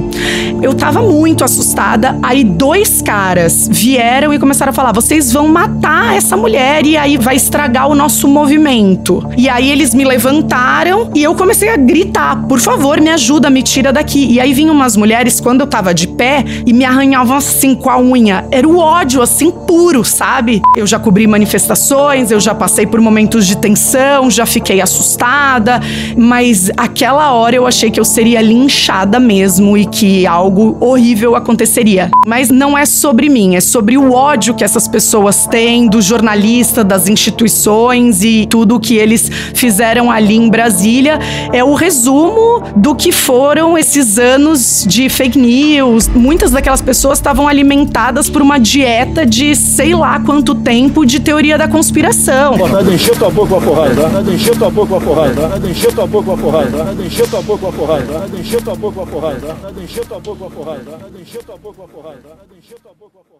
Eu 0.62 0.74
tava 0.74 1.02
muito 1.02 1.44
assustada. 1.44 2.18
Aí 2.24 2.44
dois 2.44 3.02
caras 3.02 3.68
vieram 3.72 4.05
vieram 4.06 4.32
e 4.32 4.38
começaram 4.38 4.70
a 4.70 4.74
falar: 4.74 4.92
vocês 4.92 5.34
vão 5.34 5.48
matar 5.48 6.16
essa 6.16 6.38
mulher 6.38 6.86
e 6.86 6.96
aí 6.96 7.18
vai 7.18 7.36
estragar 7.36 7.88
o 7.90 7.96
nosso 7.96 8.28
movimento. 8.28 9.28
E 9.36 9.50
aí 9.50 9.72
eles 9.72 9.96
me 9.96 10.06
levantaram 10.06 11.10
e 11.16 11.24
eu 11.24 11.34
comecei 11.34 11.70
a 11.70 11.76
gritar: 11.76 12.48
por 12.48 12.60
favor, 12.60 13.02
me 13.02 13.10
ajuda, 13.10 13.50
me 13.50 13.64
tira 13.64 13.92
daqui. 13.92 14.28
E 14.32 14.40
aí 14.40 14.54
vinham 14.54 14.76
umas 14.76 14.96
mulheres 14.96 15.40
quando 15.40 15.62
eu 15.62 15.68
tava 15.68 15.92
de 15.94 16.08
pé 16.08 16.46
e 16.66 16.72
me 16.72 16.86
arranhavam 16.86 17.36
assim 17.36 17.74
com 17.74 17.90
a 17.90 18.00
unha. 18.00 18.46
Era 18.52 18.68
o 18.68 18.78
ódio 18.78 19.22
assim 19.24 19.50
puro, 19.50 20.06
sabe? 20.06 20.62
Eu 20.78 20.86
já 20.86 21.00
cobri 21.00 21.26
manifestações, 21.26 22.30
eu 22.30 22.40
já 22.40 22.54
passei 22.54 22.86
por 22.86 23.02
momentos 23.02 23.48
de 23.48 23.58
tensão, 23.58 24.30
já 24.30 24.46
fiquei 24.46 24.82
assustada, 24.82 25.82
mas 26.16 26.70
aquela 26.78 27.32
hora 27.32 27.56
eu 27.56 27.66
achei 27.66 27.90
que 27.90 28.00
eu 28.00 28.06
seria 28.06 28.42
linchada 28.42 29.20
mesmo 29.20 29.76
e 29.76 29.86
que 29.86 30.28
algo 30.28 30.78
horrível 30.80 31.36
aconteceria. 31.36 32.12
Mas 32.28 32.50
não 32.50 32.78
é 32.78 32.86
sobre 32.86 33.30
mim, 33.30 33.56
é 33.56 33.62
sobre 33.62 33.95
sobre 33.96 33.98
o 33.98 34.12
ódio 34.12 34.54
que 34.54 34.64
essas 34.64 34.88
pessoas 34.88 35.48
têm 35.48 35.88
do 35.88 36.02
jornalista, 36.02 36.84
das 36.84 37.08
instituições 37.08 38.24
e 38.24 38.46
tudo 38.46 38.80
que 38.80 38.96
eles 38.96 39.30
fizeram 39.54 40.12
ali 40.12 40.36
em 40.36 40.50
Brasília. 40.50 41.20
É 41.54 41.64
o 41.64 41.74
resumo 41.74 42.62
do 42.76 42.94
que 42.94 43.12
foram 43.12 43.78
esses 43.78 44.20
anos 44.20 44.86
de 44.88 45.08
fake 45.10 45.38
news. 45.38 46.10
Muitas 46.10 46.52
daquelas 46.52 46.82
pessoas 46.82 47.20
estavam 47.20 47.48
alimentadas 47.48 48.30
por 48.30 48.42
uma 48.42 48.60
dieta 48.60 49.26
de 49.26 49.56
sei 49.56 49.96
lá 49.96 50.20
quanto 50.20 50.54
tempo 50.56 51.06
de 51.06 51.20
teoria 51.20 51.58
da 51.58 51.68
conspiração. 51.68 52.58
Vontade 52.58 52.90
de 52.90 52.96
encher 52.96 53.18
tua 53.18 53.30
boca 53.30 53.50
com 53.50 53.58
a 53.58 53.62
porrada, 53.62 53.94
vontade 53.96 54.30
de 54.30 54.36
encher 54.36 54.58
tua 54.58 54.70
boca 54.70 54.88
com 54.88 54.96
a 54.96 55.02
porrada, 55.02 55.42
vontade 55.42 55.62
de 55.62 55.72
encher 55.72 55.94
tua 55.94 56.08
boca 56.08 56.26
com 56.26 56.34
a 56.34 56.38
porrada, 56.38 56.72
vontade 56.72 56.96
de 56.96 57.08
encher 57.08 57.28
tua 57.28 57.42
boca 57.42 57.62
com 57.62 57.68
a 57.68 57.72
porrada, 57.72 58.06
vontade 58.06 58.32
de 58.32 58.42
encher 58.42 58.62
tua 58.62 58.76
boca 58.76 58.96
com 58.96 59.04
a 59.04 59.06
porrada, 59.06 59.46
vontade 59.56 59.76
de 59.76 59.84
encher 59.84 60.06
tua 60.06 60.18
boca 60.20 60.36
com 60.36 60.46
a 60.46 60.50
porrada, 60.50 60.92
vontade 60.92 61.16
de 61.16 61.22
encher 61.22 61.44
tua 61.44 61.58
boca 61.58 61.76
com 61.76 61.84
a 61.84 61.88
porrada, 61.88 62.22
vontade 62.22 62.52
de 62.52 62.60
encher 62.60 62.80
tua 62.80 62.92
boca 62.96 63.12
com 63.14 63.20
a 63.20 63.24
porrada. 63.24 63.35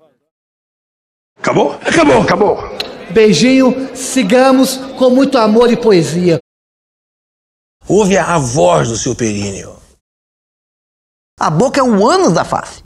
Acabou? 1.38 1.74
Acabou, 1.74 2.22
acabou. 2.22 2.58
Beijinho, 3.14 3.96
sigamos 3.96 4.78
com 4.98 5.10
muito 5.10 5.38
amor 5.38 5.72
e 5.72 5.78
poesia. 5.78 6.40
Ouve 7.88 8.18
a 8.18 8.38
voz 8.38 8.90
do 8.90 8.98
seu 8.98 9.16
períneo. 9.16 9.76
A 11.40 11.50
boca 11.50 11.80
é 11.80 11.84
um 11.84 12.06
ânus 12.08 12.34
da 12.34 12.44
face. 12.44 12.82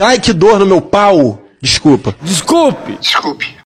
Ai, 0.00 0.20
que 0.20 0.32
dor 0.32 0.58
no 0.58 0.66
meu 0.66 0.80
pau. 0.80 1.42
Desculpa. 1.60 2.12
Desculpe. 2.22 2.96
Desculpe. 2.98 3.63